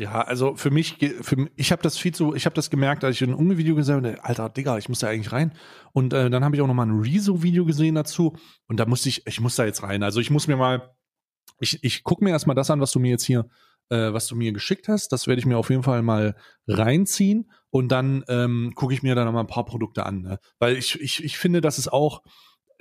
Ja, 0.00 0.22
also 0.22 0.54
für 0.54 0.70
mich, 0.70 0.96
für, 1.20 1.50
ich 1.56 1.72
habe 1.72 1.82
das 1.82 1.98
viel 1.98 2.14
zu, 2.14 2.34
ich 2.34 2.46
habe 2.46 2.54
das 2.54 2.70
gemerkt, 2.70 3.04
als 3.04 3.16
ich 3.16 3.22
ein 3.22 3.34
Unge-Video 3.34 3.74
gesehen 3.74 3.96
habe, 3.96 4.24
alter 4.24 4.48
Digga, 4.48 4.78
ich 4.78 4.88
muss 4.88 5.00
da 5.00 5.08
eigentlich 5.08 5.30
rein. 5.30 5.52
Und 5.92 6.14
äh, 6.14 6.30
dann 6.30 6.42
habe 6.42 6.56
ich 6.56 6.62
auch 6.62 6.66
noch 6.66 6.74
mal 6.74 6.86
ein 6.86 7.00
Rezo-Video 7.00 7.66
gesehen 7.66 7.96
dazu 7.96 8.34
und 8.66 8.80
da 8.80 8.86
musste 8.86 9.10
ich, 9.10 9.26
ich 9.26 9.40
muss 9.40 9.56
da 9.56 9.66
jetzt 9.66 9.82
rein. 9.82 10.02
Also 10.02 10.20
ich 10.20 10.30
muss 10.30 10.46
mir 10.46 10.56
mal, 10.56 10.94
ich, 11.58 11.84
ich 11.84 12.02
gucke 12.02 12.24
mir 12.24 12.30
erstmal 12.30 12.56
das 12.56 12.70
an, 12.70 12.80
was 12.80 12.92
du 12.92 12.98
mir 12.98 13.10
jetzt 13.10 13.24
hier, 13.24 13.46
äh, 13.90 14.12
was 14.12 14.26
du 14.26 14.36
mir 14.36 14.52
geschickt 14.52 14.88
hast. 14.88 15.08
Das 15.12 15.26
werde 15.26 15.40
ich 15.40 15.46
mir 15.46 15.58
auf 15.58 15.70
jeden 15.70 15.82
Fall 15.82 16.02
mal 16.02 16.36
reinziehen 16.66 17.50
und 17.70 17.88
dann 17.88 18.24
ähm, 18.28 18.72
gucke 18.74 18.94
ich 18.94 19.02
mir 19.02 19.14
da 19.14 19.24
noch 19.24 19.32
mal 19.32 19.40
ein 19.40 19.46
paar 19.46 19.64
Produkte 19.66 20.06
an. 20.06 20.22
Ne? 20.22 20.38
Weil 20.58 20.76
ich, 20.76 21.00
ich, 21.00 21.22
ich 21.22 21.36
finde, 21.38 21.60
das 21.60 21.78
ist 21.78 21.92
auch, 21.92 22.22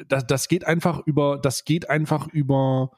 das, 0.07 0.25
das 0.25 0.47
geht 0.47 0.65
einfach 0.65 1.01
über, 1.05 1.37
das 1.37 1.65
geht 1.65 1.89
einfach 1.89 2.27
über 2.27 2.91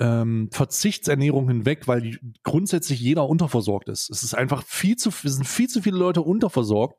ähm, 0.00 0.48
Verzichtsernährung 0.52 1.48
hinweg, 1.48 1.88
weil 1.88 2.00
die, 2.00 2.18
grundsätzlich 2.44 3.00
jeder 3.00 3.28
unterversorgt 3.28 3.88
ist. 3.88 4.10
Es 4.10 4.22
ist 4.22 4.34
einfach 4.34 4.62
viel 4.64 4.96
zu, 4.96 5.08
es 5.10 5.22
sind 5.22 5.46
viel 5.46 5.68
zu 5.68 5.82
viele 5.82 5.98
Leute 5.98 6.22
unterversorgt 6.22 6.96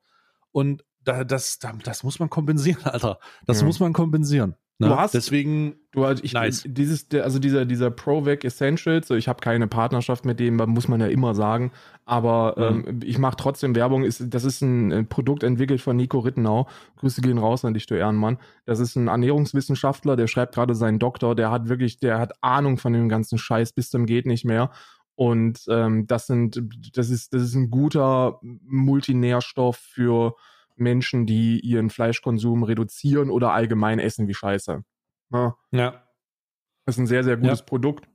und 0.52 0.84
da, 1.02 1.24
das, 1.24 1.60
da, 1.60 1.72
das 1.84 2.04
muss 2.04 2.20
man 2.20 2.30
kompensieren, 2.30 2.84
Alter. 2.84 3.20
Das 3.48 3.62
Ja. 3.62 3.66
muss 3.66 3.80
man 3.80 3.94
kompensieren. 3.94 4.56
Ne? 4.82 4.88
Du 4.88 4.96
hast- 4.96 5.14
Deswegen, 5.14 5.76
Du, 5.92 6.06
also 6.06 6.24
ich, 6.24 6.34
Nice. 6.34 6.64
dieses, 6.66 7.08
also 7.12 7.38
dieser, 7.40 7.66
dieser 7.66 7.92
ProVac 7.92 8.46
Essentials, 8.46 9.08
so 9.08 9.16
ich 9.16 9.28
habe 9.28 9.42
keine 9.42 9.68
Partnerschaft 9.68 10.24
mit 10.24 10.40
dem, 10.40 10.56
muss 10.56 10.88
man 10.88 11.02
ja 11.02 11.08
immer 11.08 11.36
sagen, 11.36 11.72
aber 12.06 12.56
Mhm. 12.72 12.86
ähm, 12.88 13.00
ich 13.04 13.18
mache 13.18 13.36
trotzdem 13.38 13.76
Werbung. 13.76 14.04
Ist, 14.04 14.24
das 14.34 14.46
ist 14.46 14.62
ein, 14.62 14.94
ein 14.94 15.08
Produkt 15.10 15.44
entwickelt 15.44 15.82
von 15.82 15.98
Nico 15.98 16.20
Rittenau. 16.20 16.68
Grüße 16.98 17.22
gehen 17.22 17.38
raus 17.40 17.66
an 17.66 17.74
dich, 17.74 17.88
du 17.88 17.96
Ehrenmann. 17.96 18.38
Das 18.66 18.80
ist 18.80 18.96
ein 18.96 19.08
Ernährungswissenschaftler, 19.08 20.16
der 20.16 20.28
schreibt 20.28 20.56
gerade 20.56 20.76
seinen 20.76 21.00
Doktor, 21.00 21.36
der 21.36 21.52
hat 21.52 21.68
wirklich, 21.68 22.00
der 22.00 22.20
hat 22.20 22.34
Ahnung 22.42 22.78
von 22.78 22.94
dem 22.94 23.10
ganzen 23.10 23.38
Scheiß 23.38 23.74
bis 23.74 23.90
zum 23.90 24.06
geht 24.06 24.26
nicht 24.28 24.46
mehr. 24.46 24.72
Und 25.16 25.66
ähm, 25.70 26.08
das 26.08 26.28
sind, 26.28 26.64
das 26.94 27.10
ist, 27.10 27.34
das 27.34 27.42
ist 27.42 27.56
ein 27.56 27.70
guter 27.70 28.40
Multinährstoff 28.42 29.76
für 29.78 30.36
Menschen, 30.80 31.26
die 31.26 31.60
ihren 31.60 31.90
Fleischkonsum 31.90 32.64
reduzieren 32.64 33.30
oder 33.30 33.52
allgemein 33.54 34.00
essen 34.00 34.28
wie 34.28 34.34
Scheiße. 34.34 34.84
Ja. 35.32 35.56
ja. 35.72 36.04
Das 36.86 36.96
ist 36.96 37.00
ein 37.00 37.08
sehr, 37.08 37.24
sehr 37.24 37.38
gutes 37.38 37.60
Ja. 37.60 37.66
Produkt. 37.66 38.08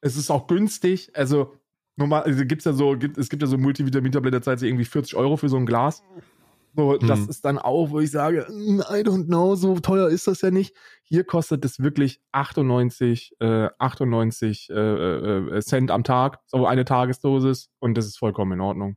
Es 0.00 0.16
ist 0.16 0.30
auch 0.30 0.46
günstig. 0.46 1.10
Also, 1.14 1.54
normal, 1.96 2.22
also 2.22 2.44
gibt's 2.44 2.64
ja 2.64 2.72
so, 2.72 2.96
gibt, 2.96 3.18
es 3.18 3.28
gibt 3.28 3.42
ja 3.42 3.46
so 3.48 3.58
Multivitamin-Tablette, 3.58 4.38
da 4.38 4.42
zahlt 4.42 4.58
sie 4.60 4.68
irgendwie 4.68 4.84
40 4.86 5.14
Euro 5.16 5.36
für 5.36 5.48
so 5.48 5.56
ein 5.56 5.66
Glas. 5.66 6.02
So, 6.74 6.96
das 6.96 7.20
Mhm. 7.20 7.28
ist 7.28 7.44
dann 7.44 7.58
auch, 7.58 7.90
wo 7.90 8.00
ich 8.00 8.10
sage, 8.10 8.46
"Mm, 8.48 8.80
I 8.80 9.02
don't 9.02 9.26
know, 9.26 9.54
so 9.56 9.78
teuer 9.78 10.08
ist 10.08 10.26
das 10.26 10.40
ja 10.40 10.50
nicht. 10.50 10.74
Hier 11.02 11.22
kostet 11.24 11.62
es 11.66 11.80
wirklich 11.80 12.22
98, 12.32 13.36
äh, 13.40 13.68
98 13.78 14.70
äh, 14.70 14.74
äh, 14.74 15.60
Cent 15.60 15.90
am 15.90 16.02
Tag, 16.02 16.38
so 16.46 16.64
eine 16.66 16.86
Tagesdosis 16.86 17.68
und 17.78 17.98
das 17.98 18.06
ist 18.06 18.16
vollkommen 18.18 18.52
in 18.52 18.60
Ordnung. 18.62 18.96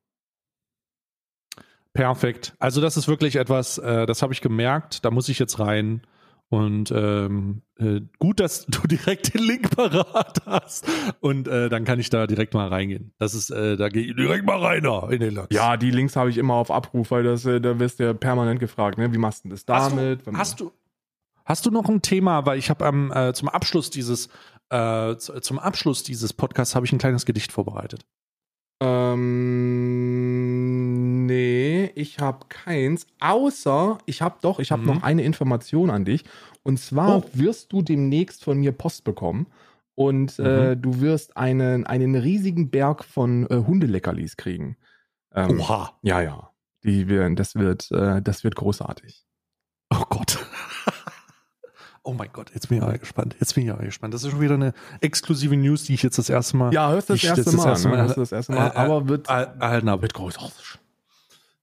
Perfekt. 1.95 2.53
Also 2.59 2.81
das 2.81 2.97
ist 2.97 3.07
wirklich 3.07 3.37
etwas, 3.37 3.77
äh, 3.77 4.05
das 4.05 4.21
habe 4.21 4.33
ich 4.33 4.41
gemerkt, 4.41 5.05
da 5.05 5.11
muss 5.11 5.29
ich 5.29 5.39
jetzt 5.39 5.59
rein. 5.59 6.01
Und 6.49 6.91
ähm, 6.91 7.63
äh, 7.79 8.01
gut, 8.19 8.39
dass 8.39 8.65
du 8.67 8.81
direkt 8.87 9.33
den 9.33 9.41
Link 9.41 9.75
parat 9.75 10.41
hast. 10.45 10.87
Und 11.21 11.47
äh, 11.47 11.69
dann 11.69 11.85
kann 11.85 11.99
ich 11.99 12.09
da 12.09 12.27
direkt 12.27 12.53
mal 12.53 12.67
reingehen. 12.67 13.13
Das 13.17 13.33
ist, 13.33 13.49
äh, 13.49 13.77
da 13.77 13.87
gehe 13.89 14.03
ich 14.03 14.15
direkt 14.15 14.45
mal 14.45 14.59
rein 14.59 14.83
da 14.83 15.09
in 15.09 15.21
den 15.21 15.33
Lachs. 15.33 15.55
Ja, 15.55 15.77
die 15.77 15.89
Links 15.89 16.15
habe 16.15 16.29
ich 16.29 16.37
immer 16.37 16.55
auf 16.55 16.69
Abruf, 16.69 17.11
weil 17.11 17.23
das, 17.23 17.45
äh, 17.45 17.59
da 17.61 17.79
wirst 17.79 17.99
du 17.99 18.03
ja 18.03 18.13
permanent 18.13 18.59
gefragt, 18.59 18.97
ne? 18.97 19.11
Wie 19.13 19.17
machst 19.17 19.45
du 19.45 19.49
das 19.49 19.63
Hast 19.67 19.91
damit? 19.95 20.27
du, 20.27 20.33
hast 20.37 20.59
du, 20.59 20.71
hast 21.45 21.65
du 21.65 21.71
noch 21.71 21.87
ein 21.89 22.01
Thema, 22.01 22.45
weil 22.45 22.59
ich 22.59 22.69
habe 22.69 22.85
am 22.85 23.11
äh, 23.11 23.33
zum 23.33 23.49
Abschluss 23.49 23.89
dieses 23.89 24.29
äh, 24.69 25.15
zum 25.17 25.59
Abschluss 25.59 26.03
dieses 26.03 26.33
Podcasts 26.33 26.75
habe 26.75 26.85
ich 26.85 26.91
ein 26.91 26.97
kleines 26.97 27.25
Gedicht 27.25 27.51
vorbereitet. 27.51 28.05
Ähm, 29.95 31.25
nee, 31.25 31.91
ich 31.95 32.19
habe 32.19 32.45
keins. 32.49 33.07
Außer, 33.19 33.97
ich 34.05 34.21
habe 34.21 34.37
doch, 34.41 34.59
ich 34.59 34.71
habe 34.71 34.81
Mhm. 34.83 34.87
noch 34.87 35.03
eine 35.03 35.23
Information 35.23 35.89
an 35.89 36.05
dich. 36.05 36.23
Und 36.63 36.79
zwar 36.79 37.17
Oh. 37.17 37.23
wirst 37.33 37.71
du 37.73 37.81
demnächst 37.81 38.43
von 38.43 38.57
mir 38.59 38.71
Post 38.71 39.03
bekommen. 39.03 39.47
Und 39.97 40.39
äh, 40.39 40.75
du 40.75 40.99
wirst 40.99 41.37
einen, 41.37 41.85
einen 41.85 42.15
riesigen 42.15 42.69
Berg 42.69 43.05
von 43.05 43.47
äh, 43.49 43.63
Hundeleckerlis 43.65 44.35
kriegen. 44.35 44.75
Ähm, 45.33 45.59
Oha. 45.61 45.93
Ja, 46.01 46.19
ja. 46.21 46.49
Die 46.83 47.07
werden, 47.07 47.35
das 47.37 47.55
wird, 47.55 47.89
äh, 47.91 48.21
das 48.21 48.43
wird 48.43 48.55
großartig. 48.57 49.25
Oh 49.93 50.03
Gott. 50.09 50.24
Oh 52.07 52.13
mein 52.13 52.29
Gott, 52.31 52.51
jetzt 52.53 52.69
bin 52.69 52.77
ich 52.77 52.83
aber 52.83 52.97
gespannt. 52.99 53.35
Jetzt 53.39 53.55
bin 53.55 53.63
ich 53.65 53.71
aber 53.71 53.83
gespannt. 53.83 54.13
Das 54.13 54.23
ist 54.23 54.29
schon 54.29 54.39
wieder 54.39 54.53
eine 54.53 54.73
exklusive 55.01 55.57
News, 55.57 55.85
die 55.85 55.95
ich 55.95 56.03
jetzt 56.03 56.19
das 56.19 56.29
erste 56.29 56.55
Mal 56.55 56.71
Ja, 56.71 56.89
hörst 56.91 57.09
du 57.09 57.13
das 57.13 57.23
erste 57.23 57.43
das 57.43 57.53
ist 57.53 57.57
das 57.57 57.65
Mal. 57.65 57.69
erste 57.71 57.87
ne? 57.89 57.95
Mal. 57.95 58.03
Hörst 58.03 58.15
du 58.17 58.21
das 58.21 58.31
erste 58.31 58.51
Mal. 58.53 58.67
Äh, 58.67 58.69
äh, 58.69 58.75
aber 58.75 59.07
wird, 59.07 59.27
er- 59.27 59.55
erhalten 59.59 59.89
habe. 59.89 60.01
wird 60.03 60.13
großartig. 60.13 60.79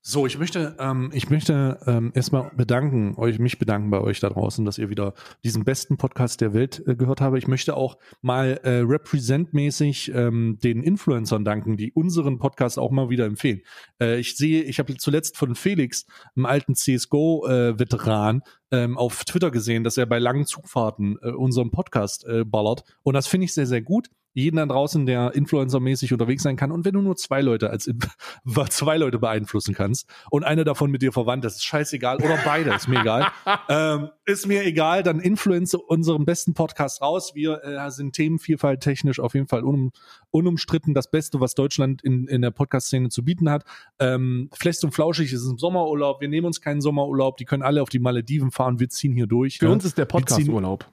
So, 0.05 0.27
ich 0.27 0.37
möchte, 0.37 0.75
ähm, 0.81 1.11
ich 1.15 1.31
möchte 1.31 1.79
ähm, 1.87 2.11
erstmal 2.13 2.51
bedanken, 2.57 3.15
euch, 3.19 3.39
mich 3.39 3.61
bedanken 3.61 3.89
bei 3.91 4.01
euch 4.01 4.19
da 4.19 4.31
draußen, 4.31 4.65
dass 4.65 4.77
ihr 4.77 4.91
wieder 4.91 5.15
diesen 5.45 5.63
besten 5.65 5.97
Podcast 5.97 6.41
der 6.41 6.53
Welt 6.53 6.83
äh, 6.89 6.97
gehört 6.97 7.21
habt. 7.21 7.39
Ich 7.39 7.47
möchte 7.47 7.77
auch 7.77 7.99
mal 8.21 8.59
äh, 8.65 8.79
representmäßig 8.79 10.13
ähm, 10.13 10.59
den 10.61 10.83
Influencern 10.83 11.45
danken, 11.45 11.77
die 11.77 11.93
unseren 11.93 12.41
Podcast 12.41 12.81
auch 12.81 12.91
mal 12.91 13.11
wieder 13.11 13.27
empfehlen. 13.27 13.61
Äh, 14.01 14.19
ich 14.19 14.37
sehe, 14.37 14.65
ich 14.65 14.81
habe 14.81 14.97
zuletzt 14.97 15.37
von 15.37 15.55
Felix, 15.55 16.05
einem 16.35 16.47
alten 16.47 16.75
CSGO-Veteran, 16.75 18.43
ähm, 18.73 18.99
auf 18.99 19.25
Twitter 19.25 19.53
gesehen, 19.53 19.85
dass 19.85 19.99
er 19.99 20.07
bei 20.07 20.19
langen 20.19 20.47
Zugfahrten 20.47 21.17
äh, 21.23 21.31
unseren 21.31 21.71
Podcast 21.71 22.25
äh, 22.25 22.45
ballert. 22.45 22.83
Und 23.05 23.15
das 23.15 23.29
finde 23.29 23.45
ich 23.45 23.55
sehr, 23.55 23.67
sehr 23.67 23.83
gut. 23.83 24.09
Jeden 24.35 24.57
da 24.57 24.67
draußen, 24.67 25.07
der 25.07 25.35
influencermäßig 25.35 26.13
unterwegs 26.13 26.43
sein 26.43 26.57
kann. 26.57 26.73
Und 26.73 26.85
wenn 26.85 26.95
du 26.95 27.03
nur 27.03 27.17
zwei 27.17 27.43
Leute 27.43 27.71
als 27.71 27.91
zwei 28.71 28.97
Leute 28.97 29.19
beeinflussen 29.19 29.75
kannst 29.75 30.09
und 30.31 30.45
einer 30.45 30.65
davon 30.65 30.91
mit 30.91 31.03
dir 31.03 31.13
verwandt 31.13 31.45
ist, 31.45 31.57
ist 31.57 31.65
scheißegal. 31.65 32.17
Oder 32.17 32.39
beide, 32.45 32.75
ist 32.75 32.89
mir 32.89 33.01
egal. 33.01 33.27
ähm, 33.69 34.11
ist 34.25 34.47
mir 34.47 34.65
egal, 34.65 35.03
dann 35.03 35.21
influence 35.21 35.75
unseren 35.75 36.25
besten 36.25 36.55
Podcast 36.55 37.03
raus. 37.03 37.33
Wir 37.35 37.63
äh, 37.65 37.91
sind 37.91 38.15
Themenvielfalt 38.15 38.81
technisch 38.81 39.21
auf 39.21 39.35
jeden 39.35 39.49
Fall 39.49 39.65
unum, 39.65 39.93
unumstritten 40.31 40.95
das 40.95 41.11
Beste, 41.11 41.41
was 41.41 41.55
Deutschland 41.55 42.03
in, 42.03 42.27
in 42.27 42.43
der 42.43 42.51
Podcast-Szene 42.51 43.09
zu 43.11 43.25
bieten 43.25 43.51
hat. 43.51 43.65
Ähm, 43.99 44.49
Flecht 44.53 44.83
und 44.85 44.93
Flauschig 44.93 45.33
ist 45.33 45.47
im 45.47 45.59
Sommerurlaub. 45.59 46.21
Wir 46.21 46.29
nehmen 46.29 46.47
uns 46.47 46.61
keinen 46.61 46.81
Sommerurlaub. 46.81 47.37
Die 47.37 47.45
können 47.45 47.63
alle 47.63 47.83
auf 47.83 47.89
die 47.89 47.99
Malediven 47.99 48.51
fahren. 48.51 48.81
Wir 48.81 48.89
ziehen 48.89 49.15
hier 49.15 49.27
durch. 49.27 49.59
Für 49.59 49.67
ne? 49.67 49.73
uns 49.73 49.85
ist 49.85 49.99
der 49.99 50.07
Podcast-Urlaub. 50.07 50.87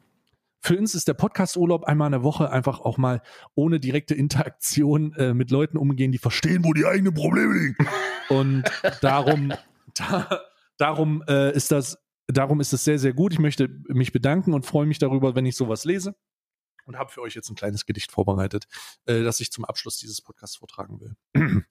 Für 0.61 0.77
uns 0.77 0.93
ist 0.93 1.07
der 1.07 1.13
Podcast-Urlaub 1.13 1.85
einmal 1.85 2.07
in 2.07 2.11
der 2.11 2.23
Woche 2.23 2.51
einfach 2.51 2.81
auch 2.81 2.97
mal 2.97 3.21
ohne 3.55 3.79
direkte 3.79 4.13
Interaktion 4.13 5.13
äh, 5.13 5.33
mit 5.33 5.51
Leuten 5.51 5.77
umgehen, 5.77 6.11
die 6.11 6.17
verstehen, 6.17 6.65
wo 6.65 6.73
die 6.73 6.85
eigenen 6.85 7.13
Probleme 7.13 7.53
liegen. 7.53 7.87
Und 8.29 8.63
darum, 9.01 9.53
da, 9.95 10.41
darum 10.77 11.23
äh, 11.27 11.53
ist 11.55 11.71
das, 11.71 11.97
darum 12.27 12.59
ist 12.59 12.73
es 12.73 12.83
sehr, 12.83 12.99
sehr 12.99 13.13
gut. 13.13 13.31
Ich 13.33 13.39
möchte 13.39 13.69
mich 13.87 14.11
bedanken 14.11 14.53
und 14.53 14.65
freue 14.65 14.85
mich 14.85 14.99
darüber, 14.99 15.35
wenn 15.35 15.45
ich 15.45 15.55
sowas 15.55 15.85
lese. 15.85 16.15
Und 16.85 16.97
habe 16.97 17.11
für 17.11 17.21
euch 17.21 17.35
jetzt 17.35 17.49
ein 17.49 17.55
kleines 17.55 17.85
Gedicht 17.85 18.11
vorbereitet, 18.11 18.67
äh, 19.05 19.23
das 19.23 19.39
ich 19.39 19.51
zum 19.51 19.63
Abschluss 19.63 19.97
dieses 19.97 20.21
Podcasts 20.21 20.57
vortragen 20.57 20.99
will. 20.99 21.15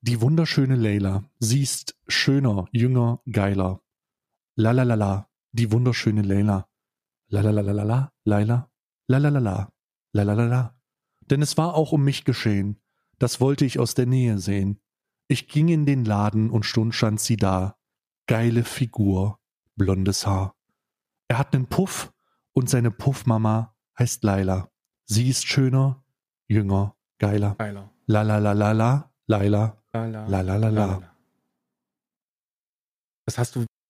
Die 0.00 0.20
wunderschöne 0.20 0.76
Leila, 0.76 1.24
sie 1.40 1.62
ist 1.62 1.98
schöner, 2.06 2.68
jünger, 2.70 3.20
geiler. 3.32 3.82
La 4.54 4.70
la 4.70 4.84
la 4.84 4.94
la, 4.94 5.28
die 5.50 5.72
wunderschöne 5.72 6.22
Leila. 6.22 6.67
La 7.30 7.40
la 7.42 7.50
la 7.50 7.62
la 7.62 7.72
la 7.72 7.84
la, 7.84 8.12
Laila. 8.24 8.70
La 9.08 9.18
la 9.18 9.28
la 9.28 9.40
la, 9.40 9.72
la 10.12 10.22
la 10.22 10.34
la 10.34 10.46
la. 10.46 10.74
Denn 11.30 11.42
es 11.42 11.56
war 11.56 11.74
auch 11.74 11.92
um 11.92 12.02
mich 12.02 12.24
geschehen. 12.24 12.80
Das 13.18 13.40
wollte 13.40 13.64
ich 13.64 13.78
aus 13.78 13.94
der 13.94 14.06
Nähe 14.06 14.38
sehen. 14.38 14.80
Ich 15.28 15.48
ging 15.48 15.68
in 15.68 15.84
den 15.84 16.04
Laden 16.04 16.50
und 16.50 16.64
stund 16.64 16.94
stand 16.94 17.20
sie 17.20 17.36
da. 17.36 17.76
Geile 18.26 18.64
Figur, 18.64 19.38
blondes 19.76 20.26
Haar. 20.26 20.54
Er 21.28 21.38
hat 21.38 21.52
nen 21.52 21.66
Puff 21.66 22.12
und 22.52 22.70
seine 22.70 22.90
Puffmama 22.90 23.76
heißt 23.98 24.24
Laila. 24.24 24.70
Sie 25.04 25.28
ist 25.28 25.46
schöner, 25.46 26.02
jünger, 26.46 26.96
geiler. 27.18 27.56
Geiler. 27.56 27.90
La 28.06 28.22
la 28.22 28.38
la 28.38 28.52
la 28.52 28.72
la, 28.72 29.12
Laila. 29.26 29.82
La, 29.92 30.06
la, 30.06 30.26
La 30.28 30.40
la 30.42 30.56
la 30.56 30.68
la. 30.68 31.14
Das 33.26 33.36
hast 33.36 33.56
du 33.56 33.66